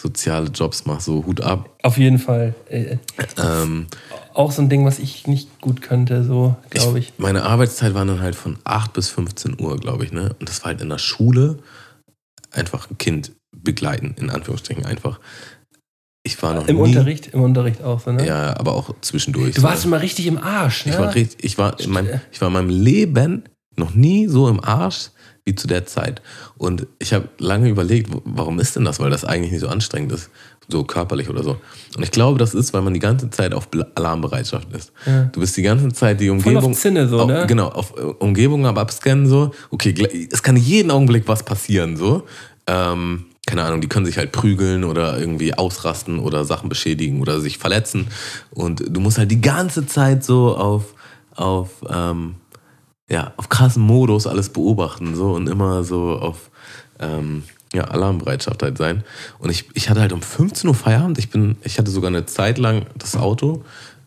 soziale 0.00 0.48
Jobs 0.48 0.86
macht, 0.86 1.02
so 1.02 1.24
Hut 1.26 1.40
ab. 1.40 1.70
Auf 1.82 1.98
jeden 1.98 2.18
Fall. 2.18 2.54
Äh, 2.68 2.96
Ähm, 3.36 3.86
auch 4.34 4.52
so 4.52 4.62
ein 4.62 4.68
Ding, 4.68 4.84
was 4.84 4.98
ich 4.98 5.26
nicht 5.26 5.60
gut 5.60 5.82
könnte, 5.82 6.24
so, 6.24 6.56
glaube 6.70 6.98
ich. 6.98 7.12
Meine 7.18 7.44
Arbeitszeit 7.44 7.94
war 7.94 8.04
dann 8.04 8.20
halt 8.20 8.34
von 8.34 8.58
8 8.64 8.92
bis 8.92 9.08
15 9.10 9.60
Uhr, 9.60 9.76
glaube 9.78 10.04
ich. 10.04 10.12
Ne? 10.12 10.34
Und 10.38 10.48
das 10.48 10.62
war 10.62 10.70
halt 10.70 10.80
in 10.80 10.88
der 10.88 10.98
Schule 10.98 11.58
einfach 12.50 12.90
ein 12.90 12.98
Kind 12.98 13.32
begleiten, 13.54 14.14
in 14.18 14.30
Anführungsstrichen 14.30 14.86
einfach. 14.86 15.20
Ich 16.22 16.40
war 16.42 16.54
noch 16.54 16.68
Im 16.68 16.76
nie, 16.76 16.82
Unterricht, 16.82 17.28
im 17.28 17.42
Unterricht 17.42 17.82
auch 17.82 18.00
so, 18.00 18.12
ne? 18.12 18.26
Ja, 18.26 18.58
aber 18.58 18.72
auch 18.74 18.94
zwischendurch. 19.00 19.54
Du 19.54 19.62
warst 19.62 19.82
so. 19.82 19.88
immer 19.88 20.02
richtig 20.02 20.26
im 20.26 20.38
Arsch, 20.38 20.84
ne? 20.84 20.92
ich 20.92 20.98
war 20.98 21.16
ich 21.16 21.58
war, 21.58 21.80
in 21.80 21.90
meinem, 21.90 22.20
ich 22.30 22.40
war 22.40 22.48
in 22.48 22.54
meinem 22.54 22.68
Leben 22.68 23.44
noch 23.76 23.94
nie 23.94 24.26
so 24.28 24.48
im 24.48 24.62
Arsch 24.62 25.10
wie 25.50 25.54
zu 25.56 25.66
der 25.66 25.84
Zeit. 25.84 26.22
Und 26.56 26.86
ich 26.98 27.12
habe 27.12 27.28
lange 27.38 27.68
überlegt, 27.68 28.10
warum 28.24 28.60
ist 28.60 28.76
denn 28.76 28.84
das? 28.84 29.00
Weil 29.00 29.10
das 29.10 29.24
eigentlich 29.24 29.50
nicht 29.50 29.60
so 29.60 29.68
anstrengend 29.68 30.12
ist, 30.12 30.30
so 30.68 30.84
körperlich 30.84 31.28
oder 31.28 31.42
so. 31.42 31.56
Und 31.96 32.02
ich 32.02 32.12
glaube, 32.12 32.38
das 32.38 32.54
ist, 32.54 32.72
weil 32.72 32.82
man 32.82 32.94
die 32.94 33.00
ganze 33.00 33.30
Zeit 33.30 33.52
auf 33.52 33.68
Alarmbereitschaft 33.96 34.72
ist. 34.72 34.92
Du 35.32 35.40
bist 35.40 35.56
die 35.56 35.62
ganze 35.62 35.88
Zeit 35.92 36.20
die 36.20 36.28
Voll 36.28 36.36
Umgebung. 36.36 36.70
auf 36.70 36.78
Zinne 36.78 37.08
so, 37.08 37.26
ne? 37.26 37.44
Genau, 37.48 37.68
auf 37.68 37.94
äh, 37.96 38.02
Umgebung 38.02 38.66
am 38.66 38.78
Abscannen 38.78 39.26
so. 39.26 39.52
Okay, 39.70 40.28
es 40.30 40.42
kann 40.42 40.56
jeden 40.56 40.90
Augenblick 40.90 41.26
was 41.26 41.42
passieren 41.42 41.96
so. 41.96 42.22
Ähm, 42.68 43.24
keine 43.46 43.64
Ahnung, 43.64 43.80
die 43.80 43.88
können 43.88 44.06
sich 44.06 44.16
halt 44.16 44.30
prügeln 44.30 44.84
oder 44.84 45.18
irgendwie 45.18 45.54
ausrasten 45.54 46.20
oder 46.20 46.44
Sachen 46.44 46.68
beschädigen 46.68 47.20
oder 47.20 47.40
sich 47.40 47.58
verletzen. 47.58 48.06
Und 48.50 48.84
du 48.88 49.00
musst 49.00 49.18
halt 49.18 49.30
die 49.32 49.40
ganze 49.40 49.86
Zeit 49.86 50.22
so 50.22 50.56
auf, 50.56 50.94
auf, 51.34 51.70
ähm, 51.92 52.36
ja, 53.10 53.32
auf 53.36 53.48
krassen 53.48 53.82
Modus 53.82 54.26
alles 54.26 54.48
beobachten 54.50 55.14
so 55.14 55.32
und 55.32 55.48
immer 55.48 55.84
so 55.84 56.16
auf 56.18 56.50
ähm, 57.00 57.42
ja, 57.72 57.84
Alarmbereitschaft 57.84 58.62
halt 58.62 58.78
sein. 58.78 59.04
Und 59.38 59.50
ich, 59.50 59.68
ich 59.74 59.90
hatte 59.90 60.00
halt 60.00 60.12
um 60.12 60.22
15 60.22 60.68
Uhr 60.68 60.74
Feierabend. 60.74 61.18
Ich, 61.18 61.30
bin, 61.30 61.56
ich 61.62 61.78
hatte 61.78 61.90
sogar 61.90 62.08
eine 62.08 62.26
Zeit 62.26 62.58
lang 62.58 62.86
das 62.96 63.16
Auto 63.16 63.64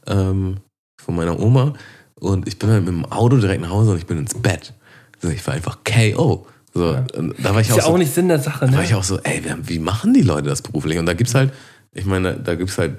ähm, 0.08 0.58
von 1.02 1.16
meiner 1.16 1.40
Oma 1.40 1.74
und 2.16 2.48
ich 2.48 2.58
bin 2.58 2.70
halt 2.70 2.86
mit 2.86 2.94
dem 2.94 3.06
Auto 3.06 3.38
direkt 3.38 3.62
nach 3.62 3.70
Hause 3.70 3.92
und 3.92 3.98
ich 3.98 4.06
bin 4.06 4.18
ins 4.18 4.34
Bett. 4.34 4.74
So, 5.22 5.30
ich 5.30 5.46
war 5.46 5.54
einfach 5.54 5.80
KO. 5.84 6.48
So, 6.74 6.98
und 7.16 7.36
da 7.38 7.54
war 7.54 7.62
ich 7.62 7.68
Ist 7.68 7.74
auch 7.74 7.78
ja 7.78 7.84
so, 7.84 7.90
auch 7.90 7.98
nicht 7.98 8.14
Sinn 8.14 8.30
der 8.30 8.40
Sache, 8.40 8.66
da 8.66 8.72
war 8.72 8.80
ne? 8.80 8.86
ich 8.86 8.96
auch 8.96 9.04
so, 9.04 9.20
ey, 9.20 9.44
wie 9.64 9.80
machen 9.80 10.14
die 10.14 10.22
Leute 10.22 10.50
das 10.50 10.62
beruflich? 10.62 10.98
Und 10.98 11.06
da 11.06 11.14
gibt's 11.14 11.36
halt, 11.36 11.54
ich 11.92 12.06
meine, 12.06 12.36
da 12.36 12.56
gibt's 12.56 12.78
halt, 12.78 12.96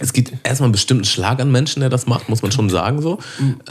es 0.00 0.12
gibt 0.12 0.32
erstmal 0.44 0.66
einen 0.66 0.72
bestimmten 0.72 1.04
Schlag 1.04 1.40
an 1.40 1.50
Menschen, 1.50 1.80
der 1.80 1.90
das 1.90 2.06
macht, 2.06 2.28
muss 2.28 2.42
man 2.42 2.52
schon 2.52 2.70
sagen 2.70 3.02
so. 3.02 3.18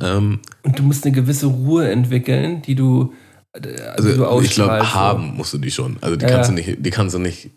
Ähm, 0.02 0.40
Und 0.64 0.80
du 0.80 0.84
musst 0.84 1.06
eine 1.06 1.14
gewisse 1.14 1.48
Ruhe 1.48 1.90
entwickeln, 1.90 2.62
die 2.62 2.76
du, 2.76 3.14
äh, 3.54 3.62
die 3.62 4.16
du 4.16 4.26
also 4.26 4.42
ich 4.42 4.52
glaube, 4.52 4.94
haben 4.94 5.36
musst 5.36 5.54
du 5.54 5.58
die 5.58 5.72
schon. 5.72 5.98
Also 6.02 6.16
die 6.16 6.26
Ja, 6.26 6.32
kannst 6.32 6.50
du 6.50 6.54
nicht, 6.54 6.78
die 6.80 6.90
kannst 6.90 7.16
du 7.16 7.20
nicht. 7.20 7.50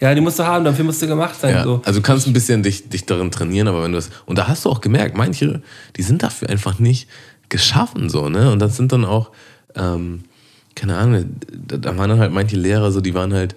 Ja, 0.00 0.14
die 0.14 0.20
musst 0.20 0.38
du 0.38 0.44
haben, 0.44 0.64
dafür 0.64 0.84
musst 0.84 1.02
du 1.02 1.06
gemacht 1.06 1.38
sein. 1.38 1.54
Ja. 1.54 1.64
So. 1.64 1.82
Also 1.84 2.00
du 2.00 2.02
kannst 2.02 2.26
ein 2.26 2.32
bisschen 2.32 2.62
dich, 2.62 2.88
dich 2.88 3.06
darin 3.06 3.30
trainieren, 3.30 3.68
aber 3.68 3.82
wenn 3.82 3.92
du 3.92 3.98
das. 3.98 4.10
Und 4.26 4.38
da 4.38 4.48
hast 4.48 4.64
du 4.64 4.70
auch 4.70 4.80
gemerkt, 4.80 5.16
manche, 5.16 5.62
die 5.96 6.02
sind 6.02 6.22
dafür 6.22 6.48
einfach 6.48 6.78
nicht 6.78 7.08
geschaffen, 7.48 8.08
so, 8.08 8.28
ne? 8.28 8.50
Und 8.50 8.58
das 8.60 8.76
sind 8.76 8.92
dann 8.92 9.04
auch, 9.04 9.30
ähm, 9.76 10.24
keine 10.74 10.96
Ahnung, 10.96 11.26
da, 11.52 11.76
da 11.76 11.96
waren 11.96 12.10
dann 12.10 12.18
halt 12.18 12.32
manche 12.32 12.56
Lehrer 12.56 12.90
so, 12.90 13.00
die 13.00 13.14
waren 13.14 13.32
halt 13.32 13.54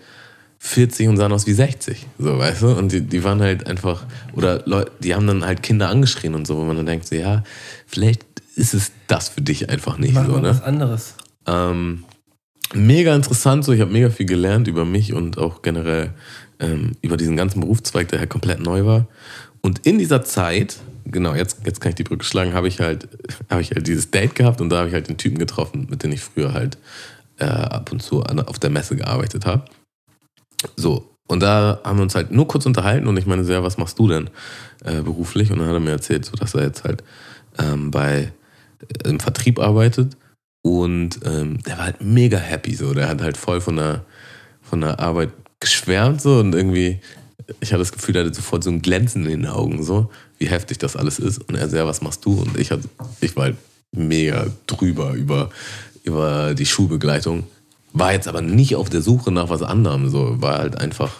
40 0.68 1.08
und 1.08 1.18
sahen 1.18 1.32
aus 1.32 1.48
wie 1.48 1.54
60, 1.54 2.06
so, 2.20 2.38
weißt 2.38 2.62
du? 2.62 2.68
Und 2.78 2.92
die, 2.92 3.02
die 3.02 3.24
waren 3.24 3.42
halt 3.42 3.68
einfach, 3.68 4.04
oder 4.34 4.64
Leute, 4.66 4.92
die 5.00 5.16
haben 5.16 5.26
dann 5.26 5.46
halt 5.46 5.64
Kinder 5.64 5.90
angeschrien 5.90 6.36
und 6.36 6.46
so, 6.46 6.58
wo 6.58 6.64
man 6.64 6.76
dann 6.76 6.86
denkt, 6.86 7.08
so, 7.08 7.16
ja, 7.16 7.44
vielleicht 7.86 8.26
ist 8.56 8.74
es 8.74 8.92
das 9.08 9.30
für 9.30 9.42
dich 9.42 9.70
einfach 9.70 9.98
nicht 9.98 10.14
Mach 10.14 10.26
so, 10.26 10.38
ne? 10.40 10.50
was 10.50 10.62
anderes. 10.62 11.16
Ähm, 11.46 12.04
mega 12.74 13.16
interessant, 13.16 13.64
so 13.64 13.72
ich 13.72 13.80
habe 13.80 13.92
mega 13.92 14.10
viel 14.10 14.26
gelernt 14.26 14.68
über 14.68 14.84
mich 14.84 15.14
und 15.14 15.38
auch 15.38 15.62
generell 15.62 16.12
ähm, 16.60 16.92
über 17.02 17.16
diesen 17.16 17.38
ganzen 17.38 17.62
Berufszweig, 17.62 18.10
der 18.10 18.20
halt 18.20 18.30
komplett 18.30 18.60
neu 18.60 18.86
war. 18.86 19.08
Und 19.62 19.86
in 19.86 19.98
dieser 19.98 20.24
Zeit, 20.24 20.78
genau, 21.06 21.34
jetzt, 21.34 21.60
jetzt 21.66 21.80
kann 21.80 21.90
ich 21.90 21.96
die 21.96 22.04
Brücke 22.04 22.26
schlagen, 22.26 22.54
habe 22.54 22.68
ich 22.68 22.82
halt, 22.82 23.08
habe 23.50 23.62
ich 23.62 23.72
halt 23.72 23.88
dieses 23.88 24.12
Date 24.12 24.36
gehabt 24.36 24.60
und 24.60 24.70
da 24.70 24.80
habe 24.80 24.90
ich 24.90 24.94
halt 24.94 25.08
den 25.08 25.18
Typen 25.18 25.38
getroffen, 25.38 25.88
mit 25.90 26.04
dem 26.04 26.12
ich 26.12 26.22
früher 26.22 26.54
halt 26.54 26.78
äh, 27.40 27.46
ab 27.46 27.92
und 27.92 28.02
zu 28.02 28.22
an, 28.24 28.42
auf 28.42 28.60
der 28.60 28.70
Messe 28.70 28.98
gearbeitet 28.98 29.46
habe. 29.46 29.64
So, 30.76 31.10
und 31.28 31.42
da 31.42 31.80
haben 31.84 32.00
wir 32.00 32.04
uns 32.04 32.16
halt 32.16 32.32
nur 32.32 32.48
kurz 32.48 32.66
unterhalten 32.66 33.08
und 33.08 33.18
ich 33.18 33.26
meine 33.26 33.44
ja, 33.44 33.64
was 33.64 33.78
machst 33.78 34.00
du 34.00 34.08
denn 34.08 34.30
äh, 34.84 35.02
beruflich? 35.02 35.52
Und 35.52 35.60
dann 35.60 35.68
hat 35.68 35.76
er 35.76 35.80
mir 35.80 35.92
erzählt, 35.92 36.26
so, 36.26 36.36
dass 36.36 36.56
er 36.56 36.64
jetzt 36.64 36.84
halt 36.84 37.04
ähm, 37.60 37.92
bei 37.92 38.32
äh, 39.04 39.10
im 39.10 39.20
Vertrieb 39.20 39.60
arbeitet 39.60 40.16
und 40.62 41.20
ähm, 41.26 41.62
der 41.64 41.78
war 41.78 41.86
halt 41.86 42.02
mega 42.02 42.38
happy 42.38 42.76
so. 42.76 42.94
Der 42.94 43.08
hat 43.10 43.22
halt 43.22 43.38
voll 43.38 43.62
von 43.62 43.78
der, 43.78 44.06
von 44.62 44.82
der 44.82 45.00
Arbeit 45.00 45.32
geschwärmt 45.60 46.22
so 46.22 46.40
und 46.40 46.54
irgendwie, 46.54 47.00
ich 47.60 47.72
hatte 47.72 47.80
das 47.80 47.92
Gefühl, 47.92 48.16
er 48.16 48.26
hatte 48.26 48.34
sofort 48.34 48.64
so 48.64 48.70
ein 48.70 48.82
Glänzen 48.82 49.26
in 49.26 49.42
den 49.42 49.48
Augen, 49.48 49.84
so, 49.84 50.12
wie 50.38 50.48
heftig 50.48 50.78
das 50.78 50.96
alles 50.96 51.20
ist. 51.20 51.40
Und 51.48 51.56
er 51.56 51.68
ja, 51.68 51.88
was 51.88 52.02
machst 52.02 52.26
du? 52.26 52.42
Und 52.42 52.58
ich, 52.58 52.72
hatte, 52.72 52.88
ich 53.22 53.36
war 53.36 53.46
halt 53.46 53.58
mega 53.92 54.48
drüber 54.68 55.14
über, 55.14 55.50
über 56.04 56.54
die 56.54 56.66
Schulbegleitung. 56.66 57.46
War 58.00 58.14
jetzt 58.14 58.28
aber 58.28 58.42
nicht 58.42 58.76
auf 58.76 58.90
der 58.90 59.02
Suche 59.02 59.32
nach 59.32 59.50
was 59.50 59.64
anderem, 59.64 60.10
so, 60.10 60.42
war 60.42 60.60
halt 60.60 60.80
einfach, 60.80 61.14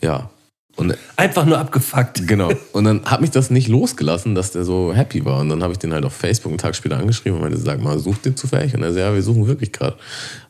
ja. 0.00 0.30
Und 0.76 0.96
Einfach 1.16 1.44
nur 1.44 1.58
abgefuckt. 1.58 2.26
Genau. 2.26 2.50
Und 2.72 2.84
dann 2.84 3.04
hat 3.04 3.20
mich 3.20 3.30
das 3.30 3.48
nicht 3.48 3.68
losgelassen, 3.68 4.34
dass 4.34 4.50
der 4.50 4.64
so 4.64 4.92
happy 4.92 5.24
war. 5.24 5.40
Und 5.40 5.48
dann 5.48 5.62
habe 5.62 5.72
ich 5.72 5.78
den 5.78 5.92
halt 5.94 6.04
auf 6.04 6.12
Facebook 6.12 6.50
einen 6.50 6.58
Tag 6.58 6.74
später 6.74 6.98
angeschrieben 6.98 7.36
und 7.36 7.42
meinte, 7.42 7.58
sag 7.58 7.80
mal, 7.80 7.98
sucht 7.98 8.26
ihr 8.26 8.34
zufällig? 8.34 8.74
Und 8.74 8.82
er 8.82 8.92
so, 8.92 8.98
ja, 8.98 9.14
wir 9.14 9.22
suchen 9.22 9.46
wirklich 9.46 9.72
gerade. 9.72 9.96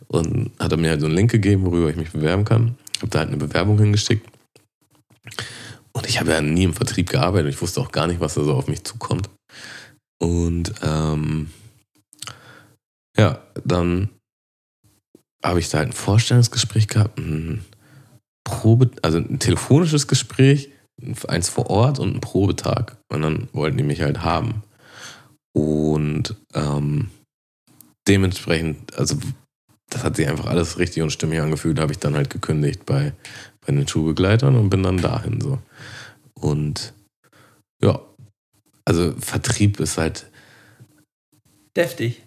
Und 0.08 0.50
hat 0.58 0.72
er 0.72 0.78
mir 0.78 0.90
halt 0.90 1.00
so 1.00 1.06
einen 1.06 1.14
Link 1.14 1.30
gegeben, 1.30 1.66
worüber 1.66 1.90
ich 1.90 1.96
mich 1.96 2.10
bewerben 2.10 2.44
kann. 2.44 2.76
Habe 2.98 3.10
da 3.10 3.18
halt 3.20 3.28
eine 3.28 3.36
Bewerbung 3.36 3.78
hingeschickt. 3.78 4.26
Und 5.92 6.08
ich 6.08 6.18
habe 6.18 6.32
ja 6.32 6.40
nie 6.40 6.64
im 6.64 6.72
Vertrieb 6.72 7.10
gearbeitet. 7.10 7.52
Ich 7.52 7.60
wusste 7.60 7.80
auch 7.80 7.92
gar 7.92 8.06
nicht, 8.06 8.20
was 8.20 8.34
da 8.34 8.42
so 8.42 8.54
auf 8.54 8.66
mich 8.66 8.82
zukommt. 8.82 9.28
Und 10.18 10.72
ähm, 10.82 11.50
ja, 13.16 13.38
dann 13.64 14.08
habe 15.44 15.60
ich 15.60 15.68
da 15.68 15.78
halt 15.78 15.90
ein 15.90 15.92
Vorstellungsgespräch 15.92 16.88
gehabt, 16.88 17.18
ein 17.18 17.64
Probe, 18.44 18.90
also 19.02 19.18
ein 19.18 19.38
telefonisches 19.38 20.08
Gespräch, 20.08 20.70
eins 21.28 21.48
vor 21.48 21.70
Ort 21.70 21.98
und 21.98 22.16
ein 22.16 22.20
Probetag. 22.20 22.96
Und 23.08 23.22
dann 23.22 23.48
wollten 23.52 23.76
die 23.76 23.84
mich 23.84 24.00
halt 24.00 24.22
haben. 24.22 24.62
Und 25.52 26.34
ähm, 26.54 27.10
dementsprechend, 28.08 28.96
also 28.96 29.16
das 29.90 30.02
hat 30.02 30.16
sich 30.16 30.26
einfach 30.28 30.46
alles 30.46 30.78
richtig 30.78 31.02
und 31.02 31.10
stimmig 31.10 31.40
angefühlt, 31.40 31.78
habe 31.78 31.92
ich 31.92 31.98
dann 31.98 32.16
halt 32.16 32.30
gekündigt 32.30 32.86
bei, 32.86 33.12
bei 33.64 33.72
den 33.72 33.86
Schulbegleitern 33.86 34.56
und 34.56 34.70
bin 34.70 34.82
dann 34.82 34.98
dahin 34.98 35.40
so. 35.40 35.58
Und 36.34 36.94
ja, 37.82 38.00
also 38.84 39.12
Vertrieb 39.18 39.78
ist 39.78 39.98
halt, 39.98 40.26
Deftig. 41.76 42.23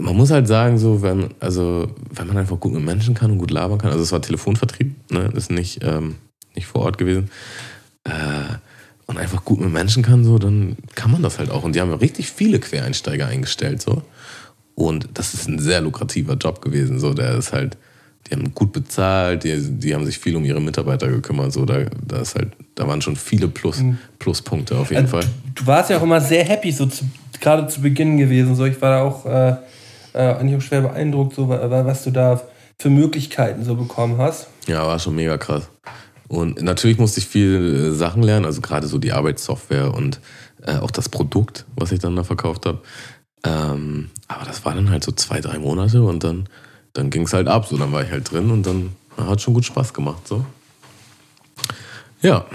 Man 0.00 0.16
muss 0.16 0.30
halt 0.30 0.48
sagen, 0.48 0.78
so, 0.78 1.02
wenn, 1.02 1.30
also, 1.40 1.88
wenn 2.10 2.26
man 2.26 2.36
einfach 2.36 2.58
gut 2.58 2.72
mit 2.72 2.84
Menschen 2.84 3.14
kann 3.14 3.30
und 3.30 3.38
gut 3.38 3.50
labern 3.50 3.78
kann, 3.78 3.90
also 3.90 4.02
es 4.02 4.12
war 4.12 4.20
Telefonvertrieb, 4.20 4.94
ne, 5.12 5.30
ist 5.34 5.50
nicht, 5.50 5.80
ähm, 5.84 6.16
nicht 6.54 6.66
vor 6.66 6.82
Ort 6.82 6.98
gewesen, 6.98 7.30
äh, 8.04 8.10
und 9.06 9.18
einfach 9.18 9.44
gut 9.44 9.60
mit 9.60 9.70
Menschen 9.70 10.02
kann, 10.02 10.24
so, 10.24 10.38
dann 10.38 10.76
kann 10.94 11.10
man 11.10 11.22
das 11.22 11.38
halt 11.38 11.50
auch. 11.50 11.62
Und 11.62 11.74
die 11.74 11.80
haben 11.80 11.90
ja 11.90 11.96
richtig 11.96 12.30
viele 12.30 12.58
Quereinsteiger 12.58 13.26
eingestellt, 13.26 13.82
so. 13.82 14.02
Und 14.74 15.08
das 15.14 15.34
ist 15.34 15.46
ein 15.46 15.58
sehr 15.58 15.80
lukrativer 15.80 16.34
Job 16.34 16.60
gewesen, 16.60 16.98
so, 16.98 17.14
der 17.14 17.36
ist 17.36 17.52
halt, 17.52 17.76
die 18.26 18.34
haben 18.34 18.54
gut 18.54 18.72
bezahlt, 18.72 19.44
die, 19.44 19.56
die 19.60 19.94
haben 19.94 20.06
sich 20.06 20.18
viel 20.18 20.34
um 20.34 20.44
ihre 20.44 20.60
Mitarbeiter 20.60 21.08
gekümmert, 21.08 21.52
so, 21.52 21.64
da, 21.66 21.84
da 22.04 22.18
ist 22.18 22.34
halt, 22.34 22.48
da 22.74 22.88
waren 22.88 23.00
schon 23.00 23.14
viele 23.14 23.46
Plus, 23.46 23.80
Pluspunkte 24.18 24.76
auf 24.76 24.90
jeden 24.90 25.04
Also, 25.04 25.18
Fall. 25.18 25.26
Du 25.54 25.66
warst 25.66 25.90
ja 25.90 25.98
auch 25.98 26.02
immer 26.02 26.20
sehr 26.20 26.44
happy, 26.44 26.72
so 26.72 26.86
zu, 26.86 27.04
gerade 27.40 27.68
zu 27.68 27.80
Beginn 27.80 28.16
gewesen. 28.16 28.56
So, 28.56 28.64
ich 28.64 28.80
war 28.82 28.90
da 28.90 29.02
auch 29.02 29.26
äh, 29.26 29.56
äh, 30.14 30.20
eigentlich 30.20 30.56
auch 30.56 30.62
schwer 30.66 30.80
beeindruckt, 30.82 31.34
so, 31.34 31.48
wa- 31.48 31.70
wa- 31.70 31.84
was 31.84 32.04
du 32.04 32.10
da 32.10 32.40
für 32.78 32.90
Möglichkeiten 32.90 33.64
so 33.64 33.74
bekommen 33.74 34.18
hast. 34.18 34.48
Ja, 34.66 34.86
war 34.86 34.98
schon 34.98 35.14
mega 35.14 35.36
krass. 35.36 35.68
Und 36.28 36.62
natürlich 36.62 36.98
musste 36.98 37.20
ich 37.20 37.26
viel 37.26 37.90
äh, 37.92 37.94
Sachen 37.94 38.22
lernen, 38.22 38.46
also 38.46 38.60
gerade 38.60 38.86
so 38.86 38.98
die 38.98 39.12
Arbeitssoftware 39.12 39.92
und 39.94 40.20
äh, 40.66 40.76
auch 40.78 40.90
das 40.90 41.08
Produkt, 41.08 41.66
was 41.76 41.92
ich 41.92 42.00
dann 42.00 42.16
da 42.16 42.24
verkauft 42.24 42.64
habe. 42.66 42.80
Ähm, 43.44 44.10
aber 44.26 44.46
das 44.46 44.64
war 44.64 44.74
dann 44.74 44.90
halt 44.90 45.04
so 45.04 45.12
zwei, 45.12 45.40
drei 45.40 45.58
Monate 45.58 46.02
und 46.02 46.24
dann, 46.24 46.48
dann 46.94 47.10
ging 47.10 47.22
es 47.22 47.34
halt 47.34 47.46
ab. 47.46 47.66
So, 47.66 47.76
dann 47.76 47.92
war 47.92 48.02
ich 48.02 48.10
halt 48.10 48.30
drin 48.32 48.50
und 48.50 48.64
dann 48.66 48.92
hat 49.18 49.40
schon 49.42 49.52
gut 49.54 49.66
Spaß 49.66 49.92
gemacht. 49.92 50.26
So. 50.26 50.44
Ja. 52.22 52.46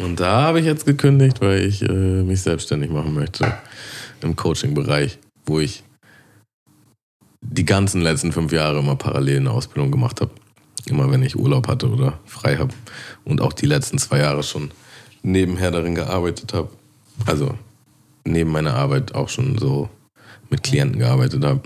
Und 0.00 0.20
da 0.20 0.42
habe 0.42 0.60
ich 0.60 0.66
jetzt 0.66 0.86
gekündigt, 0.86 1.40
weil 1.40 1.60
ich 1.64 1.82
äh, 1.82 1.92
mich 1.92 2.42
selbstständig 2.42 2.90
machen 2.90 3.14
möchte 3.14 3.52
im 4.22 4.34
Coaching-Bereich, 4.36 5.18
wo 5.46 5.60
ich 5.60 5.84
die 7.50 7.64
ganzen 7.64 8.00
letzten 8.00 8.32
fünf 8.32 8.52
Jahre 8.52 8.78
immer 8.78 8.96
parallel 8.96 9.38
eine 9.38 9.50
Ausbildung 9.50 9.90
gemacht 9.90 10.20
habe. 10.20 10.30
Immer 10.86 11.10
wenn 11.10 11.22
ich 11.22 11.36
Urlaub 11.36 11.68
hatte 11.68 11.88
oder 11.88 12.18
frei 12.26 12.56
habe. 12.56 12.74
Und 13.24 13.40
auch 13.40 13.52
die 13.52 13.66
letzten 13.66 13.98
zwei 13.98 14.18
Jahre 14.18 14.42
schon 14.42 14.70
nebenher 15.22 15.70
darin 15.70 15.94
gearbeitet 15.94 16.52
habe. 16.52 16.68
Also 17.26 17.54
neben 18.24 18.50
meiner 18.50 18.74
Arbeit 18.74 19.14
auch 19.14 19.28
schon 19.28 19.58
so 19.58 19.88
mit 20.50 20.62
Klienten 20.62 20.98
gearbeitet 20.98 21.44
habe. 21.44 21.62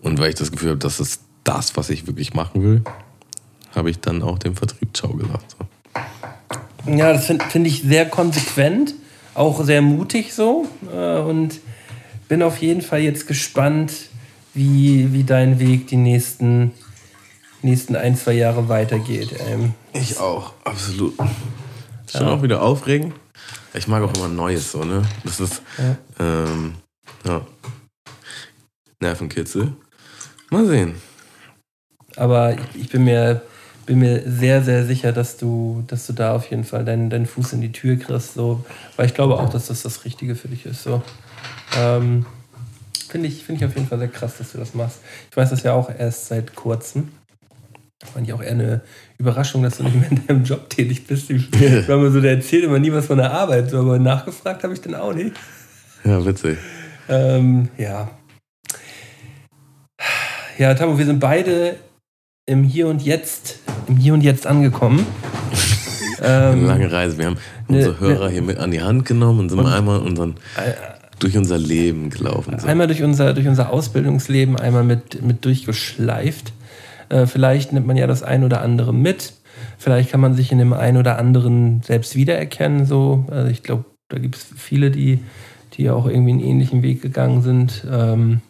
Und 0.00 0.18
weil 0.18 0.30
ich 0.30 0.36
das 0.36 0.52
Gefühl 0.52 0.70
habe, 0.70 0.78
das 0.78 1.00
ist 1.00 1.22
das, 1.44 1.76
was 1.76 1.90
ich 1.90 2.06
wirklich 2.06 2.34
machen 2.34 2.62
will, 2.62 2.82
habe 3.74 3.90
ich 3.90 4.00
dann 4.00 4.22
auch 4.22 4.38
dem 4.38 4.54
Vertrieb 4.54 4.96
Ciao 4.96 5.12
gesagt. 5.14 5.56
So. 5.58 6.92
Ja, 6.92 7.12
das 7.12 7.26
finde 7.26 7.44
find 7.46 7.66
ich 7.66 7.82
sehr 7.82 8.08
konsequent, 8.08 8.94
auch 9.34 9.64
sehr 9.64 9.82
mutig 9.82 10.34
so. 10.34 10.66
Äh, 10.92 11.18
und 11.18 11.60
bin 12.28 12.42
auf 12.42 12.58
jeden 12.58 12.82
Fall 12.82 13.00
jetzt 13.00 13.26
gespannt, 13.26 13.92
wie, 14.58 15.12
wie 15.12 15.22
dein 15.22 15.60
Weg 15.60 15.86
die 15.86 15.96
nächsten, 15.96 16.72
nächsten 17.62 17.94
ein, 17.94 18.16
zwei 18.16 18.32
Jahre 18.32 18.68
weitergeht. 18.68 19.36
Ähm, 19.46 19.74
Ich 19.92 20.18
auch, 20.18 20.52
absolut. 20.64 21.14
Schon 22.10 22.26
auch 22.26 22.42
wieder 22.42 22.60
aufregend. 22.60 23.14
Ich 23.72 23.86
mag 23.86 24.02
auch 24.02 24.12
immer 24.14 24.28
Neues 24.28 24.72
so, 24.72 24.82
ne? 24.82 25.02
Das 25.24 25.38
ist, 25.38 25.62
ähm, 26.18 26.74
ja. 27.24 27.46
Nervenkitzel. 29.00 29.74
Mal 30.50 30.66
sehen. 30.66 30.94
aber 32.16 32.54
ich, 32.54 32.82
ich 32.82 32.88
bin 32.88 33.04
mir 33.04 33.42
bin 33.86 34.00
mir 34.00 34.22
sehr, 34.26 34.62
sehr 34.62 34.84
sicher, 34.84 35.12
dass 35.12 35.38
du, 35.38 35.82
dass 35.86 36.06
du 36.06 36.12
da 36.12 36.34
auf 36.34 36.50
jeden 36.50 36.64
Fall 36.64 36.84
deinen, 36.84 37.08
deinen 37.08 37.24
Fuß 37.24 37.54
in 37.54 37.62
die 37.62 37.72
Tür 37.72 37.96
kriegst. 37.96 38.34
So. 38.34 38.64
Weil 38.96 39.06
ich 39.06 39.14
glaube 39.14 39.38
auch, 39.38 39.48
dass 39.48 39.68
das 39.68 39.82
das 39.82 40.04
Richtige 40.04 40.34
für 40.34 40.48
dich 40.48 40.66
ist. 40.66 40.82
So. 40.82 41.00
Ähm, 41.74 42.26
Finde 43.08 43.28
ich, 43.28 43.44
find 43.44 43.58
ich 43.58 43.64
auf 43.64 43.74
jeden 43.74 43.88
Fall 43.88 43.98
sehr 43.98 44.08
krass, 44.08 44.38
dass 44.38 44.52
du 44.52 44.58
das 44.58 44.74
machst. 44.74 44.98
Ich 45.30 45.36
weiß 45.36 45.50
das 45.50 45.62
ja 45.62 45.72
auch 45.72 45.90
erst 45.90 46.26
seit 46.28 46.54
kurzem. 46.54 47.08
Fand 48.12 48.28
ich 48.28 48.32
auch 48.32 48.42
eher 48.42 48.52
eine 48.52 48.80
Überraschung, 49.18 49.62
dass 49.62 49.78
du 49.78 49.82
nicht 49.82 50.00
mehr 50.00 50.10
in 50.10 50.26
deinem 50.26 50.44
Job 50.44 50.70
tätig 50.70 51.06
bist. 51.06 51.30
Ich, 51.30 51.50
weil 51.88 51.96
man 51.96 52.12
so, 52.12 52.20
der 52.20 52.32
erzählt 52.32 52.64
immer 52.64 52.78
nie 52.78 52.92
was 52.92 53.06
von 53.06 53.18
der 53.18 53.32
Arbeit, 53.32 53.70
so, 53.70 53.78
aber 53.78 53.98
nachgefragt 53.98 54.62
habe 54.62 54.74
ich 54.74 54.80
dann 54.80 54.94
auch 54.94 55.12
nicht. 55.12 55.34
Ja, 56.04 56.24
witzig. 56.24 56.58
Ähm, 57.08 57.68
ja. 57.76 58.10
Ja, 60.58 60.74
Tamo, 60.74 60.98
wir 60.98 61.06
sind 61.06 61.18
beide 61.18 61.76
im 62.46 62.62
Hier 62.62 62.88
und 62.88 63.02
Jetzt, 63.02 63.58
im 63.88 63.96
Hier 63.96 64.14
und 64.14 64.20
Jetzt 64.22 64.46
angekommen. 64.46 65.06
Eine 66.20 66.52
ähm, 66.52 66.66
lange 66.66 66.90
Reise. 66.90 67.18
Wir 67.18 67.26
haben 67.26 67.38
ne- 67.68 67.78
unsere 67.78 68.00
Hörer 68.00 68.28
hier 68.28 68.42
mit 68.42 68.58
an 68.58 68.70
die 68.70 68.82
Hand 68.82 69.04
genommen 69.04 69.40
und 69.40 69.48
sind 69.50 69.64
einmal 69.64 70.00
unseren, 70.00 70.34
durch 71.18 71.36
unser 71.36 71.58
Leben 71.58 72.10
gelaufen. 72.10 72.58
So. 72.58 72.66
einmal 72.66 72.86
durch 72.86 73.02
unser, 73.02 73.34
durch 73.34 73.46
unser 73.46 73.70
Ausbildungsleben, 73.70 74.56
einmal 74.56 74.84
mit, 74.84 75.22
mit 75.22 75.44
durchgeschleift. 75.44 76.52
Äh, 77.08 77.26
vielleicht 77.26 77.72
nimmt 77.72 77.86
man 77.86 77.96
ja 77.96 78.06
das 78.06 78.22
ein 78.22 78.44
oder 78.44 78.60
andere 78.60 78.92
mit. 78.92 79.32
Vielleicht 79.78 80.10
kann 80.10 80.20
man 80.20 80.34
sich 80.34 80.52
in 80.52 80.58
dem 80.58 80.72
einen 80.72 80.96
oder 80.96 81.18
anderen 81.18 81.82
selbst 81.82 82.14
wiedererkennen. 82.14 82.86
So. 82.86 83.26
Also 83.30 83.50
ich 83.50 83.62
glaube, 83.62 83.84
da 84.08 84.18
gibt 84.18 84.36
es 84.36 84.46
viele, 84.56 84.90
die, 84.90 85.20
die 85.74 85.90
auch 85.90 86.06
irgendwie 86.06 86.32
einen 86.32 86.40
ähnlichen 86.40 86.82
Weg 86.82 87.02
gegangen 87.02 87.42
sind. 87.42 87.86
Ähm, 87.90 88.40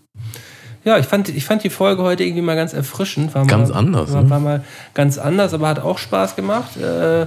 ja, 0.85 0.99
ich 0.99 1.07
fand, 1.07 1.29
ich 1.29 1.45
fand 1.45 1.65
die 1.65 1.71
Folge 1.71 2.03
heute 2.03 2.25
irgendwie 2.25 2.43
mal 2.43 2.57
ganz 2.57 2.73
erfrischend. 2.73 3.35
War 3.35 3.47
Ganz 3.47 3.71
mal, 3.71 3.77
anders, 3.77 4.13
War, 4.13 4.23
ne? 4.23 4.31
war 4.31 4.41
mal 4.41 4.65
ganz 4.95 5.19
anders, 5.19 5.53
aber 5.53 5.69
hat 5.69 5.81
auch 5.81 5.99
Spaß 5.99 6.37
gemacht. 6.37 6.77
Äh, 6.77 7.27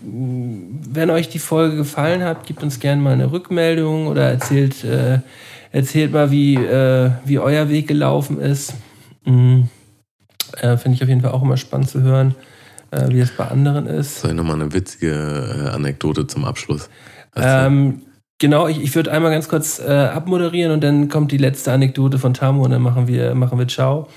wenn 0.00 1.10
euch 1.10 1.28
die 1.28 1.38
Folge 1.38 1.76
gefallen 1.76 2.22
hat, 2.22 2.46
gebt 2.46 2.62
uns 2.62 2.80
gerne 2.80 3.02
mal 3.02 3.12
eine 3.12 3.32
Rückmeldung 3.32 4.06
oder 4.06 4.30
erzählt, 4.30 4.84
äh, 4.84 5.20
erzählt 5.72 6.12
mal, 6.12 6.30
wie, 6.30 6.54
äh, 6.54 7.10
wie 7.24 7.38
euer 7.38 7.68
Weg 7.68 7.88
gelaufen 7.88 8.40
ist. 8.40 8.74
Mhm. 9.24 9.68
Äh, 10.56 10.76
Finde 10.76 10.96
ich 10.96 11.02
auf 11.02 11.08
jeden 11.08 11.20
Fall 11.20 11.32
auch 11.32 11.42
immer 11.42 11.56
spannend 11.56 11.90
zu 11.90 12.02
hören, 12.02 12.34
äh, 12.90 13.08
wie 13.08 13.20
es 13.20 13.30
bei 13.36 13.46
anderen 13.46 13.86
ist. 13.86 14.20
Soll 14.20 14.30
ich 14.30 14.36
nochmal 14.36 14.60
eine 14.60 14.72
witzige 14.72 15.10
äh, 15.10 15.68
Anekdote 15.70 16.26
zum 16.26 16.44
Abschluss? 16.44 16.88
Ähm, 17.36 18.02
genau, 18.38 18.68
ich, 18.68 18.80
ich 18.80 18.94
würde 18.94 19.12
einmal 19.12 19.30
ganz 19.30 19.48
kurz 19.48 19.78
äh, 19.78 19.90
abmoderieren 19.90 20.72
und 20.72 20.82
dann 20.82 21.08
kommt 21.08 21.32
die 21.32 21.38
letzte 21.38 21.72
Anekdote 21.72 22.18
von 22.18 22.34
Tamu 22.34 22.62
und 22.64 22.70
dann 22.70 22.82
machen 22.82 23.08
wir, 23.08 23.34
machen 23.34 23.58
wir 23.58 23.68
Ciao. 23.68 24.08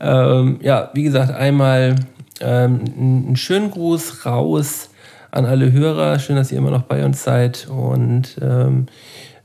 Ähm, 0.00 0.58
ja, 0.62 0.90
wie 0.94 1.02
gesagt, 1.02 1.32
einmal 1.32 1.96
ähm, 2.40 2.80
einen 2.96 3.36
schönen 3.36 3.70
Gruß 3.70 4.26
raus 4.26 4.87
an 5.30 5.44
alle 5.44 5.72
Hörer. 5.72 6.18
Schön, 6.18 6.36
dass 6.36 6.52
ihr 6.52 6.58
immer 6.58 6.70
noch 6.70 6.82
bei 6.82 7.04
uns 7.04 7.22
seid. 7.22 7.68
Und 7.68 8.36
ähm, 8.40 8.86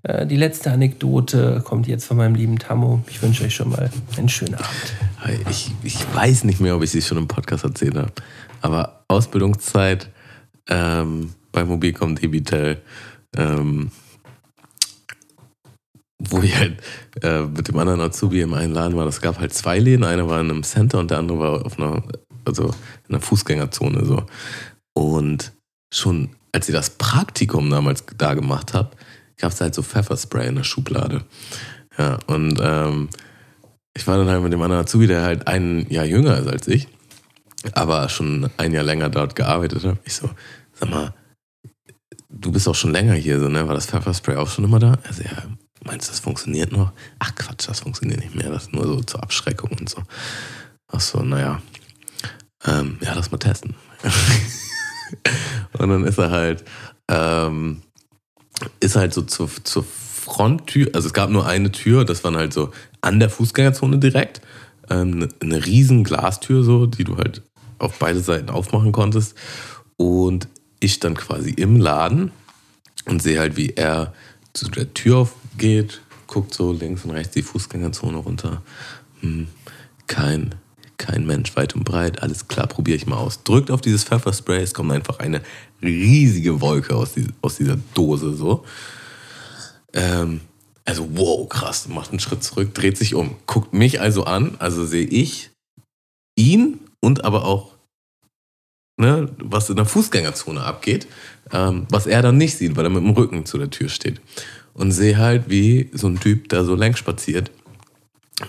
äh, 0.03 0.25
die 0.25 0.35
letzte 0.35 0.71
Anekdote 0.71 1.61
kommt 1.63 1.87
jetzt 1.87 2.05
von 2.05 2.17
meinem 2.17 2.35
lieben 2.35 2.59
Tamu. 2.59 2.99
Ich 3.07 3.21
wünsche 3.21 3.43
euch 3.43 3.55
schon 3.55 3.69
mal 3.69 3.89
einen 4.17 4.29
schönen 4.29 4.55
Abend. 4.55 4.93
Ich, 5.49 5.71
ich 5.83 6.15
weiß 6.15 6.43
nicht 6.43 6.59
mehr, 6.59 6.75
ob 6.75 6.83
ich 6.83 6.91
sie 6.91 7.01
schon 7.01 7.17
im 7.17 7.27
Podcast 7.27 7.63
erzählt 7.63 7.95
habe. 7.95 8.11
Aber 8.61 9.05
Ausbildungszeit 9.07 10.09
ähm, 10.69 11.33
bei 11.51 11.63
Mobilcom 11.63 12.15
Debitel, 12.15 12.77
ähm, 13.35 13.91
wo 16.19 16.41
ich 16.41 16.57
halt 16.57 16.81
äh, 17.21 17.43
mit 17.43 17.67
dem 17.67 17.77
anderen 17.77 18.01
Azubi 18.01 18.41
im 18.41 18.53
einen 18.53 18.73
Laden 18.73 18.97
war. 18.97 19.05
Das 19.05 19.21
gab 19.21 19.39
halt 19.39 19.53
zwei 19.53 19.79
Läden. 19.79 20.03
Einer 20.03 20.27
war 20.27 20.39
in 20.41 20.49
einem 20.49 20.63
Center 20.63 20.99
und 20.99 21.11
der 21.11 21.19
andere 21.19 21.39
war 21.39 21.65
auf 21.65 21.77
einer, 21.77 22.03
also 22.45 22.67
in 23.07 23.15
einer 23.15 23.21
Fußgängerzone. 23.21 24.05
So. 24.05 24.23
Und 24.93 25.53
schon 25.95 26.35
als 26.53 26.69
ich 26.69 26.75
das 26.75 26.91
Praktikum 26.91 27.69
damals 27.69 28.05
da 28.17 28.35
gemacht 28.35 28.73
habe, 28.73 28.91
gab 29.37 29.51
es 29.51 29.59
halt 29.59 29.73
so 29.75 29.81
Pfefferspray 29.81 30.47
in 30.47 30.55
der 30.55 30.63
Schublade. 30.63 31.25
Ja, 31.97 32.19
und 32.27 32.59
ähm, 32.61 33.09
ich 33.93 34.07
war 34.07 34.17
dann 34.17 34.27
halt 34.27 34.41
mit 34.41 34.53
dem 34.53 34.61
anderen 34.61 34.83
Azubi, 34.83 35.07
der 35.07 35.23
halt 35.23 35.47
ein 35.47 35.89
Jahr 35.89 36.05
jünger 36.05 36.37
ist 36.37 36.47
als 36.47 36.67
ich, 36.67 36.87
aber 37.73 38.07
schon 38.09 38.49
ein 38.57 38.71
Jahr 38.71 38.83
länger 38.83 39.09
dort 39.09 39.35
gearbeitet 39.35 39.83
hat. 39.83 39.97
Ich 40.05 40.13
so, 40.13 40.29
sag 40.73 40.89
mal, 40.89 41.13
du 42.29 42.51
bist 42.51 42.67
auch 42.67 42.75
schon 42.75 42.91
länger 42.91 43.13
hier, 43.13 43.39
so, 43.39 43.49
ne? 43.49 43.67
War 43.67 43.75
das 43.75 43.87
Pfefferspray 43.87 44.35
auch 44.35 44.49
schon 44.49 44.65
immer 44.65 44.79
da? 44.79 44.97
Also, 45.07 45.23
ja, 45.23 45.43
meinst 45.83 46.07
du, 46.07 46.11
das 46.11 46.19
funktioniert 46.19 46.71
noch? 46.71 46.91
Ach 47.19 47.33
Quatsch, 47.35 47.67
das 47.67 47.81
funktioniert 47.81 48.19
nicht 48.19 48.35
mehr. 48.35 48.49
Das 48.49 48.63
ist 48.63 48.73
nur 48.73 48.85
so 48.85 49.01
zur 49.01 49.23
Abschreckung 49.23 49.71
und 49.79 49.89
so. 49.89 50.03
Ach 50.91 51.01
so, 51.01 51.21
naja. 51.21 51.61
Ähm, 52.65 52.97
ja, 53.01 53.13
lass 53.15 53.31
mal 53.31 53.37
testen. 53.39 53.75
und 55.77 55.89
dann 55.89 56.05
ist 56.05 56.17
er 56.17 56.31
halt, 56.31 56.63
ähm, 57.07 57.81
ist 58.79 58.95
halt 58.95 59.13
so 59.13 59.21
zur, 59.23 59.49
zur 59.63 59.83
Fronttür, 59.83 60.89
also 60.93 61.07
es 61.07 61.13
gab 61.13 61.29
nur 61.29 61.45
eine 61.45 61.71
Tür, 61.71 62.05
das 62.05 62.23
waren 62.23 62.37
halt 62.37 62.53
so 62.53 62.71
an 63.01 63.19
der 63.19 63.29
Fußgängerzone 63.29 63.97
direkt, 63.97 64.41
ähm, 64.89 65.13
eine, 65.13 65.29
eine 65.41 65.65
riesen 65.65 66.03
Glastür 66.03 66.63
so, 66.63 66.85
die 66.85 67.03
du 67.03 67.17
halt 67.17 67.41
auf 67.79 67.99
beide 67.99 68.19
Seiten 68.19 68.49
aufmachen 68.49 68.91
konntest 68.91 69.35
und 69.97 70.47
ich 70.79 70.99
dann 70.99 71.15
quasi 71.15 71.51
im 71.51 71.79
Laden 71.79 72.31
und 73.05 73.21
sehe 73.21 73.39
halt, 73.39 73.57
wie 73.57 73.71
er 73.71 74.13
zu 74.53 74.69
der 74.69 74.93
Tür 74.93 75.17
aufgeht, 75.17 76.01
guckt 76.27 76.53
so 76.53 76.71
links 76.71 77.03
und 77.03 77.11
rechts 77.11 77.33
die 77.33 77.41
Fußgängerzone 77.41 78.17
runter. 78.17 78.61
Hm, 79.21 79.47
kein, 80.07 80.55
kein 81.03 81.25
Mensch 81.25 81.55
weit 81.57 81.75
und 81.75 81.83
breit. 81.83 82.23
Alles 82.23 82.47
klar, 82.47 82.67
probiere 82.67 82.95
ich 82.95 83.05
mal 83.05 83.17
aus. 83.17 83.43
Drückt 83.43 83.69
auf 83.71 83.81
dieses 83.81 84.05
Pfefferspray, 84.05 84.61
es 84.61 84.73
kommt 84.73 84.91
einfach 84.91 85.19
eine 85.19 85.41
riesige 85.81 86.61
Wolke 86.61 86.95
aus, 86.95 87.13
die, 87.13 87.27
aus 87.41 87.57
dieser 87.57 87.77
Dose 87.93 88.33
so. 88.33 88.63
Ähm, 89.93 90.39
also 90.85 91.07
wow, 91.11 91.47
krass, 91.47 91.87
macht 91.89 92.11
einen 92.11 92.19
Schritt 92.19 92.43
zurück, 92.43 92.73
dreht 92.73 92.97
sich 92.97 93.15
um, 93.15 93.35
guckt 93.45 93.73
mich 93.73 93.99
also 93.99 94.23
an, 94.23 94.55
also 94.59 94.85
sehe 94.85 95.05
ich 95.05 95.51
ihn 96.37 96.79
und 97.01 97.25
aber 97.25 97.45
auch, 97.45 97.73
ne, 98.97 99.29
was 99.39 99.69
in 99.69 99.75
der 99.75 99.85
Fußgängerzone 99.85 100.61
abgeht, 100.61 101.07
ähm, 101.51 101.85
was 101.89 102.07
er 102.07 102.21
dann 102.21 102.37
nicht 102.37 102.57
sieht, 102.57 102.77
weil 102.77 102.85
er 102.85 102.89
mit 102.89 103.03
dem 103.03 103.11
Rücken 103.11 103.45
zu 103.45 103.57
der 103.57 103.69
Tür 103.69 103.89
steht. 103.89 104.21
Und 104.73 104.91
sehe 104.91 105.17
halt, 105.17 105.49
wie 105.49 105.91
so 105.93 106.07
ein 106.07 106.19
Typ 106.19 106.49
da 106.49 106.63
so 106.63 106.73
lang 106.73 106.95
spaziert. 106.95 107.51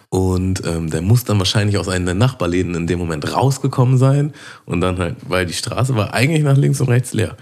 Und 0.09 0.65
ähm, 0.67 0.91
der 0.91 1.03
muss 1.03 1.25
dann 1.25 1.39
wahrscheinlich 1.39 1.79
aus 1.79 1.89
einem 1.89 2.07
der 2.07 2.15
Nachbarläden 2.15 2.75
in 2.75 2.87
dem 2.87 2.99
Moment 2.99 3.33
rausgekommen 3.33 3.99
sein. 3.99 4.33
Und 4.65 4.81
dann 4.81 4.99
halt, 4.99 5.17
weil 5.29 5.47
die 5.47 5.53
Straße 5.53 5.95
war 5.95 6.15
eigentlich 6.15 6.43
nach 6.43 6.57
links 6.57 6.81
und 6.81 6.89
rechts 6.89 7.13
leer. 7.13 7.37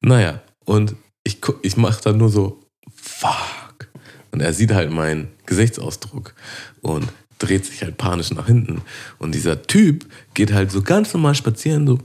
Naja, 0.00 0.40
und 0.64 0.94
ich, 1.24 1.40
ich 1.62 1.76
mache 1.76 2.02
dann 2.02 2.18
nur 2.18 2.28
so, 2.28 2.60
fuck. 2.94 3.88
Und 4.30 4.40
er 4.40 4.52
sieht 4.52 4.72
halt 4.72 4.90
meinen 4.90 5.28
Gesichtsausdruck 5.46 6.34
und 6.80 7.08
dreht 7.38 7.66
sich 7.66 7.82
halt 7.82 7.96
panisch 7.98 8.30
nach 8.32 8.46
hinten. 8.46 8.82
Und 9.18 9.34
dieser 9.34 9.62
Typ 9.62 10.06
geht 10.34 10.52
halt 10.52 10.70
so 10.70 10.82
ganz 10.82 11.12
normal 11.12 11.34
spazieren, 11.34 11.86
so. 11.86 11.98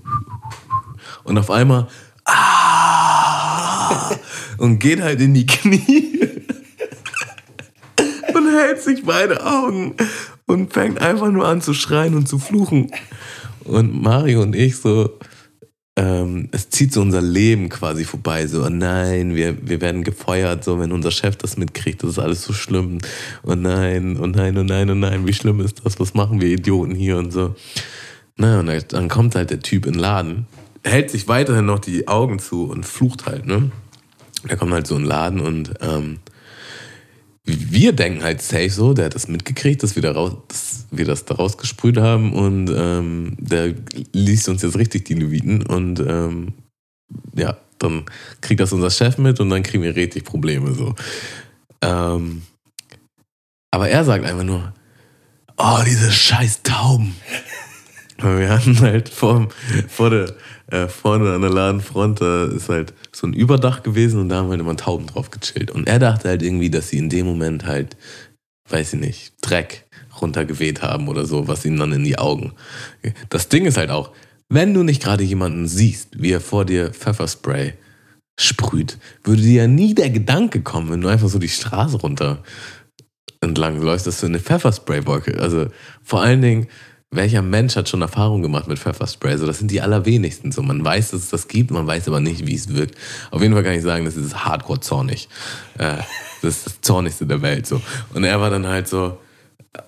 Und 1.23 1.37
auf 1.37 1.51
einmal, 1.51 1.87
ah! 2.25 4.09
Und 4.57 4.79
geht 4.79 5.01
halt 5.01 5.21
in 5.21 5.33
die 5.33 5.45
Knie. 5.45 6.39
Und 8.49 8.55
hält 8.55 8.81
sich 8.81 9.03
beide 9.03 9.45
Augen. 9.45 9.95
Und 10.45 10.73
fängt 10.73 10.99
einfach 10.99 11.30
nur 11.30 11.47
an 11.47 11.61
zu 11.61 11.73
schreien 11.73 12.15
und 12.15 12.27
zu 12.27 12.39
fluchen. 12.39 12.91
Und 13.63 14.01
Mario 14.01 14.41
und 14.41 14.55
ich 14.55 14.77
so, 14.77 15.19
ähm, 15.95 16.49
es 16.51 16.69
zieht 16.69 16.93
so 16.93 17.01
unser 17.01 17.21
Leben 17.21 17.69
quasi 17.69 18.05
vorbei. 18.05 18.47
So, 18.47 18.63
oh 18.65 18.69
nein, 18.69 19.35
wir, 19.35 19.55
wir 19.67 19.81
werden 19.81 20.03
gefeuert, 20.03 20.63
so 20.63 20.80
wenn 20.80 20.91
unser 20.91 21.11
Chef 21.11 21.35
das 21.35 21.57
mitkriegt, 21.57 22.01
das 22.01 22.11
ist 22.11 22.19
alles 22.19 22.43
so 22.43 22.53
schlimm. 22.53 22.99
Oh 23.43 23.55
nein, 23.55 24.17
oh 24.19 24.26
nein, 24.26 24.57
oh 24.57 24.63
nein, 24.63 24.89
oh 24.89 24.95
nein, 24.95 25.27
wie 25.27 25.34
schlimm 25.34 25.59
ist 25.59 25.81
das? 25.84 25.99
Was 25.99 26.13
machen 26.13 26.41
wir 26.41 26.47
Idioten 26.47 26.95
hier 26.95 27.17
und 27.17 27.31
so. 27.31 27.55
Na, 28.38 28.61
und 28.61 28.93
dann 28.93 29.09
kommt 29.09 29.35
halt 29.35 29.51
der 29.51 29.59
Typ 29.59 29.85
in 29.85 29.93
den 29.93 29.99
Laden, 29.99 30.47
hält 30.84 31.11
sich 31.11 31.27
weiterhin 31.27 31.65
noch 31.65 31.80
die 31.80 32.07
Augen 32.07 32.39
zu 32.39 32.69
und 32.69 32.85
flucht 32.85 33.26
halt, 33.26 33.45
ne? 33.45 33.69
Der 34.49 34.55
kommt 34.55 34.71
halt 34.71 34.88
so 34.88 34.95
in 34.95 35.01
den 35.01 35.09
Laden 35.09 35.41
und 35.41 35.73
ähm, 35.81 36.19
wir 37.49 37.93
denken 37.93 38.23
halt 38.23 38.41
safe 38.41 38.69
so, 38.69 38.93
der 38.93 39.05
hat 39.05 39.15
das 39.15 39.27
mitgekriegt, 39.27 39.84
dass 39.84 39.95
wir, 39.95 40.01
da 40.01 40.11
raus, 40.11 40.34
dass 40.47 40.85
wir 40.91 41.05
das 41.05 41.26
da 41.26 41.35
rausgesprüht 41.35 41.97
haben 41.97 42.34
und 42.34 42.71
ähm, 42.76 43.35
der 43.39 43.73
liest 44.13 44.49
uns 44.49 44.61
jetzt 44.61 44.77
richtig 44.77 45.05
die 45.05 45.15
Leviten 45.15 45.65
und 45.65 45.99
ähm, 45.99 46.53
ja, 47.35 47.57
dann 47.80 48.05
kriegt 48.41 48.59
das 48.59 48.73
unser 48.73 48.89
Chef 48.89 49.17
mit 49.17 49.39
und 49.39 49.49
dann 49.49 49.63
kriegen 49.63 49.84
wir 49.84 49.95
richtig 49.95 50.26
Probleme 50.26 50.73
so. 50.73 50.95
Ähm, 51.81 52.43
aber 53.71 53.89
er 53.89 54.03
sagt 54.03 54.26
einfach 54.26 54.43
nur, 54.43 54.73
oh, 55.57 55.80
diese 55.85 56.11
scheiß 56.11 56.63
Tauben. 56.63 57.15
Wir 58.21 58.49
hatten 58.49 58.81
halt 58.81 59.07
vor, 59.07 59.47
vor 59.88 60.09
der, 60.09 60.35
äh, 60.71 60.87
vorne 60.87 61.33
an 61.33 61.41
der 61.41 61.49
Ladenfront, 61.49 62.21
da 62.21 62.45
ist 62.45 62.69
halt 62.69 62.93
so 63.11 63.27
ein 63.27 63.33
Überdach 63.33 63.83
gewesen 63.83 64.21
und 64.21 64.29
da 64.29 64.37
haben 64.37 64.49
halt 64.49 64.59
immer 64.59 64.77
Tauben 64.77 65.07
drauf 65.07 65.31
gechillt. 65.31 65.71
Und 65.71 65.87
er 65.87 65.99
dachte 65.99 66.29
halt 66.29 66.43
irgendwie, 66.43 66.69
dass 66.69 66.89
sie 66.89 66.97
in 66.97 67.09
dem 67.09 67.25
Moment 67.25 67.65
halt, 67.65 67.97
weiß 68.69 68.93
ich 68.93 68.99
nicht, 68.99 69.33
Dreck 69.41 69.85
runtergeweht 70.21 70.81
haben 70.81 71.07
oder 71.07 71.25
so, 71.25 71.47
was 71.47 71.65
ihnen 71.65 71.77
dann 71.77 71.93
in 71.93 72.03
die 72.03 72.17
Augen. 72.17 72.53
Das 73.29 73.49
Ding 73.49 73.65
ist 73.65 73.77
halt 73.77 73.89
auch, 73.89 74.11
wenn 74.49 74.73
du 74.73 74.83
nicht 74.83 75.01
gerade 75.01 75.23
jemanden 75.23 75.67
siehst, 75.67 76.21
wie 76.21 76.31
er 76.31 76.41
vor 76.41 76.65
dir 76.65 76.91
Pfefferspray 76.91 77.73
sprüht, 78.39 78.97
würde 79.23 79.41
dir 79.41 79.63
ja 79.63 79.67
nie 79.67 79.93
der 79.93 80.09
Gedanke 80.09 80.61
kommen, 80.61 80.91
wenn 80.91 81.01
du 81.01 81.07
einfach 81.07 81.29
so 81.29 81.39
die 81.39 81.49
Straße 81.49 81.97
runter 81.97 82.43
entlang 83.41 83.81
läufst, 83.81 84.07
dass 84.07 84.19
du 84.19 84.25
eine 84.25 84.39
Pfefferspray-Wolke, 84.39 85.39
also 85.39 85.67
vor 86.03 86.21
allen 86.21 86.41
Dingen, 86.41 86.67
welcher 87.11 87.41
Mensch 87.41 87.76
hat 87.76 87.90
schon 87.90 88.02
Erfahrung 88.02 88.41
gemacht 88.44 88.68
mit 88.68 88.77
Pfefferspray? 88.77 89.31
Also 89.31 89.48
das 89.48 89.57
sind 89.57 89.72
die 89.72 89.81
allerwenigsten 89.81 90.52
so. 90.52 90.61
Man 90.61 90.84
weiß, 90.84 91.11
dass 91.11 91.22
es 91.22 91.30
das 91.30 91.48
gibt, 91.48 91.72
man 91.72 91.88
weiß 91.88 92.07
aber 92.07 92.19
nicht, 92.19 92.45
wie 92.45 92.56
es 92.56 92.69
wirkt. 92.69 92.95
Auf 93.31 93.41
jeden 93.41 93.53
Fall 93.53 93.64
kann 93.64 93.73
ich 93.73 93.81
sagen, 93.81 94.06
das 94.06 94.15
ist 94.15 94.45
hardcore 94.45 94.80
zornig. 94.80 95.27
Äh, 95.77 95.98
das 96.41 96.57
ist 96.57 96.65
das 96.68 96.81
zornigste 96.81 97.26
der 97.26 97.41
Welt 97.41 97.65
so. 97.65 97.81
Und 98.14 98.23
er 98.23 98.40
war 98.40 98.52
dann 98.52 98.68
halt 98.68 98.88
so, 98.88 99.18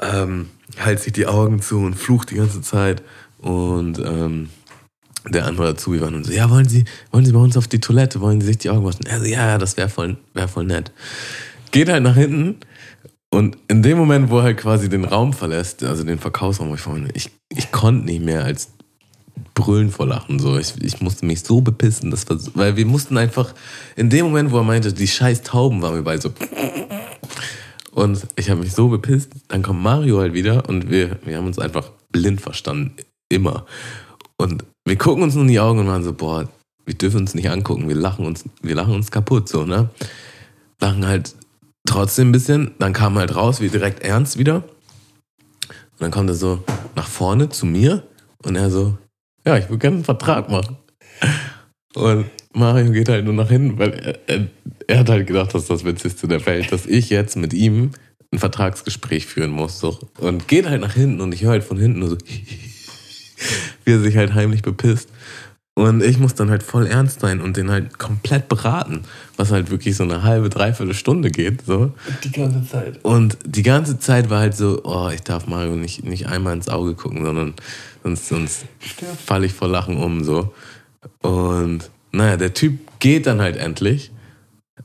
ähm, 0.01 0.49
hält 0.77 0.99
sich 0.99 1.13
die 1.13 1.27
Augen 1.27 1.61
zu 1.61 1.77
und 1.79 1.93
flucht 1.93 2.31
die 2.31 2.35
ganze 2.35 2.61
Zeit. 2.61 3.03
Und 3.37 3.99
ähm, 3.99 4.49
der 5.29 5.45
andere 5.45 5.67
dazu, 5.67 5.93
wir 5.93 6.01
waren 6.01 6.15
und 6.15 6.25
so, 6.25 6.31
ja, 6.31 6.49
wollen 6.49 6.67
Sie, 6.67 6.85
wollen 7.11 7.25
Sie 7.25 7.31
bei 7.31 7.39
uns 7.39 7.55
auf 7.55 7.67
die 7.67 7.79
Toilette, 7.79 8.21
wollen 8.21 8.41
Sie 8.41 8.47
sich 8.47 8.57
die 8.57 8.71
Augen 8.71 8.83
waschen? 8.83 9.05
Er 9.05 9.19
so, 9.19 9.25
ja, 9.25 9.59
das 9.59 9.77
wäre 9.77 9.89
voll, 9.89 10.17
wär 10.33 10.47
voll 10.47 10.65
nett. 10.65 10.91
Geht 11.69 11.89
halt 11.89 12.03
nach 12.03 12.15
hinten 12.15 12.57
und 13.33 13.57
in 13.69 13.81
dem 13.81 13.97
Moment, 13.97 14.29
wo 14.29 14.39
er 14.39 14.43
halt 14.43 14.57
quasi 14.57 14.89
den 14.89 15.05
Raum 15.05 15.31
verlässt, 15.31 15.83
also 15.83 16.03
den 16.03 16.19
Verkaufsraum, 16.19 16.69
wo 16.69 16.75
ich 16.75 16.81
vorhin, 16.81 17.09
ich, 17.13 17.31
ich 17.49 17.71
konnte 17.71 18.05
nicht 18.05 18.21
mehr 18.21 18.43
als 18.43 18.69
brüllen 19.53 19.89
vor 19.89 20.05
Lachen. 20.05 20.39
So. 20.39 20.57
Ich, 20.57 20.73
ich 20.81 21.01
musste 21.01 21.25
mich 21.25 21.41
so 21.41 21.61
bepissen, 21.61 22.11
das 22.11 22.29
war, 22.29 22.37
weil 22.55 22.75
wir 22.75 22.85
mussten 22.85 23.17
einfach, 23.17 23.53
in 23.95 24.09
dem 24.09 24.25
Moment, 24.25 24.51
wo 24.51 24.57
er 24.57 24.63
meinte, 24.63 24.91
die 24.91 25.07
scheiß 25.07 25.43
Tauben 25.43 25.81
waren 25.81 25.95
wir 25.95 26.03
beide 26.03 26.21
so. 26.21 26.33
Und 27.93 28.25
ich 28.35 28.49
habe 28.49 28.61
mich 28.61 28.73
so 28.73 28.89
bepisst, 28.89 29.31
dann 29.47 29.63
kommt 29.63 29.81
Mario 29.81 30.19
halt 30.19 30.33
wieder 30.33 30.67
und 30.69 30.89
wir, 30.89 31.17
wir 31.25 31.37
haben 31.37 31.47
uns 31.47 31.59
einfach 31.59 31.91
blind 32.11 32.41
verstanden. 32.41 32.95
Immer. 33.29 33.65
Und 34.37 34.65
wir 34.85 34.97
gucken 34.97 35.23
uns 35.23 35.35
nun 35.35 35.45
in 35.45 35.53
die 35.53 35.59
Augen 35.59 35.79
und 35.79 35.87
waren 35.87 36.03
so, 36.03 36.13
boah, 36.13 36.49
wir 36.85 36.95
dürfen 36.95 37.21
uns 37.21 37.33
nicht 37.33 37.49
angucken, 37.49 37.87
wir 37.87 37.95
lachen 37.95 38.25
uns, 38.25 38.43
wir 38.61 38.75
lachen 38.75 38.93
uns 38.93 39.11
kaputt, 39.11 39.47
so, 39.47 39.65
ne? 39.65 39.89
Lachen 40.79 41.05
halt 41.05 41.35
trotzdem 41.85 42.29
ein 42.29 42.31
bisschen. 42.31 42.71
Dann 42.79 42.93
kam 42.93 43.17
halt 43.17 43.35
raus, 43.35 43.61
wie 43.61 43.69
direkt 43.69 44.03
ernst 44.03 44.37
wieder. 44.37 44.57
Und 44.57 45.99
dann 45.99 46.11
kommt 46.11 46.29
er 46.29 46.35
so 46.35 46.63
nach 46.95 47.07
vorne 47.07 47.49
zu 47.49 47.65
mir 47.65 48.03
und 48.43 48.55
er 48.55 48.69
so, 48.71 48.97
ja, 49.45 49.57
ich 49.57 49.65
würde 49.65 49.79
gerne 49.79 49.95
einen 49.97 50.05
Vertrag 50.05 50.49
machen. 50.49 50.77
Und 51.93 52.25
Mario 52.53 52.91
geht 52.91 53.09
halt 53.09 53.25
nur 53.25 53.33
nach 53.33 53.49
hinten, 53.49 53.77
weil 53.77 53.93
er, 53.93 54.19
er, 54.27 54.47
er 54.87 54.99
hat 54.99 55.09
halt 55.09 55.27
gedacht, 55.27 55.53
dass 55.53 55.67
das 55.67 55.83
Witzigste 55.83 56.27
der 56.27 56.45
Welt, 56.45 56.71
dass 56.71 56.85
ich 56.85 57.09
jetzt 57.09 57.35
mit 57.35 57.53
ihm 57.53 57.91
ein 58.31 58.39
Vertragsgespräch 58.39 59.25
führen 59.25 59.51
muss. 59.51 59.79
So. 59.79 59.99
Und 60.19 60.47
geht 60.47 60.67
halt 60.67 60.81
nach 60.81 60.93
hinten 60.93 61.21
und 61.21 61.33
ich 61.33 61.43
höre 61.43 61.51
halt 61.51 61.63
von 61.63 61.77
hinten 61.77 61.99
nur 61.99 62.09
so, 62.09 62.17
wie 63.85 63.91
er 63.91 63.99
sich 63.99 64.17
halt 64.17 64.33
heimlich 64.33 64.61
bepisst. 64.61 65.09
Und 65.73 66.03
ich 66.03 66.17
muss 66.19 66.35
dann 66.35 66.49
halt 66.49 66.63
voll 66.63 66.85
ernst 66.85 67.21
sein 67.21 67.39
und 67.39 67.55
den 67.55 67.71
halt 67.71 67.97
komplett 67.97 68.49
beraten, 68.49 69.03
was 69.37 69.51
halt 69.51 69.71
wirklich 69.71 69.95
so 69.95 70.03
eine 70.03 70.21
halbe, 70.21 70.49
dreiviertel 70.49 70.93
Stunde 70.93 71.31
geht. 71.31 71.65
So. 71.65 71.93
Die 72.23 72.31
ganze 72.31 72.67
Zeit. 72.69 72.99
Und 73.03 73.37
die 73.45 73.63
ganze 73.63 73.97
Zeit 73.97 74.29
war 74.29 74.41
halt 74.41 74.55
so, 74.55 74.81
oh, 74.83 75.09
ich 75.13 75.21
darf 75.21 75.47
Mario 75.47 75.77
nicht, 75.77 76.03
nicht 76.03 76.27
einmal 76.27 76.53
ins 76.53 76.67
Auge 76.67 76.93
gucken, 76.93 77.23
sondern 77.23 77.53
sonst, 78.03 78.27
sonst 78.27 78.65
falle 79.25 79.45
ich 79.45 79.53
vor 79.53 79.69
Lachen 79.69 79.95
um. 79.95 80.25
so. 80.25 80.53
Und 81.21 81.89
naja, 82.11 82.35
der 82.35 82.53
Typ 82.53 82.79
geht 82.99 83.25
dann 83.25 83.39
halt 83.39 83.55
endlich, 83.55 84.11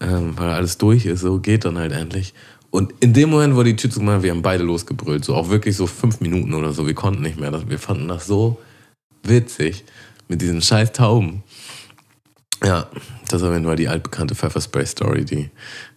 ähm, 0.00 0.34
weil 0.38 0.50
alles 0.50 0.78
durch 0.78 1.04
ist, 1.04 1.20
so 1.20 1.40
geht 1.40 1.64
dann 1.64 1.78
halt 1.78 1.90
endlich. 1.90 2.32
Und 2.70 2.94
in 3.00 3.12
dem 3.12 3.30
Moment, 3.30 3.56
wo 3.56 3.64
die 3.64 3.74
Tür 3.74 3.90
zugemacht 3.90 4.22
wir 4.22 4.30
haben 4.30 4.42
beide 4.42 4.62
losgebrüllt, 4.62 5.24
so 5.24 5.34
auch 5.34 5.50
wirklich 5.50 5.76
so 5.76 5.88
fünf 5.88 6.20
Minuten 6.20 6.54
oder 6.54 6.72
so, 6.72 6.86
wir 6.86 6.94
konnten 6.94 7.22
nicht 7.22 7.40
mehr. 7.40 7.52
Wir 7.68 7.78
fanden 7.78 8.06
das 8.06 8.26
so 8.26 8.60
witzig 9.24 9.84
mit 10.28 10.42
diesen 10.42 10.62
scheiß 10.62 10.92
Tauben. 10.92 11.42
Ja, 12.64 12.88
das 13.28 13.42
war 13.42 13.58
nur 13.58 13.76
die 13.76 13.88
altbekannte 13.88 14.34
Pfefferspray-Story, 14.34 15.24
die, 15.24 15.50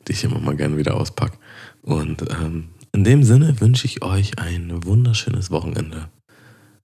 die 0.07 0.11
ich 0.11 0.23
immer 0.23 0.39
mal 0.39 0.55
gerne 0.55 0.77
wieder 0.77 0.95
auspacke. 0.95 1.37
Und 1.81 2.23
ähm, 2.29 2.69
in 2.91 3.03
dem 3.03 3.23
Sinne 3.23 3.59
wünsche 3.61 3.85
ich 3.85 4.03
euch 4.03 4.39
ein 4.39 4.83
wunderschönes 4.83 5.51
Wochenende. 5.51 6.09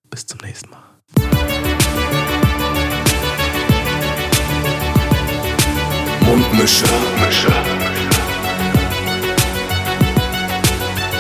Bis 0.10 0.26
zum 0.26 0.40
nächsten 0.40 0.70
Mal. 0.70 0.84
Mundmische. 6.22 6.86
Mundmische. 6.86 7.52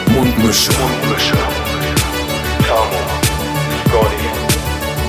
Mundmische. 0.08 0.72
Mundmische. 0.72 1.38
Tamo. 2.68 3.05